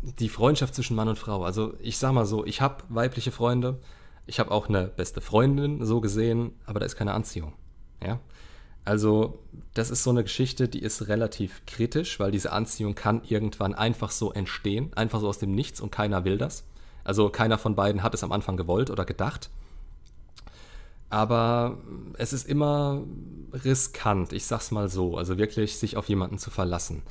die 0.00 0.28
Freundschaft 0.28 0.74
zwischen 0.74 0.96
Mann 0.96 1.08
und 1.08 1.18
Frau. 1.18 1.44
Also 1.44 1.74
ich 1.80 1.98
sag 1.98 2.12
mal 2.12 2.24
so, 2.24 2.46
ich 2.46 2.60
habe 2.60 2.84
weibliche 2.88 3.32
Freunde, 3.32 3.78
ich 4.28 4.38
habe 4.38 4.50
auch 4.50 4.68
eine 4.68 4.84
beste 4.84 5.20
Freundin 5.20 5.84
so 5.84 6.00
gesehen, 6.00 6.52
aber 6.66 6.80
da 6.80 6.86
ist 6.86 6.96
keine 6.96 7.14
Anziehung. 7.14 7.54
Ja, 8.04 8.20
also, 8.84 9.38
das 9.74 9.90
ist 9.90 10.02
so 10.02 10.10
eine 10.10 10.22
Geschichte, 10.22 10.66
die 10.66 10.80
ist 10.80 11.08
relativ 11.08 11.66
kritisch, 11.66 12.18
weil 12.20 12.30
diese 12.30 12.52
Anziehung 12.52 12.94
kann 12.94 13.22
irgendwann 13.24 13.74
einfach 13.74 14.10
so 14.10 14.32
entstehen, 14.32 14.94
einfach 14.94 15.20
so 15.20 15.28
aus 15.28 15.38
dem 15.38 15.54
Nichts 15.54 15.80
und 15.80 15.90
keiner 15.90 16.24
will 16.24 16.38
das. 16.38 16.64
Also 17.04 17.28
keiner 17.28 17.58
von 17.58 17.74
beiden 17.74 18.02
hat 18.02 18.14
es 18.14 18.24
am 18.24 18.32
Anfang 18.32 18.56
gewollt 18.56 18.90
oder 18.90 19.04
gedacht. 19.04 19.50
Aber 21.10 21.78
es 22.18 22.32
ist 22.32 22.46
immer 22.46 23.02
riskant, 23.52 24.32
ich 24.32 24.46
sag's 24.46 24.70
mal 24.70 24.88
so, 24.88 25.16
also 25.16 25.38
wirklich 25.38 25.76
sich 25.76 25.96
auf 25.96 26.08
jemanden 26.08 26.38
zu 26.38 26.50
verlassen. 26.50 27.02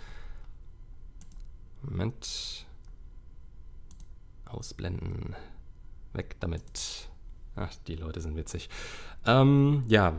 Moment. 1.83 2.65
Ausblenden. 4.45 5.35
Weg 6.13 6.35
damit. 6.39 7.09
Ach, 7.55 7.73
die 7.87 7.95
Leute 7.95 8.21
sind 8.21 8.35
witzig. 8.35 8.69
Ähm, 9.25 9.83
ja, 9.87 10.13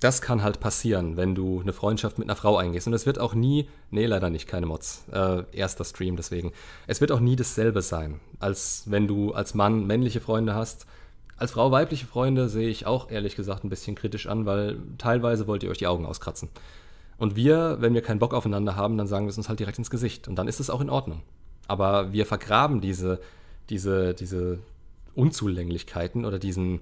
das 0.00 0.22
kann 0.22 0.42
halt 0.42 0.60
passieren, 0.60 1.16
wenn 1.16 1.34
du 1.34 1.60
eine 1.60 1.72
Freundschaft 1.72 2.18
mit 2.18 2.28
einer 2.28 2.36
Frau 2.36 2.56
eingehst. 2.56 2.86
Und 2.86 2.94
es 2.94 3.06
wird 3.06 3.18
auch 3.18 3.34
nie, 3.34 3.68
nee, 3.90 4.06
leider 4.06 4.30
nicht, 4.30 4.46
keine 4.46 4.66
Mods. 4.66 5.04
Äh, 5.12 5.44
erster 5.52 5.84
Stream 5.84 6.16
deswegen. 6.16 6.52
Es 6.86 7.00
wird 7.00 7.12
auch 7.12 7.20
nie 7.20 7.36
dasselbe 7.36 7.82
sein, 7.82 8.20
als 8.40 8.84
wenn 8.86 9.06
du 9.06 9.32
als 9.32 9.54
Mann 9.54 9.86
männliche 9.86 10.20
Freunde 10.20 10.54
hast. 10.54 10.86
Als 11.36 11.52
Frau 11.52 11.70
weibliche 11.70 12.06
Freunde 12.06 12.48
sehe 12.48 12.68
ich 12.68 12.86
auch 12.86 13.10
ehrlich 13.10 13.36
gesagt 13.36 13.64
ein 13.64 13.68
bisschen 13.68 13.94
kritisch 13.94 14.26
an, 14.26 14.46
weil 14.46 14.78
teilweise 14.96 15.46
wollt 15.46 15.62
ihr 15.62 15.70
euch 15.70 15.78
die 15.78 15.86
Augen 15.86 16.06
auskratzen. 16.06 16.48
Und 17.18 17.36
wir, 17.36 17.76
wenn 17.80 17.94
wir 17.94 18.02
keinen 18.02 18.18
Bock 18.18 18.32
aufeinander 18.32 18.76
haben, 18.76 18.96
dann 18.96 19.06
sagen 19.06 19.26
wir 19.26 19.30
es 19.30 19.38
uns 19.38 19.48
halt 19.48 19.60
direkt 19.60 19.78
ins 19.78 19.90
Gesicht. 19.90 20.26
Und 20.26 20.36
dann 20.36 20.48
ist 20.48 20.60
es 20.60 20.70
auch 20.70 20.80
in 20.80 20.90
Ordnung. 20.90 21.22
Aber 21.68 22.12
wir 22.12 22.26
vergraben 22.26 22.80
diese, 22.80 23.20
diese, 23.68 24.14
diese 24.14 24.58
Unzulänglichkeiten 25.14 26.24
oder 26.24 26.38
diesen, 26.38 26.80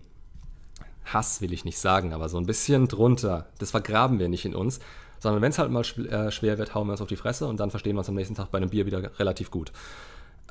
Hass 1.04 1.40
will 1.40 1.52
ich 1.52 1.64
nicht 1.64 1.78
sagen, 1.78 2.12
aber 2.12 2.28
so 2.28 2.38
ein 2.38 2.46
bisschen 2.46 2.88
drunter. 2.88 3.46
Das 3.58 3.70
vergraben 3.70 4.18
wir 4.18 4.28
nicht 4.28 4.44
in 4.44 4.54
uns, 4.54 4.80
sondern 5.18 5.42
wenn 5.42 5.50
es 5.50 5.58
halt 5.58 5.70
mal 5.70 5.82
äh, 5.82 6.30
schwer 6.30 6.58
wird, 6.58 6.74
hauen 6.74 6.86
wir 6.86 6.92
uns 6.92 7.00
auf 7.00 7.08
die 7.08 7.16
Fresse 7.16 7.46
und 7.46 7.58
dann 7.60 7.70
verstehen 7.70 7.94
wir 7.94 8.00
uns 8.00 8.08
am 8.08 8.14
nächsten 8.14 8.34
Tag 8.34 8.50
bei 8.50 8.58
einem 8.58 8.70
Bier 8.70 8.86
wieder 8.86 9.18
relativ 9.18 9.50
gut. 9.50 9.72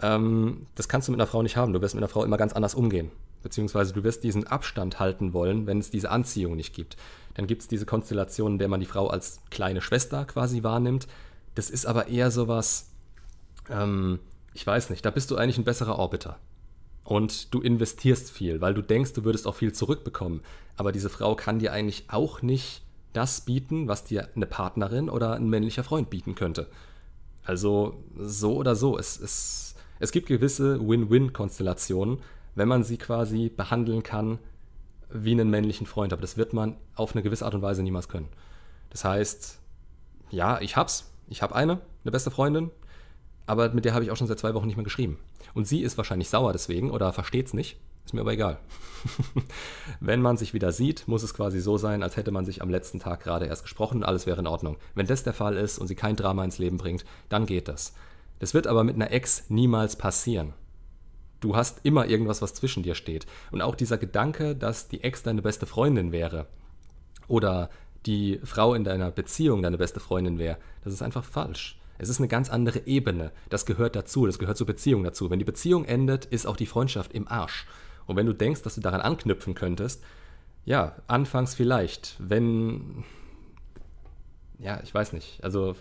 Ähm, 0.01 0.67
das 0.75 0.87
kannst 0.87 1.07
du 1.07 1.11
mit 1.11 1.19
einer 1.19 1.27
Frau 1.27 1.41
nicht 1.41 1.57
haben. 1.57 1.73
Du 1.73 1.81
wirst 1.81 1.95
mit 1.95 2.03
einer 2.03 2.09
Frau 2.09 2.23
immer 2.23 2.37
ganz 2.37 2.53
anders 2.53 2.75
umgehen. 2.75 3.11
Beziehungsweise 3.41 3.93
du 3.93 4.03
wirst 4.03 4.23
diesen 4.23 4.47
Abstand 4.47 4.99
halten 4.99 5.33
wollen, 5.33 5.65
wenn 5.65 5.79
es 5.79 5.89
diese 5.89 6.11
Anziehung 6.11 6.55
nicht 6.55 6.73
gibt. 6.73 6.97
Dann 7.35 7.47
gibt 7.47 7.61
es 7.61 7.67
diese 7.67 7.85
Konstellation, 7.85 8.53
in 8.53 8.59
der 8.59 8.67
man 8.67 8.81
die 8.81 8.85
Frau 8.85 9.07
als 9.07 9.39
kleine 9.49 9.81
Schwester 9.81 10.25
quasi 10.25 10.61
wahrnimmt. 10.63 11.07
Das 11.55 11.69
ist 11.69 11.85
aber 11.85 12.09
eher 12.09 12.31
sowas, 12.31 12.89
ähm, 13.69 14.19
ich 14.53 14.67
weiß 14.67 14.89
nicht, 14.89 15.05
da 15.05 15.09
bist 15.09 15.31
du 15.31 15.37
eigentlich 15.37 15.57
ein 15.57 15.63
besserer 15.63 15.97
Orbiter 15.97 16.37
und 17.09 17.55
du 17.55 17.61
investierst 17.61 18.29
viel, 18.29 18.61
weil 18.61 18.75
du 18.75 18.83
denkst, 18.83 19.13
du 19.13 19.23
würdest 19.23 19.47
auch 19.47 19.55
viel 19.55 19.73
zurückbekommen. 19.73 20.41
Aber 20.77 20.91
diese 20.91 21.09
Frau 21.09 21.35
kann 21.35 21.57
dir 21.57 21.73
eigentlich 21.73 22.03
auch 22.07 22.43
nicht 22.43 22.83
das 23.13 23.41
bieten, 23.41 23.87
was 23.87 24.03
dir 24.03 24.29
eine 24.35 24.45
Partnerin 24.45 25.09
oder 25.09 25.33
ein 25.33 25.49
männlicher 25.49 25.83
Freund 25.83 26.11
bieten 26.11 26.35
könnte. 26.35 26.67
Also 27.43 28.03
so 28.15 28.55
oder 28.57 28.75
so. 28.75 28.95
Es, 28.95 29.19
es, 29.19 29.73
es 29.97 30.11
gibt 30.11 30.27
gewisse 30.27 30.87
Win-Win-Konstellationen, 30.87 32.19
wenn 32.53 32.67
man 32.67 32.83
sie 32.83 32.97
quasi 32.97 33.49
behandeln 33.49 34.03
kann 34.03 34.37
wie 35.11 35.31
einen 35.31 35.49
männlichen 35.49 35.87
Freund. 35.87 36.13
Aber 36.13 36.21
das 36.21 36.37
wird 36.37 36.53
man 36.53 36.77
auf 36.93 37.15
eine 37.15 37.23
gewisse 37.23 37.43
Art 37.43 37.55
und 37.55 37.63
Weise 37.63 37.81
niemals 37.81 38.07
können. 38.07 38.29
Das 38.91 39.03
heißt, 39.03 39.57
ja, 40.29 40.61
ich 40.61 40.77
hab's. 40.77 41.11
Ich 41.27 41.41
habe 41.41 41.55
eine, 41.55 41.81
eine 42.03 42.11
beste 42.11 42.29
Freundin 42.29 42.69
aber 43.49 43.69
mit 43.69 43.83
der 43.83 43.95
habe 43.95 44.03
ich 44.03 44.11
auch 44.11 44.15
schon 44.15 44.27
seit 44.27 44.37
zwei 44.37 44.53
Wochen 44.53 44.67
nicht 44.67 44.75
mehr 44.75 44.83
geschrieben. 44.83 45.17
Und 45.55 45.67
sie 45.67 45.81
ist 45.81 45.97
wahrscheinlich 45.97 46.29
sauer 46.29 46.53
deswegen 46.53 46.91
oder 46.91 47.11
versteht 47.11 47.47
es 47.47 47.53
nicht. 47.55 47.77
Ist 48.05 48.13
mir 48.13 48.21
aber 48.21 48.33
egal. 48.33 48.59
Wenn 49.99 50.21
man 50.21 50.37
sich 50.37 50.53
wieder 50.53 50.71
sieht, 50.71 51.07
muss 51.07 51.23
es 51.23 51.33
quasi 51.33 51.59
so 51.59 51.77
sein, 51.77 52.03
als 52.03 52.15
hätte 52.15 52.29
man 52.29 52.45
sich 52.45 52.61
am 52.61 52.69
letzten 52.69 52.99
Tag 52.99 53.21
gerade 53.21 53.47
erst 53.47 53.63
gesprochen 53.63 53.97
und 53.97 54.03
alles 54.03 54.27
wäre 54.27 54.39
in 54.39 54.45
Ordnung. 54.45 54.77
Wenn 54.93 55.07
das 55.07 55.23
der 55.23 55.33
Fall 55.33 55.57
ist 55.57 55.79
und 55.79 55.87
sie 55.87 55.95
kein 55.95 56.15
Drama 56.15 56.43
ins 56.43 56.59
Leben 56.59 56.77
bringt, 56.77 57.05
dann 57.27 57.47
geht 57.47 57.67
das. 57.67 57.95
Das 58.37 58.53
wird 58.53 58.67
aber 58.67 58.83
mit 58.83 58.95
einer 58.95 59.11
Ex 59.11 59.49
niemals 59.49 59.95
passieren. 59.95 60.53
Du 61.39 61.55
hast 61.55 61.79
immer 61.83 62.05
irgendwas, 62.05 62.43
was 62.43 62.53
zwischen 62.53 62.83
dir 62.83 62.93
steht. 62.93 63.25
Und 63.49 63.63
auch 63.63 63.73
dieser 63.73 63.97
Gedanke, 63.97 64.55
dass 64.55 64.89
die 64.89 65.03
Ex 65.03 65.23
deine 65.23 65.41
beste 65.41 65.65
Freundin 65.65 66.11
wäre 66.11 66.45
oder 67.27 67.71
die 68.05 68.39
Frau 68.43 68.75
in 68.75 68.83
deiner 68.83 69.09
Beziehung 69.09 69.63
deine 69.63 69.79
beste 69.79 69.99
Freundin 69.99 70.37
wäre, 70.37 70.57
das 70.83 70.93
ist 70.93 71.01
einfach 71.01 71.23
falsch. 71.23 71.78
Es 71.99 72.09
ist 72.09 72.19
eine 72.19 72.29
ganz 72.29 72.49
andere 72.49 72.87
Ebene. 72.87 73.31
Das 73.49 73.65
gehört 73.65 73.95
dazu, 73.95 74.25
das 74.25 74.39
gehört 74.39 74.57
zur 74.57 74.65
Beziehung 74.65 75.03
dazu. 75.03 75.29
Wenn 75.29 75.39
die 75.39 75.45
Beziehung 75.45 75.85
endet, 75.85 76.25
ist 76.25 76.47
auch 76.47 76.55
die 76.55 76.65
Freundschaft 76.65 77.13
im 77.13 77.27
Arsch. 77.27 77.67
Und 78.07 78.15
wenn 78.15 78.25
du 78.25 78.33
denkst, 78.33 78.63
dass 78.63 78.75
du 78.75 78.81
daran 78.81 79.01
anknüpfen 79.01 79.53
könntest, 79.53 80.01
ja, 80.65 80.95
anfangs 81.07 81.55
vielleicht, 81.55 82.15
wenn, 82.19 83.03
ja, 84.59 84.79
ich 84.81 84.93
weiß 84.93 85.13
nicht, 85.13 85.43
also 85.43 85.75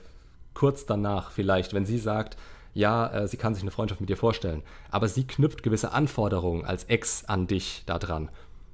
kurz 0.55 0.87
danach 0.87 1.31
vielleicht, 1.31 1.73
wenn 1.73 1.87
sie 1.87 1.99
sagt, 1.99 2.37
ja, 2.75 3.09
äh, 3.13 3.29
sie 3.29 3.37
kann 3.37 3.55
sich 3.55 3.63
eine 3.63 3.71
Freundschaft 3.71 4.01
mit 4.01 4.11
dir 4.11 4.17
vorstellen, 4.17 4.63
aber 4.91 5.09
sie 5.09 5.27
knüpft 5.27 5.63
gewisse 5.63 5.93
Anforderungen 5.93 6.65
als 6.65 6.85
Ex 6.85 7.25
an 7.27 7.47
dich 7.47 7.85
daran. 7.87 8.29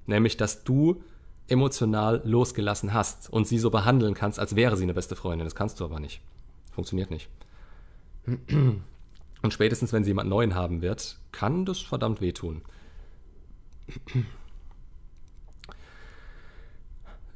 Nämlich, 0.06 0.36
dass 0.36 0.64
du 0.64 1.02
emotional 1.48 2.22
losgelassen 2.24 2.94
hast 2.94 3.30
und 3.30 3.46
sie 3.46 3.58
so 3.58 3.70
behandeln 3.70 4.14
kannst, 4.14 4.38
als 4.38 4.56
wäre 4.56 4.76
sie 4.76 4.84
eine 4.84 4.94
beste 4.94 5.14
Freundin. 5.14 5.46
Das 5.46 5.54
kannst 5.54 5.78
du 5.80 5.84
aber 5.84 6.00
nicht. 6.00 6.22
Funktioniert 6.74 7.10
nicht. 7.10 7.28
Und 8.26 9.52
spätestens, 9.52 9.92
wenn 9.92 10.02
sie 10.02 10.10
jemand 10.10 10.28
Neuen 10.28 10.54
haben 10.54 10.82
wird, 10.82 11.18
kann 11.30 11.64
das 11.64 11.78
verdammt 11.78 12.20
wehtun. 12.20 12.62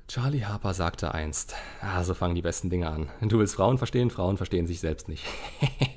Charlie 0.09 0.44
Harper 0.47 0.73
sagte 0.73 1.12
einst, 1.12 1.55
ah, 1.82 2.02
so 2.02 2.15
fangen 2.15 2.35
die 2.35 2.43
besten 2.43 2.70
Dinge 2.70 2.89
an. 2.89 3.10
Du 3.20 3.39
willst 3.39 3.55
Frauen 3.55 3.77
verstehen, 3.77 4.10
Frauen 4.10 4.39
verstehen 4.39 4.66
sich 4.66 4.81
selbst 4.81 5.09
nicht. 5.09 5.23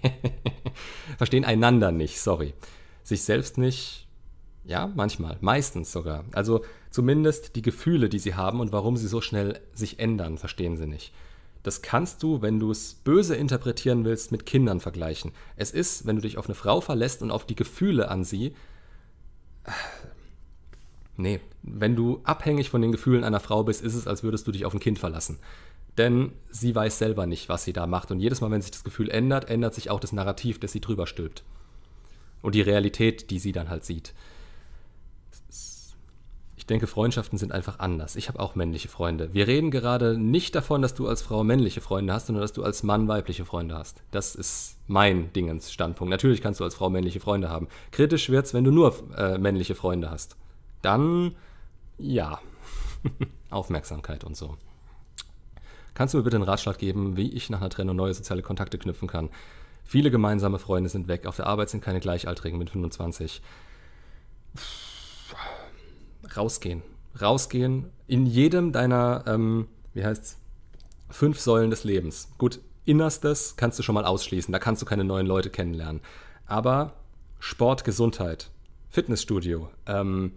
verstehen 1.17 1.45
einander 1.45 1.91
nicht, 1.91 2.19
sorry. 2.19 2.53
Sich 3.03 3.23
selbst 3.23 3.57
nicht, 3.57 4.07
ja, 4.65 4.91
manchmal, 4.93 5.37
meistens 5.39 5.93
sogar. 5.93 6.25
Also 6.33 6.63
zumindest 6.89 7.55
die 7.55 7.61
Gefühle, 7.61 8.09
die 8.09 8.19
sie 8.19 8.35
haben 8.35 8.59
und 8.59 8.73
warum 8.73 8.97
sie 8.97 9.07
so 9.07 9.21
schnell 9.21 9.61
sich 9.73 9.97
ändern, 9.99 10.37
verstehen 10.37 10.75
sie 10.75 10.87
nicht. 10.87 11.13
Das 11.63 11.81
kannst 11.81 12.23
du, 12.23 12.41
wenn 12.41 12.59
du 12.59 12.71
es 12.71 12.95
böse 12.95 13.35
interpretieren 13.35 14.03
willst, 14.03 14.31
mit 14.31 14.45
Kindern 14.45 14.79
vergleichen. 14.79 15.31
Es 15.55 15.71
ist, 15.71 16.05
wenn 16.05 16.15
du 16.15 16.21
dich 16.21 16.37
auf 16.37 16.45
eine 16.45 16.55
Frau 16.55 16.81
verlässt 16.81 17.21
und 17.21 17.31
auf 17.31 17.45
die 17.45 17.55
Gefühle 17.55 18.09
an 18.09 18.23
sie. 18.23 18.55
Nee, 21.17 21.39
wenn 21.61 21.95
du 21.95 22.21
abhängig 22.23 22.69
von 22.69 22.81
den 22.81 22.91
Gefühlen 22.91 23.23
einer 23.23 23.39
Frau 23.39 23.63
bist, 23.63 23.83
ist 23.83 23.93
es, 23.93 24.07
als 24.07 24.23
würdest 24.23 24.47
du 24.47 24.51
dich 24.51 24.65
auf 24.65 24.73
ein 24.73 24.79
Kind 24.79 24.97
verlassen. 24.97 25.37
Denn 25.97 26.31
sie 26.49 26.73
weiß 26.73 26.97
selber 26.97 27.27
nicht, 27.27 27.49
was 27.49 27.63
sie 27.63 27.73
da 27.73 27.85
macht. 27.85 28.11
Und 28.11 28.19
jedes 28.19 28.41
Mal, 28.41 28.49
wenn 28.49 28.61
sich 28.61 28.71
das 28.71 28.83
Gefühl 28.83 29.09
ändert, 29.09 29.49
ändert 29.49 29.75
sich 29.75 29.89
auch 29.89 29.99
das 29.99 30.13
Narrativ, 30.13 30.59
das 30.59 30.71
sie 30.71 30.81
drüber 30.81 31.05
stülpt. 31.05 31.43
Und 32.41 32.55
die 32.55 32.61
Realität, 32.61 33.29
die 33.29 33.39
sie 33.39 33.51
dann 33.51 33.69
halt 33.69 33.85
sieht 33.85 34.13
denke, 36.71 36.87
Freundschaften 36.87 37.37
sind 37.37 37.51
einfach 37.51 37.79
anders. 37.79 38.15
Ich 38.15 38.27
habe 38.27 38.39
auch 38.39 38.55
männliche 38.55 38.87
Freunde. 38.87 39.33
Wir 39.33 39.45
reden 39.45 39.69
gerade 39.69 40.17
nicht 40.17 40.55
davon, 40.55 40.81
dass 40.81 40.95
du 40.95 41.07
als 41.07 41.21
Frau 41.21 41.43
männliche 41.43 41.81
Freunde 41.81 42.13
hast, 42.13 42.27
sondern 42.27 42.41
dass 42.41 42.53
du 42.53 42.63
als 42.63 42.81
Mann 42.81 43.07
weibliche 43.07 43.45
Freunde 43.45 43.75
hast. 43.75 44.01
Das 44.11 44.33
ist 44.33 44.77
mein 44.87 45.31
Dingensstandpunkt. 45.33 46.09
Natürlich 46.09 46.41
kannst 46.41 46.59
du 46.59 46.63
als 46.63 46.73
Frau 46.73 46.89
männliche 46.89 47.19
Freunde 47.19 47.49
haben. 47.49 47.67
Kritisch 47.91 48.29
wird's, 48.29 48.53
wenn 48.53 48.63
du 48.63 48.71
nur 48.71 48.95
äh, 49.17 49.37
männliche 49.37 49.75
Freunde 49.75 50.09
hast. 50.09 50.37
Dann, 50.81 51.35
ja, 51.99 52.39
Aufmerksamkeit 53.51 54.23
und 54.23 54.35
so. 54.35 54.57
Kannst 55.93 56.13
du 56.13 56.17
mir 56.17 56.23
bitte 56.23 56.37
einen 56.37 56.45
Ratschlag 56.45 56.77
geben, 56.77 57.17
wie 57.17 57.31
ich 57.31 57.49
nach 57.49 57.59
einer 57.59 57.69
Trennung 57.69 57.97
neue 57.97 58.13
soziale 58.13 58.41
Kontakte 58.41 58.77
knüpfen 58.77 59.07
kann? 59.07 59.29
Viele 59.83 60.09
gemeinsame 60.09 60.57
Freunde 60.57 60.89
sind 60.89 61.07
weg. 61.07 61.25
Auf 61.25 61.35
der 61.35 61.47
Arbeit 61.47 61.69
sind 61.69 61.83
keine 61.83 61.99
Gleichaltrigen 61.99 62.57
mit 62.57 62.69
25 62.69 63.41
rausgehen. 66.35 66.81
Rausgehen 67.19 67.87
in 68.07 68.25
jedem 68.25 68.71
deiner, 68.71 69.23
ähm, 69.27 69.67
wie 69.93 70.05
heißt's, 70.05 70.37
fünf 71.09 71.39
Säulen 71.39 71.69
des 71.69 71.83
Lebens. 71.83 72.29
Gut, 72.37 72.59
Innerstes 72.85 73.55
kannst 73.57 73.77
du 73.77 73.83
schon 73.83 73.95
mal 73.95 74.05
ausschließen, 74.05 74.51
da 74.51 74.59
kannst 74.59 74.81
du 74.81 74.85
keine 74.85 75.03
neuen 75.03 75.27
Leute 75.27 75.49
kennenlernen. 75.49 76.01
Aber 76.45 76.93
Sport, 77.39 77.83
Gesundheit, 77.83 78.49
Fitnessstudio, 78.89 79.69
ähm, 79.85 80.33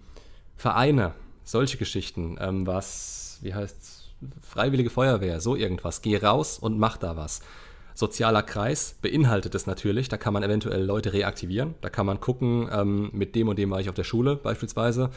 Vereine, 0.56 1.14
solche 1.44 1.76
Geschichten, 1.76 2.36
ähm, 2.40 2.66
was, 2.66 3.38
wie 3.42 3.54
heißt's, 3.54 4.02
Freiwillige 4.40 4.90
Feuerwehr, 4.90 5.40
so 5.40 5.54
irgendwas. 5.54 6.00
Geh 6.00 6.16
raus 6.16 6.58
und 6.58 6.78
mach 6.78 6.96
da 6.96 7.16
was. 7.16 7.42
Sozialer 7.94 8.42
Kreis 8.42 8.96
beinhaltet 9.02 9.54
es 9.54 9.66
natürlich, 9.66 10.08
da 10.08 10.16
kann 10.16 10.32
man 10.32 10.42
eventuell 10.42 10.82
Leute 10.82 11.12
reaktivieren, 11.12 11.74
da 11.80 11.90
kann 11.90 12.06
man 12.06 12.20
gucken, 12.20 12.68
ähm, 12.72 13.10
mit 13.12 13.36
dem 13.36 13.48
und 13.48 13.56
dem 13.58 13.70
war 13.70 13.80
ich 13.80 13.88
auf 13.88 13.94
der 13.94 14.04
Schule 14.04 14.34
beispielsweise, 14.34 15.10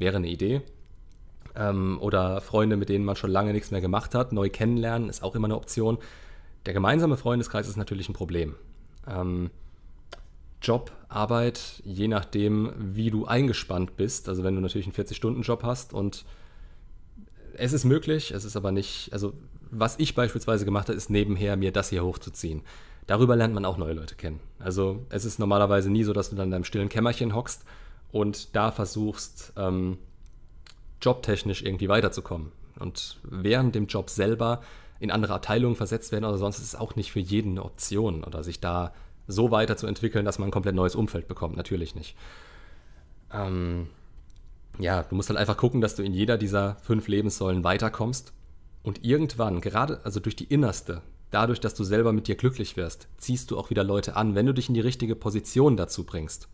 wäre 0.00 0.16
eine 0.16 0.28
Idee. 0.28 0.62
Ähm, 1.54 1.98
oder 2.00 2.40
Freunde, 2.40 2.76
mit 2.76 2.88
denen 2.88 3.04
man 3.04 3.16
schon 3.16 3.30
lange 3.30 3.52
nichts 3.52 3.70
mehr 3.70 3.80
gemacht 3.80 4.14
hat, 4.14 4.32
neu 4.32 4.48
kennenlernen, 4.48 5.08
ist 5.08 5.22
auch 5.22 5.34
immer 5.34 5.46
eine 5.46 5.56
Option. 5.56 5.98
Der 6.66 6.74
gemeinsame 6.74 7.16
Freundeskreis 7.16 7.68
ist 7.68 7.76
natürlich 7.76 8.08
ein 8.08 8.14
Problem. 8.14 8.54
Ähm, 9.06 9.50
Job, 10.62 10.92
Arbeit, 11.08 11.80
je 11.84 12.08
nachdem, 12.08 12.72
wie 12.76 13.10
du 13.10 13.24
eingespannt 13.24 13.96
bist. 13.96 14.28
Also 14.28 14.44
wenn 14.44 14.54
du 14.54 14.60
natürlich 14.60 14.86
einen 14.86 14.94
40-Stunden-Job 14.94 15.62
hast 15.62 15.92
und 15.94 16.24
es 17.54 17.72
ist 17.72 17.84
möglich, 17.84 18.30
es 18.30 18.44
ist 18.44 18.56
aber 18.56 18.70
nicht, 18.72 19.12
also 19.12 19.32
was 19.70 19.98
ich 19.98 20.14
beispielsweise 20.14 20.64
gemacht 20.64 20.88
habe, 20.88 20.96
ist 20.96 21.10
nebenher 21.10 21.56
mir 21.56 21.72
das 21.72 21.90
hier 21.90 22.04
hochzuziehen. 22.04 22.62
Darüber 23.06 23.36
lernt 23.36 23.54
man 23.54 23.64
auch 23.64 23.78
neue 23.78 23.94
Leute 23.94 24.14
kennen. 24.14 24.40
Also 24.58 25.04
es 25.08 25.24
ist 25.24 25.38
normalerweise 25.38 25.90
nie 25.90 26.04
so, 26.04 26.12
dass 26.12 26.30
du 26.30 26.36
dann 26.36 26.46
in 26.46 26.50
deinem 26.52 26.64
stillen 26.64 26.88
Kämmerchen 26.88 27.34
hockst 27.34 27.64
und 28.12 28.54
da 28.56 28.70
versuchst, 28.70 29.52
ähm, 29.56 29.98
jobtechnisch 31.00 31.62
irgendwie 31.62 31.88
weiterzukommen. 31.88 32.52
Und 32.78 33.18
während 33.22 33.74
dem 33.74 33.86
Job 33.86 34.10
selber 34.10 34.62
in 34.98 35.10
andere 35.10 35.34
Abteilungen 35.34 35.76
versetzt 35.76 36.12
werden 36.12 36.24
oder 36.24 36.38
sonst 36.38 36.58
ist 36.58 36.64
es 36.64 36.74
auch 36.74 36.94
nicht 36.96 37.10
für 37.10 37.20
jeden 37.20 37.52
eine 37.52 37.64
Option 37.64 38.22
oder 38.24 38.44
sich 38.44 38.60
da 38.60 38.92
so 39.26 39.50
weiterzuentwickeln, 39.50 40.24
dass 40.24 40.38
man 40.38 40.48
ein 40.48 40.52
komplett 40.52 40.74
neues 40.74 40.94
Umfeld 40.94 41.28
bekommt. 41.28 41.56
Natürlich 41.56 41.94
nicht. 41.94 42.16
Ähm, 43.32 43.88
ja, 44.78 45.02
du 45.02 45.14
musst 45.14 45.28
halt 45.28 45.38
einfach 45.38 45.56
gucken, 45.56 45.80
dass 45.80 45.94
du 45.94 46.02
in 46.02 46.12
jeder 46.12 46.36
dieser 46.36 46.76
fünf 46.76 47.08
Lebenssäulen 47.08 47.64
weiterkommst 47.64 48.32
und 48.82 49.04
irgendwann, 49.04 49.60
gerade 49.60 50.00
also 50.04 50.20
durch 50.20 50.36
die 50.36 50.44
innerste, 50.44 51.02
dadurch, 51.30 51.60
dass 51.60 51.74
du 51.74 51.84
selber 51.84 52.12
mit 52.12 52.28
dir 52.28 52.34
glücklich 52.34 52.76
wirst, 52.76 53.08
ziehst 53.18 53.50
du 53.50 53.58
auch 53.58 53.70
wieder 53.70 53.84
Leute 53.84 54.16
an, 54.16 54.34
wenn 54.34 54.46
du 54.46 54.54
dich 54.54 54.68
in 54.68 54.74
die 54.74 54.80
richtige 54.80 55.16
Position 55.16 55.76
dazu 55.76 56.04
bringst. 56.04 56.48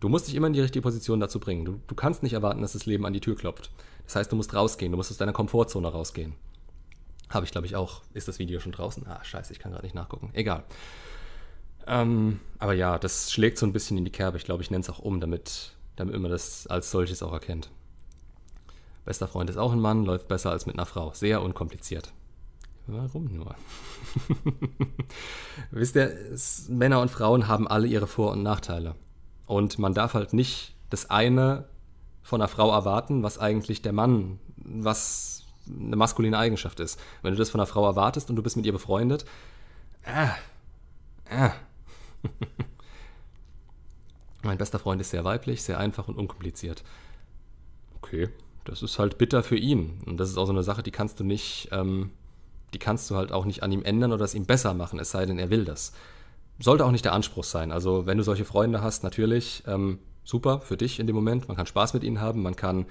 Du 0.00 0.08
musst 0.08 0.28
dich 0.28 0.34
immer 0.34 0.46
in 0.46 0.52
die 0.52 0.60
richtige 0.60 0.82
Position 0.82 1.20
dazu 1.20 1.40
bringen. 1.40 1.64
Du, 1.64 1.80
du 1.86 1.94
kannst 1.94 2.22
nicht 2.22 2.32
erwarten, 2.32 2.62
dass 2.62 2.72
das 2.72 2.86
Leben 2.86 3.04
an 3.04 3.12
die 3.12 3.20
Tür 3.20 3.36
klopft. 3.36 3.70
Das 4.04 4.16
heißt, 4.16 4.30
du 4.30 4.36
musst 4.36 4.54
rausgehen, 4.54 4.92
du 4.92 4.96
musst 4.96 5.10
aus 5.10 5.16
deiner 5.16 5.32
Komfortzone 5.32 5.88
rausgehen. 5.88 6.34
Habe 7.30 7.44
ich, 7.44 7.52
glaube 7.52 7.66
ich, 7.66 7.76
auch. 7.76 8.02
Ist 8.14 8.28
das 8.28 8.38
Video 8.38 8.60
schon 8.60 8.72
draußen? 8.72 9.06
Ah, 9.06 9.22
scheiße, 9.22 9.52
ich 9.52 9.58
kann 9.58 9.72
gerade 9.72 9.84
nicht 9.84 9.94
nachgucken. 9.94 10.30
Egal. 10.32 10.64
Ähm, 11.86 12.40
aber 12.58 12.74
ja, 12.74 12.98
das 12.98 13.32
schlägt 13.32 13.58
so 13.58 13.66
ein 13.66 13.72
bisschen 13.72 13.98
in 13.98 14.04
die 14.04 14.12
Kerbe. 14.12 14.36
Ich 14.36 14.44
glaube, 14.44 14.62
ich 14.62 14.70
nenne 14.70 14.82
es 14.82 14.90
auch 14.90 14.98
um, 14.98 15.20
damit, 15.20 15.72
damit 15.96 16.18
man 16.18 16.30
das 16.30 16.66
als 16.66 16.90
solches 16.90 17.22
auch 17.22 17.32
erkennt. 17.32 17.70
Bester 19.04 19.26
Freund 19.26 19.50
ist 19.50 19.56
auch 19.56 19.72
ein 19.72 19.80
Mann, 19.80 20.04
läuft 20.04 20.28
besser 20.28 20.50
als 20.50 20.66
mit 20.66 20.76
einer 20.76 20.86
Frau. 20.86 21.12
Sehr 21.14 21.42
unkompliziert. 21.42 22.12
Warum 22.86 23.34
nur? 23.34 23.54
Wisst 25.70 25.96
ihr, 25.96 26.16
Männer 26.68 27.00
und 27.00 27.10
Frauen 27.10 27.48
haben 27.48 27.68
alle 27.68 27.86
ihre 27.86 28.06
Vor- 28.06 28.32
und 28.32 28.42
Nachteile. 28.42 28.94
Und 29.48 29.78
man 29.78 29.94
darf 29.94 30.14
halt 30.14 30.34
nicht 30.34 30.74
das 30.90 31.10
eine 31.10 31.64
von 32.22 32.40
einer 32.40 32.48
Frau 32.48 32.70
erwarten, 32.70 33.22
was 33.22 33.38
eigentlich 33.38 33.80
der 33.80 33.94
Mann, 33.94 34.38
was 34.56 35.42
eine 35.66 35.96
maskuline 35.96 36.36
Eigenschaft 36.36 36.80
ist. 36.80 37.00
Wenn 37.22 37.32
du 37.32 37.38
das 37.38 37.48
von 37.48 37.58
einer 37.58 37.66
Frau 37.66 37.86
erwartest 37.86 38.28
und 38.28 38.36
du 38.36 38.42
bist 38.42 38.56
mit 38.56 38.66
ihr 38.66 38.72
befreundet, 38.72 39.24
ah, 40.04 40.34
ah. 41.30 41.52
mein 44.42 44.58
bester 44.58 44.78
Freund 44.78 45.00
ist 45.00 45.10
sehr 45.10 45.24
weiblich, 45.24 45.62
sehr 45.62 45.78
einfach 45.78 46.08
und 46.08 46.18
unkompliziert. 46.18 46.84
Okay, 48.02 48.28
das 48.66 48.82
ist 48.82 48.98
halt 48.98 49.16
bitter 49.16 49.42
für 49.42 49.56
ihn. 49.56 50.02
Und 50.04 50.18
das 50.18 50.28
ist 50.28 50.36
auch 50.36 50.46
so 50.46 50.52
eine 50.52 50.62
Sache, 50.62 50.82
die 50.82 50.90
kannst 50.90 51.20
du 51.20 51.24
nicht, 51.24 51.70
ähm, 51.72 52.10
die 52.74 52.78
kannst 52.78 53.10
du 53.10 53.16
halt 53.16 53.32
auch 53.32 53.46
nicht 53.46 53.62
an 53.62 53.72
ihm 53.72 53.82
ändern 53.82 54.12
oder 54.12 54.26
es 54.26 54.34
ihm 54.34 54.44
besser 54.44 54.74
machen, 54.74 54.98
es 54.98 55.10
sei 55.10 55.24
denn, 55.24 55.38
er 55.38 55.48
will 55.48 55.64
das. 55.64 55.94
Sollte 56.58 56.84
auch 56.84 56.90
nicht 56.90 57.04
der 57.04 57.12
Anspruch 57.12 57.44
sein. 57.44 57.70
Also, 57.70 58.06
wenn 58.06 58.18
du 58.18 58.24
solche 58.24 58.44
Freunde 58.44 58.82
hast, 58.82 59.04
natürlich 59.04 59.62
ähm, 59.66 60.00
super 60.24 60.60
für 60.60 60.76
dich 60.76 60.98
in 60.98 61.06
dem 61.06 61.16
Moment. 61.16 61.48
Man 61.48 61.56
kann 61.56 61.66
Spaß 61.66 61.94
mit 61.94 62.04
ihnen 62.04 62.20
haben, 62.20 62.42
man 62.42 62.56
kann 62.56 62.86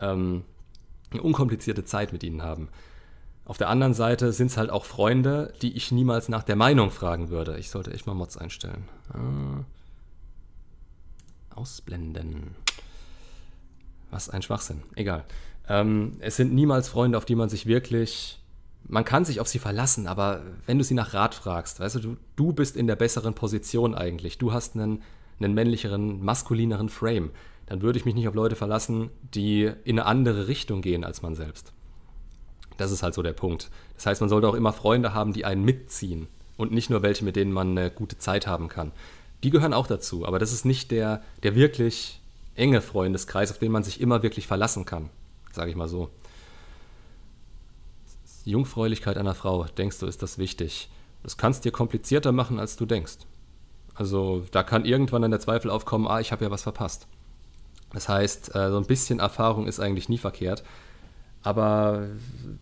ähm, 0.00 0.44
eine 1.10 1.22
unkomplizierte 1.22 1.84
Zeit 1.84 2.12
mit 2.12 2.22
ihnen 2.22 2.42
haben. 2.42 2.68
Auf 3.46 3.58
der 3.58 3.68
anderen 3.68 3.94
Seite 3.94 4.32
sind 4.32 4.48
es 4.48 4.56
halt 4.56 4.70
auch 4.70 4.84
Freunde, 4.84 5.52
die 5.60 5.76
ich 5.76 5.92
niemals 5.92 6.28
nach 6.28 6.42
der 6.42 6.56
Meinung 6.56 6.90
fragen 6.90 7.28
würde. 7.28 7.58
Ich 7.58 7.70
sollte 7.70 7.92
echt 7.92 8.06
mal 8.06 8.14
Mods 8.14 8.36
einstellen. 8.36 8.88
Ah. 9.12 9.64
Ausblenden. 11.54 12.56
Was 14.10 14.30
ein 14.30 14.42
Schwachsinn. 14.42 14.82
Egal. 14.94 15.24
Ähm, 15.68 16.16
es 16.20 16.36
sind 16.36 16.54
niemals 16.54 16.88
Freunde, 16.88 17.18
auf 17.18 17.26
die 17.26 17.34
man 17.34 17.48
sich 17.48 17.66
wirklich. 17.66 18.40
Man 18.86 19.04
kann 19.04 19.24
sich 19.24 19.40
auf 19.40 19.48
sie 19.48 19.58
verlassen, 19.58 20.06
aber 20.06 20.42
wenn 20.66 20.78
du 20.78 20.84
sie 20.84 20.94
nach 20.94 21.14
Rat 21.14 21.34
fragst, 21.34 21.80
weißt 21.80 21.96
du, 21.96 22.00
du, 22.00 22.16
du 22.36 22.52
bist 22.52 22.76
in 22.76 22.86
der 22.86 22.96
besseren 22.96 23.34
Position 23.34 23.94
eigentlich. 23.94 24.38
Du 24.38 24.52
hast 24.52 24.76
einen, 24.76 25.02
einen 25.40 25.54
männlicheren, 25.54 26.22
maskulineren 26.22 26.88
Frame. 26.88 27.30
Dann 27.66 27.80
würde 27.80 27.98
ich 27.98 28.04
mich 28.04 28.14
nicht 28.14 28.28
auf 28.28 28.34
Leute 28.34 28.56
verlassen, 28.56 29.10
die 29.34 29.70
in 29.84 29.98
eine 29.98 30.06
andere 30.06 30.48
Richtung 30.48 30.82
gehen 30.82 31.02
als 31.02 31.22
man 31.22 31.34
selbst. 31.34 31.72
Das 32.76 32.90
ist 32.90 33.02
halt 33.02 33.14
so 33.14 33.22
der 33.22 33.32
Punkt. 33.32 33.70
Das 33.94 34.06
heißt, 34.06 34.20
man 34.20 34.28
sollte 34.28 34.48
auch 34.48 34.54
immer 34.54 34.72
Freunde 34.72 35.14
haben, 35.14 35.32
die 35.32 35.44
einen 35.44 35.64
mitziehen 35.64 36.26
und 36.56 36.72
nicht 36.72 36.90
nur 36.90 37.02
welche, 37.02 37.24
mit 37.24 37.36
denen 37.36 37.52
man 37.52 37.70
eine 37.70 37.90
gute 37.90 38.18
Zeit 38.18 38.46
haben 38.46 38.68
kann. 38.68 38.92
Die 39.42 39.50
gehören 39.50 39.74
auch 39.74 39.86
dazu, 39.86 40.26
aber 40.26 40.38
das 40.38 40.52
ist 40.52 40.64
nicht 40.64 40.90
der, 40.90 41.22
der 41.42 41.54
wirklich 41.54 42.20
enge 42.54 42.80
Freundeskreis, 42.80 43.50
auf 43.50 43.58
den 43.58 43.72
man 43.72 43.82
sich 43.82 44.00
immer 44.00 44.22
wirklich 44.22 44.46
verlassen 44.46 44.84
kann, 44.84 45.10
sage 45.52 45.70
ich 45.70 45.76
mal 45.76 45.88
so. 45.88 46.10
Jungfräulichkeit 48.50 49.16
einer 49.16 49.34
Frau, 49.34 49.64
denkst 49.64 49.98
du, 49.98 50.06
ist 50.06 50.22
das 50.22 50.38
wichtig? 50.38 50.90
Das 51.22 51.36
kannst 51.36 51.64
dir 51.64 51.72
komplizierter 51.72 52.32
machen, 52.32 52.58
als 52.58 52.76
du 52.76 52.86
denkst. 52.86 53.18
Also 53.94 54.44
da 54.50 54.62
kann 54.62 54.84
irgendwann 54.84 55.22
dann 55.22 55.30
der 55.30 55.40
Zweifel 55.40 55.70
aufkommen, 55.70 56.06
ah, 56.06 56.20
ich 56.20 56.32
habe 56.32 56.44
ja 56.44 56.50
was 56.50 56.62
verpasst. 56.62 57.06
Das 57.92 58.08
heißt, 58.08 58.54
äh, 58.54 58.70
so 58.70 58.76
ein 58.76 58.86
bisschen 58.86 59.20
Erfahrung 59.20 59.66
ist 59.66 59.80
eigentlich 59.80 60.08
nie 60.08 60.18
verkehrt. 60.18 60.64
Aber 61.42 62.08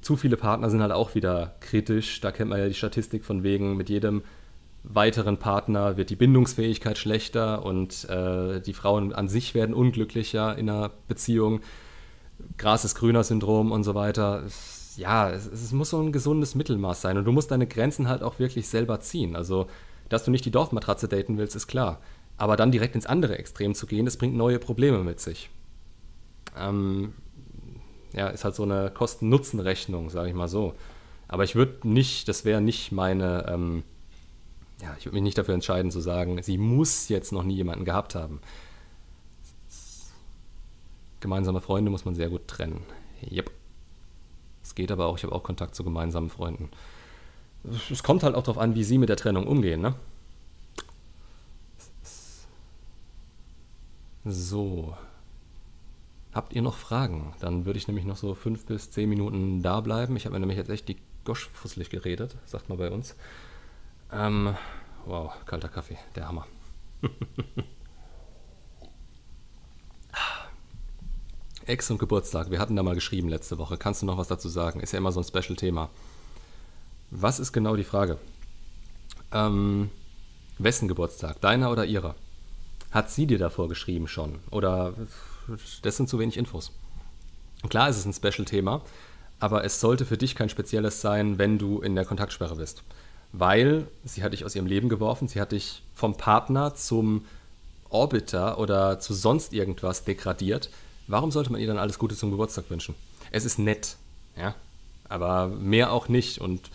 zu 0.01 0.17
viele 0.17 0.37
Partner 0.37 0.69
sind 0.69 0.83
halt 0.83 0.93
auch 0.93 1.15
wieder 1.15 1.55
kritisch. 1.61 2.21
Da 2.21 2.33
kennt 2.33 2.51
man 2.51 2.59
ja 2.59 2.69
die 2.69 2.75
Statistik 2.75 3.25
von 3.25 3.43
wegen, 3.43 3.77
mit 3.77 3.89
jedem 3.89 4.23
weiteren 4.85 5.39
Partner 5.39 5.97
wird 5.97 6.11
die 6.11 6.17
Bindungsfähigkeit 6.17 6.99
schlechter 6.99 7.65
und 7.65 8.09
äh, 8.11 8.61
die 8.61 8.73
Frauen 8.73 9.13
an 9.13 9.29
sich 9.29 9.55
werden 9.55 9.75
unglücklicher 9.75 10.59
in 10.59 10.69
einer 10.69 10.91
Beziehung. 11.07 11.61
Gras 12.59 12.85
ist 12.85 12.97
grüner 12.97 13.23
Syndrom 13.23 13.71
und 13.71 13.85
so 13.85 13.95
weiter. 13.95 14.43
Ja, 14.97 15.31
es, 15.31 15.47
es, 15.47 15.73
muss 15.73 15.91
so 15.91 16.01
ein 16.01 16.13
gesundes 16.13 16.55
Mittelmaß 16.55 17.01
sein 17.01 17.17
und 17.17 17.25
du 17.25 17.33
musst 17.33 17.51
deine 17.51 17.67
Grenzen 17.67 18.09
halt 18.09 18.23
auch 18.23 18.39
wirklich 18.39 18.69
selber 18.69 19.01
ziehen. 19.01 19.37
Also, 19.37 19.67
dass 20.09 20.25
du 20.25 20.31
nicht 20.31 20.45
die 20.45 20.51
Dorfmatratze 20.51 21.09
daten 21.09 21.39
willst, 21.39 21.57
ist 21.57 21.67
klar. 21.67 22.01
Aber 22.37 22.57
dann 22.57 22.73
direkt 22.73 22.95
ins 22.95 23.07
andere 23.07 23.39
Extrem 23.39 23.75
zu 23.75 23.87
gehen, 23.87 24.05
das 24.05 24.17
bringt 24.17 24.35
neue 24.35 24.59
Probleme 24.59 24.99
mit 25.05 25.21
sich. 25.21 25.51
Ähm, 26.57 27.15
ja, 28.13 28.29
ist 28.29 28.45
halt 28.45 28.55
so 28.55 28.65
eine 28.65 28.91
Kosten-Nutzen-Rechnung, 28.91 30.11
sage 30.11 30.29
ich 30.29 30.35
mal 30.35 30.49
so. 30.49 30.75
Aber 31.29 31.45
ich 31.45 31.55
würde 31.55 31.89
nicht, 31.89 32.29
das 32.29 32.45
wäre 32.45 32.61
nicht 32.61 32.93
meine, 32.93 33.47
ähm, 33.49 33.85
ja, 34.83 34.95
ich 34.99 35.07
würde 35.07 35.15
mich 35.15 35.23
nicht 35.23 35.39
dafür 35.39 35.55
entscheiden 35.55 35.91
zu 35.91 36.01
sagen, 36.01 36.43
sie 36.43 36.59
muss 36.59 37.09
jetzt 37.09 37.33
noch 37.33 37.45
nie 37.45 37.55
jemanden 37.55 37.85
gehabt 37.85 38.15
haben. 38.15 38.41
Gemeinsame 41.21 41.61
Freunde 41.61 41.91
muss 41.91 42.05
man 42.05 42.15
sehr 42.15 42.29
gut 42.29 42.49
trennen. 42.49 42.83
Yep. 43.31 43.51
Es 44.63 44.75
geht 44.75 44.91
aber 44.91 45.07
auch, 45.07 45.17
ich 45.17 45.25
habe 45.25 45.35
auch 45.35 45.43
Kontakt 45.43 45.75
zu 45.75 45.85
gemeinsamen 45.85 46.31
Freunden. 46.31 46.71
Es 47.91 48.03
kommt 48.03 48.23
halt 48.23 48.35
auch 48.35 48.43
darauf 48.43 48.59
an, 48.59 48.75
wie 48.75 48.85
sie 48.85 48.99
mit 48.99 49.09
der 49.09 49.17
Trennung 49.17 49.47
umgehen, 49.47 49.81
ne? 49.81 49.95
So. 54.25 54.97
Habt 56.33 56.55
ihr 56.55 56.63
noch 56.63 56.77
Fragen? 56.77 57.35
Dann 57.41 57.67
würde 57.67 57.79
ich 57.79 57.89
nämlich 57.89 58.07
noch 58.07 58.17
so 58.17 58.35
fünf 58.35 58.67
bis 58.67 58.91
zehn 58.91 59.09
Minuten 59.09 59.63
da 59.63 59.81
bleiben. 59.81 60.17
Ich 60.17 60.25
habe 60.25 60.35
mir 60.35 60.41
nämlich 60.41 60.59
jetzt 60.59 60.71
echt 60.71 60.89
die 60.89 60.97
Gosch 61.25 61.49
fusselig 61.51 61.91
geredet, 61.91 62.37
sagt 62.47 62.69
man 62.69 62.79
bei 62.79 62.91
uns. 62.91 63.15
Ähm, 64.11 64.57
wow, 65.05 65.33
kalter 65.45 65.69
Kaffee, 65.69 65.99
der 66.17 66.29
Hammer. 66.29 66.47
Ex 71.67 71.91
und 71.91 71.99
Geburtstag, 71.99 72.51
wir 72.51 72.59
hatten 72.59 72.77
da 72.77 72.83
mal 72.83 72.95
geschrieben 72.95 73.29
letzte 73.29 73.59
Woche. 73.59 73.77
Kannst 73.77 74.03
du 74.03 74.07
noch 74.07 74.19
was 74.19 74.29
dazu 74.29 74.49
sagen? 74.49 74.81
Ist 74.81 74.93
ja 74.93 74.99
immer 74.99 75.13
so 75.13 75.21
ein 75.21 75.25
Special-Thema. 75.25 75.91
Was 77.11 77.39
ist 77.39 77.53
genau 77.53 77.77
die 77.77 77.85
Frage? 77.85 78.19
Ähm, 79.33 79.91
wessen 80.59 80.89
Geburtstag? 80.89 81.41
Deiner 81.41 81.71
oder 81.71 81.85
ihrer? 81.85 82.15
Hat 82.91 83.11
sie 83.11 83.27
dir 83.27 83.39
davor 83.39 83.69
geschrieben 83.69 84.09
schon? 84.09 84.41
Oder 84.51 84.95
das 85.83 85.97
sind 85.97 86.09
zu 86.09 86.19
wenig 86.19 86.37
Infos. 86.37 86.73
Klar 87.69 87.89
ist 87.89 87.99
es 87.99 88.07
ein 88.07 88.13
Special-Thema, 88.13 88.83
aber 89.39 89.65
es 89.65 89.81
sollte 89.81 90.05
für 90.05 90.17
dich 90.17 90.35
kein 90.35 90.49
spezielles 90.49 91.01
sein, 91.01 91.39
wenn 91.39 91.59
du 91.59 91.81
in 91.81 91.95
der 91.95 92.05
Kontaktsperre 92.05 92.57
bist. 92.57 92.83
Weil 93.33 93.87
sie 94.05 94.23
hat 94.23 94.33
dich 94.33 94.45
aus 94.45 94.57
ihrem 94.57 94.67
Leben 94.67 94.89
geworfen, 94.89 95.29
sie 95.29 95.41
hat 95.41 95.53
dich 95.53 95.83
vom 95.95 96.17
Partner 96.17 96.75
zum 96.75 97.25
Orbiter 97.89 98.59
oder 98.59 98.99
zu 98.99 99.15
sonst 99.15 99.53
irgendwas 99.53 100.05
degradiert. 100.05 100.71
Warum 101.13 101.31
sollte 101.31 101.53
man 101.53 101.61
ihr 101.61 101.67
dann 101.67 101.77
alles 101.77 101.99
Gute 101.99 102.17
zum 102.17 102.31
Geburtstag 102.31 102.71
wünschen? 102.71 102.95
Es 103.33 103.45
ist 103.45 103.59
nett, 103.59 103.97
ja, 104.35 104.55
aber 105.11 105.49
mehr 105.49 105.93
auch 105.93 106.09
nicht. 106.09 106.39
Und 106.39 106.71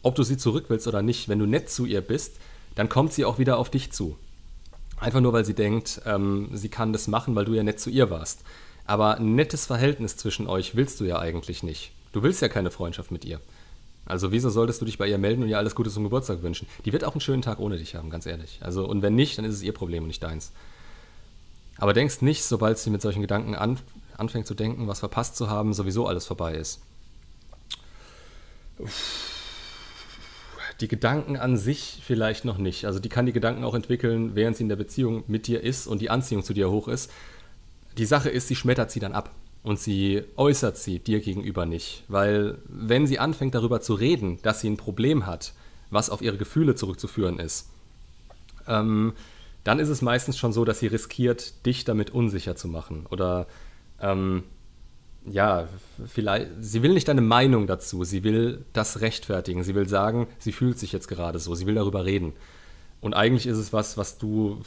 ob 0.00 0.14
du 0.14 0.22
sie 0.22 0.38
zurück 0.38 0.64
willst 0.68 0.88
oder 0.88 1.02
nicht, 1.02 1.28
wenn 1.28 1.38
du 1.38 1.44
nett 1.44 1.68
zu 1.68 1.84
ihr 1.84 2.00
bist, 2.00 2.36
dann 2.74 2.88
kommt 2.88 3.12
sie 3.12 3.26
auch 3.26 3.38
wieder 3.38 3.58
auf 3.58 3.68
dich 3.68 3.92
zu. 3.92 4.16
Einfach 4.96 5.20
nur, 5.20 5.34
weil 5.34 5.44
sie 5.44 5.52
denkt, 5.52 6.00
ähm, 6.06 6.48
sie 6.54 6.70
kann 6.70 6.94
das 6.94 7.06
machen, 7.06 7.34
weil 7.34 7.44
du 7.44 7.52
ja 7.52 7.62
nett 7.62 7.80
zu 7.80 7.90
ihr 7.90 8.08
warst. 8.08 8.40
Aber 8.86 9.18
ein 9.18 9.34
nettes 9.34 9.66
Verhältnis 9.66 10.16
zwischen 10.16 10.46
euch 10.46 10.74
willst 10.74 10.98
du 10.98 11.04
ja 11.04 11.18
eigentlich 11.18 11.62
nicht. 11.62 11.92
Du 12.12 12.22
willst 12.22 12.40
ja 12.40 12.48
keine 12.48 12.70
Freundschaft 12.70 13.10
mit 13.10 13.26
ihr. 13.26 13.42
Also 14.06 14.32
wieso 14.32 14.48
solltest 14.48 14.80
du 14.80 14.86
dich 14.86 14.96
bei 14.96 15.06
ihr 15.06 15.18
melden 15.18 15.42
und 15.42 15.50
ihr 15.50 15.58
alles 15.58 15.74
Gute 15.74 15.90
zum 15.90 16.04
Geburtstag 16.04 16.42
wünschen? 16.42 16.66
Die 16.86 16.94
wird 16.94 17.04
auch 17.04 17.12
einen 17.12 17.20
schönen 17.20 17.42
Tag 17.42 17.58
ohne 17.58 17.76
dich 17.76 17.94
haben, 17.94 18.08
ganz 18.08 18.24
ehrlich. 18.24 18.58
Also 18.62 18.88
und 18.88 19.02
wenn 19.02 19.14
nicht, 19.14 19.36
dann 19.36 19.44
ist 19.44 19.56
es 19.56 19.62
ihr 19.62 19.74
Problem 19.74 20.04
und 20.04 20.08
nicht 20.08 20.22
deins. 20.22 20.50
Aber 21.82 21.94
denkst 21.94 22.22
nicht, 22.22 22.44
sobald 22.44 22.78
sie 22.78 22.90
mit 22.90 23.02
solchen 23.02 23.22
Gedanken 23.22 23.56
an, 23.56 23.76
anfängt 24.16 24.46
zu 24.46 24.54
denken, 24.54 24.86
was 24.86 25.00
verpasst 25.00 25.34
zu 25.34 25.50
haben, 25.50 25.74
sowieso 25.74 26.06
alles 26.06 26.24
vorbei 26.24 26.54
ist. 26.54 26.80
Die 30.80 30.86
Gedanken 30.86 31.36
an 31.36 31.56
sich 31.56 32.00
vielleicht 32.06 32.44
noch 32.44 32.56
nicht. 32.56 32.84
Also 32.84 33.00
die 33.00 33.08
kann 33.08 33.26
die 33.26 33.32
Gedanken 33.32 33.64
auch 33.64 33.74
entwickeln, 33.74 34.36
während 34.36 34.56
sie 34.56 34.62
in 34.62 34.68
der 34.68 34.76
Beziehung 34.76 35.24
mit 35.26 35.48
dir 35.48 35.60
ist 35.60 35.88
und 35.88 36.00
die 36.00 36.08
Anziehung 36.08 36.44
zu 36.44 36.54
dir 36.54 36.70
hoch 36.70 36.86
ist. 36.86 37.10
Die 37.98 38.06
Sache 38.06 38.30
ist, 38.30 38.46
sie 38.46 38.54
schmettert 38.54 38.92
sie 38.92 39.00
dann 39.00 39.12
ab 39.12 39.30
und 39.64 39.80
sie 39.80 40.22
äußert 40.36 40.76
sie 40.76 41.00
dir 41.00 41.18
gegenüber 41.18 41.66
nicht. 41.66 42.04
Weil 42.06 42.58
wenn 42.68 43.08
sie 43.08 43.18
anfängt 43.18 43.56
darüber 43.56 43.80
zu 43.80 43.94
reden, 43.94 44.38
dass 44.42 44.60
sie 44.60 44.70
ein 44.70 44.76
Problem 44.76 45.26
hat, 45.26 45.52
was 45.90 46.10
auf 46.10 46.22
ihre 46.22 46.36
Gefühle 46.36 46.76
zurückzuführen 46.76 47.40
ist, 47.40 47.66
ähm, 48.68 49.14
dann 49.64 49.78
ist 49.78 49.88
es 49.88 50.02
meistens 50.02 50.38
schon 50.38 50.52
so, 50.52 50.64
dass 50.64 50.80
sie 50.80 50.88
riskiert, 50.88 51.66
dich 51.66 51.84
damit 51.84 52.10
unsicher 52.10 52.56
zu 52.56 52.68
machen 52.68 53.06
oder 53.10 53.46
ähm, 54.00 54.44
ja, 55.24 55.68
vielleicht, 56.06 56.48
sie 56.60 56.82
will 56.82 56.92
nicht 56.92 57.08
deine 57.08 57.20
Meinung 57.20 57.66
dazu, 57.66 58.02
sie 58.04 58.24
will 58.24 58.64
das 58.72 59.00
rechtfertigen, 59.00 59.62
sie 59.62 59.74
will 59.74 59.88
sagen, 59.88 60.26
sie 60.38 60.52
fühlt 60.52 60.78
sich 60.78 60.92
jetzt 60.92 61.08
gerade 61.08 61.38
so, 61.38 61.54
sie 61.54 61.66
will 61.66 61.76
darüber 61.76 62.04
reden. 62.04 62.32
Und 63.00 63.14
eigentlich 63.14 63.46
ist 63.46 63.58
es 63.58 63.72
was, 63.72 63.96
was 63.96 64.18
du, 64.18 64.62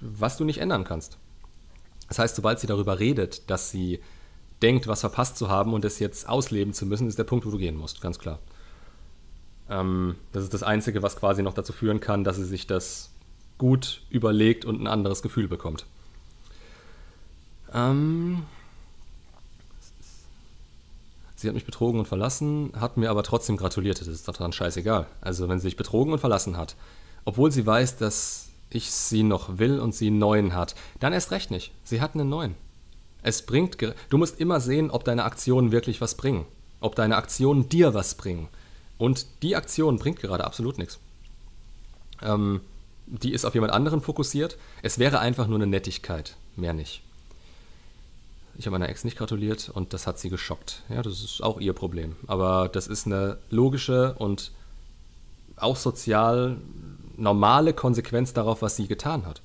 was 0.00 0.36
du 0.36 0.44
nicht 0.44 0.58
ändern 0.58 0.84
kannst. 0.84 1.18
Das 2.08 2.18
heißt, 2.18 2.36
sobald 2.36 2.60
sie 2.60 2.66
darüber 2.66 2.98
redet, 2.98 3.48
dass 3.50 3.70
sie 3.70 4.00
denkt, 4.60 4.86
was 4.86 5.00
verpasst 5.00 5.36
zu 5.38 5.48
haben 5.48 5.72
und 5.72 5.84
es 5.84 5.98
jetzt 5.98 6.28
ausleben 6.28 6.74
zu 6.74 6.86
müssen, 6.86 7.08
ist 7.08 7.18
der 7.18 7.24
Punkt, 7.24 7.46
wo 7.46 7.50
du 7.50 7.58
gehen 7.58 7.76
musst, 7.76 8.00
ganz 8.00 8.18
klar. 8.18 8.38
Ähm, 9.70 10.16
das 10.32 10.44
ist 10.44 10.54
das 10.54 10.62
Einzige, 10.62 11.02
was 11.02 11.16
quasi 11.16 11.42
noch 11.42 11.54
dazu 11.54 11.72
führen 11.72 12.00
kann, 12.00 12.24
dass 12.24 12.36
sie 12.36 12.44
sich 12.44 12.66
das 12.66 13.10
gut 13.62 14.00
überlegt 14.10 14.64
und 14.64 14.82
ein 14.82 14.88
anderes 14.88 15.22
Gefühl 15.22 15.46
bekommt. 15.46 15.86
Ähm, 17.72 18.42
Sie 21.36 21.46
hat 21.46 21.54
mich 21.54 21.64
betrogen 21.64 22.00
und 22.00 22.06
verlassen, 22.06 22.72
hat 22.78 22.96
mir 22.96 23.08
aber 23.08 23.22
trotzdem 23.22 23.56
gratuliert. 23.56 24.00
Das 24.00 24.08
ist 24.08 24.26
doch 24.26 24.36
dann 24.36 24.52
scheißegal. 24.52 25.06
Also, 25.20 25.48
wenn 25.48 25.58
sie 25.58 25.68
sich 25.68 25.76
betrogen 25.76 26.12
und 26.12 26.18
verlassen 26.18 26.56
hat, 26.56 26.74
obwohl 27.24 27.52
sie 27.52 27.64
weiß, 27.64 27.98
dass 27.98 28.48
ich 28.70 28.90
sie 28.90 29.22
noch 29.22 29.58
will 29.58 29.78
und 29.78 29.94
sie 29.94 30.08
einen 30.08 30.18
neuen 30.18 30.54
hat, 30.54 30.74
dann 30.98 31.12
erst 31.12 31.30
recht 31.30 31.52
nicht. 31.52 31.72
Sie 31.84 32.00
hat 32.00 32.14
einen 32.14 32.28
neuen. 32.28 32.56
Es 33.22 33.42
bringt. 33.42 33.76
Du 34.08 34.18
musst 34.18 34.40
immer 34.40 34.60
sehen, 34.60 34.90
ob 34.90 35.04
deine 35.04 35.24
Aktionen 35.24 35.70
wirklich 35.70 36.00
was 36.00 36.16
bringen. 36.16 36.46
Ob 36.80 36.96
deine 36.96 37.16
Aktionen 37.16 37.68
dir 37.68 37.94
was 37.94 38.16
bringen. 38.16 38.48
Und 38.98 39.26
die 39.42 39.54
Aktion 39.54 39.98
bringt 39.98 40.20
gerade 40.20 40.44
absolut 40.44 40.78
nichts. 40.78 40.98
Ähm, 42.22 42.60
die 43.20 43.32
ist 43.32 43.44
auf 43.44 43.54
jemand 43.54 43.72
anderen 43.72 44.00
fokussiert. 44.00 44.56
Es 44.82 44.98
wäre 44.98 45.18
einfach 45.18 45.46
nur 45.46 45.58
eine 45.58 45.66
Nettigkeit, 45.66 46.36
mehr 46.56 46.72
nicht. 46.72 47.02
Ich 48.56 48.66
habe 48.66 48.72
meiner 48.72 48.88
Ex 48.88 49.04
nicht 49.04 49.18
gratuliert 49.18 49.70
und 49.72 49.92
das 49.92 50.06
hat 50.06 50.18
sie 50.18 50.30
geschockt. 50.30 50.82
Ja, 50.88 51.02
das 51.02 51.22
ist 51.22 51.42
auch 51.42 51.60
ihr 51.60 51.72
Problem. 51.72 52.16
Aber 52.26 52.68
das 52.68 52.86
ist 52.86 53.06
eine 53.06 53.38
logische 53.50 54.14
und 54.14 54.52
auch 55.56 55.76
sozial 55.76 56.56
normale 57.16 57.74
Konsequenz 57.74 58.32
darauf, 58.32 58.62
was 58.62 58.76
sie 58.76 58.88
getan 58.88 59.26
hat. 59.26 59.42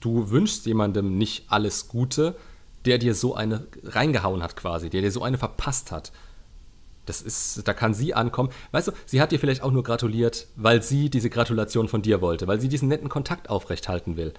Du 0.00 0.30
wünschst 0.30 0.64
jemandem 0.66 1.18
nicht 1.18 1.44
alles 1.48 1.88
Gute, 1.88 2.34
der 2.86 2.98
dir 2.98 3.14
so 3.14 3.34
eine 3.34 3.66
reingehauen 3.84 4.42
hat 4.42 4.56
quasi, 4.56 4.88
der 4.88 5.02
dir 5.02 5.12
so 5.12 5.22
eine 5.22 5.36
verpasst 5.36 5.92
hat. 5.92 6.12
Das 7.10 7.22
ist, 7.22 7.66
da 7.66 7.74
kann 7.74 7.92
sie 7.92 8.14
ankommen. 8.14 8.50
Weißt 8.70 8.86
du, 8.86 8.92
sie 9.04 9.20
hat 9.20 9.32
dir 9.32 9.40
vielleicht 9.40 9.64
auch 9.64 9.72
nur 9.72 9.82
gratuliert, 9.82 10.46
weil 10.54 10.80
sie 10.80 11.10
diese 11.10 11.28
Gratulation 11.28 11.88
von 11.88 12.02
dir 12.02 12.20
wollte, 12.20 12.46
weil 12.46 12.60
sie 12.60 12.68
diesen 12.68 12.88
netten 12.88 13.08
Kontakt 13.08 13.50
aufrechthalten 13.50 14.16
will. 14.16 14.32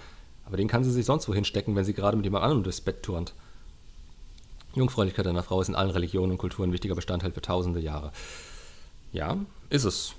Aber 0.45 0.55
den 0.55 0.69
kann 0.69 0.85
sie 0.85 0.91
sich 0.91 1.05
sonst 1.05 1.27
wohin 1.27 1.43
stecken, 1.43 1.75
wenn 1.75 1.83
sie 1.83 1.93
gerade 1.93 2.15
mit 2.15 2.25
jemand 2.25 2.45
anderem 2.45 2.63
durchs 2.63 2.79
Bett 2.79 3.03
turnt. 3.03 3.33
Jungfräulichkeit 4.73 5.27
einer 5.27 5.43
Frau 5.43 5.59
ist 5.59 5.67
in 5.67 5.75
allen 5.75 5.89
Religionen 5.89 6.31
und 6.31 6.37
Kulturen 6.37 6.69
ein 6.69 6.73
wichtiger 6.73 6.95
Bestandteil 6.95 7.33
für 7.33 7.41
tausende 7.41 7.81
Jahre. 7.81 8.13
Ja, 9.11 9.35
ist 9.69 9.83
es. 9.83 10.13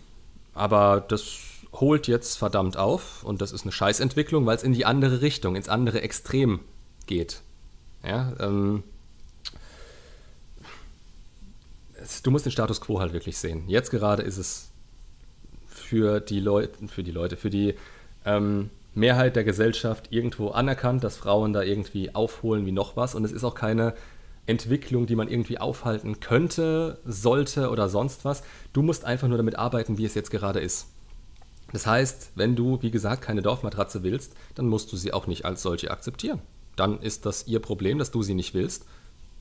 Aber 0.53 1.01
das 1.01 1.39
holt 1.73 2.07
jetzt 2.07 2.37
verdammt 2.37 2.77
auf 2.77 3.25
und 3.25 3.41
das 3.41 3.53
ist 3.53 3.63
eine 3.63 3.73
Scheißentwicklung, 3.73 4.45
weil 4.45 4.57
es 4.57 4.63
in 4.63 4.75
die 4.75 4.85
andere 4.85 5.23
Richtung, 5.23 5.57
ins 5.57 5.71
andere 5.71 6.03
Extrem 6.03 6.61
geht. 7.07 7.41
Ja, 8.05 8.35
ähm, 8.41 8.83
du 12.23 12.31
musst 12.31 12.45
den 12.45 12.53
Status 12.53 12.81
quo 12.81 13.01
halt 13.01 13.13
wirklich 13.13 13.39
sehen. 13.39 13.65
Jetzt 13.69 13.91
gerade 13.91 14.23
ist 14.23 14.39
es 14.39 14.71
für 15.67 16.21
die 16.21 16.41
Leute, 16.41 16.89
für 16.89 17.03
die 17.03 17.11
Leute, 17.11 17.37
für 17.37 17.51
die 17.51 17.75
ähm, 18.25 18.71
Mehrheit 18.95 19.37
der 19.37 19.45
Gesellschaft 19.45 20.09
irgendwo 20.11 20.49
anerkannt, 20.49 21.03
dass 21.05 21.17
Frauen 21.17 21.53
da 21.53 21.63
irgendwie 21.63 22.15
aufholen 22.15 22.67
wie 22.67 22.73
noch 22.73 22.97
was 22.97 23.15
und 23.15 23.25
es 23.25 23.33
ist 23.33 23.45
auch 23.45 23.55
keine 23.55 23.95
Entwicklung, 24.47 25.07
die 25.07 25.17
man 25.17 25.29
irgendwie 25.29 25.59
aufhalten 25.59 26.21
könnte, 26.21 26.99
sollte 27.05 27.71
oder 27.71 27.89
sonst 27.89 28.25
was. 28.25 28.43
Du 28.73 28.83
musst 28.83 29.05
einfach 29.05 29.29
nur 29.29 29.37
damit 29.37 29.57
arbeiten, 29.57 29.99
wie 29.99 30.05
es 30.05 30.15
jetzt 30.15 30.31
gerade 30.31 30.61
ist. 30.61 30.89
Das 31.73 31.87
heißt, 31.87 32.33
wenn 32.35 32.57
du, 32.57 32.83
wie 32.83 32.91
gesagt, 32.91 33.23
keine 33.23 33.41
Dorfmatratze 33.41 34.03
willst, 34.03 34.35
dann 34.55 34.67
musst 34.67 34.93
du 34.93 34.97
sie 34.97 35.13
auch 35.13 35.27
nicht 35.27 35.45
als 35.45 35.63
solche 35.63 35.91
akzeptieren. 35.91 36.41
Dann 36.77 37.01
ist 37.01 37.25
das 37.25 37.47
ihr 37.47 37.61
Problem, 37.61 37.99
dass 37.99 38.11
du 38.11 38.23
sie 38.23 38.35
nicht 38.35 38.53
willst. 38.53 38.85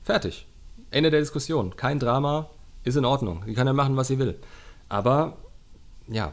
Fertig. 0.02 0.46
Ende 0.92 1.10
der 1.10 1.20
Diskussion. 1.20 1.76
Kein 1.76 1.98
Drama, 1.98 2.48
ist 2.84 2.96
in 2.96 3.04
Ordnung. 3.04 3.42
Sie 3.46 3.54
kann 3.54 3.66
ja 3.66 3.72
machen, 3.72 3.96
was 3.96 4.08
sie 4.08 4.18
will. 4.18 4.38
Aber, 4.88 5.36
ja, 6.08 6.32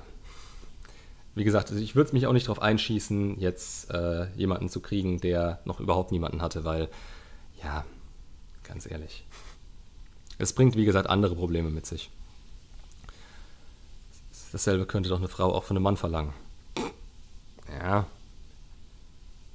wie 1.36 1.44
gesagt, 1.44 1.70
also 1.70 1.82
ich 1.82 1.96
würde 1.96 2.14
mich 2.14 2.28
auch 2.28 2.34
nicht 2.34 2.48
darauf 2.48 2.62
einschießen, 2.62 3.40
jetzt 3.40 3.92
äh, 3.92 4.28
jemanden 4.36 4.70
zu 4.70 4.82
kriegen, 4.82 5.22
der 5.22 5.60
noch 5.66 5.80
überhaupt 5.80 6.12
niemanden 6.12 6.42
hatte, 6.42 6.66
weil, 6.66 6.90
ja, 7.64 7.86
ganz 8.64 8.90
ehrlich. 8.90 9.26
Es 10.38 10.54
bringt, 10.54 10.76
wie 10.76 10.86
gesagt, 10.86 11.10
andere 11.10 11.36
Probleme 11.36 11.70
mit 11.70 11.86
sich. 11.86 12.10
Dasselbe 14.52 14.86
könnte 14.86 15.10
doch 15.10 15.20
eine 15.20 15.28
Frau 15.28 15.54
auch 15.54 15.64
von 15.64 15.78
einem 15.78 15.84
Mann 15.84 15.98
verlangen. 15.98 16.34
Ja. 17.80 18.08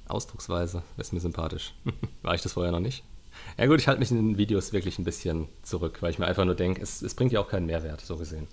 Ausdrucksweise 0.07 0.83
ist 0.97 1.11
mir 1.11 1.19
sympathisch. 1.19 1.73
War 2.21 2.35
ich 2.35 2.41
das 2.41 2.53
vorher 2.53 2.71
noch 2.71 2.79
nicht? 2.79 3.03
Ja 3.57 3.65
gut, 3.67 3.79
ich 3.79 3.87
halte 3.87 3.99
mich 3.99 4.11
in 4.11 4.17
den 4.17 4.37
Videos 4.37 4.73
wirklich 4.73 4.99
ein 4.99 5.05
bisschen 5.05 5.47
zurück, 5.63 5.97
weil 6.01 6.11
ich 6.11 6.19
mir 6.19 6.25
einfach 6.27 6.45
nur 6.45 6.55
denke, 6.55 6.81
es, 6.81 7.01
es 7.01 7.13
bringt 7.13 7.31
ja 7.31 7.39
auch 7.39 7.47
keinen 7.47 7.65
Mehrwert, 7.65 8.01
so 8.01 8.17
gesehen. 8.17 8.47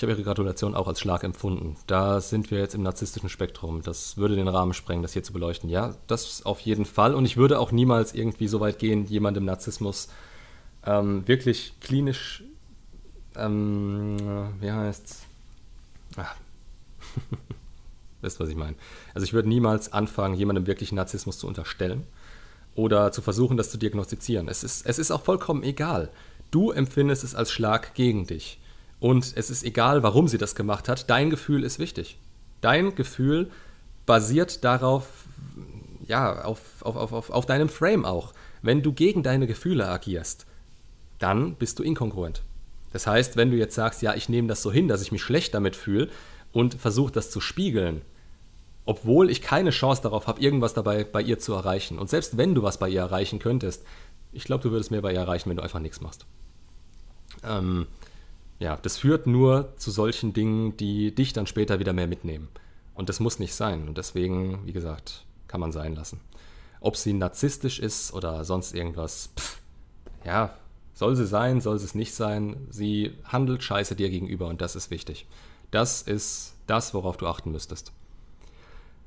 Ich 0.00 0.02
habe 0.02 0.12
Ihre 0.12 0.22
Gratulation 0.22 0.74
auch 0.74 0.88
als 0.88 0.98
Schlag 0.98 1.24
empfunden. 1.24 1.76
Da 1.86 2.22
sind 2.22 2.50
wir 2.50 2.58
jetzt 2.58 2.74
im 2.74 2.82
narzisstischen 2.82 3.28
Spektrum. 3.28 3.82
Das 3.82 4.16
würde 4.16 4.34
den 4.34 4.48
Rahmen 4.48 4.72
sprengen, 4.72 5.02
das 5.02 5.12
hier 5.12 5.22
zu 5.22 5.34
beleuchten. 5.34 5.68
Ja, 5.68 5.94
das 6.06 6.46
auf 6.46 6.60
jeden 6.60 6.86
Fall. 6.86 7.14
Und 7.14 7.26
ich 7.26 7.36
würde 7.36 7.58
auch 7.58 7.70
niemals 7.70 8.14
irgendwie 8.14 8.48
so 8.48 8.60
weit 8.60 8.78
gehen, 8.78 9.04
jemandem 9.04 9.44
Narzissmus 9.44 10.08
ähm, 10.86 11.28
wirklich 11.28 11.74
klinisch, 11.80 12.44
ähm, 13.36 14.16
wie 14.60 14.72
heißt's? 14.72 15.26
Ah. 16.16 16.34
Du, 18.22 18.40
was 18.40 18.48
ich 18.48 18.56
meine? 18.56 18.76
Also 19.14 19.24
ich 19.24 19.32
würde 19.32 19.48
niemals 19.48 19.92
anfangen, 19.92 20.34
jemandem 20.34 20.66
wirklich 20.66 20.92
Narzissmus 20.92 21.38
zu 21.38 21.46
unterstellen 21.46 22.04
oder 22.74 23.12
zu 23.12 23.22
versuchen, 23.22 23.56
das 23.56 23.70
zu 23.70 23.78
diagnostizieren. 23.78 24.48
Es 24.48 24.62
ist, 24.62 24.86
es 24.86 24.98
ist 24.98 25.10
auch 25.10 25.22
vollkommen 25.22 25.62
egal. 25.62 26.10
Du 26.50 26.70
empfindest 26.70 27.24
es 27.24 27.34
als 27.34 27.50
Schlag 27.52 27.94
gegen 27.94 28.26
dich. 28.26 28.58
Und 28.98 29.32
es 29.36 29.50
ist 29.50 29.64
egal, 29.64 30.02
warum 30.02 30.28
sie 30.28 30.38
das 30.38 30.54
gemacht 30.54 30.88
hat. 30.88 31.08
Dein 31.08 31.30
Gefühl 31.30 31.64
ist 31.64 31.78
wichtig. 31.78 32.18
Dein 32.60 32.94
Gefühl 32.94 33.50
basiert 34.04 34.64
darauf, 34.64 35.06
ja, 36.06 36.42
auf, 36.44 36.60
auf, 36.80 36.96
auf, 36.96 37.12
auf, 37.12 37.30
auf 37.30 37.46
deinem 37.46 37.68
Frame 37.68 38.04
auch. 38.04 38.34
Wenn 38.62 38.82
du 38.82 38.92
gegen 38.92 39.22
deine 39.22 39.46
Gefühle 39.46 39.88
agierst, 39.88 40.46
dann 41.18 41.54
bist 41.54 41.78
du 41.78 41.82
inkongruent. 41.82 42.42
Das 42.92 43.06
heißt, 43.06 43.36
wenn 43.36 43.50
du 43.50 43.56
jetzt 43.56 43.74
sagst, 43.74 44.02
ja, 44.02 44.14
ich 44.14 44.28
nehme 44.28 44.48
das 44.48 44.62
so 44.62 44.72
hin, 44.72 44.88
dass 44.88 45.00
ich 45.00 45.12
mich 45.12 45.22
schlecht 45.22 45.54
damit 45.54 45.76
fühle 45.76 46.08
und 46.52 46.74
versuche 46.74 47.12
das 47.12 47.30
zu 47.30 47.40
spiegeln, 47.40 48.02
obwohl 48.86 49.30
ich 49.30 49.42
keine 49.42 49.70
Chance 49.70 50.02
darauf 50.02 50.26
habe, 50.26 50.40
irgendwas 50.40 50.74
dabei 50.74 51.04
bei 51.04 51.22
ihr 51.22 51.38
zu 51.38 51.54
erreichen. 51.54 51.98
Und 51.98 52.10
selbst 52.10 52.36
wenn 52.36 52.54
du 52.54 52.62
was 52.62 52.78
bei 52.78 52.88
ihr 52.88 53.00
erreichen 53.00 53.38
könntest, 53.38 53.84
ich 54.32 54.44
glaube, 54.44 54.62
du 54.62 54.70
würdest 54.70 54.90
mehr 54.90 55.02
bei 55.02 55.12
ihr 55.12 55.20
erreichen, 55.20 55.50
wenn 55.50 55.56
du 55.56 55.62
einfach 55.62 55.80
nichts 55.80 56.00
machst. 56.00 56.26
Ähm, 57.44 57.86
ja, 58.58 58.76
das 58.76 58.98
führt 58.98 59.26
nur 59.26 59.72
zu 59.76 59.90
solchen 59.90 60.32
Dingen, 60.32 60.76
die 60.76 61.14
dich 61.14 61.32
dann 61.32 61.46
später 61.46 61.78
wieder 61.78 61.92
mehr 61.92 62.06
mitnehmen. 62.06 62.48
Und 62.94 63.08
das 63.08 63.20
muss 63.20 63.38
nicht 63.38 63.54
sein. 63.54 63.88
Und 63.88 63.96
deswegen, 63.96 64.66
wie 64.66 64.72
gesagt, 64.72 65.24
kann 65.48 65.60
man 65.60 65.72
sein 65.72 65.94
lassen. 65.94 66.20
Ob 66.80 66.96
sie 66.96 67.12
narzisstisch 67.12 67.78
ist 67.78 68.12
oder 68.12 68.44
sonst 68.44 68.74
irgendwas, 68.74 69.30
pff, 69.38 69.60
ja, 70.24 70.54
soll 70.94 71.16
sie 71.16 71.26
sein, 71.26 71.60
soll 71.60 71.78
sie 71.78 71.86
es 71.86 71.94
nicht 71.94 72.14
sein. 72.14 72.56
Sie 72.70 73.12
handelt 73.24 73.62
scheiße 73.62 73.96
dir 73.96 74.10
gegenüber 74.10 74.48
und 74.48 74.60
das 74.60 74.76
ist 74.76 74.90
wichtig. 74.90 75.26
Das 75.70 76.02
ist 76.02 76.54
das, 76.66 76.94
worauf 76.94 77.16
du 77.16 77.26
achten 77.26 77.52
müsstest. 77.52 77.92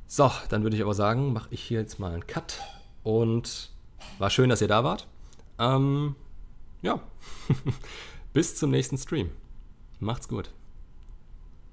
So, 0.07 0.31
dann 0.49 0.63
würde 0.63 0.75
ich 0.75 0.83
aber 0.83 0.93
sagen, 0.93 1.33
mache 1.33 1.47
ich 1.51 1.61
hier 1.63 1.79
jetzt 1.79 1.99
mal 1.99 2.13
einen 2.13 2.27
Cut 2.27 2.61
und 3.03 3.71
war 4.19 4.29
schön, 4.29 4.49
dass 4.49 4.61
ihr 4.61 4.67
da 4.67 4.83
wart. 4.83 5.07
Ähm, 5.59 6.15
ja, 6.81 6.99
bis 8.33 8.55
zum 8.55 8.71
nächsten 8.71 8.97
Stream. 8.97 9.31
Macht's 9.99 10.27
gut. 10.27 10.51